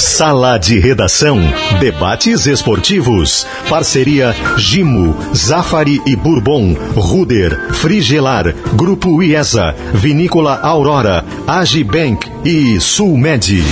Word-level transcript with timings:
Sala 0.00 0.56
de 0.56 0.78
Redação. 0.78 1.38
Debates 1.78 2.46
esportivos. 2.46 3.46
Parceria 3.68 4.34
Gimo, 4.56 5.14
Zafari 5.34 6.00
e 6.06 6.16
Bourbon, 6.16 6.72
Ruder, 6.96 7.74
Frigelar, 7.74 8.54
Grupo 8.74 9.22
IESA, 9.22 9.74
Vinícola 9.92 10.58
Aurora, 10.62 11.22
Agibank 11.46 12.26
e 12.42 12.80
Sulmed. 12.80 13.62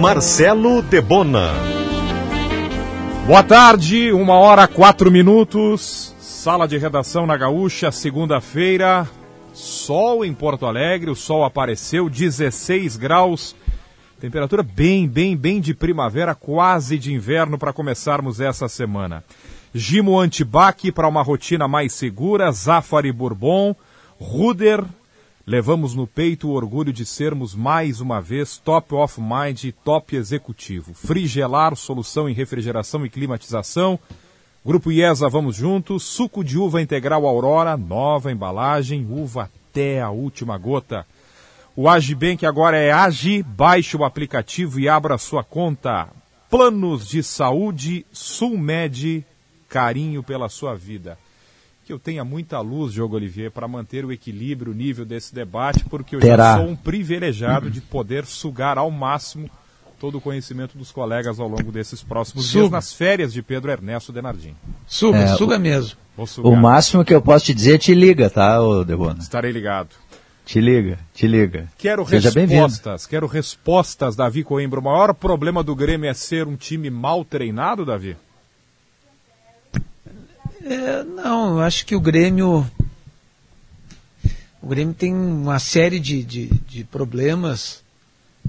Marcelo 0.00 0.82
Debona. 0.82 1.50
Boa 3.28 3.44
tarde, 3.44 4.12
uma 4.12 4.34
hora 4.34 4.66
quatro 4.66 5.08
minutos. 5.08 6.12
Sala 6.18 6.66
de 6.66 6.76
redação 6.78 7.28
na 7.28 7.36
Gaúcha, 7.36 7.92
segunda-feira. 7.92 9.06
Sol 9.86 10.24
em 10.24 10.34
Porto 10.34 10.66
Alegre, 10.66 11.12
o 11.12 11.14
sol 11.14 11.44
apareceu, 11.44 12.10
16 12.10 12.96
graus. 12.96 13.54
Temperatura 14.18 14.60
bem, 14.60 15.06
bem, 15.06 15.36
bem 15.36 15.60
de 15.60 15.72
primavera, 15.72 16.34
quase 16.34 16.98
de 16.98 17.14
inverno 17.14 17.56
para 17.56 17.72
começarmos 17.72 18.40
essa 18.40 18.66
semana. 18.66 19.22
Gimo 19.72 20.18
Antibac 20.18 20.90
para 20.90 21.06
uma 21.06 21.22
rotina 21.22 21.68
mais 21.68 21.92
segura, 21.92 22.50
Zafari 22.50 23.12
Bourbon, 23.12 23.76
Ruder. 24.18 24.84
Levamos 25.46 25.94
no 25.94 26.04
peito 26.04 26.48
o 26.48 26.54
orgulho 26.54 26.92
de 26.92 27.06
sermos 27.06 27.54
mais 27.54 28.00
uma 28.00 28.20
vez 28.20 28.58
top 28.58 28.92
of 28.92 29.20
mind 29.20 29.62
e 29.62 29.70
top 29.70 30.16
executivo. 30.16 30.94
Frigelar, 30.94 31.76
solução 31.76 32.28
em 32.28 32.32
refrigeração 32.32 33.06
e 33.06 33.08
climatização. 33.08 34.00
Grupo 34.64 34.90
IESA, 34.90 35.28
vamos 35.28 35.54
juntos. 35.54 36.02
Suco 36.02 36.42
de 36.42 36.58
uva 36.58 36.82
integral 36.82 37.24
Aurora, 37.24 37.76
nova 37.76 38.32
embalagem, 38.32 39.06
uva 39.08 39.48
até 39.76 40.00
a 40.00 40.08
última 40.08 40.56
gota. 40.56 41.06
O 41.76 41.86
Agibank 41.86 42.46
agora 42.46 42.78
é 42.78 42.90
Agi, 42.90 43.42
baixe 43.42 43.94
o 43.94 44.04
aplicativo 44.04 44.80
e 44.80 44.88
abra 44.88 45.18
sua 45.18 45.44
conta. 45.44 46.08
Planos 46.48 47.06
de 47.06 47.22
saúde 47.22 48.06
Sulmed, 48.10 49.22
carinho 49.68 50.22
pela 50.22 50.48
sua 50.48 50.74
vida. 50.74 51.18
Que 51.84 51.92
eu 51.92 51.98
tenha 51.98 52.24
muita 52.24 52.58
luz, 52.60 52.94
Diogo 52.94 53.16
Olivier, 53.16 53.50
para 53.50 53.68
manter 53.68 54.06
o 54.06 54.10
equilíbrio, 54.10 54.72
o 54.72 54.74
nível 54.74 55.04
desse 55.04 55.34
debate, 55.34 55.84
porque 55.84 56.16
eu 56.16 56.20
Terá. 56.20 56.54
já 56.54 56.56
sou 56.56 56.68
um 56.68 56.76
privilegiado 56.76 57.70
de 57.70 57.82
poder 57.82 58.24
sugar 58.24 58.78
ao 58.78 58.90
máximo 58.90 59.50
todo 59.98 60.18
o 60.18 60.20
conhecimento 60.20 60.76
dos 60.76 60.92
colegas 60.92 61.40
ao 61.40 61.48
longo 61.48 61.72
desses 61.72 62.02
próximos 62.02 62.46
suga. 62.46 62.60
dias 62.60 62.70
nas 62.70 62.92
férias 62.92 63.32
de 63.32 63.42
Pedro 63.42 63.70
Ernesto 63.70 64.12
Denardim. 64.12 64.54
Suga, 64.86 65.18
é, 65.18 65.36
suga 65.36 65.58
mesmo. 65.58 65.96
O 66.38 66.56
máximo 66.56 67.04
que 67.04 67.14
eu 67.14 67.20
posso 67.20 67.46
te 67.46 67.54
dizer 67.54 67.74
é 67.74 67.78
te 67.78 67.94
liga, 67.94 68.30
tá, 68.30 68.58
Debona? 68.86 69.18
Estarei 69.18 69.52
ligado. 69.52 69.90
Te 70.46 70.60
liga, 70.60 70.98
te 71.12 71.26
liga. 71.26 71.68
Quero 71.76 72.06
Seja 72.06 72.30
respostas, 72.30 73.04
quero 73.04 73.26
respostas, 73.26 74.14
Davi 74.14 74.44
Coimbra. 74.44 74.78
O 74.78 74.84
maior 74.84 75.12
problema 75.12 75.62
do 75.62 75.74
Grêmio 75.74 76.08
é 76.08 76.14
ser 76.14 76.46
um 76.46 76.56
time 76.56 76.88
mal 76.88 77.24
treinado, 77.24 77.84
Davi? 77.84 78.16
É, 80.64 81.02
não, 81.02 81.58
eu 81.58 81.60
acho 81.60 81.84
que 81.84 81.96
o 81.96 82.00
Grêmio. 82.00 82.64
O 84.62 84.68
Grêmio 84.68 84.94
tem 84.94 85.12
uma 85.12 85.58
série 85.58 85.98
de, 85.98 86.22
de, 86.22 86.46
de 86.46 86.84
problemas 86.84 87.84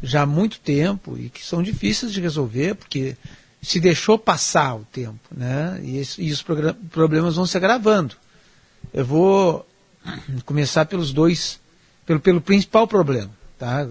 já 0.02 0.24
há 0.24 0.26
muito 0.26 0.60
tempo 0.60 1.18
e 1.18 1.30
que 1.30 1.44
são 1.44 1.62
difíceis 1.62 2.14
de 2.14 2.22
resolver, 2.22 2.76
porque 2.76 3.16
se 3.62 3.80
deixou 3.80 4.18
passar 4.18 4.76
o 4.76 4.86
tempo, 4.86 5.20
né? 5.36 5.80
E, 5.84 5.98
esse, 5.98 6.22
e 6.22 6.32
os 6.32 6.44
problemas 6.92 7.36
vão 7.36 7.46
se 7.46 7.58
agravando. 7.58 8.16
Eu 8.94 9.06
vou 9.06 9.68
começar 10.46 10.86
pelos 10.86 11.12
dois, 11.12 11.60
pelo, 12.06 12.20
pelo 12.20 12.40
principal 12.40 12.88
problema, 12.88 13.32
tá? 13.58 13.86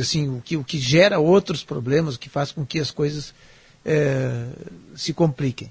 Assim, 0.00 0.28
o 0.28 0.40
que, 0.40 0.56
o 0.56 0.64
que 0.64 0.78
gera 0.78 1.18
outros 1.18 1.62
problemas, 1.62 2.14
o 2.14 2.18
que 2.18 2.28
faz 2.28 2.52
com 2.52 2.64
que 2.64 2.78
as 2.78 2.90
coisas 2.90 3.34
é, 3.84 4.46
se 4.94 5.12
compliquem. 5.12 5.70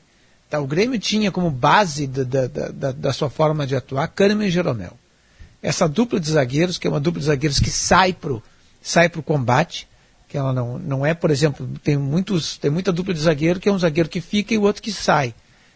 Tá, 0.50 0.60
o 0.60 0.68
Grêmio 0.68 1.00
tinha 1.00 1.32
como 1.32 1.50
base 1.50 2.06
da, 2.06 2.24
da, 2.24 2.48
da, 2.48 2.92
da 2.92 3.14
sua 3.14 3.30
forma 3.30 3.66
de 3.66 3.76
atuar 3.76 4.08
Kahneman 4.10 4.48
e 4.48 4.52
Jeromel. 4.52 5.00
Essa 5.62 5.88
dupla 5.88 6.20
de 6.20 6.30
zagueiros, 6.30 6.78
que 6.78 6.88
é 6.88 6.90
uma 6.90 7.00
dupla 7.00 7.22
de 7.22 7.28
zagueiros 7.28 7.60
que 7.60 7.70
sai 7.70 8.12
pro 8.12 8.44
sai 8.82 9.08
para 9.08 9.20
o 9.20 9.24
combate, 9.24 9.88
que 10.28 10.38
ela 10.38 10.54
não, 10.54 10.80
não 10.80 11.06
é, 11.06 11.14
por 11.14 11.30
exemplo, 11.30 11.70
tem, 11.84 11.98
muitos, 11.98 12.58
tem 12.58 12.72
muita 12.72 12.92
dupla 12.92 13.14
de 13.14 13.20
zagueiro 13.20 13.60
que 13.60 13.68
é 13.68 13.72
um 13.72 13.78
zagueiro 13.78 14.10
que 14.10 14.22
fica 14.22 14.54
e 14.54 14.58
o 14.58 14.64
outro 14.64 14.82
que 14.82 14.92
sai. 14.92 15.36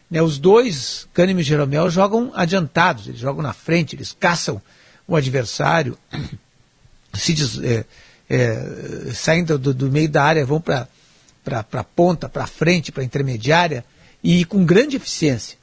Né, 0.10 0.22
os 0.22 0.40
dois, 0.40 1.08
Kahneman 1.14 1.42
e 1.42 1.44
Jeromel, 1.44 1.90
jogam 1.90 2.32
adiantados, 2.34 3.08
eles 3.08 3.20
jogam 3.20 3.44
na 3.44 3.54
frente, 3.54 3.96
eles 3.96 4.16
caçam 4.18 4.62
o 5.08 5.16
adversário, 5.16 5.98
se 7.14 7.34
des, 7.34 7.60
é, 7.62 7.86
é, 8.30 9.12
saem 9.14 9.44
do, 9.44 9.74
do, 9.74 9.92
meio 9.92 10.10
da 10.10 10.24
área, 10.24 10.46
vão 10.46 10.62
para 10.62 10.88
a 11.54 11.84
ponta, 11.84 12.30
para 12.30 12.48
frente, 12.48 12.92
para 12.92 13.04
intermediária, 13.04 13.84
e 14.24 14.46
com 14.46 14.66
grande 14.66 14.96
eficiência. 14.96 15.58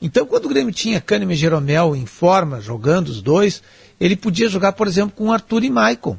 Então, 0.00 0.24
quando 0.26 0.46
o 0.46 0.48
Grêmio 0.48 0.72
tinha 0.72 1.00
Kahneman 1.00 1.34
e 1.34 1.36
Jeromel 1.36 1.94
em 1.94 2.06
forma, 2.06 2.60
jogando 2.60 3.08
os 3.08 3.20
dois, 3.20 3.62
ele 4.00 4.16
podia 4.16 4.48
jogar, 4.48 4.72
por 4.72 4.86
exemplo, 4.86 5.14
com 5.14 5.32
Arthur 5.32 5.64
e 5.64 5.70
Maicon 5.70 6.16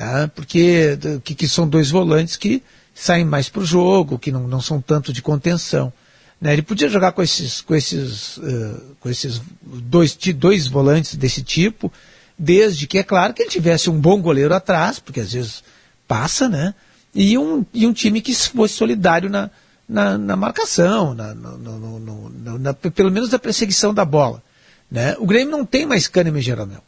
tá? 0.00 0.30
porque 0.34 0.98
que, 1.22 1.34
que, 1.34 1.46
são 1.46 1.68
dois 1.68 1.90
volantes 1.90 2.34
que 2.34 2.62
saem 2.94 3.22
mais 3.22 3.50
para 3.50 3.60
o 3.60 3.66
jogo, 3.66 4.18
que 4.18 4.32
não, 4.32 4.48
não 4.48 4.60
são 4.60 4.80
tanto 4.80 5.12
de 5.12 5.20
contenção. 5.20 5.92
Né? 6.40 6.54
Ele 6.54 6.62
podia 6.62 6.88
jogar 6.88 7.12
com 7.12 7.22
esses, 7.22 7.60
com 7.60 7.74
esses, 7.74 8.38
uh, 8.38 8.96
com 8.98 9.10
esses 9.10 9.42
dois, 9.62 10.16
dois 10.34 10.66
volantes 10.66 11.16
desse 11.16 11.42
tipo, 11.42 11.92
desde 12.38 12.86
que, 12.86 12.96
é 12.96 13.02
claro, 13.02 13.34
que 13.34 13.42
ele 13.42 13.50
tivesse 13.50 13.90
um 13.90 14.00
bom 14.00 14.22
goleiro 14.22 14.54
atrás, 14.54 14.98
porque 14.98 15.20
às 15.20 15.34
vezes 15.34 15.62
passa, 16.08 16.48
né? 16.48 16.74
E 17.14 17.36
um, 17.36 17.66
e 17.74 17.86
um 17.86 17.92
time 17.92 18.22
que 18.22 18.34
fosse 18.34 18.72
solidário 18.72 19.28
na, 19.28 19.50
na, 19.86 20.16
na 20.16 20.34
marcação, 20.34 21.12
na, 21.12 21.34
no, 21.34 21.58
no, 21.58 22.30
no, 22.30 22.58
na, 22.58 22.72
pelo 22.72 23.10
menos 23.10 23.28
na 23.28 23.38
perseguição 23.38 23.92
da 23.92 24.06
bola. 24.06 24.42
Né? 24.90 25.14
O 25.18 25.26
Grêmio 25.26 25.50
não 25.50 25.66
tem 25.66 25.84
mais 25.84 26.08
Kahneman 26.08 26.40
e 26.40 26.42
Jeromel. 26.42 26.82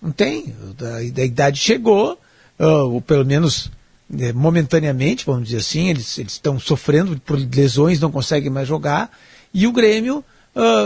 Não 0.00 0.12
tem. 0.12 0.54
A, 0.96 1.02
idade 1.02 1.58
chegou, 1.58 2.18
uh, 2.58 2.64
ou 2.64 3.00
pelo 3.00 3.24
menos 3.24 3.70
é, 4.18 4.32
momentaneamente, 4.32 5.26
vamos 5.26 5.44
dizer 5.44 5.58
assim, 5.58 5.88
eles 5.88 6.18
estão 6.18 6.58
sofrendo 6.58 7.20
por 7.20 7.38
lesões, 7.38 8.00
não 8.00 8.10
conseguem 8.10 8.50
mais 8.50 8.66
jogar. 8.66 9.10
E 9.52 9.66
o 9.66 9.72
Grêmio 9.72 10.24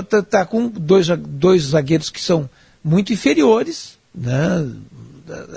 está 0.01 0.19
uh, 0.19 0.23
tá 0.23 0.45
com 0.45 0.69
dois, 0.69 1.07
dois 1.09 1.63
zagueiros 1.63 2.11
que 2.11 2.21
são 2.21 2.49
muito 2.83 3.13
inferiores 3.13 3.97
né, 4.15 4.71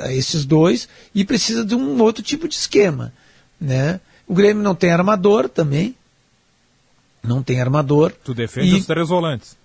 a 0.02 0.14
esses 0.14 0.46
dois 0.46 0.88
e 1.14 1.26
precisa 1.26 1.66
de 1.66 1.76
um 1.76 2.02
outro 2.02 2.24
tipo 2.24 2.48
de 2.48 2.56
esquema. 2.56 3.12
Né? 3.60 4.00
O 4.28 4.34
Grêmio 4.34 4.64
não 4.64 4.76
tem 4.76 4.92
armador 4.92 5.50
também. 5.50 5.96
Não 7.24 7.44
tem 7.44 7.60
armador. 7.60 8.14
Tu 8.24 8.34
defende 8.34 8.76
e... 8.76 8.80
os 8.80 8.86
três 8.86 9.10
volantes. 9.10 9.58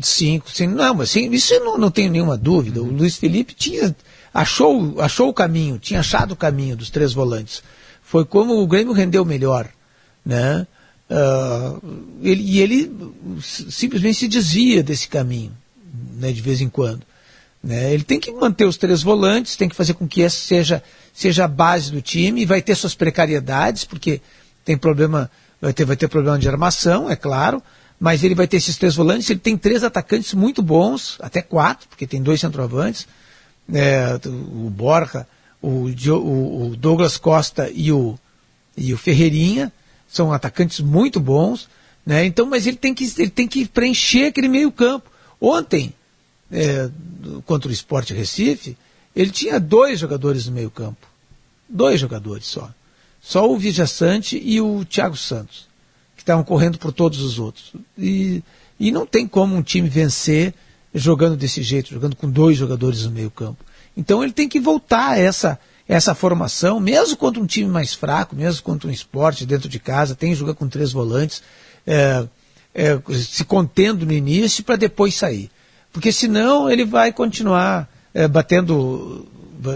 Cinco, 0.00 0.48
sim, 0.50 0.68
não, 0.68 0.94
mas 0.94 1.14
isso 1.16 1.54
eu 1.54 1.64
não, 1.64 1.78
não 1.78 1.90
tenho 1.90 2.10
nenhuma 2.10 2.36
dúvida. 2.36 2.80
O 2.80 2.86
Luiz 2.86 3.16
Felipe 3.16 3.52
tinha, 3.52 3.94
achou, 4.32 5.00
achou 5.00 5.28
o 5.28 5.34
caminho, 5.34 5.78
tinha 5.78 6.00
achado 6.00 6.32
o 6.32 6.36
caminho 6.36 6.76
dos 6.76 6.88
três 6.88 7.12
volantes. 7.12 7.62
Foi 8.02 8.24
como 8.24 8.62
o 8.62 8.66
Grêmio 8.66 8.92
rendeu 8.92 9.24
melhor, 9.24 9.68
né? 10.24 10.66
Uh, 11.10 11.80
ele, 12.22 12.42
e 12.42 12.60
ele 12.60 12.92
simplesmente 13.42 14.18
se 14.18 14.28
desvia 14.28 14.82
desse 14.82 15.08
caminho, 15.08 15.52
né, 16.14 16.30
de 16.32 16.40
vez 16.42 16.60
em 16.60 16.68
quando. 16.68 17.02
Né? 17.62 17.92
Ele 17.92 18.04
tem 18.04 18.20
que 18.20 18.30
manter 18.30 18.66
os 18.66 18.76
três 18.76 19.02
volantes, 19.02 19.56
tem 19.56 19.68
que 19.68 19.74
fazer 19.74 19.94
com 19.94 20.06
que 20.06 20.22
essa 20.22 20.38
seja, 20.38 20.82
seja 21.12 21.44
a 21.44 21.48
base 21.48 21.90
do 21.90 22.00
time, 22.00 22.46
vai 22.46 22.62
ter 22.62 22.74
suas 22.74 22.94
precariedades, 22.94 23.84
porque 23.84 24.20
tem 24.64 24.76
problema, 24.76 25.30
vai 25.60 25.72
ter, 25.72 25.84
vai 25.84 25.96
ter 25.96 26.08
problema 26.08 26.38
de 26.38 26.48
armação, 26.48 27.10
é 27.10 27.16
claro, 27.16 27.62
mas 27.98 28.22
ele 28.22 28.34
vai 28.34 28.46
ter 28.46 28.58
esses 28.58 28.76
três 28.76 28.94
volantes, 28.94 29.28
ele 29.28 29.40
tem 29.40 29.56
três 29.56 29.82
atacantes 29.82 30.32
muito 30.34 30.62
bons, 30.62 31.16
até 31.20 31.42
quatro, 31.42 31.88
porque 31.88 32.06
tem 32.06 32.22
dois 32.22 32.40
centroavantes, 32.40 33.08
é, 33.72 34.18
o 34.24 34.70
Borja, 34.70 35.26
o, 35.60 35.90
o, 36.68 36.76
Douglas 36.76 37.16
Costa 37.16 37.68
e 37.74 37.90
o, 37.90 38.16
e 38.76 38.94
o 38.94 38.98
Ferreirinha, 38.98 39.72
são 40.08 40.32
atacantes 40.32 40.80
muito 40.80 41.18
bons, 41.18 41.68
né? 42.06 42.24
Então, 42.24 42.46
mas 42.46 42.66
ele 42.66 42.76
tem 42.76 42.94
que, 42.94 43.04
ele 43.18 43.30
tem 43.30 43.46
que 43.46 43.66
preencher 43.66 44.26
aquele 44.26 44.48
meio 44.48 44.72
campo. 44.72 45.10
Ontem, 45.40 45.92
é, 46.50 46.88
contra 47.44 47.68
o 47.68 47.72
Sport 47.72 48.10
Recife, 48.10 48.76
ele 49.14 49.30
tinha 49.30 49.60
dois 49.60 49.98
jogadores 49.98 50.46
no 50.46 50.52
meio 50.52 50.70
campo. 50.70 51.06
Dois 51.68 52.00
jogadores 52.00 52.46
só. 52.46 52.70
Só 53.20 53.50
o 53.50 53.58
Vijaçante 53.58 54.40
e 54.42 54.60
o 54.60 54.84
Thiago 54.86 55.16
Santos 55.16 55.67
estavam 56.28 56.44
correndo 56.44 56.78
por 56.78 56.92
todos 56.92 57.22
os 57.22 57.38
outros. 57.38 57.72
E, 57.96 58.42
e 58.78 58.90
não 58.90 59.06
tem 59.06 59.26
como 59.26 59.56
um 59.56 59.62
time 59.62 59.88
vencer 59.88 60.54
jogando 60.94 61.36
desse 61.36 61.62
jeito, 61.62 61.90
jogando 61.90 62.16
com 62.16 62.30
dois 62.30 62.56
jogadores 62.56 63.04
no 63.04 63.10
meio 63.10 63.30
campo. 63.30 63.64
Então 63.96 64.22
ele 64.22 64.32
tem 64.32 64.48
que 64.48 64.60
voltar 64.60 65.12
a 65.12 65.18
essa, 65.18 65.58
essa 65.88 66.14
formação, 66.14 66.78
mesmo 66.78 67.16
contra 67.16 67.42
um 67.42 67.46
time 67.46 67.68
mais 67.68 67.94
fraco, 67.94 68.36
mesmo 68.36 68.62
contra 68.62 68.88
um 68.88 68.92
esporte 68.92 69.46
dentro 69.46 69.68
de 69.68 69.78
casa, 69.78 70.14
tem 70.14 70.30
que 70.30 70.38
jogar 70.38 70.54
com 70.54 70.68
três 70.68 70.92
volantes, 70.92 71.42
é, 71.86 72.26
é, 72.74 73.00
se 73.14 73.44
contendo 73.44 74.04
no 74.04 74.12
início 74.12 74.62
para 74.62 74.76
depois 74.76 75.14
sair. 75.14 75.50
Porque 75.92 76.12
senão 76.12 76.70
ele 76.70 76.84
vai 76.84 77.12
continuar 77.12 77.88
é, 78.12 78.28
batendo, 78.28 79.26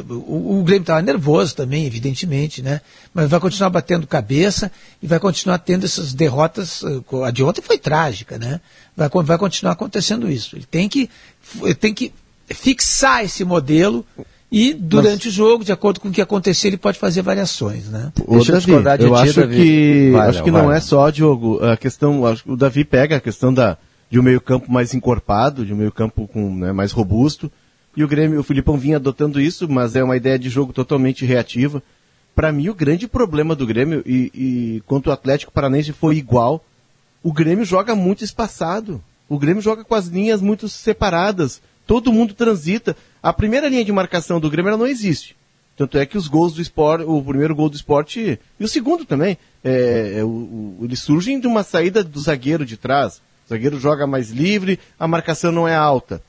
O, 0.09 0.61
o 0.61 0.63
Grêmio 0.63 0.83
estava 0.83 1.03
nervoso 1.03 1.55
também, 1.57 1.87
evidentemente, 1.87 2.63
né? 2.63 2.81
Mas 3.13 3.29
vai 3.29 3.41
continuar 3.41 3.71
batendo 3.71 4.07
cabeça 4.07 4.71
e 5.03 5.07
vai 5.07 5.19
continuar 5.19 5.59
tendo 5.59 5.85
essas 5.85 6.13
derrotas. 6.13 6.83
A 7.25 7.31
de 7.31 7.43
ontem 7.43 7.63
foi 7.63 7.79
trágica, 7.79 8.39
né? 8.39 8.61
Vai, 8.97 9.09
vai 9.09 9.39
continuar 9.39 9.73
acontecendo 9.73 10.31
isso. 10.31 10.57
Ele 10.57 10.67
tem 10.71 10.89
que, 10.89 11.11
tem 11.81 11.93
que 11.93 12.13
fixar 12.49 13.25
esse 13.25 13.45
modelo 13.45 14.05
e 14.53 14.75
durante 14.75 15.27
Mas... 15.27 15.33
o 15.33 15.37
jogo, 15.37 15.65
de 15.65 15.73
acordo 15.73 15.99
com 15.99 16.09
o 16.09 16.13
que 16.13 16.21
acontecer, 16.21 16.69
ele 16.69 16.77
pode 16.77 16.99
fazer 16.99 17.23
variações, 17.23 17.87
né? 17.87 18.13
O 18.27 18.35
Deixa 18.35 18.53
Davi, 18.53 18.71
eu, 18.71 18.83
de 18.99 19.05
eu 19.05 19.17
acho 19.17 19.41
Davi. 19.41 19.57
que 19.57 20.11
vai, 20.13 20.29
acho 20.29 20.45
que 20.45 20.51
vai, 20.51 20.63
não 20.63 20.71
é 20.71 20.79
só 20.79 21.09
Diogo 21.09 21.65
a 21.65 21.75
questão, 21.75 22.27
acho 22.27 22.45
que 22.45 22.51
o 22.51 22.57
Davi 22.57 22.85
pega 22.85 23.17
a 23.17 23.21
questão 23.21 23.53
da 23.53 23.79
de 24.11 24.21
um 24.21 24.23
meio-campo 24.23 24.71
mais 24.71 24.93
encorpado, 24.93 25.65
de 25.65 25.73
um 25.73 25.77
meio-campo 25.77 26.29
com 26.29 26.55
né, 26.55 26.71
mais 26.71 26.93
robusto. 26.93 27.51
E 27.97 28.03
o 28.03 28.09
Grêmio, 28.09 28.41
o 28.41 28.45
Filipão 28.45 28.79
vinha 28.79 28.97
adotando 28.97 29.41
isso, 29.41 29.69
mas 29.69 29.95
é 29.95 30.03
uma 30.03 30.17
ideia 30.17 30.39
de 30.39 30.49
jogo 30.49 30.73
totalmente 30.73 31.27
reativa. 31.27 31.83
Para 32.35 32.51
mim, 32.51 32.69
o 32.69 32.75
grande 32.75 33.07
problema 33.07 33.55
do 33.55 33.67
Grêmio, 33.67 34.03
e, 34.07 34.31
e 34.35 34.83
quanto 34.87 35.09
o 35.09 35.13
Atlético 35.13 35.53
Paranense 35.53 35.93
foi 35.93 36.17
igual, 36.17 36.65
o 37.23 37.33
Grêmio 37.33 37.65
joga 37.65 37.95
muito 37.95 38.25
espaçado. 38.25 39.03
O 39.29 39.39
Grêmio 39.39 39.63
joga 39.63 39.85
com 39.85 39.95
as 39.95 40.07
linhas 40.07 40.41
muito 40.41 40.69
separadas. 40.69 41.61
Todo 41.87 42.13
mundo 42.13 42.33
transita. 42.33 42.97
A 43.23 43.33
primeira 43.33 43.69
linha 43.69 43.85
de 43.85 43.93
marcação 43.93 44.41
do 44.41 44.51
Grêmio 44.51 44.77
não 44.77 44.87
existe. 44.87 45.37
Tanto 45.77 45.99
é 45.99 46.07
que 46.07 46.19
os 46.19 46.29
gols 46.29 46.55
do 46.55 46.63
esporte, 46.63 47.05
o 47.07 47.23
primeiro 47.23 47.55
gol 47.55 47.69
do 47.69 47.77
esporte, 47.77 48.39
e 48.59 48.65
o 48.65 48.69
segundo 48.69 49.05
também, 49.05 49.39
é, 49.65 50.17
é, 50.19 50.25
o, 50.25 50.29
o, 50.29 50.79
eles 50.83 51.01
surgem 51.01 51.41
de 51.41 51.47
uma 51.47 51.63
saída 51.63 52.05
do 52.05 52.21
zagueiro 52.21 52.65
de 52.65 52.77
trás. 52.77 53.23
O 53.47 53.49
zagueiro 53.49 53.79
joga 53.79 54.07
mais 54.07 54.31
livre, 54.31 54.79
a 54.99 55.09
marcação 55.09 55.51
não 55.51 55.67
é 55.67 55.75
alta, 55.75 56.23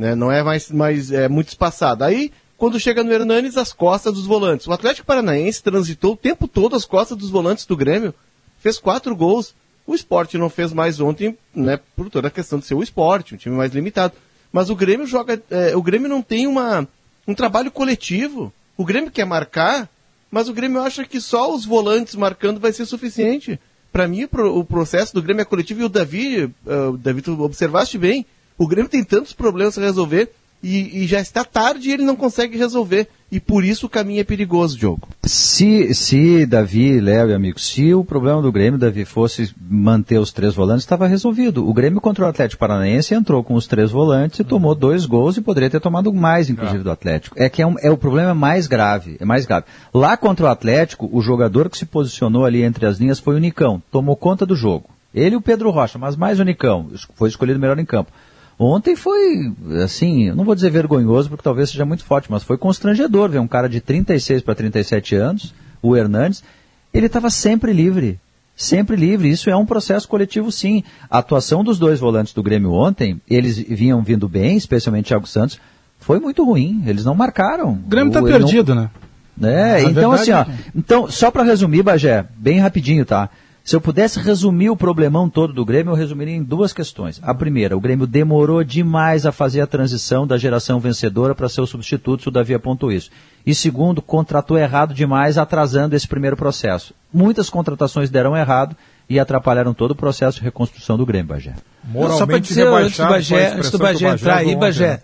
né? 0.00 0.14
não 0.14 0.32
é 0.32 0.42
mais, 0.42 0.70
mais 0.70 1.12
é, 1.12 1.28
muito 1.28 1.48
espaçada. 1.48 2.06
Aí, 2.06 2.32
quando 2.56 2.80
chega 2.80 3.04
no 3.04 3.12
Hernanes, 3.12 3.56
as 3.56 3.72
costas 3.72 4.14
dos 4.14 4.26
volantes. 4.26 4.66
O 4.66 4.72
Atlético 4.72 5.06
Paranaense 5.06 5.62
transitou 5.62 6.14
o 6.14 6.16
tempo 6.16 6.48
todo 6.48 6.74
as 6.74 6.84
costas 6.84 7.16
dos 7.16 7.30
volantes 7.30 7.66
do 7.66 7.76
Grêmio, 7.76 8.14
fez 8.58 8.78
quatro 8.78 9.14
gols. 9.14 9.54
O 9.86 9.94
esporte 9.94 10.38
não 10.38 10.48
fez 10.48 10.72
mais 10.72 11.00
ontem, 11.00 11.36
né, 11.54 11.78
por 11.94 12.08
toda 12.08 12.28
a 12.28 12.30
questão 12.30 12.58
de 12.58 12.66
ser 12.66 12.74
o 12.74 12.82
esporte, 12.82 13.34
um 13.34 13.38
time 13.38 13.56
mais 13.56 13.72
limitado. 13.72 14.14
Mas 14.52 14.70
o 14.70 14.76
Grêmio 14.76 15.06
joga. 15.06 15.40
É, 15.50 15.76
o 15.76 15.82
Grêmio 15.82 16.08
não 16.08 16.22
tem 16.22 16.46
uma, 16.46 16.88
um 17.26 17.34
trabalho 17.34 17.70
coletivo. 17.70 18.52
O 18.76 18.84
Grêmio 18.84 19.10
quer 19.10 19.26
marcar, 19.26 19.88
mas 20.30 20.48
o 20.48 20.52
Grêmio 20.54 20.80
acha 20.80 21.04
que 21.04 21.20
só 21.20 21.54
os 21.54 21.64
volantes 21.64 22.14
marcando 22.14 22.58
vai 22.58 22.72
ser 22.72 22.86
suficiente 22.86 23.60
para 23.92 24.06
mim, 24.06 24.28
o 24.32 24.64
processo 24.64 25.12
do 25.12 25.20
Grêmio 25.20 25.42
é 25.42 25.44
coletivo 25.44 25.80
e 25.80 25.84
o 25.84 25.88
Davi, 25.88 26.44
uh, 26.44 26.96
Davi, 26.96 27.22
tu 27.22 27.40
observaste 27.42 27.98
bem, 27.98 28.24
o 28.60 28.66
Grêmio 28.66 28.90
tem 28.90 29.02
tantos 29.02 29.32
problemas 29.32 29.78
a 29.78 29.80
resolver 29.80 30.30
e, 30.62 31.02
e, 31.02 31.06
já 31.06 31.18
está 31.18 31.42
tarde 31.42 31.88
e 31.88 31.92
ele 31.92 32.04
não 32.04 32.14
consegue 32.14 32.58
resolver. 32.58 33.08
E 33.32 33.40
por 33.40 33.64
isso 33.64 33.86
o 33.86 33.88
caminho 33.88 34.20
é 34.20 34.24
perigoso, 34.24 34.76
Diogo. 34.76 35.08
Se, 35.24 35.94
se 35.94 36.44
Davi, 36.44 37.00
Léo 37.00 37.30
e 37.30 37.32
amigos, 37.32 37.70
se 37.70 37.94
o 37.94 38.04
problema 38.04 38.42
do 38.42 38.52
Grêmio, 38.52 38.78
Davi, 38.78 39.06
fosse 39.06 39.54
manter 39.58 40.18
os 40.18 40.30
três 40.30 40.54
volantes, 40.54 40.82
estava 40.82 41.06
resolvido. 41.06 41.66
O 41.66 41.72
Grêmio 41.72 42.02
contra 42.02 42.26
o 42.26 42.28
Atlético 42.28 42.60
Paranaense 42.60 43.14
entrou 43.14 43.42
com 43.42 43.54
os 43.54 43.66
três 43.66 43.90
volantes 43.90 44.40
e 44.40 44.44
tomou 44.44 44.74
dois 44.74 45.06
gols 45.06 45.38
e 45.38 45.40
poderia 45.40 45.70
ter 45.70 45.80
tomado 45.80 46.12
mais, 46.12 46.50
inclusive, 46.50 46.80
é. 46.80 46.82
do 46.82 46.90
Atlético. 46.90 47.36
É 47.38 47.48
que 47.48 47.62
é, 47.62 47.66
um, 47.66 47.76
é 47.78 47.90
o 47.90 47.96
problema 47.96 48.34
mais 48.34 48.66
grave, 48.66 49.16
é 49.18 49.24
mais 49.24 49.46
grave. 49.46 49.64
Lá 49.94 50.18
contra 50.18 50.44
o 50.44 50.50
Atlético, 50.50 51.08
o 51.10 51.22
jogador 51.22 51.70
que 51.70 51.78
se 51.78 51.86
posicionou 51.86 52.44
ali 52.44 52.62
entre 52.62 52.84
as 52.84 52.98
linhas 52.98 53.18
foi 53.18 53.36
o 53.36 53.38
Nicão, 53.40 53.82
tomou 53.90 54.16
conta 54.16 54.44
do 54.44 54.54
jogo. 54.54 54.90
Ele 55.14 55.34
e 55.34 55.38
o 55.38 55.40
Pedro 55.40 55.70
Rocha, 55.70 55.98
mas 55.98 56.14
mais 56.14 56.38
o 56.38 56.44
Nicão, 56.44 56.88
foi 57.14 57.30
escolhido 57.30 57.58
melhor 57.58 57.78
em 57.78 57.84
campo. 57.86 58.12
Ontem 58.62 58.94
foi, 58.94 59.50
assim, 59.82 60.30
não 60.32 60.44
vou 60.44 60.54
dizer 60.54 60.68
vergonhoso, 60.68 61.30
porque 61.30 61.42
talvez 61.42 61.70
seja 61.70 61.86
muito 61.86 62.04
forte, 62.04 62.30
mas 62.30 62.42
foi 62.42 62.58
constrangedor 62.58 63.30
ver 63.30 63.38
um 63.38 63.48
cara 63.48 63.70
de 63.70 63.80
36 63.80 64.42
para 64.42 64.54
37 64.54 65.16
anos, 65.16 65.54
o 65.80 65.96
Hernandes, 65.96 66.44
ele 66.92 67.06
estava 67.06 67.30
sempre 67.30 67.72
livre. 67.72 68.20
Sempre 68.54 68.96
livre. 68.96 69.30
Isso 69.30 69.48
é 69.48 69.56
um 69.56 69.64
processo 69.64 70.06
coletivo, 70.06 70.52
sim. 70.52 70.84
A 71.10 71.20
atuação 71.20 71.64
dos 71.64 71.78
dois 71.78 71.98
volantes 71.98 72.34
do 72.34 72.42
Grêmio 72.42 72.74
ontem, 72.74 73.18
eles 73.26 73.56
vinham 73.56 74.02
vindo 74.02 74.28
bem, 74.28 74.58
especialmente 74.58 75.06
Thiago 75.06 75.26
Santos, 75.26 75.58
foi 75.98 76.20
muito 76.20 76.44
ruim. 76.44 76.82
Eles 76.86 77.02
não 77.02 77.14
marcaram. 77.14 77.70
O 77.70 77.88
Grêmio 77.88 78.10
está 78.10 78.22
perdido, 78.22 78.74
não... 78.74 78.90
né? 79.38 79.80
É, 79.80 79.82
então 79.84 80.12
assim, 80.12 80.32
ó. 80.32 80.42
É 80.42 80.46
então, 80.76 81.10
só 81.10 81.30
para 81.30 81.44
resumir, 81.44 81.82
Bagé, 81.82 82.26
bem 82.36 82.58
rapidinho, 82.58 83.06
tá? 83.06 83.30
Se 83.70 83.76
eu 83.76 83.80
pudesse 83.80 84.18
resumir 84.18 84.68
o 84.68 84.76
problemão 84.76 85.30
todo 85.30 85.52
do 85.52 85.64
Grêmio, 85.64 85.92
eu 85.92 85.96
resumiria 85.96 86.34
em 86.34 86.42
duas 86.42 86.72
questões. 86.72 87.20
A 87.22 87.32
primeira, 87.32 87.76
o 87.76 87.80
Grêmio 87.80 88.04
demorou 88.04 88.64
demais 88.64 89.24
a 89.24 89.30
fazer 89.30 89.60
a 89.60 89.66
transição 89.66 90.26
da 90.26 90.36
geração 90.36 90.80
vencedora 90.80 91.36
para 91.36 91.48
seu 91.48 91.64
substituto, 91.64 92.26
o 92.26 92.30
Davi 92.32 92.52
apontou 92.52 92.90
isso. 92.90 93.12
E 93.46 93.54
segundo, 93.54 94.02
contratou 94.02 94.58
errado 94.58 94.92
demais, 94.92 95.38
atrasando 95.38 95.94
esse 95.94 96.08
primeiro 96.08 96.36
processo. 96.36 96.92
Muitas 97.14 97.48
contratações 97.48 98.10
deram 98.10 98.36
errado 98.36 98.74
e 99.08 99.20
atrapalharam 99.20 99.72
todo 99.72 99.92
o 99.92 99.94
processo 99.94 100.38
de 100.38 100.42
reconstrução 100.42 100.96
do 100.96 101.06
Grêmio, 101.06 101.28
Bagé. 101.28 101.54
Moralmente 101.84 102.18
Só 102.18 102.26
para 102.26 102.38
dizer, 102.40 102.66
antes 102.66 102.98
do 102.98 103.06
Bagé, 103.06 103.52
antes 103.52 103.70
do 103.70 103.78
Bagé 103.78 104.08
entrar 104.08 104.36
aí, 104.38 104.56
Bagé, 104.56 104.88
né? 104.88 105.00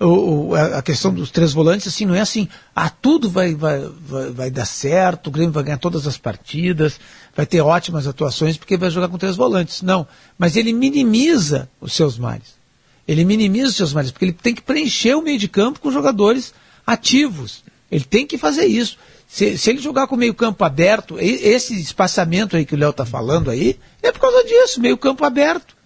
O, 0.00 0.54
a 0.54 0.80
questão 0.80 1.12
dos 1.12 1.30
três 1.30 1.52
volantes, 1.52 1.86
assim, 1.86 2.06
não 2.06 2.14
é 2.14 2.20
assim, 2.20 2.48
ah, 2.74 2.88
tudo 2.88 3.28
vai, 3.28 3.54
vai, 3.54 3.80
vai, 4.00 4.30
vai, 4.30 4.50
dar 4.50 4.64
certo, 4.64 5.26
o 5.26 5.30
Grêmio 5.30 5.52
vai 5.52 5.62
ganhar 5.62 5.76
todas 5.76 6.06
as 6.06 6.16
partidas, 6.16 6.98
vai 7.36 7.44
ter 7.44 7.60
ótimas 7.60 8.06
atuações, 8.06 8.56
porque 8.56 8.78
vai 8.78 8.90
jogar 8.90 9.08
com 9.08 9.18
três 9.18 9.36
volantes. 9.36 9.82
Não, 9.82 10.06
mas 10.38 10.56
ele 10.56 10.72
minimiza 10.72 11.68
os 11.80 11.92
seus 11.92 12.16
males. 12.16 12.58
Ele 13.06 13.24
minimiza 13.24 13.68
os 13.68 13.76
seus 13.76 13.92
males, 13.92 14.10
porque 14.10 14.24
ele 14.24 14.32
tem 14.32 14.54
que 14.54 14.62
preencher 14.62 15.14
o 15.14 15.22
meio 15.22 15.38
de 15.38 15.48
campo 15.48 15.80
com 15.80 15.90
jogadores 15.90 16.54
ativos. 16.86 17.62
Ele 17.90 18.04
tem 18.04 18.26
que 18.26 18.38
fazer 18.38 18.64
isso. 18.64 18.96
Se, 19.28 19.58
se 19.58 19.70
ele 19.70 19.80
jogar 19.80 20.06
com 20.06 20.14
o 20.14 20.18
meio 20.18 20.32
campo 20.32 20.64
aberto, 20.64 21.18
esse 21.20 21.78
espaçamento 21.78 22.56
aí 22.56 22.64
que 22.64 22.74
o 22.74 22.78
Léo 22.78 22.90
está 22.90 23.04
falando 23.04 23.50
aí, 23.50 23.78
é 24.02 24.10
por 24.10 24.20
causa 24.20 24.42
disso, 24.44 24.80
meio 24.80 24.96
campo 24.96 25.24
aberto. 25.24 25.76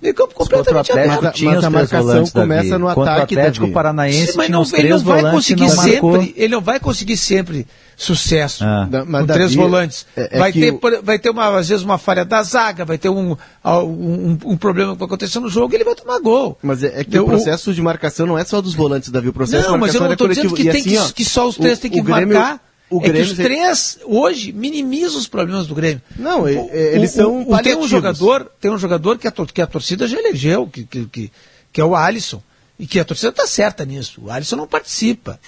Meio 0.00 0.14
campo 0.14 0.34
completamente 0.34 0.92
aberto. 0.92 1.22
Mas, 1.22 1.40
mas 1.42 1.64
a 1.64 1.70
marcação 1.70 2.26
começa 2.28 2.78
no 2.78 2.86
Contra 2.94 3.12
ataque. 3.16 3.34
O 3.34 3.38
Atlético 3.38 3.66
Davi. 3.66 3.74
Paranaense 3.74 4.32
Sim, 4.32 4.38
mas 4.38 4.48
não, 4.48 4.64
ele 4.72 4.88
não 4.88 4.98
vai 4.98 5.30
conseguir 5.30 5.68
sempre, 5.68 6.34
ele 6.36 6.54
não 6.54 6.60
vai 6.62 6.80
conseguir 6.80 7.16
sempre 7.18 7.66
sucesso 7.96 8.64
ah. 8.64 8.88
com 8.90 9.10
Davi, 9.10 9.26
três 9.26 9.54
volantes. 9.54 10.06
É, 10.16 10.36
é 10.36 10.38
vai, 10.38 10.52
ter, 10.52 10.72
o... 10.72 10.80
vai 11.02 11.18
ter 11.18 11.28
uma, 11.28 11.58
às 11.58 11.68
vezes 11.68 11.84
uma 11.84 11.98
falha 11.98 12.24
da 12.24 12.42
zaga, 12.42 12.82
vai 12.86 12.96
ter 12.96 13.10
um, 13.10 13.36
um, 13.62 14.38
um, 14.46 14.56
problema 14.56 14.94
que 14.94 14.98
vai 15.00 15.06
acontecer 15.06 15.38
no 15.38 15.50
jogo 15.50 15.74
e 15.74 15.76
ele 15.76 15.84
vai 15.84 15.94
tomar 15.94 16.18
gol. 16.18 16.58
Mas 16.62 16.82
é, 16.82 17.00
é 17.00 17.04
que 17.04 17.18
o 17.18 17.26
processo 17.26 17.74
de 17.74 17.82
marcação 17.82 18.26
não 18.26 18.38
é 18.38 18.44
só 18.44 18.62
dos 18.62 18.74
volantes, 18.74 19.10
Davi, 19.10 19.28
o 19.28 19.32
processo 19.34 19.68
não, 19.68 19.74
de 19.74 19.80
marcação 19.80 19.80
mas 19.80 19.94
eu 19.94 20.00
não 20.00 20.12
estou 20.12 20.26
é 20.26 20.30
dizendo 20.30 20.54
que, 20.54 20.62
tem 20.62 20.80
assim, 20.80 20.90
que, 20.90 20.98
ó, 20.98 21.08
que 21.10 21.24
só 21.26 21.46
os 21.46 21.56
três 21.56 21.78
têm 21.78 21.90
que 21.90 22.00
Grêmio... 22.00 22.38
marcar 22.38 22.69
o 22.90 23.00
é 23.00 23.08
Grêmio, 23.08 23.26
que 23.26 23.32
os 23.32 23.38
três 23.38 23.98
hoje 24.04 24.52
minimizam 24.52 25.18
os 25.18 25.28
problemas 25.28 25.66
do 25.68 25.74
Grêmio. 25.74 26.02
Não, 26.16 26.42
o, 26.42 26.48
eles 26.48 27.12
o, 27.12 27.16
são 27.16 27.42
o, 27.48 27.62
tem 27.62 27.76
um 27.76 27.86
jogador, 27.86 28.50
tem 28.60 28.70
um 28.70 28.78
jogador 28.78 29.16
que 29.16 29.28
a, 29.28 29.32
que 29.32 29.62
a 29.62 29.66
torcida 29.66 30.08
já 30.08 30.18
elegeu, 30.18 30.66
que, 30.66 30.84
que, 30.84 31.06
que, 31.06 31.32
que 31.72 31.80
é 31.80 31.84
o 31.84 31.94
Alisson, 31.94 32.42
e 32.78 32.86
que 32.86 32.98
a 32.98 33.04
torcida 33.04 33.30
está 33.30 33.46
certa 33.46 33.84
nisso. 33.84 34.22
O 34.24 34.30
Alisson 34.30 34.56
não 34.56 34.66
participa. 34.66 35.38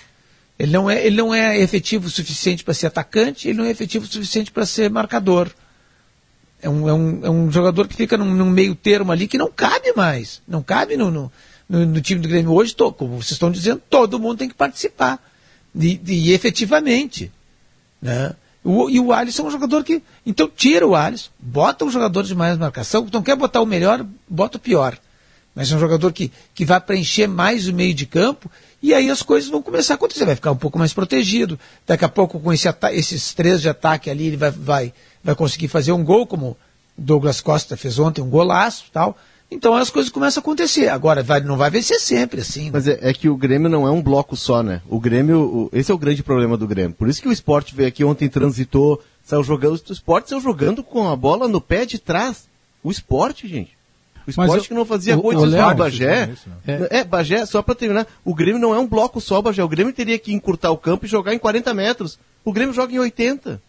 Ele 0.58 0.70
não 0.70 0.88
é, 0.88 1.04
ele 1.04 1.16
não 1.16 1.34
é 1.34 1.58
efetivo 1.58 2.06
o 2.06 2.10
suficiente 2.10 2.62
para 2.62 2.74
ser 2.74 2.86
atacante, 2.86 3.48
ele 3.48 3.58
não 3.58 3.64
é 3.64 3.70
efetivo 3.70 4.04
o 4.04 4.08
suficiente 4.08 4.52
para 4.52 4.64
ser 4.64 4.88
marcador. 4.88 5.50
É 6.60 6.68
um, 6.68 6.88
é, 6.88 6.92
um, 6.92 7.26
é 7.26 7.30
um 7.30 7.50
jogador 7.50 7.88
que 7.88 7.96
fica 7.96 8.16
num, 8.16 8.32
num, 8.32 8.48
meio 8.48 8.76
termo 8.76 9.10
ali 9.10 9.26
que 9.26 9.36
não 9.36 9.50
cabe 9.50 9.92
mais. 9.96 10.40
Não 10.46 10.62
cabe 10.62 10.96
no, 10.96 11.10
no, 11.10 11.32
no, 11.68 11.86
no 11.86 12.00
time 12.00 12.20
do 12.20 12.28
Grêmio 12.28 12.52
hoje, 12.52 12.72
tô, 12.76 12.92
como 12.92 13.16
vocês 13.16 13.32
estão 13.32 13.50
dizendo, 13.50 13.82
todo 13.90 14.20
mundo 14.20 14.38
tem 14.38 14.48
que 14.48 14.54
participar. 14.54 15.20
E, 15.74 16.00
e 16.06 16.32
efetivamente. 16.32 17.32
Né? 18.00 18.34
O, 18.64 18.88
e 18.88 19.00
o 19.00 19.12
Alisson 19.12 19.44
é 19.44 19.46
um 19.46 19.50
jogador 19.50 19.82
que. 19.84 20.02
Então 20.24 20.48
tira 20.48 20.86
o 20.86 20.94
Alisson, 20.94 21.30
bota 21.38 21.84
um 21.84 21.90
jogador 21.90 22.22
de 22.22 22.34
mais 22.34 22.56
marcação. 22.58 23.04
Então 23.06 23.22
quer 23.22 23.36
botar 23.36 23.60
o 23.60 23.66
melhor, 23.66 24.06
bota 24.28 24.56
o 24.56 24.60
pior. 24.60 24.98
Mas 25.54 25.70
é 25.70 25.76
um 25.76 25.80
jogador 25.80 26.12
que, 26.12 26.32
que 26.54 26.64
vai 26.64 26.80
preencher 26.80 27.26
mais 27.26 27.68
o 27.68 27.74
meio 27.74 27.92
de 27.92 28.06
campo 28.06 28.50
e 28.82 28.94
aí 28.94 29.10
as 29.10 29.22
coisas 29.22 29.50
vão 29.50 29.62
começar 29.62 29.94
a 29.94 29.96
acontecer. 29.96 30.24
Vai 30.24 30.34
ficar 30.34 30.50
um 30.50 30.56
pouco 30.56 30.78
mais 30.78 30.92
protegido. 30.92 31.58
Daqui 31.86 32.04
a 32.04 32.08
pouco, 32.08 32.40
com 32.40 32.52
esse 32.52 32.68
esses 32.92 33.34
três 33.34 33.60
de 33.60 33.68
ataque 33.68 34.08
ali, 34.08 34.28
ele 34.28 34.36
vai, 34.36 34.50
vai, 34.50 34.94
vai 35.22 35.34
conseguir 35.34 35.68
fazer 35.68 35.92
um 35.92 36.02
gol, 36.02 36.26
como 36.26 36.56
Douglas 36.96 37.40
Costa 37.40 37.76
fez 37.76 37.98
ontem, 37.98 38.22
um 38.22 38.30
golaço 38.30 38.84
tal. 38.92 39.16
Então 39.52 39.74
as 39.74 39.90
coisas 39.90 40.10
começam 40.10 40.40
a 40.40 40.42
acontecer. 40.42 40.88
Agora, 40.88 41.22
vai, 41.22 41.40
não 41.40 41.56
vai 41.56 41.70
vencer 41.70 42.00
sempre, 42.00 42.40
assim. 42.40 42.70
Mas 42.72 42.88
é, 42.88 42.98
é, 43.02 43.12
que 43.12 43.28
o 43.28 43.36
Grêmio 43.36 43.68
não 43.68 43.86
é 43.86 43.90
um 43.90 44.02
bloco 44.02 44.36
só, 44.36 44.62
né? 44.62 44.80
O 44.88 44.98
Grêmio, 44.98 45.40
o, 45.40 45.70
esse 45.72 45.92
é 45.92 45.94
o 45.94 45.98
grande 45.98 46.22
problema 46.22 46.56
do 46.56 46.66
Grêmio. 46.66 46.96
Por 46.96 47.08
isso 47.08 47.20
que 47.20 47.28
o 47.28 47.32
esporte 47.32 47.74
veio 47.74 47.88
aqui 47.88 48.02
ontem, 48.02 48.28
transitou, 48.28 49.02
saiu 49.22 49.44
jogando. 49.44 49.80
O 49.88 49.92
esporte 49.92 50.30
saiu 50.30 50.40
jogando 50.40 50.82
com 50.82 51.08
a 51.08 51.14
bola 51.14 51.46
no 51.46 51.60
pé 51.60 51.84
de 51.84 51.98
trás. 51.98 52.48
O 52.82 52.90
esporte, 52.90 53.46
gente. 53.46 53.76
O 54.26 54.30
esporte 54.30 54.56
eu, 54.56 54.64
que 54.64 54.74
não 54.74 54.84
fazia 54.84 55.16
gol 55.16 55.34
de 55.34 55.56
o 55.56 55.74
Bagé. 55.74 56.30
Isso, 56.32 56.48
é. 56.66 56.98
é, 56.98 57.04
Bagé, 57.04 57.44
só 57.44 57.60
para 57.60 57.74
terminar, 57.74 58.06
o 58.24 58.34
Grêmio 58.34 58.60
não 58.60 58.74
é 58.74 58.78
um 58.78 58.86
bloco 58.86 59.20
só, 59.20 59.42
Bagé. 59.42 59.62
O 59.62 59.68
Grêmio 59.68 59.92
teria 59.92 60.18
que 60.18 60.32
encurtar 60.32 60.70
o 60.70 60.78
campo 60.78 61.04
e 61.04 61.08
jogar 61.08 61.34
em 61.34 61.38
40 61.38 61.74
metros. 61.74 62.18
O 62.44 62.52
Grêmio 62.52 62.74
joga 62.74 62.94
em 62.94 62.98
80. 62.98 63.60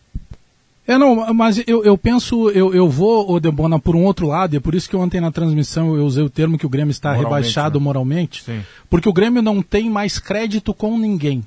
É, 0.86 0.98
não, 0.98 1.34
mas 1.34 1.64
eu, 1.66 1.84
eu 1.84 1.98
penso, 1.98 2.50
eu, 2.50 2.74
eu 2.74 2.90
vou, 2.90 3.32
Odebona, 3.32 3.80
por 3.80 3.96
um 3.96 4.04
outro 4.04 4.28
lado, 4.28 4.54
e 4.54 4.58
é 4.58 4.60
por 4.60 4.76
isso 4.76 4.90
que 4.90 4.96
ontem 4.96 5.22
na 5.22 5.32
transmissão 5.32 5.96
eu 5.96 6.06
usei 6.06 6.24
o 6.24 6.30
termo 6.30 6.58
que 6.58 6.66
o 6.66 6.70
Grêmio 6.70 6.92
está 6.92 7.10
moralmente, 7.10 7.30
rebaixado 7.30 7.80
né? 7.80 7.84
moralmente, 7.84 8.44
Sim. 8.44 8.62
porque 8.90 9.08
o 9.08 9.14
Grêmio 9.14 9.42
não 9.42 9.62
tem 9.62 9.90
mais 9.90 10.20
crédito 10.20 10.74
com 10.74 10.98
ninguém. 10.98 11.44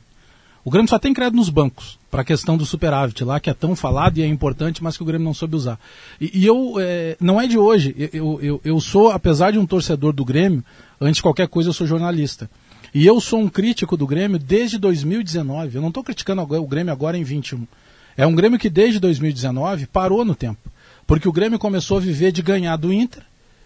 O 0.65 0.71
Grêmio 0.71 0.89
só 0.89 0.99
tem 0.99 1.13
crédito 1.13 1.37
nos 1.37 1.51
bancos, 1.51 1.99
para 2.11 2.23
a 2.23 2.25
questão 2.25 2.57
do 2.57 2.65
superávit 2.65 3.23
lá, 3.25 3.39
que 3.39 3.51
é 3.51 3.55
tão 3.55 3.77
falado 3.77 4.17
e 4.17 4.23
é 4.23 4.27
importante, 4.27 4.83
mas 4.83 4.97
que 4.97 5.03
o 5.03 5.07
Grêmio 5.07 5.27
não 5.27 5.35
soube 5.35 5.55
usar. 5.55 5.79
E, 6.19 6.41
e 6.41 6.47
eu, 6.47 6.77
é, 6.79 7.17
não 7.21 7.39
é 7.39 7.47
de 7.47 7.59
hoje, 7.59 7.95
eu, 8.13 8.41
eu, 8.43 8.61
eu 8.65 8.81
sou, 8.81 9.11
apesar 9.11 9.53
de 9.53 9.59
um 9.59 9.67
torcedor 9.67 10.15
do 10.15 10.25
Grêmio, 10.25 10.65
antes 10.99 11.17
de 11.17 11.23
qualquer 11.23 11.47
coisa 11.47 11.69
eu 11.69 11.75
sou 11.75 11.87
jornalista. 11.87 12.51
E 12.95 13.07
eu 13.07 13.21
sou 13.21 13.41
um 13.41 13.49
crítico 13.49 13.99
do 13.99 14.07
Grêmio 14.07 14.39
desde 14.39 14.79
2019. 14.79 15.77
Eu 15.77 15.83
não 15.83 15.89
estou 15.89 16.03
criticando 16.03 16.41
o 16.41 16.67
Grêmio 16.67 16.91
agora 16.91 17.19
em 17.19 17.23
21. 17.23 17.67
É 18.17 18.27
um 18.27 18.35
Grêmio 18.35 18.59
que 18.59 18.71
desde 18.71 18.99
2019 18.99 19.87
parou 19.87 20.25
no 20.25 20.35
tempo. 20.35 20.71
Porque 21.07 21.29
o 21.29 21.33
Grêmio 21.33 21.59
começou 21.59 21.99
a 21.99 22.01
viver 22.01 22.33
de 22.33 22.43
ganhar 22.43 22.77
do 22.77 22.93
Inter, 22.93 23.23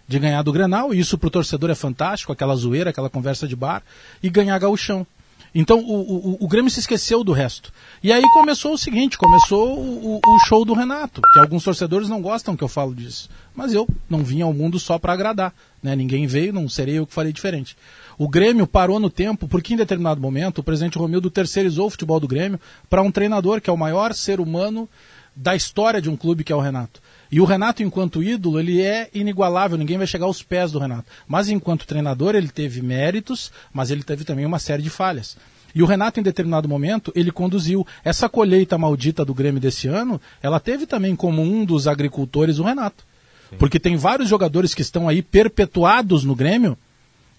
de 0.06 0.18
ganhar 0.18 0.42
do 0.42 0.52
Grenal, 0.52 0.92
e 0.92 0.98
isso 0.98 1.16
para 1.16 1.28
o 1.28 1.30
torcedor 1.30 1.70
é 1.70 1.74
fantástico, 1.74 2.32
aquela 2.32 2.56
zoeira, 2.56 2.90
aquela 2.90 3.08
conversa 3.08 3.46
de 3.46 3.54
bar, 3.54 3.82
e 4.22 4.28
ganhar 4.28 4.58
gauchão. 4.58 5.06
Então 5.54 5.80
o, 5.80 5.94
o, 5.94 6.36
o, 6.40 6.48
Grêmio 6.48 6.70
se 6.70 6.80
esqueceu 6.80 7.24
do 7.24 7.32
resto. 7.32 7.72
E 8.02 8.12
aí 8.12 8.22
começou 8.32 8.72
o 8.72 8.78
seguinte, 8.78 9.18
começou 9.18 9.78
o, 9.78 10.20
o, 10.24 10.38
show 10.46 10.64
do 10.64 10.74
Renato, 10.74 11.20
que 11.32 11.38
alguns 11.38 11.64
torcedores 11.64 12.08
não 12.08 12.22
gostam 12.22 12.56
que 12.56 12.62
eu 12.62 12.68
falo 12.68 12.94
disso. 12.94 13.28
Mas 13.54 13.72
eu 13.72 13.88
não 14.08 14.22
vim 14.22 14.42
ao 14.42 14.52
mundo 14.52 14.78
só 14.78 14.98
para 14.98 15.12
agradar. 15.12 15.52
Né? 15.82 15.96
Ninguém 15.96 16.26
veio, 16.26 16.52
não 16.52 16.68
serei 16.68 16.98
eu 16.98 17.06
que 17.06 17.12
farei 17.12 17.32
diferente. 17.32 17.76
O 18.16 18.28
Grêmio 18.28 18.66
parou 18.66 19.00
no 19.00 19.10
tempo 19.10 19.48
porque 19.48 19.74
em 19.74 19.76
determinado 19.76 20.20
momento 20.20 20.58
o 20.58 20.62
presidente 20.62 20.98
Romildo 20.98 21.30
terceirizou 21.30 21.86
o 21.86 21.90
futebol 21.90 22.20
do 22.20 22.28
Grêmio 22.28 22.60
para 22.88 23.02
um 23.02 23.10
treinador 23.10 23.60
que 23.60 23.70
é 23.70 23.72
o 23.72 23.78
maior 23.78 24.14
ser 24.14 24.40
humano 24.40 24.88
da 25.34 25.54
história 25.54 26.00
de 26.00 26.10
um 26.10 26.16
clube, 26.16 26.44
que 26.44 26.52
é 26.52 26.56
o 26.56 26.60
Renato. 26.60 27.00
E 27.30 27.40
o 27.40 27.44
Renato, 27.44 27.82
enquanto 27.82 28.22
ídolo, 28.22 28.58
ele 28.58 28.80
é 28.82 29.08
inigualável, 29.14 29.78
ninguém 29.78 29.98
vai 29.98 30.06
chegar 30.06 30.26
aos 30.26 30.42
pés 30.42 30.72
do 30.72 30.78
Renato. 30.78 31.10
Mas 31.28 31.48
enquanto 31.48 31.86
treinador, 31.86 32.34
ele 32.34 32.48
teve 32.48 32.82
méritos, 32.82 33.52
mas 33.72 33.90
ele 33.90 34.02
teve 34.02 34.24
também 34.24 34.44
uma 34.44 34.58
série 34.58 34.82
de 34.82 34.90
falhas. 34.90 35.36
E 35.74 35.82
o 35.82 35.86
Renato, 35.86 36.18
em 36.18 36.22
determinado 36.22 36.68
momento, 36.68 37.12
ele 37.14 37.30
conduziu. 37.30 37.86
Essa 38.04 38.28
colheita 38.28 38.76
maldita 38.76 39.24
do 39.24 39.32
Grêmio 39.32 39.60
desse 39.60 39.86
ano, 39.86 40.20
ela 40.42 40.58
teve 40.58 40.86
também 40.86 41.14
como 41.14 41.42
um 41.42 41.64
dos 41.64 41.86
agricultores 41.86 42.58
o 42.58 42.64
Renato. 42.64 43.04
Sim. 43.48 43.56
Porque 43.56 43.78
tem 43.78 43.96
vários 43.96 44.28
jogadores 44.28 44.74
que 44.74 44.82
estão 44.82 45.08
aí 45.08 45.22
perpetuados 45.22 46.24
no 46.24 46.34
Grêmio, 46.34 46.76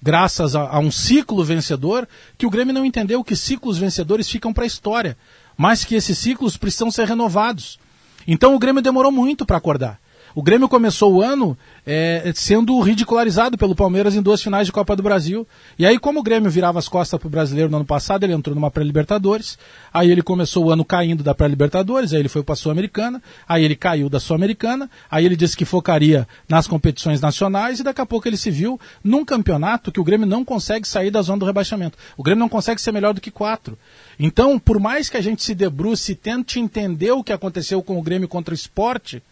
graças 0.01 0.55
a, 0.55 0.67
a, 0.69 0.79
um 0.79 0.91
ciclo 0.91 1.43
vencedor, 1.43 2.07
que 2.37 2.45
o 2.45 2.49
Grêmio 2.49 2.73
não 2.73 2.85
entendeu 2.85 3.23
que 3.23 3.35
ciclos 3.35 3.77
vencedores 3.77 4.29
ficam 4.29 4.53
para 4.53 4.63
a 4.63 4.67
história, 4.67 5.17
mas 5.61 5.85
que 5.85 5.93
esses 5.93 6.17
ciclos 6.17 6.57
precisam 6.57 6.89
ser 6.89 7.07
renovados. 7.07 7.77
Então 8.27 8.55
o 8.55 8.57
Grêmio 8.57 8.81
demorou 8.81 9.11
muito 9.11 9.45
para 9.45 9.57
acordar. 9.57 9.99
O 10.33 10.41
Grêmio 10.41 10.69
começou 10.69 11.13
o 11.13 11.21
ano 11.21 11.57
é, 11.85 12.31
sendo 12.33 12.79
ridicularizado 12.79 13.57
pelo 13.57 13.75
Palmeiras 13.75 14.15
em 14.15 14.21
duas 14.21 14.41
finais 14.41 14.65
de 14.65 14.71
Copa 14.71 14.95
do 14.95 15.03
Brasil. 15.03 15.45
E 15.77 15.85
aí, 15.85 15.99
como 15.99 16.19
o 16.19 16.23
Grêmio 16.23 16.49
virava 16.49 16.79
as 16.79 16.87
costas 16.87 17.19
para 17.19 17.27
o 17.27 17.29
brasileiro 17.29 17.69
no 17.69 17.77
ano 17.77 17.85
passado, 17.85 18.23
ele 18.23 18.33
entrou 18.33 18.55
numa 18.55 18.71
pré-Libertadores. 18.71 19.57
Aí 19.93 20.09
ele 20.09 20.21
começou 20.21 20.65
o 20.65 20.71
ano 20.71 20.85
caindo 20.85 21.21
da 21.21 21.35
pré-Libertadores, 21.35 22.13
aí 22.13 22.19
ele 22.19 22.29
foi 22.29 22.43
para 22.43 22.53
a 22.53 22.55
Sul-Americana, 22.55 23.21
aí 23.47 23.63
ele 23.63 23.75
caiu 23.75 24.09
da 24.09 24.19
Sul-Americana, 24.19 24.89
aí 25.09 25.25
ele 25.25 25.35
disse 25.35 25.57
que 25.57 25.65
focaria 25.65 26.27
nas 26.47 26.65
competições 26.65 27.19
nacionais 27.19 27.79
e 27.79 27.83
daqui 27.83 27.99
a 27.99 28.05
pouco 28.05 28.27
ele 28.27 28.37
se 28.37 28.49
viu 28.49 28.79
num 29.03 29.25
campeonato 29.25 29.91
que 29.91 29.99
o 29.99 30.03
Grêmio 30.03 30.25
não 30.25 30.45
consegue 30.45 30.87
sair 30.87 31.11
da 31.11 31.21
zona 31.21 31.39
do 31.39 31.45
rebaixamento. 31.45 31.97
O 32.15 32.23
Grêmio 32.23 32.39
não 32.39 32.49
consegue 32.49 32.81
ser 32.81 32.93
melhor 32.93 33.13
do 33.13 33.19
que 33.19 33.31
quatro. 33.31 33.77
Então, 34.23 34.59
por 34.59 34.79
mais 34.79 35.09
que 35.09 35.17
a 35.17 35.21
gente 35.21 35.43
se 35.43 35.55
debruce 35.55 36.11
e 36.11 36.15
tente 36.15 36.59
entender 36.59 37.11
o 37.11 37.23
que 37.23 37.33
aconteceu 37.33 37.81
com 37.81 37.97
o 37.97 38.03
Grêmio 38.03 38.27
contra 38.27 38.53
o 38.53 38.55
esporte, 38.55 39.23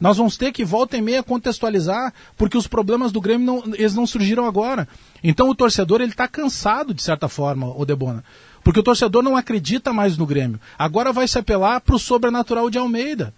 nós 0.00 0.16
vamos 0.16 0.38
ter 0.38 0.52
que 0.52 0.64
volta 0.64 0.96
e 0.96 1.02
meia 1.02 1.22
contextualizar, 1.22 2.14
porque 2.34 2.56
os 2.56 2.66
problemas 2.66 3.12
do 3.12 3.20
Grêmio 3.20 3.46
não, 3.46 3.74
eles 3.74 3.94
não 3.94 4.06
surgiram 4.06 4.46
agora. 4.46 4.88
Então 5.22 5.50
o 5.50 5.54
torcedor 5.54 6.00
ele 6.00 6.12
está 6.12 6.26
cansado 6.26 6.94
de 6.94 7.02
certa 7.02 7.28
forma, 7.28 7.66
o 7.76 7.84
Debona, 7.84 8.24
porque 8.64 8.80
o 8.80 8.82
torcedor 8.82 9.22
não 9.22 9.36
acredita 9.36 9.92
mais 9.92 10.16
no 10.16 10.24
Grêmio. 10.24 10.58
Agora 10.78 11.12
vai 11.12 11.28
se 11.28 11.38
apelar 11.38 11.82
para 11.82 11.96
o 11.96 11.98
sobrenatural 11.98 12.70
de 12.70 12.78
Almeida. 12.78 13.34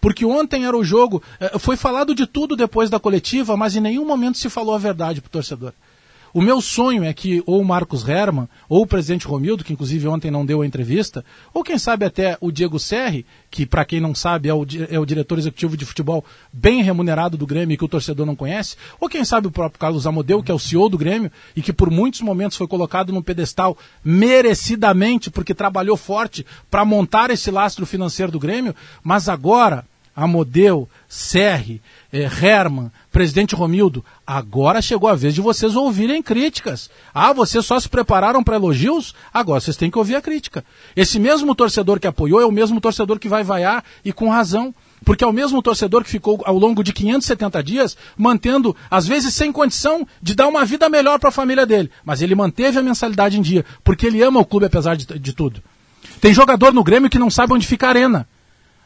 Porque 0.00 0.24
ontem 0.24 0.64
era 0.64 0.76
o 0.76 0.84
jogo, 0.84 1.22
eh, 1.38 1.56
foi 1.58 1.76
falado 1.76 2.16
de 2.16 2.26
tudo 2.26 2.56
depois 2.56 2.90
da 2.90 2.98
coletiva, 2.98 3.56
mas 3.56 3.76
em 3.76 3.80
nenhum 3.80 4.04
momento 4.04 4.38
se 4.38 4.48
falou 4.48 4.74
a 4.74 4.78
verdade 4.78 5.20
para 5.20 5.28
o 5.28 5.32
torcedor. 5.32 5.72
O 6.38 6.40
meu 6.40 6.60
sonho 6.60 7.02
é 7.02 7.12
que 7.12 7.42
ou 7.46 7.60
o 7.60 7.64
Marcos 7.64 8.08
Herman, 8.08 8.48
ou 8.68 8.82
o 8.82 8.86
presidente 8.86 9.26
Romildo, 9.26 9.64
que 9.64 9.72
inclusive 9.72 10.06
ontem 10.06 10.30
não 10.30 10.46
deu 10.46 10.62
a 10.62 10.66
entrevista, 10.66 11.24
ou 11.52 11.64
quem 11.64 11.76
sabe 11.76 12.04
até 12.04 12.38
o 12.40 12.52
Diego 12.52 12.78
Serri, 12.78 13.26
que 13.50 13.66
para 13.66 13.84
quem 13.84 13.98
não 13.98 14.14
sabe 14.14 14.48
é 14.48 14.54
o, 14.54 14.64
é 14.88 15.00
o, 15.00 15.04
diretor 15.04 15.36
executivo 15.36 15.76
de 15.76 15.84
futebol 15.84 16.24
bem 16.52 16.80
remunerado 16.80 17.36
do 17.36 17.44
Grêmio 17.44 17.74
e 17.74 17.76
que 17.76 17.84
o 17.84 17.88
torcedor 17.88 18.24
não 18.24 18.36
conhece, 18.36 18.76
ou 19.00 19.08
quem 19.08 19.24
sabe 19.24 19.48
o 19.48 19.50
próprio 19.50 19.80
Carlos 19.80 20.06
Amodeu, 20.06 20.40
que 20.40 20.52
é 20.52 20.54
o 20.54 20.60
CEO 20.60 20.88
do 20.88 20.96
Grêmio 20.96 21.28
e 21.56 21.60
que 21.60 21.72
por 21.72 21.90
muitos 21.90 22.20
momentos 22.20 22.56
foi 22.56 22.68
colocado 22.68 23.12
num 23.12 23.20
pedestal 23.20 23.76
merecidamente 24.04 25.32
porque 25.32 25.52
trabalhou 25.52 25.96
forte 25.96 26.46
para 26.70 26.84
montar 26.84 27.32
esse 27.32 27.50
lastro 27.50 27.84
financeiro 27.84 28.30
do 28.30 28.38
Grêmio, 28.38 28.76
mas 29.02 29.28
agora 29.28 29.84
Amodeu, 30.14 30.88
Serri, 31.08 31.80
eh, 32.12 32.22
Herman, 32.22 32.90
presidente 33.10 33.54
Romildo, 33.54 34.04
agora 34.26 34.80
chegou 34.80 35.08
a 35.08 35.14
vez 35.14 35.34
de 35.34 35.40
vocês 35.40 35.76
ouvirem 35.76 36.22
críticas. 36.22 36.90
Ah, 37.12 37.32
vocês 37.32 37.64
só 37.64 37.78
se 37.78 37.88
prepararam 37.88 38.42
para 38.42 38.56
elogios? 38.56 39.14
Agora 39.32 39.60
vocês 39.60 39.76
têm 39.76 39.90
que 39.90 39.98
ouvir 39.98 40.16
a 40.16 40.22
crítica. 40.22 40.64
Esse 40.96 41.18
mesmo 41.18 41.54
torcedor 41.54 42.00
que 42.00 42.06
apoiou 42.06 42.40
é 42.40 42.46
o 42.46 42.52
mesmo 42.52 42.80
torcedor 42.80 43.18
que 43.18 43.28
vai 43.28 43.44
vaiar 43.44 43.84
e 44.04 44.12
com 44.12 44.30
razão. 44.30 44.74
Porque 45.04 45.22
é 45.22 45.26
o 45.26 45.32
mesmo 45.32 45.62
torcedor 45.62 46.02
que 46.02 46.10
ficou 46.10 46.42
ao 46.44 46.58
longo 46.58 46.82
de 46.82 46.92
570 46.92 47.62
dias 47.62 47.96
mantendo, 48.16 48.74
às 48.90 49.06
vezes 49.06 49.32
sem 49.32 49.52
condição 49.52 50.06
de 50.20 50.34
dar 50.34 50.48
uma 50.48 50.64
vida 50.64 50.88
melhor 50.88 51.20
para 51.20 51.28
a 51.28 51.32
família 51.32 51.64
dele. 51.64 51.90
Mas 52.04 52.20
ele 52.20 52.34
manteve 52.34 52.78
a 52.78 52.82
mensalidade 52.82 53.38
em 53.38 53.42
dia, 53.42 53.64
porque 53.84 54.06
ele 54.06 54.22
ama 54.22 54.40
o 54.40 54.44
clube 54.44 54.66
apesar 54.66 54.96
de, 54.96 55.06
de 55.06 55.32
tudo. 55.32 55.62
Tem 56.20 56.34
jogador 56.34 56.72
no 56.72 56.82
Grêmio 56.82 57.10
que 57.10 57.18
não 57.18 57.30
sabe 57.30 57.52
onde 57.52 57.66
fica 57.66 57.86
a 57.86 57.90
arena. 57.90 58.28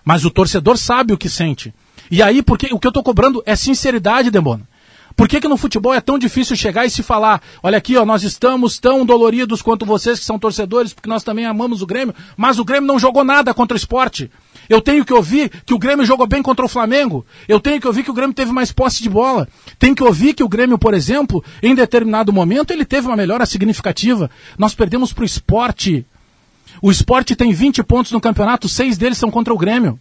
Mas 0.04 0.24
o 0.24 0.30
torcedor 0.30 0.76
sabe 0.76 1.14
o 1.14 1.18
que 1.18 1.28
sente. 1.28 1.72
E 2.12 2.22
aí, 2.22 2.42
porque 2.42 2.66
o 2.70 2.78
que 2.78 2.86
eu 2.86 2.90
estou 2.90 3.02
cobrando 3.02 3.42
é 3.46 3.56
sinceridade, 3.56 4.30
Demona. 4.30 4.68
Por 5.16 5.26
que, 5.26 5.40
que 5.40 5.48
no 5.48 5.56
futebol 5.56 5.94
é 5.94 6.00
tão 6.00 6.18
difícil 6.18 6.54
chegar 6.54 6.84
e 6.84 6.90
se 6.90 7.02
falar, 7.02 7.40
olha 7.62 7.78
aqui, 7.78 7.96
ó, 7.96 8.04
nós 8.04 8.22
estamos 8.22 8.78
tão 8.78 9.06
doloridos 9.06 9.62
quanto 9.62 9.86
vocês 9.86 10.18
que 10.18 10.24
são 10.26 10.38
torcedores, 10.38 10.92
porque 10.92 11.08
nós 11.08 11.24
também 11.24 11.46
amamos 11.46 11.80
o 11.80 11.86
Grêmio, 11.86 12.14
mas 12.36 12.58
o 12.58 12.66
Grêmio 12.66 12.86
não 12.86 12.98
jogou 12.98 13.24
nada 13.24 13.54
contra 13.54 13.74
o 13.74 13.78
esporte. 13.78 14.30
Eu 14.68 14.82
tenho 14.82 15.06
que 15.06 15.12
ouvir 15.14 15.50
que 15.64 15.72
o 15.72 15.78
Grêmio 15.78 16.04
jogou 16.04 16.26
bem 16.26 16.42
contra 16.42 16.66
o 16.66 16.68
Flamengo. 16.68 17.24
Eu 17.48 17.58
tenho 17.58 17.80
que 17.80 17.86
ouvir 17.86 18.04
que 18.04 18.10
o 18.10 18.14
Grêmio 18.14 18.34
teve 18.34 18.52
mais 18.52 18.70
posse 18.72 19.02
de 19.02 19.08
bola. 19.08 19.48
Tenho 19.78 19.94
que 19.94 20.04
ouvir 20.04 20.34
que 20.34 20.44
o 20.44 20.48
Grêmio, 20.50 20.76
por 20.76 20.92
exemplo, 20.92 21.42
em 21.62 21.74
determinado 21.74 22.30
momento, 22.30 22.72
ele 22.72 22.84
teve 22.84 23.06
uma 23.06 23.16
melhora 23.16 23.46
significativa. 23.46 24.30
Nós 24.58 24.74
perdemos 24.74 25.14
para 25.14 25.22
o 25.22 25.24
esporte. 25.24 26.04
O 26.82 26.90
esporte 26.90 27.34
tem 27.34 27.54
20 27.54 27.82
pontos 27.82 28.12
no 28.12 28.20
campeonato, 28.20 28.68
seis 28.68 28.98
deles 28.98 29.16
são 29.16 29.30
contra 29.30 29.54
o 29.54 29.58
Grêmio. 29.58 29.98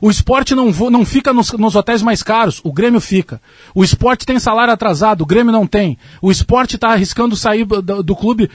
O 0.00 0.10
esporte 0.10 0.54
não, 0.54 0.70
não 0.70 1.04
fica 1.04 1.32
nos, 1.32 1.52
nos, 1.52 1.76
hotéis 1.76 2.00
mais 2.00 2.22
caros, 2.22 2.60
o 2.64 2.72
Grêmio 2.72 3.00
fica. 3.00 3.40
O 3.74 3.84
esporte 3.84 4.24
tem 4.24 4.38
salário 4.38 4.72
atrasado, 4.72 5.20
o 5.20 5.26
Grêmio 5.26 5.52
não 5.52 5.66
tem. 5.66 5.98
O 6.22 6.30
esporte 6.30 6.76
está 6.76 6.88
arriscando 6.92 7.36
sair 7.36 7.66
do, 7.66 8.02
do 8.02 8.16
clube, 8.16 8.50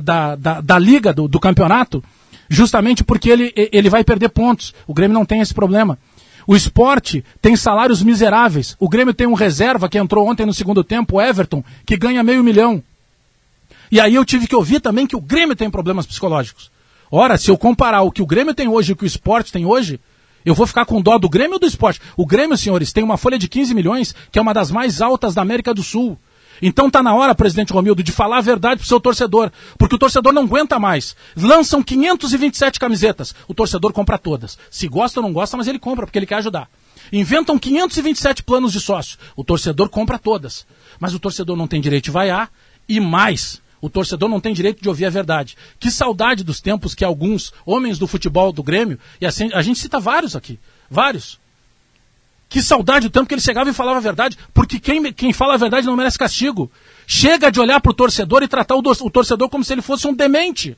da, 0.00 0.34
da, 0.36 0.60
da, 0.60 0.78
liga, 0.78 1.12
do, 1.12 1.28
do, 1.28 1.38
campeonato, 1.38 2.02
justamente 2.48 3.04
porque 3.04 3.30
ele, 3.30 3.52
ele 3.54 3.88
vai 3.88 4.02
perder 4.02 4.30
pontos. 4.30 4.74
O 4.88 4.94
Grêmio 4.94 5.14
não 5.14 5.24
tem 5.24 5.40
esse 5.40 5.54
problema. 5.54 5.98
O 6.48 6.56
esporte 6.56 7.24
tem 7.40 7.54
salários 7.54 8.02
miseráveis. 8.02 8.76
O 8.80 8.88
Grêmio 8.88 9.14
tem 9.14 9.26
um 9.26 9.34
reserva 9.34 9.88
que 9.88 9.98
entrou 9.98 10.28
ontem 10.28 10.44
no 10.44 10.54
segundo 10.54 10.82
tempo, 10.82 11.16
o 11.16 11.20
Everton, 11.20 11.62
que 11.84 11.96
ganha 11.96 12.24
meio 12.24 12.42
milhão. 12.42 12.82
E 13.90 14.00
aí 14.00 14.16
eu 14.16 14.24
tive 14.24 14.48
que 14.48 14.56
ouvir 14.56 14.80
também 14.80 15.06
que 15.06 15.14
o 15.14 15.20
Grêmio 15.20 15.54
tem 15.54 15.70
problemas 15.70 16.06
psicológicos. 16.06 16.72
Ora, 17.10 17.38
se 17.38 17.50
eu 17.50 17.56
comparar 17.56 18.02
o 18.02 18.10
que 18.10 18.22
o 18.22 18.26
Grêmio 18.26 18.52
tem 18.52 18.66
hoje 18.66 18.90
e 18.90 18.92
o 18.94 18.96
que 18.96 19.04
o 19.04 19.06
esporte 19.06 19.52
tem 19.52 19.64
hoje, 19.64 20.00
eu 20.46 20.54
vou 20.54 20.66
ficar 20.66 20.86
com 20.86 21.02
dó 21.02 21.18
do 21.18 21.28
Grêmio 21.28 21.54
ou 21.54 21.58
do 21.58 21.66
esporte? 21.66 22.00
O 22.16 22.24
Grêmio, 22.24 22.56
senhores, 22.56 22.92
tem 22.92 23.02
uma 23.02 23.16
folha 23.16 23.36
de 23.36 23.48
15 23.48 23.74
milhões, 23.74 24.14
que 24.30 24.38
é 24.38 24.42
uma 24.42 24.54
das 24.54 24.70
mais 24.70 25.02
altas 25.02 25.34
da 25.34 25.42
América 25.42 25.74
do 25.74 25.82
Sul. 25.82 26.16
Então 26.62 26.88
tá 26.88 27.02
na 27.02 27.12
hora, 27.14 27.34
presidente 27.34 27.72
Romildo, 27.72 28.00
de 28.02 28.12
falar 28.12 28.38
a 28.38 28.40
verdade 28.40 28.78
pro 28.78 28.88
seu 28.88 29.00
torcedor, 29.00 29.50
porque 29.76 29.96
o 29.96 29.98
torcedor 29.98 30.32
não 30.32 30.44
aguenta 30.44 30.78
mais. 30.78 31.16
Lançam 31.36 31.82
527 31.82 32.78
camisetas, 32.78 33.34
o 33.48 33.54
torcedor 33.54 33.92
compra 33.92 34.16
todas. 34.16 34.56
Se 34.70 34.86
gosta 34.86 35.18
ou 35.18 35.26
não 35.26 35.32
gosta, 35.32 35.56
mas 35.56 35.66
ele 35.66 35.80
compra 35.80 36.06
porque 36.06 36.18
ele 36.18 36.26
quer 36.26 36.36
ajudar. 36.36 36.70
Inventam 37.12 37.58
527 37.58 38.44
planos 38.44 38.72
de 38.72 38.80
sócio, 38.80 39.18
o 39.34 39.42
torcedor 39.42 39.88
compra 39.88 40.16
todas. 40.16 40.64
Mas 41.00 41.12
o 41.12 41.18
torcedor 41.18 41.56
não 41.56 41.66
tem 41.66 41.80
direito 41.80 42.04
de 42.04 42.10
vaiar 42.12 42.50
e 42.88 43.00
mais, 43.00 43.60
o 43.80 43.90
torcedor 43.90 44.28
não 44.28 44.40
tem 44.40 44.54
direito 44.54 44.82
de 44.82 44.88
ouvir 44.88 45.06
a 45.06 45.10
verdade. 45.10 45.56
Que 45.78 45.90
saudade 45.90 46.42
dos 46.42 46.60
tempos 46.60 46.94
que 46.94 47.04
alguns 47.04 47.52
homens 47.64 47.98
do 47.98 48.06
futebol 48.06 48.52
do 48.52 48.62
Grêmio, 48.62 48.98
e 49.20 49.26
assim, 49.26 49.50
a 49.52 49.62
gente 49.62 49.78
cita 49.78 50.00
vários 50.00 50.34
aqui, 50.34 50.58
vários. 50.90 51.38
Que 52.48 52.62
saudade 52.62 53.08
do 53.08 53.12
tempo 53.12 53.26
que 53.26 53.34
ele 53.34 53.40
chegava 53.40 53.68
e 53.68 53.74
falava 53.74 53.98
a 53.98 54.00
verdade, 54.02 54.38
porque 54.54 54.78
quem, 54.78 55.12
quem 55.12 55.32
fala 55.32 55.54
a 55.54 55.58
verdade 55.58 55.86
não 55.86 55.96
merece 55.96 56.18
castigo. 56.18 56.70
Chega 57.06 57.50
de 57.50 57.60
olhar 57.60 57.80
para 57.80 57.90
o 57.90 57.94
torcedor 57.94 58.42
e 58.42 58.48
tratar 58.48 58.76
o, 58.76 58.78
o 58.78 59.10
torcedor 59.10 59.48
como 59.48 59.64
se 59.64 59.72
ele 59.72 59.82
fosse 59.82 60.06
um 60.06 60.14
demente. 60.14 60.76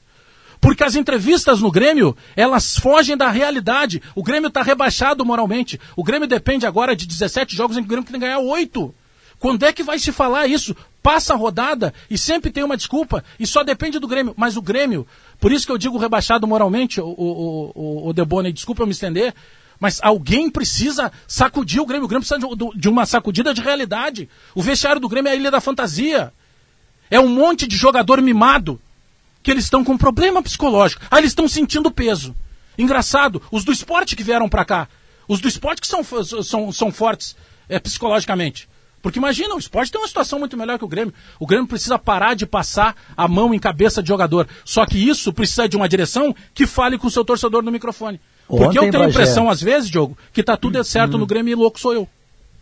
Porque 0.60 0.82
as 0.82 0.96
entrevistas 0.96 1.60
no 1.60 1.70
Grêmio, 1.70 2.16
elas 2.34 2.76
fogem 2.76 3.16
da 3.16 3.30
realidade. 3.30 4.02
O 4.14 4.22
Grêmio 4.22 4.48
está 4.48 4.62
rebaixado 4.62 5.24
moralmente. 5.24 5.78
O 5.94 6.02
Grêmio 6.02 6.26
depende 6.26 6.66
agora 6.66 6.96
de 6.96 7.06
17 7.06 7.54
jogos 7.54 7.76
em 7.76 7.80
que 7.80 7.86
o 7.86 7.88
Grêmio 7.88 8.04
tem 8.04 8.14
que 8.14 8.26
ganhar 8.26 8.38
8. 8.38 8.94
Quando 9.38 9.64
é 9.64 9.72
que 9.72 9.82
vai 9.82 9.98
se 9.98 10.10
falar 10.10 10.46
isso? 10.46 10.74
Passa 11.02 11.32
a 11.32 11.36
rodada 11.36 11.94
e 12.10 12.18
sempre 12.18 12.50
tem 12.50 12.64
uma 12.64 12.76
desculpa 12.76 13.24
e 13.38 13.46
só 13.46 13.62
depende 13.62 13.98
do 13.98 14.08
Grêmio. 14.08 14.34
Mas 14.36 14.56
o 14.56 14.62
Grêmio, 14.62 15.06
Por 15.38 15.52
isso 15.52 15.64
que 15.64 15.72
eu 15.72 15.78
digo 15.78 15.96
rebaixado 15.96 16.46
moralmente, 16.46 17.00
o, 17.00 17.06
o, 17.06 17.72
o, 17.74 18.08
o 18.08 18.12
Debone, 18.12 18.52
desculpa 18.52 18.82
eu 18.82 18.86
me 18.86 18.92
estender, 18.92 19.34
mas 19.78 20.00
alguém 20.02 20.50
precisa 20.50 21.12
sacudir 21.26 21.80
o 21.80 21.86
Grêmio. 21.86 22.06
O 22.06 22.08
Grêmio 22.08 22.26
precisa 22.26 22.56
de, 22.56 22.80
de 22.80 22.88
uma 22.88 23.06
sacudida 23.06 23.54
de 23.54 23.60
realidade. 23.60 24.28
O 24.54 24.62
vestiário 24.62 25.00
do 25.00 25.08
Grêmio 25.08 25.30
é 25.30 25.32
a 25.32 25.36
ilha 25.36 25.50
da 25.50 25.60
fantasia. 25.60 26.32
É 27.10 27.20
um 27.20 27.28
monte 27.28 27.66
de 27.66 27.76
jogador 27.76 28.20
mimado 28.20 28.80
que 29.42 29.50
eles 29.50 29.64
estão 29.64 29.84
com 29.84 29.96
problema 29.96 30.42
psicológico. 30.42 31.02
Ah, 31.10 31.18
eles 31.18 31.30
estão 31.30 31.46
sentindo 31.46 31.90
peso. 31.90 32.34
Engraçado, 32.76 33.40
os 33.50 33.64
do 33.64 33.72
esporte 33.72 34.16
que 34.16 34.22
vieram 34.22 34.48
para 34.48 34.64
cá, 34.64 34.88
os 35.26 35.40
do 35.40 35.48
esporte 35.48 35.80
que 35.80 35.86
são, 35.86 36.02
são, 36.42 36.72
são 36.72 36.92
fortes 36.92 37.36
é, 37.68 37.78
psicologicamente. 37.78 38.68
Porque 39.02 39.18
imagina, 39.18 39.54
o 39.54 39.58
esporte 39.58 39.92
tem 39.92 40.00
uma 40.00 40.08
situação 40.08 40.38
muito 40.38 40.56
melhor 40.56 40.78
que 40.78 40.84
o 40.84 40.88
Grêmio. 40.88 41.14
O 41.38 41.46
Grêmio 41.46 41.66
precisa 41.66 41.98
parar 41.98 42.34
de 42.34 42.46
passar 42.46 42.96
a 43.16 43.28
mão 43.28 43.54
em 43.54 43.58
cabeça 43.58 44.02
de 44.02 44.08
jogador. 44.08 44.48
Só 44.64 44.84
que 44.84 44.98
isso 44.98 45.32
precisa 45.32 45.68
de 45.68 45.76
uma 45.76 45.88
direção 45.88 46.34
que 46.52 46.66
fale 46.66 46.98
com 46.98 47.06
o 47.06 47.10
seu 47.10 47.24
torcedor 47.24 47.62
no 47.62 47.70
microfone. 47.70 48.20
Porque 48.46 48.64
Ontem, 48.64 48.86
eu 48.86 48.90
tenho 48.90 49.04
a 49.04 49.08
impressão, 49.08 49.48
às 49.48 49.60
vezes, 49.60 49.90
Diogo, 49.90 50.16
que 50.32 50.42
tá 50.42 50.56
tudo 50.56 50.82
certo 50.82 51.16
hum. 51.16 51.18
no 51.20 51.26
Grêmio 51.26 51.52
e 51.52 51.54
louco 51.54 51.78
sou 51.78 51.92
eu. 51.92 52.08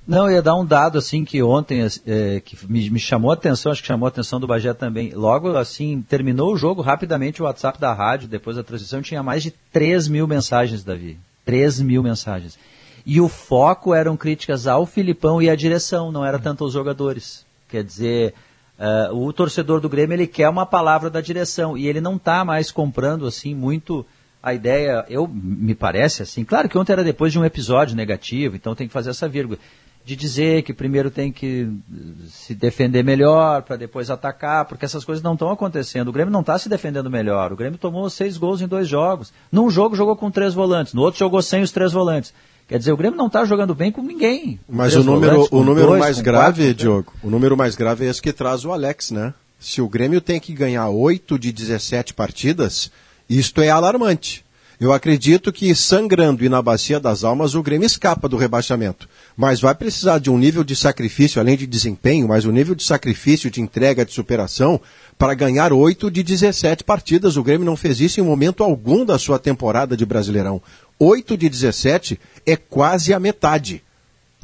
Não, 0.06 0.30
ia 0.30 0.40
dar 0.40 0.54
um 0.54 0.64
dado 0.64 0.98
assim 0.98 1.24
que 1.24 1.42
ontem 1.42 1.84
é, 2.06 2.40
que 2.40 2.56
me, 2.68 2.88
me, 2.90 3.00
chamou 3.00 3.32
a 3.32 3.34
atenção, 3.34 3.72
acho 3.72 3.82
que 3.82 3.88
chamou 3.88 4.06
a 4.06 4.08
atenção 4.08 4.38
do 4.38 4.46
Bagé 4.46 4.72
também. 4.72 5.10
Logo 5.12 5.56
assim, 5.56 6.00
terminou 6.00 6.52
o 6.52 6.56
jogo, 6.56 6.80
rapidamente 6.80 7.42
o 7.42 7.44
WhatsApp 7.44 7.80
da 7.80 7.92
rádio, 7.92 8.28
depois 8.28 8.56
da 8.56 8.62
transmissão, 8.62 9.02
tinha 9.02 9.20
mais 9.20 9.42
de 9.42 9.50
3 9.72 10.06
mil 10.06 10.28
mensagens, 10.28 10.84
Davi. 10.84 11.18
3 11.44 11.80
mil 11.80 12.04
mensagens. 12.04 12.56
E 13.06 13.20
o 13.20 13.28
foco 13.28 13.94
eram 13.94 14.16
críticas 14.16 14.66
ao 14.66 14.84
Filipão 14.84 15.40
e 15.40 15.48
à 15.48 15.54
direção, 15.54 16.10
não 16.10 16.26
era 16.26 16.40
tanto 16.40 16.64
aos 16.64 16.72
jogadores. 16.72 17.46
Quer 17.68 17.84
dizer, 17.84 18.34
uh, 18.78 19.14
o 19.16 19.32
torcedor 19.32 19.80
do 19.80 19.88
Grêmio 19.88 20.14
ele 20.14 20.26
quer 20.26 20.48
uma 20.48 20.66
palavra 20.66 21.08
da 21.08 21.20
direção 21.20 21.78
e 21.78 21.86
ele 21.86 22.00
não 22.00 22.16
está 22.16 22.44
mais 22.44 22.72
comprando 22.72 23.24
assim 23.24 23.54
muito 23.54 24.04
a 24.42 24.52
ideia, 24.52 25.04
eu 25.08 25.26
me 25.26 25.74
parece 25.74 26.22
assim, 26.22 26.44
claro 26.44 26.68
que 26.68 26.78
ontem 26.78 26.92
era 26.92 27.02
depois 27.02 27.32
de 27.32 27.38
um 27.38 27.44
episódio 27.44 27.96
negativo, 27.96 28.54
então 28.54 28.76
tem 28.76 28.86
que 28.86 28.92
fazer 28.92 29.10
essa 29.10 29.28
vírgula 29.28 29.58
de 30.04 30.14
dizer 30.14 30.62
que 30.62 30.72
primeiro 30.72 31.10
tem 31.10 31.32
que 31.32 31.68
se 32.28 32.54
defender 32.54 33.02
melhor 33.02 33.62
para 33.62 33.74
depois 33.74 34.08
atacar, 34.08 34.64
porque 34.64 34.84
essas 34.84 35.04
coisas 35.04 35.20
não 35.20 35.32
estão 35.32 35.50
acontecendo. 35.50 36.06
O 36.06 36.12
Grêmio 36.12 36.32
não 36.32 36.42
está 36.42 36.56
se 36.56 36.68
defendendo 36.68 37.10
melhor. 37.10 37.52
O 37.52 37.56
Grêmio 37.56 37.76
tomou 37.76 38.08
seis 38.08 38.36
gols 38.36 38.60
em 38.60 38.68
dois 38.68 38.86
jogos. 38.86 39.32
Num 39.50 39.68
jogo 39.68 39.96
jogou 39.96 40.14
com 40.14 40.30
três 40.30 40.54
volantes, 40.54 40.94
no 40.94 41.02
outro 41.02 41.18
jogou 41.18 41.42
sem 41.42 41.60
os 41.60 41.72
três 41.72 41.92
volantes. 41.92 42.32
Quer 42.68 42.78
dizer, 42.78 42.92
o 42.92 42.96
Grêmio 42.96 43.16
não 43.16 43.28
está 43.28 43.44
jogando 43.44 43.74
bem 43.74 43.92
com 43.92 44.02
ninguém. 44.02 44.58
Mas 44.68 44.94
o 44.94 45.04
número, 45.04 45.46
o 45.50 45.62
número 45.62 45.88
dois, 45.88 46.00
mais 46.00 46.20
grave, 46.20 46.64
quatro, 46.64 46.74
Diogo, 46.74 47.12
o 47.22 47.30
número 47.30 47.56
mais 47.56 47.76
grave 47.76 48.04
é 48.04 48.10
esse 48.10 48.20
que 48.20 48.32
traz 48.32 48.64
o 48.64 48.72
Alex, 48.72 49.12
né? 49.12 49.32
Se 49.58 49.80
o 49.80 49.88
Grêmio 49.88 50.20
tem 50.20 50.40
que 50.40 50.52
ganhar 50.52 50.88
8 50.88 51.38
de 51.38 51.52
17 51.52 52.12
partidas, 52.12 52.90
isto 53.28 53.60
é 53.60 53.70
alarmante. 53.70 54.44
Eu 54.78 54.92
acredito 54.92 55.50
que 55.50 55.74
sangrando 55.74 56.44
e 56.44 56.50
na 56.50 56.60
bacia 56.60 57.00
das 57.00 57.24
almas 57.24 57.54
o 57.54 57.62
Grêmio 57.62 57.86
escapa 57.86 58.28
do 58.28 58.36
rebaixamento. 58.36 59.08
Mas 59.34 59.58
vai 59.58 59.74
precisar 59.74 60.18
de 60.18 60.28
um 60.28 60.36
nível 60.36 60.62
de 60.62 60.76
sacrifício, 60.76 61.40
além 61.40 61.56
de 61.56 61.66
desempenho, 61.66 62.28
mas 62.28 62.44
um 62.44 62.50
nível 62.50 62.74
de 62.74 62.84
sacrifício, 62.84 63.50
de 63.50 63.62
entrega, 63.62 64.04
de 64.04 64.12
superação, 64.12 64.78
para 65.16 65.32
ganhar 65.32 65.72
8 65.72 66.10
de 66.10 66.22
17 66.22 66.84
partidas. 66.84 67.38
O 67.38 67.42
Grêmio 67.42 67.64
não 67.64 67.76
fez 67.76 68.00
isso 68.00 68.20
em 68.20 68.22
momento 68.22 68.62
algum 68.62 69.02
da 69.02 69.18
sua 69.18 69.38
temporada 69.38 69.96
de 69.96 70.04
Brasileirão. 70.04 70.60
8 70.98 71.36
de 71.36 71.48
17 71.48 72.18
é 72.44 72.56
quase 72.56 73.12
a 73.12 73.20
metade. 73.20 73.82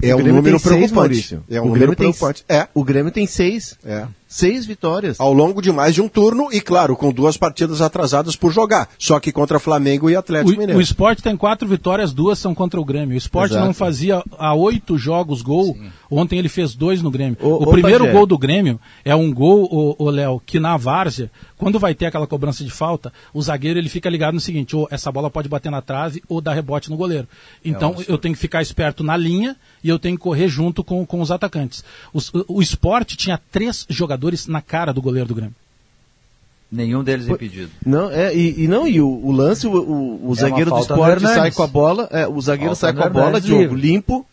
É 0.02 0.14
um 0.16 0.20
número 0.20 0.58
preocupante. 0.58 1.22
Seis, 1.22 1.40
é 1.50 1.60
um 1.60 1.66
número 1.66 1.94
preocupante. 1.94 2.44
É. 2.48 2.66
O 2.74 2.82
Grêmio 2.82 3.12
tem 3.12 3.26
seis. 3.26 3.76
É 3.84 4.06
seis 4.32 4.64
vitórias. 4.64 5.20
Ao 5.20 5.32
longo 5.32 5.60
de 5.60 5.70
mais 5.70 5.94
de 5.94 6.00
um 6.00 6.08
turno 6.08 6.48
e, 6.50 6.60
claro, 6.60 6.96
com 6.96 7.12
duas 7.12 7.36
partidas 7.36 7.82
atrasadas 7.82 8.34
por 8.34 8.50
jogar. 8.50 8.88
Só 8.98 9.20
que 9.20 9.30
contra 9.30 9.60
Flamengo 9.60 10.08
e 10.08 10.16
Atlético 10.16 10.56
o, 10.56 10.58
Mineiro. 10.58 10.78
O 10.78 10.80
esporte 10.80 11.22
tem 11.22 11.36
quatro 11.36 11.68
vitórias, 11.68 12.14
duas 12.14 12.38
são 12.38 12.54
contra 12.54 12.80
o 12.80 12.84
Grêmio. 12.84 13.14
O 13.14 13.18
esporte 13.18 13.54
não 13.54 13.74
fazia 13.74 14.22
há 14.38 14.54
oito 14.54 14.96
jogos 14.96 15.42
gol. 15.42 15.74
Sim. 15.74 15.90
Ontem 16.10 16.38
ele 16.38 16.48
fez 16.48 16.74
dois 16.74 17.02
no 17.02 17.10
Grêmio. 17.10 17.36
O, 17.40 17.64
o 17.64 17.70
primeiro 17.70 18.10
gol 18.10 18.26
do 18.26 18.38
Grêmio 18.38 18.80
é 19.04 19.14
um 19.14 19.32
gol, 19.32 19.96
o, 19.98 20.10
Léo, 20.10 20.40
que 20.44 20.58
na 20.58 20.76
várzea, 20.78 21.30
quando 21.58 21.78
vai 21.78 21.94
ter 21.94 22.06
aquela 22.06 22.26
cobrança 22.26 22.64
de 22.64 22.70
falta, 22.70 23.12
o 23.34 23.42
zagueiro 23.42 23.78
ele 23.78 23.88
fica 23.88 24.08
ligado 24.08 24.34
no 24.34 24.40
seguinte: 24.40 24.74
ou 24.74 24.88
essa 24.90 25.12
bola 25.12 25.30
pode 25.30 25.48
bater 25.48 25.70
na 25.70 25.82
trave 25.82 26.22
ou 26.26 26.40
dar 26.40 26.54
rebote 26.54 26.90
no 26.90 26.96
goleiro. 26.96 27.28
Então 27.62 27.96
é 27.98 28.10
eu 28.10 28.16
tenho 28.16 28.34
que 28.34 28.40
ficar 28.40 28.62
esperto 28.62 29.04
na 29.04 29.16
linha 29.16 29.56
e 29.84 29.88
eu 29.90 29.98
tenho 29.98 30.16
que 30.16 30.22
correr 30.22 30.48
junto 30.48 30.82
com, 30.82 31.04
com 31.04 31.20
os 31.20 31.30
atacantes. 31.30 31.84
o, 32.12 32.20
o 32.48 32.62
esporte 32.62 33.16
tinha 33.16 33.38
três 33.50 33.86
jogadores 33.88 34.21
na 34.48 34.62
cara 34.62 34.92
do 34.92 35.02
goleiro 35.02 35.28
do 35.28 35.34
Grêmio. 35.34 35.54
Nenhum 36.72 37.04
deles 37.04 37.28
impedido. 37.28 37.70
Não, 37.84 38.10
é, 38.10 38.34
e, 38.34 38.64
e 38.64 38.68
não, 38.68 38.88
e 38.88 38.98
o, 38.98 39.06
o 39.06 39.30
lance, 39.30 39.66
o, 39.66 39.72
o, 39.72 40.30
o 40.30 40.32
é 40.32 40.36
zagueiro 40.36 40.70
do 40.70 40.78
esporte 40.78 41.20
sai 41.20 41.50
com 41.50 41.62
a 41.62 41.66
bola, 41.66 42.08
é, 42.10 42.26
o 42.26 42.40
zagueiro 42.40 42.74
falta 42.74 42.80
sai 42.80 42.92
com 42.94 43.02
a 43.02 43.10
bola, 43.10 43.38
Diogo, 43.38 43.74
limpo, 43.74 44.26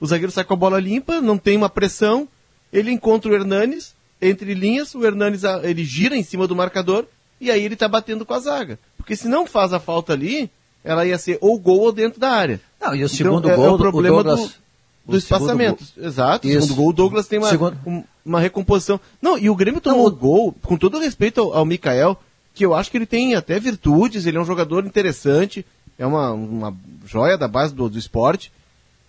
o 0.00 0.06
zagueiro 0.06 0.32
sai 0.32 0.42
com 0.42 0.54
a 0.54 0.56
bola 0.56 0.80
limpa, 0.80 1.20
não 1.20 1.38
tem 1.38 1.56
uma 1.56 1.68
pressão, 1.68 2.26
ele 2.72 2.90
encontra 2.90 3.30
o 3.30 3.34
Hernanes, 3.34 3.94
entre 4.20 4.54
linhas, 4.54 4.92
o 4.92 5.04
Hernanes 5.04 5.42
ele 5.62 5.84
gira 5.84 6.16
em 6.16 6.24
cima 6.24 6.48
do 6.48 6.56
marcador, 6.56 7.06
e 7.40 7.48
aí 7.48 7.64
ele 7.64 7.76
tá 7.76 7.86
batendo 7.86 8.26
com 8.26 8.34
a 8.34 8.40
zaga. 8.40 8.76
Porque 8.96 9.14
se 9.14 9.28
não 9.28 9.46
faz 9.46 9.72
a 9.72 9.78
falta 9.78 10.12
ali, 10.12 10.50
ela 10.82 11.06
ia 11.06 11.16
ser 11.16 11.38
ou 11.40 11.56
gol 11.60 11.80
ou 11.80 11.92
dentro 11.92 12.18
da 12.18 12.30
área. 12.30 12.60
Não, 12.80 12.88
e 12.88 13.04
o 13.04 13.06
então, 13.06 13.08
segundo 13.08 13.48
é, 13.48 13.54
gol, 13.54 13.66
é 13.66 13.70
o 13.70 13.78
problema 13.78 14.24
Douglas, 14.24 14.58
do, 15.06 15.12
do 15.12 15.16
espaçamento. 15.16 15.84
Exato, 15.96 16.48
o 16.48 16.50
segundo 16.50 16.74
gol, 16.74 16.88
o 16.88 16.92
Douglas 16.92 17.28
tem 17.28 17.38
uma, 17.38 17.50
segundo... 17.50 17.78
um, 17.86 18.02
uma 18.24 18.40
recomposição. 18.40 19.00
Não, 19.20 19.38
e 19.38 19.50
o 19.50 19.56
Grêmio 19.56 19.80
tomou 19.80 20.06
o 20.06 20.10
gol, 20.10 20.54
com 20.62 20.76
todo 20.76 20.98
respeito 20.98 21.40
ao, 21.40 21.54
ao 21.54 21.64
Mikael, 21.64 22.18
que 22.54 22.64
eu 22.64 22.74
acho 22.74 22.90
que 22.90 22.96
ele 22.96 23.06
tem 23.06 23.34
até 23.34 23.58
virtudes, 23.58 24.26
ele 24.26 24.38
é 24.38 24.40
um 24.40 24.44
jogador 24.44 24.86
interessante, 24.86 25.66
é 25.98 26.06
uma, 26.06 26.32
uma 26.32 26.76
joia 27.04 27.36
da 27.36 27.48
base 27.48 27.74
do, 27.74 27.88
do 27.88 27.98
esporte, 27.98 28.52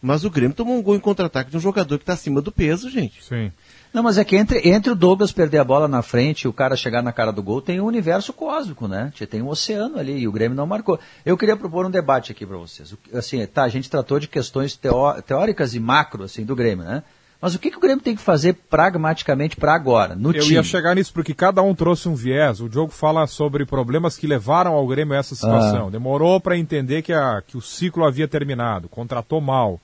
mas 0.01 0.23
o 0.23 0.29
Grêmio 0.29 0.55
tomou 0.55 0.77
um 0.77 0.81
gol 0.81 0.95
em 0.95 0.99
contra-ataque 0.99 1.49
de 1.49 1.57
um 1.57 1.59
jogador 1.59 1.97
que 1.97 2.03
está 2.03 2.13
acima 2.13 2.41
do 2.41 2.51
peso, 2.51 2.89
gente. 2.89 3.23
Sim. 3.23 3.51
Não, 3.95 4.03
mas 4.03 4.17
é 4.17 4.25
que 4.25 4.35
entre, 4.35 4.67
entre 4.67 4.91
o 4.91 4.95
Douglas 4.95 5.31
perder 5.31 5.57
a 5.59 5.63
bola 5.63 5.87
na 5.87 6.01
frente 6.01 6.41
e 6.41 6.47
o 6.49 6.53
cara 6.53 6.75
chegar 6.75 7.01
na 7.01 7.13
cara 7.13 7.31
do 7.31 7.41
gol, 7.41 7.61
tem 7.61 7.79
um 7.79 7.85
universo 7.85 8.33
cósmico, 8.33 8.89
né? 8.89 9.11
Tem 9.29 9.41
um 9.41 9.47
oceano 9.47 9.97
ali 9.97 10.19
e 10.19 10.27
o 10.27 10.33
Grêmio 10.33 10.55
não 10.55 10.67
marcou. 10.67 10.99
Eu 11.25 11.37
queria 11.37 11.55
propor 11.55 11.85
um 11.85 11.89
debate 11.89 12.31
aqui 12.31 12.45
para 12.45 12.57
vocês. 12.57 12.93
Assim, 13.13 13.45
tá, 13.47 13.63
a 13.63 13.69
gente 13.69 13.89
tratou 13.89 14.19
de 14.19 14.27
questões 14.27 14.75
teó 14.75 15.13
teóricas 15.21 15.73
e 15.73 15.79
macro, 15.79 16.25
assim, 16.25 16.43
do 16.43 16.55
Grêmio, 16.55 16.83
né? 16.83 17.03
Mas 17.45 17.53
o 17.53 17.59
que, 17.59 17.69
que 17.69 17.77
o 17.77 17.79
Grêmio 17.79 18.03
tem 18.03 18.15
que 18.15 18.23
fazer 18.23 18.53
pragmaticamente 18.53 19.55
para 19.55 19.75
agora, 19.75 20.15
no 20.15 20.31
Eu 20.31 20.41
time? 20.41 20.55
ia 20.55 20.63
chegar 20.63 20.95
nisso, 20.95 21.13
porque 21.13 21.31
cada 21.31 21.61
um 21.61 21.75
trouxe 21.75 22.09
um 22.09 22.15
viés. 22.15 22.59
O 22.59 22.67
Diogo 22.67 22.91
fala 22.91 23.27
sobre 23.27 23.67
problemas 23.67 24.17
que 24.17 24.25
levaram 24.25 24.73
ao 24.73 24.87
Grêmio 24.87 25.13
a 25.13 25.17
essa 25.17 25.35
situação. 25.35 25.85
Ah. 25.85 25.91
Demorou 25.91 26.41
para 26.41 26.57
entender 26.57 27.03
que, 27.03 27.13
a, 27.13 27.43
que 27.45 27.55
o 27.55 27.61
ciclo 27.61 28.03
havia 28.03 28.27
terminado, 28.27 28.89
contratou 28.89 29.39
mal. 29.39 29.79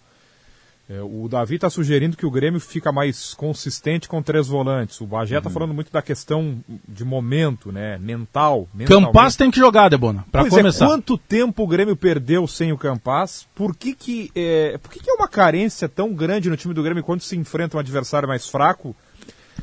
É, 0.91 1.01
o 1.01 1.25
Davi 1.29 1.55
está 1.55 1.69
sugerindo 1.69 2.17
que 2.17 2.25
o 2.25 2.31
Grêmio 2.31 2.59
fica 2.59 2.91
mais 2.91 3.33
consistente 3.33 4.09
com 4.09 4.21
três 4.21 4.49
volantes. 4.49 4.99
O 4.99 5.05
Bagé 5.07 5.37
está 5.37 5.47
uhum. 5.47 5.53
falando 5.53 5.73
muito 5.73 5.89
da 5.89 6.01
questão 6.01 6.57
de 6.85 7.05
momento, 7.05 7.71
né? 7.71 7.97
Mental. 7.97 8.67
Campaz 8.85 9.37
tem 9.37 9.49
que 9.49 9.57
jogar, 9.57 9.87
Debona, 9.87 10.25
para 10.29 10.45
é, 10.45 10.49
começar. 10.49 10.83
É, 10.83 10.87
quanto 10.89 11.17
tempo 11.17 11.63
o 11.63 11.67
Grêmio 11.67 11.95
perdeu 11.95 12.45
sem 12.45 12.73
o 12.73 12.77
Campaz? 12.77 13.47
Por 13.55 13.73
que, 13.73 13.93
que, 13.93 14.31
é, 14.35 14.77
por 14.79 14.91
que, 14.91 14.99
que 14.99 15.09
é 15.09 15.13
uma 15.13 15.29
carência 15.29 15.87
tão 15.87 16.13
grande 16.13 16.49
no 16.49 16.57
time 16.57 16.73
do 16.73 16.83
Grêmio 16.83 17.03
quando 17.03 17.21
se 17.21 17.37
enfrenta 17.37 17.77
um 17.77 17.79
adversário 17.79 18.27
mais 18.27 18.49
fraco? 18.49 18.93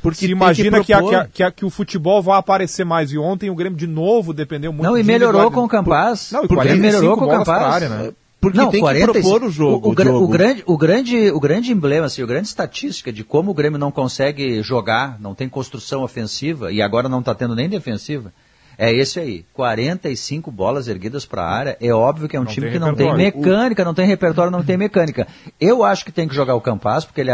Porque 0.00 0.26
se 0.26 0.30
imagina 0.30 0.82
que, 0.82 0.94
propor... 0.94 1.26
que, 1.26 1.44
que, 1.44 1.50
que, 1.50 1.64
o 1.66 1.70
futebol 1.70 2.22
vai 2.22 2.38
aparecer 2.38 2.86
mais. 2.86 3.12
E 3.12 3.18
ontem 3.18 3.50
o 3.50 3.54
Grêmio 3.54 3.78
de 3.78 3.86
novo 3.86 4.32
dependeu 4.32 4.72
muito 4.72 4.88
Não, 4.88 4.96
e 4.96 5.02
melhorou 5.02 5.50
com 5.50 5.64
o 5.64 5.68
Campaz. 5.68 6.30
Não, 6.32 6.44
e 6.44 6.48
porque 6.48 6.74
melhorou 6.74 7.18
com 7.18 7.26
o. 7.26 7.50
Área, 7.50 7.88
né? 7.90 8.12
Porque 8.40 8.58
não, 8.58 8.70
tem 8.70 8.80
40, 8.80 9.06
que 9.06 9.20
propor 9.20 9.42
o 9.42 9.50
jogo. 9.50 9.88
O, 9.88 9.90
o, 9.90 9.92
o, 9.92 9.94
grande, 10.28 10.62
o, 10.64 10.76
grande, 10.78 11.30
o 11.32 11.40
grande 11.40 11.72
emblema, 11.72 12.06
assim, 12.06 12.22
a 12.22 12.26
grande 12.26 12.46
estatística 12.46 13.12
de 13.12 13.24
como 13.24 13.50
o 13.50 13.54
Grêmio 13.54 13.78
não 13.78 13.90
consegue 13.90 14.62
jogar, 14.62 15.20
não 15.20 15.34
tem 15.34 15.48
construção 15.48 16.02
ofensiva 16.02 16.70
e 16.70 16.80
agora 16.80 17.08
não 17.08 17.18
está 17.18 17.34
tendo 17.34 17.56
nem 17.56 17.68
defensiva, 17.68 18.32
é 18.78 18.92
esse 18.92 19.18
aí. 19.18 19.44
45 19.54 20.52
bolas 20.52 20.86
erguidas 20.86 21.26
para 21.26 21.42
a 21.42 21.50
área. 21.50 21.76
É 21.80 21.92
óbvio 21.92 22.28
que 22.28 22.36
é 22.36 22.40
um 22.40 22.44
não 22.44 22.52
time 22.52 22.70
que 22.70 22.78
não 22.78 22.94
tem 22.94 23.12
mecânica, 23.12 23.84
não 23.84 23.92
tem 23.92 24.06
repertório, 24.06 24.52
não 24.52 24.62
tem 24.62 24.76
mecânica. 24.76 25.26
Eu 25.60 25.82
acho 25.82 26.04
que 26.04 26.12
tem 26.12 26.28
que 26.28 26.34
jogar 26.34 26.54
o 26.54 26.60
Campas, 26.60 27.04
porque 27.04 27.20
ele, 27.20 27.30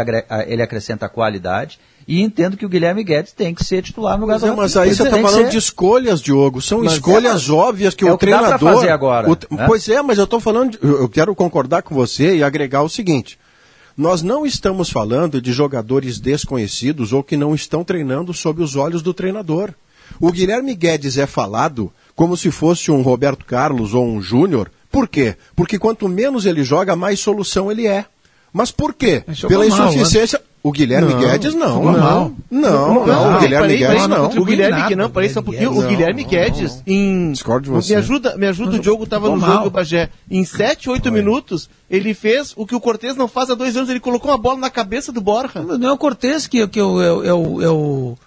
ele 0.47 0.63
acrescenta 0.63 1.07
qualidade. 1.07 1.79
E 2.07 2.21
entendo 2.21 2.55
que 2.55 2.65
o 2.65 2.69
Guilherme 2.69 3.03
Guedes 3.03 3.33
tem 3.33 3.53
que 3.53 3.63
ser 3.63 3.81
titular 3.81 4.15
no 4.15 4.21
lugar 4.21 4.39
do 4.39 4.55
Mas 4.55 4.77
aí 4.77 4.93
você 4.93 5.03
está 5.03 5.17
falando 5.17 5.45
ser... 5.45 5.49
de 5.49 5.57
escolhas, 5.57 6.21
Diogo. 6.21 6.61
São 6.61 6.83
mas 6.83 6.93
escolhas 6.93 7.49
é, 7.49 7.51
óbvias 7.51 7.95
que 7.95 8.03
é 8.03 8.11
o, 8.11 8.13
o 8.13 8.17
que 8.17 8.25
treinador. 8.27 8.51
Dá 8.51 8.59
fazer 8.59 8.89
agora. 8.89 9.27
O... 9.27 9.55
Né? 9.55 9.65
Pois 9.65 9.89
é, 9.89 10.01
mas 10.03 10.19
eu 10.19 10.25
estou 10.25 10.39
falando. 10.39 10.71
De... 10.71 10.79
Eu 10.81 11.09
quero 11.09 11.33
concordar 11.33 11.81
com 11.81 11.95
você 11.95 12.35
e 12.35 12.43
agregar 12.43 12.83
o 12.83 12.89
seguinte. 12.89 13.39
Nós 13.97 14.21
não 14.21 14.45
estamos 14.45 14.89
falando 14.89 15.41
de 15.41 15.51
jogadores 15.51 16.19
desconhecidos 16.19 17.11
ou 17.11 17.23
que 17.23 17.37
não 17.37 17.55
estão 17.55 17.83
treinando 17.83 18.33
sob 18.33 18.61
os 18.61 18.75
olhos 18.75 19.01
do 19.01 19.13
treinador. 19.13 19.73
O 20.19 20.31
Guilherme 20.31 20.75
Guedes 20.75 21.17
é 21.17 21.25
falado 21.25 21.91
como 22.13 22.37
se 22.37 22.51
fosse 22.51 22.91
um 22.91 23.01
Roberto 23.01 23.45
Carlos 23.45 23.93
ou 23.93 24.05
um 24.05 24.21
Júnior. 24.21 24.69
Por 24.91 25.07
quê? 25.07 25.35
Porque 25.55 25.79
quanto 25.79 26.07
menos 26.07 26.45
ele 26.45 26.63
joga, 26.63 26.95
mais 26.95 27.19
solução 27.19 27.71
ele 27.71 27.87
é. 27.87 28.05
Mas 28.53 28.71
por 28.71 28.93
quê? 28.93 29.23
Pela 29.47 29.67
mal, 29.67 29.89
insuficiência. 29.89 30.39
Né? 30.39 30.44
O 30.65 30.71
Guilherme 30.71 31.13
não, 31.13 31.19
Guedes 31.19 31.53
não. 31.53 31.83
Não, 31.83 31.93
não. 31.93 32.35
Não, 32.49 33.05
não, 33.05 33.35
o 33.35 33.39
Guilherme 33.39 33.77
Guedes 33.77 34.07
não. 34.07 34.25
O 34.25 34.43
Guilherme 34.43 34.81
Guedes 34.81 34.97
não, 34.97 35.09
parece 35.11 35.37
um 35.37 35.43
pouquinho. 35.43 35.77
O 35.77 35.87
Guilherme 35.87 36.23
Guedes 36.23 36.81
em. 36.87 37.33
Discordo 37.33 37.65
de 37.65 37.69
você. 37.69 37.93
Me 37.93 37.99
ajuda, 37.99 38.35
me 38.35 38.47
ajuda 38.47 38.77
o 38.77 38.79
Diogo 38.79 39.03
estava 39.03 39.29
no 39.29 39.39
jogo, 39.39 39.69
Bagé. 39.69 40.09
Em 40.27 40.43
7, 40.43 40.89
8 40.89 41.11
minutos, 41.11 41.69
ele 41.87 42.15
fez 42.15 42.51
o 42.55 42.65
que 42.65 42.73
o 42.73 42.79
Cortez 42.81 43.15
não 43.15 43.27
faz 43.27 43.51
há 43.51 43.53
dois 43.53 43.77
anos. 43.77 43.91
Ele 43.91 43.99
colocou 43.99 44.31
uma 44.31 44.39
bola 44.39 44.57
na 44.57 44.71
cabeça 44.71 45.11
do 45.11 45.21
Borja. 45.21 45.61
Não 45.61 45.89
é 45.89 45.91
o 45.91 45.97
Cortez 45.99 46.47
que, 46.47 46.67
que 46.67 46.79
é, 46.79 46.83
o, 46.83 47.23
é, 47.23 47.31
o, 47.31 47.61
é 47.61 47.69
o 47.69 48.17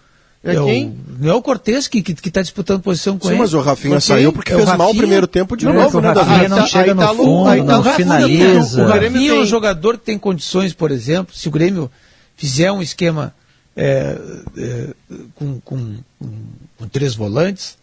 quem? 0.41 0.87
O, 0.87 1.25
não 1.25 1.33
é 1.33 1.35
o 1.35 1.43
Cortez 1.43 1.89
que 1.89 1.99
está 1.99 2.13
que, 2.15 2.23
que 2.23 2.31
tá 2.31 2.41
disputando 2.41 2.81
posição 2.81 3.19
com 3.19 3.27
Sim, 3.27 3.33
ele. 3.33 3.41
mas 3.41 3.53
o 3.53 3.61
Rafinha 3.61 3.99
saiu 3.99 4.33
porque 4.33 4.53
é 4.53 4.55
fez 4.55 4.69
Rafinha, 4.69 4.85
mal 4.85 4.95
o 4.95 4.97
primeiro 4.97 5.27
tempo 5.27 5.57
de 5.57 5.67
não, 5.67 5.73
novo, 5.73 6.01
né? 6.01 6.13
O 6.13 6.15
Rafinha 6.15 6.49
não 6.49 6.67
chega 6.69 6.95
no 6.95 7.03
tá 7.03 7.15
fundo, 7.15 7.45
tá, 7.45 7.57
não 7.57 7.83
finaliza. 7.83 8.85
O 8.85 8.87
Rafinha 8.87 9.33
é 9.33 9.41
um 9.41 9.47
jogador 9.47 9.99
que 9.99 10.05
tem 10.05 10.17
condições, 10.17 10.73
por 10.73 10.93
exemplo, 10.93 11.35
se 11.35 11.49
o 11.49 11.51
Grêmio 11.51 11.91
fizer 12.39 12.73
um 12.73 12.81
esquema 12.81 13.35
é, 13.77 14.17
é, 14.57 14.95
com, 15.35 15.61
com, 15.61 15.97
com, 16.79 16.89
três 16.89 17.15
volantes, 17.15 17.77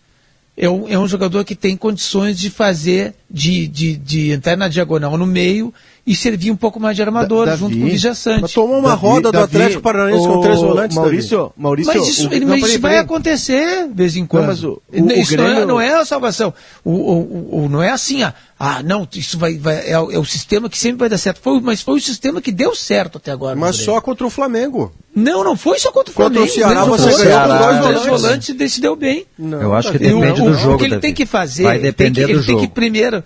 é 0.57 0.69
um, 0.69 0.87
é 0.87 0.97
um 0.97 1.07
jogador 1.07 1.43
que 1.43 1.55
tem 1.55 1.77
condições 1.77 2.39
de 2.39 2.49
fazer, 2.49 3.13
de, 3.36 3.67
de, 3.67 3.98
de 3.98 4.32
entrar 4.32 4.56
na 4.56 4.69
diagonal 4.69 5.17
no 5.17 5.28
meio 5.28 5.74
e 6.08 6.15
servir 6.15 6.52
um 6.52 6.56
pouco 6.56 6.80
mais 6.80 6.95
de 6.95 7.02
armador 7.02 7.48
da, 7.48 7.58
junto 7.58 7.78
com 7.78 7.84
o 7.84 7.89
Vijaçante. 7.89 8.43
Mas 8.43 8.54
tomou 8.54 8.80
uma 8.80 8.89
Davi, 8.89 9.02
roda 9.02 9.30
do 9.30 9.32
Davi, 9.34 9.58
Atlético 9.58 9.82
Paranaense 9.82 10.26
com 10.26 10.39
três 10.39 10.62
volantes, 10.62 10.95
Maurício, 10.95 11.54
Maurício, 11.58 11.93
mas 11.93 12.08
isso, 12.08 12.28
o, 12.28 12.39
não, 12.39 12.56
isso 12.56 12.80
vai 12.80 12.98
acontecer 12.98 13.88
de 13.88 13.93
vez 13.93 14.15
em 14.15 14.26
quando. 14.26 14.43
Não, 14.43 14.48
mas 14.50 14.63
o, 14.63 14.82
o, 14.89 15.12
isso 15.12 15.34
o 15.34 15.38
Grêmio... 15.38 15.54
não, 15.54 15.62
é, 15.62 15.65
não, 15.65 15.82
é, 15.82 16.02
a 16.02 16.06
salvação. 16.06 16.54
O, 16.84 17.63
o, 17.63 17.69
não 17.69 17.84
é 17.84 17.89
assim, 17.89 18.24
ah, 18.24 18.34
ah 18.58 18.82
não, 18.84 19.06
isso 19.13 19.38
vai, 19.38 19.58
vai 19.58 19.78
é, 19.78 19.91
é, 19.91 20.00
o 20.00 20.24
sistema 20.24 20.69
que 20.69 20.78
sempre 20.78 21.00
vai 21.00 21.10
dar 21.10 21.17
certo. 21.17 21.41
Foi, 21.41 21.60
mas 21.60 21.82
foi 21.82 21.98
o 21.98 22.02
sistema 22.02 22.39
que 22.39 22.54
deu 22.54 22.74
certo 22.74 23.17
até 23.17 23.32
agora. 23.32 23.56
Mas 23.56 23.76
só 23.76 24.00
contra 24.00 24.26
o 24.26 24.30
Flamengo. 24.30 24.93
Não, 25.13 25.43
não 25.43 25.58
foi 25.58 25.80
só 25.80 25.91
contra 25.91 26.12
o 26.12 26.13
Flamengo. 26.13 26.41
Contra 26.41 26.52
o 26.52 26.56
Ceará 26.56 26.84
você 26.86 27.24
ganhou 27.24 27.41
com 27.41 27.48
dois 27.48 28.06
volantes. 28.06 28.21
volantes 28.48 28.78
e 28.78 28.82
deu 28.82 28.95
bem. 28.95 29.26
Não, 29.39 29.62
Eu 29.62 29.74
acho 29.74 29.91
que 29.91 29.98
depende 29.98 30.41
do 30.41 30.54
jogo. 30.54 30.76
O 30.76 30.78
que 30.78 30.86
ele 30.86 31.00
tem 31.00 31.13
que 31.13 31.26
fazer, 31.26 31.63
vai 31.63 31.80
depender 31.80 32.30
ele 32.30 32.43
tem 32.43 32.60
que 32.60 32.67
primeiro 32.67 33.24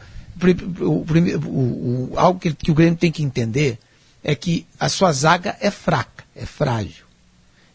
o, 0.82 0.86
o, 0.86 2.12
o, 2.12 2.20
algo 2.20 2.40
que, 2.40 2.54
que 2.54 2.72
o 2.72 2.76
Grêmio 2.76 2.98
tem 2.98 3.12
que 3.12 3.24
entender 3.24 3.78
é 4.24 4.36
que 4.36 4.66
a 4.80 4.90
sua 4.90 5.12
zaga 5.12 5.58
é 5.60 5.72
fraca, 5.72 6.24
é 6.36 6.46
frágil. 6.46 7.06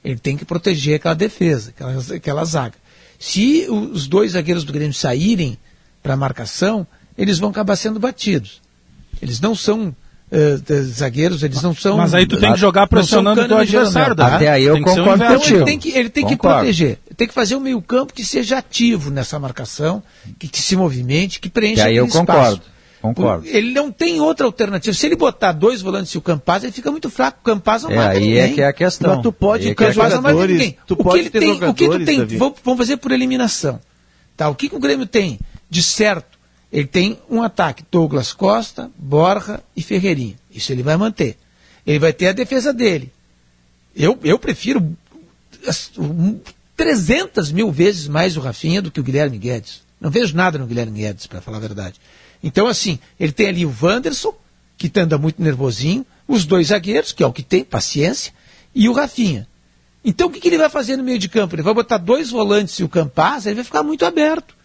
Ele 0.05 0.19
tem 0.19 0.37
que 0.37 0.45
proteger 0.45 0.97
aquela 0.97 1.15
defesa, 1.15 1.71
aquela, 1.71 2.17
aquela 2.17 2.45
zaga. 2.45 2.75
Se 3.19 3.67
os 3.71 4.07
dois 4.07 4.33
zagueiros 4.33 4.65
do 4.65 4.73
Grêmio 4.73 4.93
saírem 4.93 5.57
para 6.03 6.15
a 6.15 6.17
marcação, 6.17 6.87
eles 7.17 7.39
vão 7.39 7.51
acabar 7.51 7.77
sendo 7.77 7.99
batidos. 7.99 8.61
Eles 9.23 9.41
não 9.41 9.55
são 9.55 9.95
uh, 10.35 10.83
zagueiros, 10.85 11.43
eles 11.43 11.63
não 11.63 11.75
são. 11.75 11.97
Mas 11.97 12.13
aí 12.13 12.27
tu 12.27 12.39
tem 12.39 12.53
que 12.53 12.61
jogar 12.61 12.87
pressionando 12.87 13.41
o 13.41 13.59
adversário, 13.59 14.15
tá? 14.15 14.37
Até 14.37 14.49
aí 14.49 14.65
eu 14.65 14.81
concordo 14.81 15.25
um 15.25 15.43
Ele 15.43 15.65
tem 15.65 15.79
que, 15.79 15.91
ele 15.91 16.09
tem 16.09 16.27
que 16.27 16.37
proteger, 16.37 16.99
tem 17.17 17.29
que 17.29 17.35
fazer 17.35 17.57
um 17.57 17.61
meio-campo 17.61 18.13
que 18.13 18.25
seja 18.25 18.59
ativo 18.59 19.11
nessa 19.11 19.39
marcação, 19.39 20.03
que, 20.39 20.49
que 20.49 20.61
se 20.61 20.77
movimente, 20.77 21.41
que 21.41 21.49
preencha 21.49 21.85
aí 21.85 21.97
eu 21.97 22.07
espaço. 22.07 22.27
concordo. 22.27 22.75
Concordo. 23.05 23.47
Ele 23.47 23.71
não 23.73 23.93
tem 23.93 24.19
outra 24.19 24.47
alternativa. 24.47 24.97
Se 24.97 25.05
ele 25.05 25.15
botar 25.15 25.53
dois 25.53 25.83
volantes 25.83 26.11
e 26.15 26.17
o 26.17 26.23
Campaz, 26.23 26.65
ele 26.65 26.73
fica 26.73 26.91
muito 26.91 27.11
fraco. 27.11 27.39
O 27.43 27.45
Campaz 27.45 27.83
não 27.83 27.91
é, 27.91 27.97
marca 27.97 28.13
aí 28.13 28.21
ninguém. 28.21 28.39
é 28.41 28.49
que 28.49 28.63
é 28.63 28.67
a 28.67 28.73
questão. 28.73 29.17
Mas 29.17 29.23
tu 29.23 29.31
pode 29.31 29.69
é 29.69 29.75
ter 29.75 29.85
é 29.85 29.93
jogadores, 29.93 30.75
tu 30.87 30.95
o 30.99 31.11
que 31.11 31.19
ele 31.19 31.29
tem, 31.29 31.51
o 31.51 31.75
que 31.75 31.87
tu 31.87 32.03
tem, 32.03 32.25
vamos 32.39 32.79
fazer 32.79 32.97
por 32.97 33.13
eliminação. 33.13 33.79
Tá? 34.35 34.49
O 34.49 34.55
que, 34.55 34.71
que 34.71 34.75
o 34.75 34.79
Grêmio 34.79 35.07
tem 35.07 35.39
de 35.69 35.83
certo? 35.83 36.34
Ele 36.75 36.89
tem 36.89 37.17
um 37.31 37.41
ataque, 37.41 37.85
Douglas 37.89 38.33
Costa, 38.33 38.91
Borja 38.99 39.63
e 39.77 39.81
Ferreirinha. 39.81 40.35
Isso 40.51 40.73
ele 40.73 40.83
vai 40.83 40.97
manter. 40.97 41.39
Ele 41.87 42.01
vai 42.01 42.13
ter 42.13 42.27
a 42.27 42.33
defesa 42.33 42.73
dele. 42.73 43.13
Eu, 43.95 44.19
eu 44.25 44.37
prefiro 44.41 44.85
300 46.77 47.53
mil 47.53 47.71
vezes 47.71 48.09
mais 48.09 48.37
o 48.37 48.41
Rafinha 48.41 48.83
do 48.83 48.91
que 48.91 48.99
o 48.99 49.05
Guilherme 49.05 49.39
Guedes. 49.39 49.83
Não 50.01 50.11
vejo 50.11 50.35
nada 50.35 50.59
no 50.59 50.67
Guilherme 50.67 50.99
Guedes, 50.99 51.29
para 51.29 51.41
falar 51.41 51.59
a 51.59 51.61
verdade. 51.61 52.01
Então, 52.43 52.67
assim, 52.67 52.99
ele 53.21 53.31
tem 53.31 53.47
ali 53.47 53.65
o 53.65 53.73
Wanderson, 53.81 54.35
que 54.77 54.91
anda 54.99 55.17
muito 55.17 55.41
nervosinho, 55.41 56.05
os 56.27 56.45
dois 56.45 56.67
zagueiros, 56.67 57.13
que 57.13 57.23
é 57.23 57.27
o 57.27 57.33
que 57.33 57.45
tem, 57.45 57.63
paciência, 57.63 58.33
e 58.75 58.89
o 58.89 58.93
Rafinha. 58.93 59.47
Então, 60.05 60.27
o 60.27 60.31
que, 60.31 60.41
que 60.41 60.49
ele 60.49 60.59
vai 60.59 60.69
fazer 60.69 60.97
no 60.97 61.05
meio 61.05 61.21
de 61.21 61.29
campo? 61.29 61.55
Ele 61.55 61.63
vai 61.63 61.73
botar 61.73 61.99
dois 61.99 62.31
volantes 62.31 62.81
e 62.81 62.83
o 62.83 62.89
Campaz, 62.89 63.47
ele 63.47 63.55
vai 63.55 63.65
ficar 63.65 63.85
muito 63.85 64.05
aberto 64.05 64.57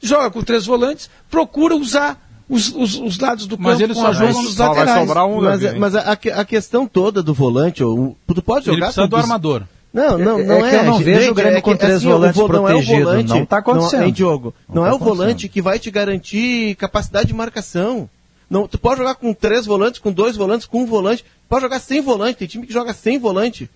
joga 0.00 0.30
com 0.30 0.42
três 0.42 0.66
volantes, 0.66 1.10
procura 1.30 1.76
usar 1.76 2.20
os, 2.48 2.74
os, 2.74 2.96
os 2.96 3.18
lados 3.18 3.46
do 3.46 3.56
mas 3.58 3.78
campo 3.78 3.84
ele 3.84 3.94
só 3.94 4.12
joga 4.12 4.32
nos 4.32 4.56
laterais. 4.56 5.08
Um 5.08 5.40
mas, 5.40 5.78
mas 5.78 5.94
a, 5.94 6.12
a, 6.12 6.44
questão 6.44 6.86
toda 6.86 7.22
do 7.22 7.32
volante, 7.32 7.84
o, 7.84 8.16
tu 8.26 8.42
pode 8.42 8.66
jogar... 8.66 8.76
Ele 8.76 8.84
precisa 8.86 9.06
do 9.06 9.16
armador. 9.16 9.62
Não, 9.92 10.16
não, 10.18 10.38
é, 10.38 10.44
não 10.44 10.66
é. 10.66 10.70
é, 10.70 10.76
é 10.76 10.78
eu 10.78 10.84
não 10.84 10.98
vejo 10.98 11.30
o 11.30 11.34
Grêmio 11.34 11.58
é 11.58 11.60
com 11.60 11.76
três 11.76 11.96
assim, 11.96 12.08
volantes 12.08 12.40
protegidos. 12.40 13.24
Não 13.24 13.42
está 13.42 13.58
acontecendo. 13.58 14.00
Não, 14.00 14.06
hein, 14.06 14.12
Diogo? 14.12 14.54
Não, 14.68 14.76
não 14.76 14.82
tá 14.84 14.88
é 14.90 14.92
o 14.92 14.98
volante 14.98 15.48
que 15.48 15.60
vai 15.60 15.78
te 15.78 15.90
garantir 15.90 16.76
capacidade 16.76 17.28
de 17.28 17.34
marcação. 17.34 18.08
Não, 18.48 18.66
tu 18.68 18.78
pode 18.78 18.98
jogar 18.98 19.16
com 19.16 19.32
três 19.32 19.66
volantes, 19.66 20.00
com 20.00 20.12
dois 20.12 20.36
volantes, 20.36 20.66
com 20.66 20.82
um 20.82 20.86
volante. 20.86 21.24
Pode 21.48 21.62
jogar 21.62 21.80
sem 21.80 22.00
volante. 22.00 22.38
Tem 22.38 22.48
time 22.48 22.66
que 22.66 22.72
joga 22.72 22.92
sem 22.92 23.18
volante. 23.18 23.68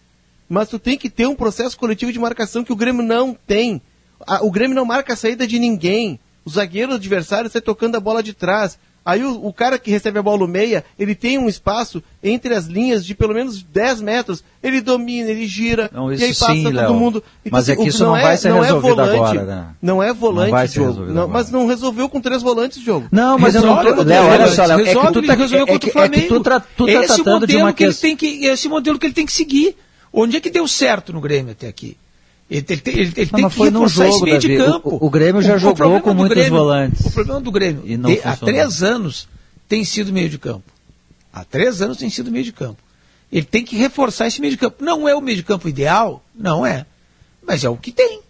Mas 0.48 0.68
tu 0.68 0.78
tem 0.78 0.96
que 0.96 1.10
ter 1.10 1.26
um 1.26 1.34
processo 1.34 1.76
coletivo 1.76 2.12
de 2.12 2.18
marcação 2.18 2.62
que 2.62 2.72
o 2.72 2.76
Grêmio 2.76 3.02
não 3.02 3.36
tem 3.46 3.82
a, 4.26 4.44
o 4.44 4.50
Grêmio 4.50 4.74
não 4.74 4.84
marca 4.84 5.12
a 5.12 5.16
saída 5.16 5.46
de 5.46 5.58
ninguém. 5.58 6.18
O 6.44 6.50
zagueiro 6.50 6.94
adversário 6.94 7.50
sai 7.50 7.60
tocando 7.60 7.96
a 7.96 8.00
bola 8.00 8.22
de 8.22 8.34
trás. 8.34 8.78
Aí 9.04 9.22
o, 9.22 9.46
o, 9.46 9.52
cara 9.52 9.78
que 9.78 9.90
recebe 9.90 10.18
a 10.18 10.22
bola 10.22 10.38
no 10.38 10.48
meia, 10.48 10.82
ele 10.98 11.14
tem 11.14 11.36
um 11.36 11.46
espaço 11.46 12.02
entre 12.22 12.54
as 12.54 12.64
linhas 12.64 13.04
de 13.04 13.14
pelo 13.14 13.34
menos 13.34 13.62
10 13.62 14.00
metros. 14.00 14.42
Ele 14.62 14.80
domina, 14.80 15.28
ele 15.28 15.46
gira, 15.46 15.90
não, 15.92 16.10
e 16.10 16.22
aí 16.24 16.28
passa 16.28 16.52
sim, 16.52 16.62
todo 16.62 16.74
Léo. 16.74 16.94
mundo. 16.94 17.22
Então, 17.44 17.58
mas 17.58 17.68
é 17.68 17.76
que 17.76 17.86
isso 17.86 18.02
não, 18.02 18.14
não 18.14 18.22
vai 18.22 18.36
ser 18.38 18.48
não 18.48 18.64
é 18.64 18.66
resolvido 18.66 18.92
é 18.92 19.04
volante, 19.04 19.18
agora, 19.18 19.42
né? 19.42 19.66
Não 19.82 20.02
é 20.02 20.12
volante, 20.14 20.50
não 20.50 20.66
jogo. 20.66 21.12
Não, 21.12 21.28
mas 21.28 21.50
não 21.50 21.66
resolveu 21.66 22.08
com 22.08 22.18
três 22.18 22.40
volantes, 22.40 22.82
jogo. 22.82 23.06
Não, 23.12 23.38
mas 23.38 23.52
resolve, 23.52 23.88
eu 23.88 23.96
não 23.96 24.04
tô... 24.04 24.08
Léo, 24.08 24.24
olha 24.24 24.46
só, 24.48 24.64
Léo, 24.64 24.80
é 24.80 24.94
que 24.94 25.12
tu 25.12 25.22
tá, 25.26 25.34
resolveu 25.34 25.66
é, 25.66 25.78
que, 25.78 25.98
é 25.98 26.08
que 26.08 26.22
tu, 26.22 26.40
tra, 26.40 26.60
tu 26.60 26.86
tá 26.86 26.92
esse 26.92 27.22
tratando 27.22 27.46
de 27.46 27.56
uma 27.56 27.74
que 27.74 27.84
ele 27.84 27.94
tem 27.94 28.16
que 28.16 28.46
Esse 28.46 28.70
modelo 28.70 28.98
que 28.98 29.06
ele 29.06 29.14
tem 29.14 29.26
que 29.26 29.32
seguir. 29.32 29.76
Onde 30.10 30.36
é 30.36 30.40
que 30.40 30.48
deu 30.48 30.66
certo 30.66 31.12
no 31.12 31.20
Grêmio 31.20 31.52
até 31.52 31.68
aqui? 31.68 31.96
Ele, 32.50 32.64
ele, 32.68 32.82
ele, 32.86 33.00
ele 33.16 33.26
tem 33.26 33.48
que 33.48 33.58
reforçar 33.62 34.04
jogo, 34.04 34.16
esse 34.16 34.24
meio 34.24 34.40
Davi. 34.40 34.48
de 34.48 34.56
campo. 34.56 34.98
O, 35.00 35.06
o 35.06 35.10
Grêmio 35.10 35.42
já 35.42 35.56
o, 35.56 35.58
jogou 35.58 35.96
o 35.96 36.00
com 36.00 36.14
muitos 36.14 36.36
Grêmio, 36.36 36.58
volantes. 36.58 37.06
O 37.06 37.10
problema 37.10 37.40
do 37.40 37.50
Grêmio, 37.50 37.82
de, 37.82 38.20
há 38.22 38.36
três 38.36 38.82
anos, 38.82 39.28
tem 39.68 39.84
sido 39.84 40.12
meio 40.12 40.28
de 40.28 40.38
campo. 40.38 40.64
Há 41.32 41.44
três 41.44 41.80
anos 41.82 41.96
tem 41.96 42.10
sido 42.10 42.30
meio 42.30 42.44
de 42.44 42.52
campo. 42.52 42.78
Ele 43.32 43.44
tem 43.44 43.64
que 43.64 43.76
reforçar 43.76 44.26
esse 44.26 44.40
meio 44.40 44.52
de 44.52 44.56
campo. 44.58 44.84
Não 44.84 45.08
é 45.08 45.14
o 45.14 45.20
meio 45.20 45.36
de 45.36 45.42
campo 45.42 45.68
ideal? 45.68 46.22
Não 46.34 46.64
é. 46.64 46.86
Mas 47.44 47.64
é 47.64 47.68
o 47.68 47.76
que 47.76 47.90
tem. 47.90 48.20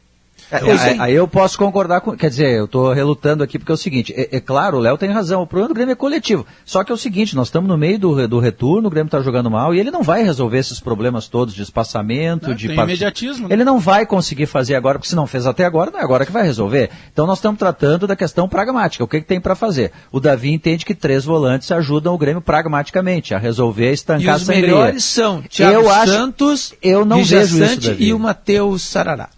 É, 0.55 0.97
aí 0.99 1.15
eu 1.15 1.27
posso 1.27 1.59
concordar 1.59 2.01
com. 2.01 2.17
Quer 2.17 2.29
dizer, 2.29 2.51
eu 2.51 2.67
estou 2.67 2.93
relutando 2.93 3.43
aqui 3.43 3.59
porque 3.59 3.73
é 3.73 3.75
o 3.75 3.79
seguinte: 3.79 4.13
é, 4.17 4.37
é 4.37 4.41
claro, 4.41 4.79
o 4.79 4.81
Léo 4.81 4.97
tem 4.97 5.11
razão. 5.11 5.43
O 5.43 5.47
problema 5.47 5.69
do 5.69 5.75
Grêmio 5.75 5.93
é 5.93 5.97
coletivo. 5.97 6.47
Só 6.65 6.85
que 6.85 6.93
é 6.93 6.95
o 6.95 6.99
seguinte: 6.99 7.35
nós 7.35 7.49
estamos 7.49 7.69
no 7.69 7.77
meio 7.77 7.99
do, 7.99 8.29
do 8.29 8.39
retorno, 8.39 8.89
o 8.89 8.91
Grêmio 8.91 9.09
está 9.09 9.21
jogando 9.21 9.51
mal 9.51 9.75
e 9.75 9.81
ele 9.81 9.91
não 9.91 10.03
vai 10.03 10.23
resolver 10.23 10.59
esses 10.59 10.81
problemas 10.81 11.29
todos 11.29 11.55
de 11.55 11.63
espaçamento, 11.63 12.49
não, 12.49 12.55
de 12.55 12.69
tem 12.69 12.77
part... 12.77 12.89
imediatismo. 12.89 13.49
Né? 13.49 13.55
Ele 13.55 13.65
não 13.65 13.79
vai 13.79 14.07
conseguir 14.07 14.47
fazer 14.47 14.75
agora, 14.75 14.99
porque 14.99 15.09
se 15.09 15.17
não 15.17 15.27
fez 15.27 15.47
até 15.47 15.65
agora, 15.65 15.91
não 15.91 16.01
é 16.01 16.03
agora 16.03 16.27
que 16.27 16.33
vai 16.33 16.43
resolver. 16.43 16.91
Então 17.13 17.27
nós 17.27 17.39
estamos 17.39 17.59
tratando 17.59 18.07
da 18.07 18.17
questão 18.17 18.49
pragmática. 18.49 19.05
O 19.05 19.09
que, 19.09 19.21
que 19.21 19.27
tem 19.27 19.41
para 19.41 19.55
fazer? 19.55 19.93
O 20.13 20.21
Davi 20.21 20.53
entende 20.53 20.85
que 20.85 20.95
três 20.95 21.25
volantes 21.25 21.71
ajudam 21.71 22.15
o 22.15 22.19
Grêmio 22.19 22.41
pragmaticamente 22.41 23.35
a 23.35 23.39
resolver, 23.39 23.89
a 23.89 23.93
estancar 23.93 24.35
e 24.35 24.37
os 24.37 24.49
melhores 24.49 25.05
são 25.05 25.43
Thiago 25.43 25.75
eu 25.75 25.91
Santos, 26.07 26.73
acho, 26.73 26.77
eu 26.83 27.05
não 27.05 27.23
vejo 27.25 27.63
isso, 27.63 27.95
e 27.99 28.13
o 28.13 28.19
Matheus 28.19 28.83
Sarará. 28.83 29.29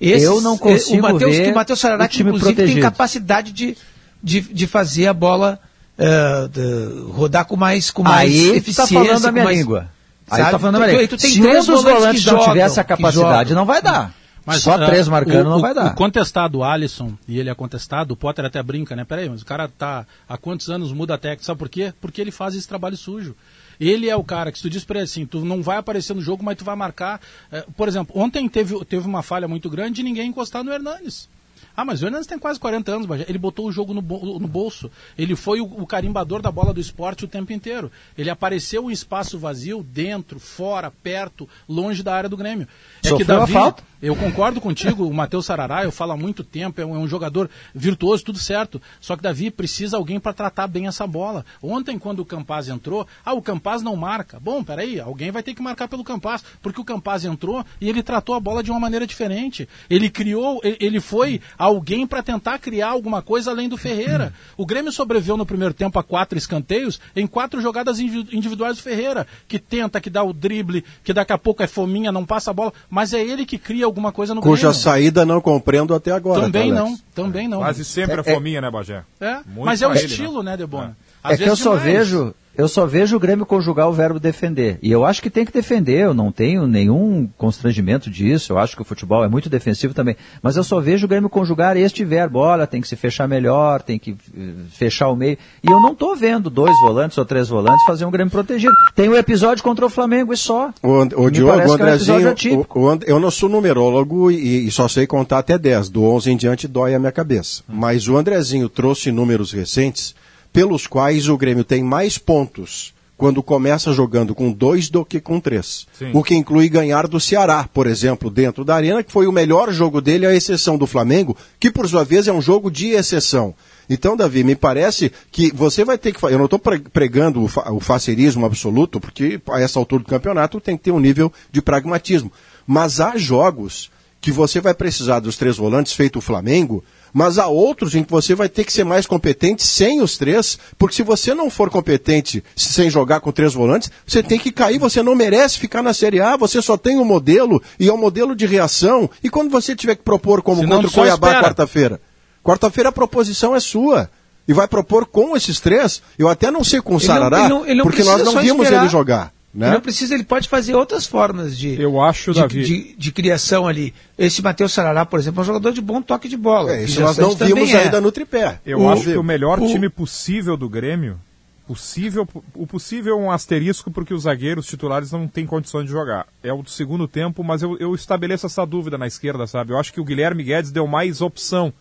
Esse, 0.00 0.24
eu 0.24 0.40
não 0.40 0.56
consigo 0.56 1.06
o 1.06 1.12
Mateus, 1.12 1.36
ver 1.36 1.52
o 1.52 1.54
Matheus 1.54 1.78
Sarará, 1.78 2.08
que 2.08 2.22
inclusive 2.22 2.54
protegido. 2.54 2.74
tem 2.74 2.82
capacidade 2.82 3.52
de, 3.52 3.76
de, 4.22 4.40
de 4.40 4.66
fazer 4.66 5.06
a 5.08 5.12
bola 5.12 5.60
uh, 5.98 6.48
de, 6.48 7.12
rodar 7.12 7.44
com 7.44 7.56
mais, 7.56 7.90
com 7.90 8.02
mais 8.02 8.30
Aí 8.30 8.56
eficiência. 8.56 8.98
Tá 8.98 9.04
falando 9.04 9.26
a 9.26 9.32
minha 9.32 9.44
mais, 9.44 9.58
língua. 9.58 9.88
Aí 10.30 10.42
tá 10.42 10.58
falando 10.58 10.76
a 10.76 10.86
minha 10.86 11.02
língua. 11.02 11.18
Se 11.18 11.42
um 11.42 11.64
dos 11.64 11.82
volantes 11.82 12.24
não 12.24 12.44
tiver 12.44 12.60
essa 12.60 12.82
capacidade, 12.82 13.54
não 13.54 13.66
vai 13.66 13.82
dar. 13.82 14.14
Mas, 14.44 14.62
Só 14.62 14.76
uh, 14.76 14.86
três 14.86 15.06
marcando 15.06 15.46
o, 15.46 15.50
não 15.50 15.60
vai 15.60 15.74
dar. 15.74 15.92
O 15.92 15.94
contestado 15.94 16.64
Alisson, 16.64 17.12
e 17.28 17.38
ele 17.38 17.50
é 17.50 17.54
contestado, 17.54 18.14
o 18.14 18.16
Potter 18.16 18.44
até 18.44 18.62
brinca, 18.62 18.96
né? 18.96 19.04
Peraí, 19.04 19.28
mas 19.28 19.42
o 19.42 19.44
cara 19.44 19.68
tá 19.68 20.06
há 20.26 20.38
quantos 20.38 20.70
anos 20.70 20.92
muda 20.92 21.14
a 21.14 21.18
técnica? 21.18 21.44
Sabe 21.44 21.58
por 21.58 21.68
quê? 21.68 21.92
Porque 22.00 22.20
ele 22.20 22.30
faz 22.30 22.54
esse 22.54 22.66
trabalho 22.66 22.96
sujo. 22.96 23.36
Ele 23.80 24.08
é 24.08 24.14
o 24.14 24.22
cara 24.22 24.52
que 24.52 24.58
se 24.58 24.62
tu 24.62 24.70
diz 24.70 24.84
para 24.84 24.98
ele 24.98 25.04
assim, 25.04 25.24
tu 25.24 25.44
não 25.44 25.62
vai 25.62 25.78
aparecer 25.78 26.14
no 26.14 26.20
jogo, 26.20 26.44
mas 26.44 26.58
tu 26.58 26.64
vai 26.64 26.76
marcar. 26.76 27.20
É, 27.50 27.64
por 27.76 27.88
exemplo, 27.88 28.14
ontem 28.18 28.48
teve, 28.48 28.84
teve 28.84 29.06
uma 29.06 29.22
falha 29.22 29.48
muito 29.48 29.70
grande 29.70 29.96
de 29.96 30.02
ninguém 30.02 30.28
encostar 30.28 30.62
no 30.62 30.70
Hernanes. 30.70 31.28
Ah, 31.76 31.84
mas 31.84 32.02
o 32.02 32.06
Hernandes 32.06 32.26
tem 32.26 32.38
quase 32.38 32.58
40 32.58 32.92
anos, 32.92 33.08
ele 33.28 33.38
botou 33.38 33.66
o 33.66 33.72
jogo 33.72 33.94
no, 33.94 34.02
bolso. 34.02 34.90
Ele 35.16 35.34
foi 35.36 35.60
o, 35.60 35.64
o, 35.64 35.86
carimbador 35.86 36.42
da 36.42 36.50
bola 36.50 36.72
do 36.72 36.80
esporte 36.80 37.24
o 37.24 37.28
tempo 37.28 37.52
inteiro. 37.52 37.90
Ele 38.16 38.30
apareceu 38.30 38.90
em 38.90 38.92
espaço 38.92 39.38
vazio, 39.38 39.82
dentro, 39.82 40.38
fora, 40.38 40.90
perto, 40.90 41.48
longe 41.68 42.02
da 42.02 42.14
área 42.14 42.28
do 42.28 42.36
Grêmio. 42.36 42.66
É 43.02 43.08
Sofreu 43.08 43.18
que 43.18 43.24
Davi, 43.24 43.52
falta? 43.52 43.82
Eu 44.02 44.16
concordo 44.16 44.62
contigo, 44.62 45.06
o 45.06 45.12
Matheus 45.12 45.44
Sarará, 45.44 45.84
eu 45.84 45.92
falo 45.92 46.12
há 46.12 46.16
muito 46.16 46.42
tempo, 46.42 46.80
é 46.80 46.86
um, 46.86 46.96
é 46.96 46.98
um, 46.98 47.06
jogador 47.06 47.50
virtuoso, 47.74 48.24
tudo 48.24 48.38
certo. 48.38 48.80
Só 48.98 49.14
que 49.14 49.22
Davi 49.22 49.50
precisa 49.50 49.98
alguém 49.98 50.18
para 50.18 50.32
tratar 50.32 50.66
bem 50.66 50.86
essa 50.86 51.06
bola. 51.06 51.44
Ontem, 51.62 51.98
quando 51.98 52.20
o 52.20 52.24
Campaz 52.24 52.68
entrou, 52.68 53.06
ah, 53.22 53.34
o 53.34 53.42
Campaz 53.42 53.82
não 53.82 53.94
marca. 53.96 54.40
Bom, 54.40 54.64
peraí, 54.64 54.98
alguém 54.98 55.30
vai 55.30 55.42
ter 55.42 55.54
que 55.54 55.60
marcar 55.60 55.86
pelo 55.86 56.02
Campaz, 56.02 56.42
porque 56.62 56.80
o 56.80 56.84
Campaz 56.84 57.26
entrou 57.26 57.64
e 57.78 57.90
ele 57.90 58.02
tratou 58.02 58.34
a 58.34 58.40
bola 58.40 58.62
de 58.62 58.70
uma 58.70 58.80
maneira 58.80 59.06
diferente. 59.06 59.68
Ele 59.90 60.08
criou, 60.08 60.62
ele 60.64 60.98
foi 60.98 61.42
alguém 61.60 62.06
para 62.06 62.22
tentar 62.22 62.58
criar 62.58 62.88
alguma 62.88 63.20
coisa 63.20 63.50
além 63.50 63.68
do 63.68 63.76
Ferreira. 63.76 64.32
O 64.56 64.64
Grêmio 64.64 64.90
sobreviveu 64.90 65.36
no 65.36 65.44
primeiro 65.44 65.74
tempo 65.74 65.98
a 65.98 66.02
quatro 66.02 66.38
escanteios 66.38 66.98
em 67.14 67.26
quatro 67.26 67.60
jogadas 67.60 68.00
individuais 68.00 68.78
do 68.78 68.82
Ferreira, 68.82 69.26
que 69.46 69.58
tenta, 69.58 70.00
que 70.00 70.08
dá 70.08 70.22
o 70.22 70.32
drible, 70.32 70.82
que 71.04 71.12
daqui 71.12 71.34
a 71.34 71.38
pouco 71.38 71.62
é 71.62 71.66
fominha, 71.66 72.10
não 72.10 72.24
passa 72.24 72.50
a 72.50 72.54
bola, 72.54 72.72
mas 72.88 73.12
é 73.12 73.20
ele 73.20 73.44
que 73.44 73.58
cria 73.58 73.84
alguma 73.84 74.10
coisa 74.10 74.34
no 74.34 74.40
Cuja 74.40 74.68
Grêmio. 74.68 74.74
saída 74.74 75.26
não 75.26 75.38
compreendo 75.42 75.94
até 75.94 76.12
agora. 76.12 76.40
Também 76.40 76.72
tá, 76.72 76.80
não, 76.80 76.98
também 77.14 77.46
não. 77.46 77.58
Quase 77.58 77.84
sempre 77.84 78.16
é, 78.16 78.20
a 78.20 78.24
fominha, 78.24 78.58
é, 78.58 78.60
né, 78.62 78.70
Bagé? 78.70 79.04
É, 79.20 79.40
mas 79.46 79.82
é 79.82 79.86
o 79.86 79.92
estilo, 79.92 80.42
né, 80.42 80.56
Debona? 80.56 80.96
É, 81.22 81.34
é 81.34 81.36
que 81.36 81.44
eu 81.44 81.56
só 81.56 81.76
vejo, 81.76 82.34
eu 82.60 82.68
só 82.68 82.84
vejo 82.84 83.16
o 83.16 83.20
Grêmio 83.20 83.46
conjugar 83.46 83.88
o 83.88 83.92
verbo 83.92 84.20
defender. 84.20 84.78
E 84.82 84.92
eu 84.92 85.04
acho 85.04 85.22
que 85.22 85.30
tem 85.30 85.46
que 85.46 85.52
defender, 85.52 86.04
eu 86.04 86.14
não 86.14 86.30
tenho 86.30 86.66
nenhum 86.66 87.26
constrangimento 87.38 88.10
disso, 88.10 88.52
eu 88.52 88.58
acho 88.58 88.76
que 88.76 88.82
o 88.82 88.84
futebol 88.84 89.24
é 89.24 89.28
muito 89.28 89.48
defensivo 89.48 89.94
também. 89.94 90.14
Mas 90.42 90.56
eu 90.56 90.62
só 90.62 90.78
vejo 90.78 91.06
o 91.06 91.08
Grêmio 91.08 91.30
conjugar 91.30 91.76
este 91.76 92.04
verbo. 92.04 92.38
Olha, 92.38 92.66
tem 92.66 92.82
que 92.82 92.88
se 92.88 92.96
fechar 92.96 93.26
melhor, 93.26 93.80
tem 93.80 93.98
que 93.98 94.10
eh, 94.36 94.50
fechar 94.70 95.08
o 95.08 95.16
meio. 95.16 95.38
E 95.62 95.70
eu 95.70 95.80
não 95.80 95.92
estou 95.92 96.14
vendo 96.14 96.50
dois 96.50 96.78
volantes 96.80 97.16
ou 97.16 97.24
três 97.24 97.48
volantes 97.48 97.82
fazer 97.86 98.04
um 98.04 98.10
Grêmio 98.10 98.30
protegido. 98.30 98.74
Tem 98.94 99.08
o 99.08 99.12
um 99.12 99.16
episódio 99.16 99.64
contra 99.64 99.86
o 99.86 99.88
Flamengo 99.88 100.32
e 100.32 100.36
só. 100.36 100.70
O, 100.82 101.24
o 101.24 101.30
Diogo, 101.30 101.66
o 101.66 101.72
Andrezinho, 101.72 102.28
é 102.28 102.54
um 102.54 102.60
o, 102.60 102.94
o, 102.94 102.98
eu 103.06 103.18
não 103.18 103.30
sou 103.30 103.48
numerólogo 103.48 104.30
e, 104.30 104.66
e, 104.66 104.70
só 104.70 104.86
sei 104.86 105.06
contar 105.06 105.38
até 105.38 105.56
10. 105.56 105.88
Do 105.88 106.04
11 106.04 106.30
em 106.30 106.36
diante 106.36 106.68
dói 106.68 106.94
a 106.94 106.98
minha 106.98 107.12
cabeça. 107.12 107.62
Hum. 107.68 107.76
Mas 107.76 108.06
o 108.06 108.18
Andrezinho 108.18 108.68
trouxe 108.68 109.10
números 109.10 109.52
recentes 109.52 110.14
pelos 110.52 110.86
quais 110.86 111.28
o 111.28 111.36
Grêmio 111.36 111.64
tem 111.64 111.82
mais 111.82 112.18
pontos 112.18 112.92
quando 113.20 113.42
começa 113.42 113.92
jogando 113.92 114.34
com 114.34 114.50
dois 114.50 114.88
do 114.88 115.04
que 115.04 115.20
com 115.20 115.38
três. 115.38 115.86
Sim. 115.92 116.10
O 116.14 116.24
que 116.24 116.34
inclui 116.34 116.70
ganhar 116.70 117.06
do 117.06 117.20
Ceará, 117.20 117.68
por 117.70 117.86
exemplo, 117.86 118.30
dentro 118.30 118.64
da 118.64 118.74
Arena, 118.74 119.02
que 119.02 119.12
foi 119.12 119.26
o 119.26 119.32
melhor 119.32 119.70
jogo 119.70 120.00
dele, 120.00 120.24
à 120.24 120.34
exceção 120.34 120.78
do 120.78 120.86
Flamengo, 120.86 121.36
que 121.58 121.70
por 121.70 121.86
sua 121.86 122.02
vez 122.02 122.26
é 122.26 122.32
um 122.32 122.40
jogo 122.40 122.70
de 122.70 122.88
exceção. 122.88 123.54
Então, 123.90 124.16
Davi, 124.16 124.42
me 124.42 124.56
parece 124.56 125.12
que 125.30 125.52
você 125.54 125.84
vai 125.84 125.98
ter 125.98 126.14
que. 126.14 126.24
Eu 126.24 126.38
não 126.38 126.46
estou 126.46 126.58
pregando 126.58 127.42
o, 127.42 127.48
fa 127.48 127.70
o 127.70 127.78
facerismo 127.78 128.46
absoluto, 128.46 128.98
porque 128.98 129.38
a 129.50 129.60
essa 129.60 129.78
altura 129.78 130.02
do 130.02 130.08
campeonato 130.08 130.58
tem 130.58 130.74
que 130.74 130.84
ter 130.84 130.90
um 130.90 130.98
nível 130.98 131.30
de 131.52 131.60
pragmatismo. 131.60 132.32
Mas 132.66 133.00
há 133.00 133.18
jogos 133.18 133.90
que 134.18 134.32
você 134.32 134.62
vai 134.62 134.72
precisar 134.72 135.20
dos 135.20 135.36
três 135.36 135.58
volantes, 135.58 135.92
feito 135.92 136.20
o 136.20 136.22
Flamengo, 136.22 136.82
mas 137.12 137.38
há 137.38 137.46
outros 137.46 137.94
em 137.94 138.02
que 138.02 138.10
você 138.10 138.34
vai 138.34 138.48
ter 138.48 138.64
que 138.64 138.72
ser 138.72 138.84
mais 138.84 139.06
competente 139.06 139.66
sem 139.66 140.00
os 140.00 140.16
três, 140.16 140.58
porque 140.78 140.94
se 140.94 141.02
você 141.02 141.34
não 141.34 141.50
for 141.50 141.70
competente 141.70 142.42
sem 142.56 142.90
jogar 142.90 143.20
com 143.20 143.32
três 143.32 143.54
volantes, 143.54 143.90
você 144.06 144.22
tem 144.22 144.38
que 144.38 144.50
cair, 144.50 144.78
você 144.78 145.02
não 145.02 145.14
merece 145.14 145.58
ficar 145.58 145.82
na 145.82 145.92
Série 145.92 146.20
A, 146.20 146.36
você 146.36 146.60
só 146.62 146.76
tem 146.76 146.98
um 146.98 147.04
modelo 147.04 147.62
e 147.78 147.88
é 147.88 147.92
um 147.92 147.98
modelo 147.98 148.34
de 148.34 148.46
reação. 148.46 149.08
E 149.22 149.28
quando 149.28 149.50
você 149.50 149.74
tiver 149.74 149.96
que 149.96 150.02
propor 150.02 150.42
como 150.42 150.60
Senão 150.60 150.76
contra 150.76 150.88
o 150.88 150.92
Cuiabá 150.92 151.42
quarta-feira? 151.42 152.00
Quarta-feira 152.42 152.88
a 152.88 152.92
proposição 152.92 153.54
é 153.54 153.60
sua. 153.60 154.10
E 154.48 154.52
vai 154.52 154.66
propor 154.66 155.06
com 155.06 155.36
esses 155.36 155.60
três, 155.60 156.02
eu 156.18 156.28
até 156.28 156.50
não 156.50 156.64
sei 156.64 156.80
com 156.80 156.96
o 156.96 157.00
Sarará, 157.00 157.38
não, 157.38 157.44
ele 157.44 157.54
não, 157.54 157.66
ele 157.66 157.82
porque 157.82 158.02
nós 158.02 158.24
não 158.24 158.40
vimos 158.40 158.62
esperar. 158.62 158.82
ele 158.82 158.90
jogar. 158.90 159.32
Né? 159.52 159.66
Ele 159.66 159.74
não 159.74 159.80
precisa, 159.80 160.14
ele 160.14 160.22
pode 160.22 160.48
fazer 160.48 160.76
outras 160.76 161.06
formas 161.06 161.58
de, 161.58 161.80
eu 161.80 162.00
acho, 162.00 162.32
de, 162.32 162.40
Davi. 162.40 162.62
de, 162.62 162.94
de 162.96 163.12
criação 163.12 163.66
ali. 163.66 163.92
Esse 164.16 164.40
Matheus 164.40 164.72
Sarará, 164.72 165.04
por 165.04 165.18
exemplo, 165.18 165.40
é 165.40 165.42
um 165.42 165.46
jogador 165.46 165.72
de 165.72 165.80
bom 165.80 166.00
toque 166.00 166.28
de 166.28 166.36
bola. 166.36 166.72
É, 166.72 166.84
isso 166.84 167.00
nós 167.00 167.18
não 167.18 167.34
vimos 167.34 167.68
é. 167.70 167.84
ainda 167.84 168.00
no 168.00 168.12
tripé. 168.12 168.60
Eu 168.64 168.80
o, 168.80 168.88
acho 168.88 169.04
que 169.04 169.16
o 169.16 169.24
melhor 169.24 169.58
o, 169.58 169.66
time 169.66 169.88
possível 169.88 170.56
do 170.56 170.68
Grêmio, 170.68 171.18
possível, 171.66 172.28
o 172.54 172.64
possível 172.64 173.14
é 173.14 173.20
um 173.20 173.30
asterisco 173.30 173.90
porque 173.90 174.14
os 174.14 174.22
zagueiros 174.22 174.66
titulares 174.66 175.10
não 175.10 175.26
têm 175.26 175.46
condições 175.46 175.86
de 175.86 175.90
jogar. 175.90 176.28
É 176.44 176.52
o 176.52 176.62
do 176.62 176.70
segundo 176.70 177.08
tempo, 177.08 177.42
mas 177.42 177.60
eu, 177.60 177.76
eu 177.78 177.92
estabeleço 177.92 178.46
essa 178.46 178.64
dúvida 178.64 178.96
na 178.96 179.08
esquerda, 179.08 179.48
sabe? 179.48 179.72
Eu 179.72 179.78
acho 179.78 179.92
que 179.92 180.00
o 180.00 180.04
Guilherme 180.04 180.44
Guedes 180.44 180.70
deu 180.70 180.86
mais 180.86 181.20
opção. 181.20 181.72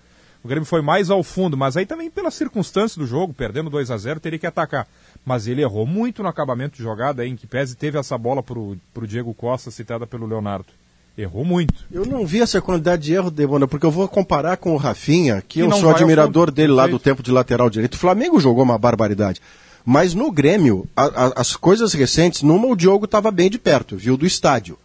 O 0.43 0.47
Grêmio 0.47 0.65
foi 0.65 0.81
mais 0.81 1.09
ao 1.09 1.21
fundo, 1.21 1.57
mas 1.57 1.75
aí 1.75 1.85
também 1.85 2.09
pela 2.09 2.31
circunstância 2.31 2.99
do 2.99 3.05
jogo, 3.05 3.33
perdendo 3.33 3.69
2 3.69 3.91
a 3.91 3.97
0 3.97 4.19
teria 4.19 4.39
que 4.39 4.47
atacar 4.47 4.87
mas 5.25 5.47
ele 5.47 5.61
errou 5.61 5.85
muito 5.85 6.23
no 6.23 6.29
acabamento 6.29 6.77
de 6.77 6.83
jogada, 6.83 7.25
em 7.25 7.35
que 7.35 7.47
pese 7.47 7.75
teve 7.75 7.97
essa 7.97 8.17
bola 8.17 8.41
para 8.41 8.57
o 8.57 9.07
Diego 9.07 9.33
Costa, 9.33 9.71
citada 9.71 10.07
pelo 10.07 10.25
Leonardo. 10.25 10.67
Errou 11.17 11.43
muito. 11.43 11.85
Eu 11.91 12.05
não 12.05 12.25
vi 12.25 12.41
essa 12.41 12.61
quantidade 12.61 13.03
de 13.03 13.13
erro, 13.13 13.29
Debona, 13.29 13.67
porque 13.67 13.85
eu 13.85 13.91
vou 13.91 14.07
comparar 14.07 14.55
com 14.57 14.73
o 14.73 14.77
Rafinha, 14.77 15.41
que, 15.41 15.59
que 15.59 15.59
eu 15.59 15.71
sou 15.73 15.89
admirador 15.89 16.49
dele 16.49 16.71
lá 16.71 16.87
do 16.87 16.97
tempo 16.97 17.21
de 17.21 17.29
lateral 17.29 17.69
direito. 17.69 17.95
O 17.95 17.97
Flamengo 17.99 18.39
jogou 18.39 18.63
uma 18.63 18.77
barbaridade. 18.77 19.41
Mas 19.85 20.13
no 20.13 20.31
Grêmio, 20.31 20.87
a, 20.95 21.05
a, 21.05 21.41
as 21.41 21.55
coisas 21.55 21.93
recentes, 21.93 22.41
numa 22.41 22.67
o 22.67 22.75
Diogo 22.75 23.05
estava 23.05 23.31
bem 23.31 23.49
de 23.49 23.59
perto, 23.59 23.97
viu, 23.97 24.15
do 24.15 24.25
estádio. 24.25 24.77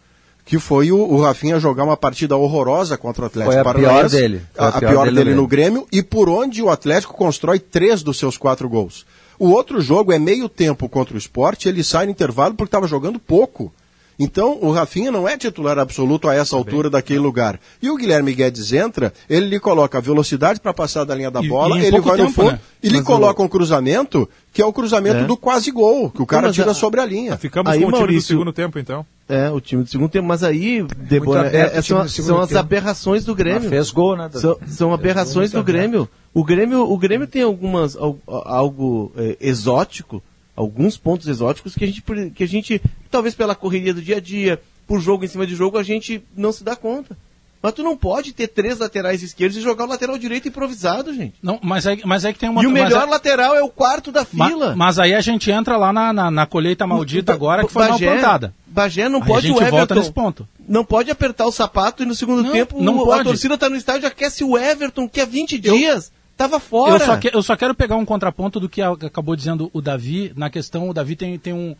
Que 0.45 0.59
foi 0.59 0.91
o, 0.91 0.97
o, 0.97 1.21
Rafinha 1.21 1.59
jogar 1.59 1.83
uma 1.83 1.97
partida 1.97 2.37
horrorosa 2.37 2.97
contra 2.97 3.23
o 3.23 3.25
Atlético 3.25 3.63
Paranaense. 3.63 3.89
Foi 3.89 3.97
a 3.97 4.01
pior 4.01 4.09
dele. 4.09 4.41
A, 4.55 4.67
a 4.67 4.71
pior, 4.73 4.89
pior 4.89 5.05
dele, 5.05 5.15
dele 5.17 5.35
no 5.35 5.47
Grêmio, 5.47 5.87
e 5.91 6.03
por 6.03 6.29
onde 6.29 6.61
o 6.61 6.69
Atlético 6.69 7.15
constrói 7.15 7.59
três 7.59 8.03
dos 8.03 8.19
seus 8.19 8.37
quatro 8.37 8.69
gols. 8.69 9.05
O 9.39 9.49
outro 9.49 9.81
jogo 9.81 10.13
é 10.13 10.19
meio 10.19 10.47
tempo 10.47 10.87
contra 10.87 11.15
o 11.15 11.17
esporte, 11.17 11.67
ele 11.67 11.83
sai 11.83 12.05
no 12.05 12.11
intervalo 12.11 12.53
porque 12.53 12.69
estava 12.69 12.87
jogando 12.87 13.19
pouco. 13.19 13.73
Então, 14.17 14.57
o 14.61 14.71
Rafinha 14.71 15.11
não 15.11 15.27
é 15.27 15.37
titular 15.37 15.77
absoluto 15.77 16.29
a 16.29 16.35
essa 16.35 16.51
tá 16.51 16.57
altura 16.57 16.89
daquele 16.89 17.19
lugar. 17.19 17.59
E 17.81 17.89
o 17.89 17.97
Guilherme 17.97 18.33
Guedes 18.33 18.71
entra, 18.71 19.13
ele 19.29 19.47
lhe 19.47 19.59
coloca 19.59 19.97
a 19.97 20.01
velocidade 20.01 20.59
para 20.59 20.73
passar 20.73 21.03
da 21.03 21.13
linha 21.13 21.29
da 21.29 21.41
bola, 21.41 21.77
e, 21.77 21.85
ele 21.85 21.99
vai 21.99 22.17
tempo, 22.17 22.29
no 22.29 22.33
fundo 22.33 22.51
né? 22.51 22.59
e 22.81 22.89
lhe 22.89 23.01
coloca 23.01 23.41
um 23.43 23.47
cruzamento, 23.47 24.27
que 24.53 24.61
é 24.61 24.65
o 24.65 24.71
cruzamento 24.71 25.17
é. 25.17 25.23
do 25.25 25.35
quase 25.35 25.69
gol, 25.71 26.09
que 26.09 26.21
o 26.21 26.25
cara 26.25 26.51
tira 26.51 26.71
a... 26.71 26.73
sobre 26.73 27.01
a 27.01 27.05
linha. 27.05 27.37
Ficamos 27.37 27.71
aí, 27.71 27.79
com 27.79 27.85
o 27.85 27.89
time 27.89 27.97
Maurício... 27.97 28.21
do 28.21 28.27
segundo 28.27 28.53
tempo, 28.53 28.79
então. 28.79 29.05
É, 29.27 29.49
o 29.49 29.59
time 29.59 29.83
do 29.83 29.89
segundo 29.89 30.09
tempo, 30.09 30.27
mas 30.27 30.43
aí, 30.43 30.85
Debora, 30.97 31.49
é, 31.49 31.77
é, 31.77 31.81
são, 31.81 32.07
são 32.07 32.39
as 32.39 32.55
aberrações 32.55 33.25
do 33.25 33.35
Grêmio. 33.35 33.61
Mas 33.61 33.69
fez 33.69 33.91
gol, 33.91 34.15
né? 34.15 34.29
São, 34.31 34.57
são 34.67 34.93
aberrações 34.93 35.51
do 35.51 35.63
Grêmio. 35.63 36.07
O 36.33 36.43
Grêmio, 36.43 36.89
o 36.89 36.97
Grêmio 36.97 37.27
tem 37.27 37.41
algumas, 37.41 37.95
algo, 37.95 38.21
algo 38.27 39.11
é, 39.17 39.37
exótico, 39.41 40.21
alguns 40.55 40.97
pontos 40.97 41.27
exóticos 41.27 41.75
que 41.75 41.83
a, 41.83 41.87
gente, 41.87 42.03
que 42.31 42.43
a 42.43 42.47
gente, 42.47 42.81
talvez 43.11 43.35
pela 43.35 43.55
correria 43.55 43.93
do 43.93 44.01
dia 44.01 44.17
a 44.17 44.21
dia, 44.21 44.61
por 44.87 44.99
jogo 44.99 45.25
em 45.25 45.27
cima 45.27 45.45
de 45.45 45.55
jogo, 45.55 45.77
a 45.77 45.83
gente 45.83 46.23
não 46.35 46.51
se 46.51 46.63
dá 46.63 46.75
conta. 46.75 47.17
Mas 47.65 47.73
tu 47.73 47.81
não 47.81 47.97
pode 47.97 48.31
ter 48.31 48.47
três 48.47 48.77
laterais 48.77 49.23
esquerdos 49.23 49.57
e 49.57 49.61
jogar 49.61 49.85
o 49.85 49.87
lateral 49.87 50.19
direito 50.19 50.47
improvisado, 50.47 51.11
gente. 51.11 51.33
Não, 51.41 51.59
mas 51.63 51.87
é, 51.87 51.97
mas 52.05 52.23
é 52.23 52.31
que 52.31 52.37
tem 52.37 52.47
uma... 52.47 52.61
E 52.61 52.67
o 52.67 52.71
melhor 52.71 53.07
é... 53.07 53.09
lateral 53.09 53.55
é 53.55 53.63
o 53.63 53.69
quarto 53.69 54.11
da 54.11 54.23
fila. 54.23 54.69
Ma, 54.69 54.75
mas 54.75 54.99
aí 54.99 55.15
a 55.15 55.21
gente 55.21 55.49
entra 55.49 55.75
lá 55.75 55.91
na, 55.91 56.13
na, 56.13 56.29
na 56.29 56.45
colheita 56.45 56.85
maldita 56.85 57.31
o, 57.31 57.35
agora, 57.35 57.65
que 57.65 57.73
foi 57.73 57.87
Bagé, 57.87 58.05
mal 58.05 58.13
plantada. 58.13 58.53
Bagé 58.67 59.09
não 59.09 59.19
aí 59.19 59.27
pode 59.27 59.47
a 59.47 59.49
gente 59.49 59.57
o 59.57 59.61
Everton... 59.61 59.77
volta 59.77 59.95
nesse 59.95 60.11
ponto. 60.11 60.47
Não 60.69 60.85
pode 60.85 61.09
apertar 61.09 61.47
o 61.47 61.51
sapato 61.51 62.03
e 62.03 62.05
no 62.05 62.13
segundo 62.13 62.43
não, 62.43 62.51
tempo 62.51 62.79
não 62.79 62.97
o, 62.97 63.11
a 63.11 63.23
torcida 63.23 63.55
está 63.55 63.67
no 63.67 63.75
estádio 63.75 64.07
aquece 64.07 64.43
o 64.43 64.55
Everton, 64.55 65.09
que 65.09 65.19
há 65.19 65.25
20 65.25 65.57
dias... 65.57 66.11
Eu... 66.35 66.49
Tava 66.49 66.59
fora. 66.59 66.95
Eu 66.95 66.99
só, 66.99 67.17
que, 67.17 67.31
eu 67.33 67.41
só, 67.41 67.55
quero 67.55 67.73
pegar 67.73 67.95
um 67.95 68.05
contraponto 68.05 68.59
do 68.59 68.67
que 68.67 68.81
acabou 68.81 69.35
dizendo 69.35 69.69
o 69.73 69.81
Davi, 69.81 70.33
na 70.35 70.49
questão, 70.49 70.89
o 70.89 70.93
Davi 70.93 71.15
tem, 71.15 71.39
tem 71.39 71.53
um, 71.53 71.75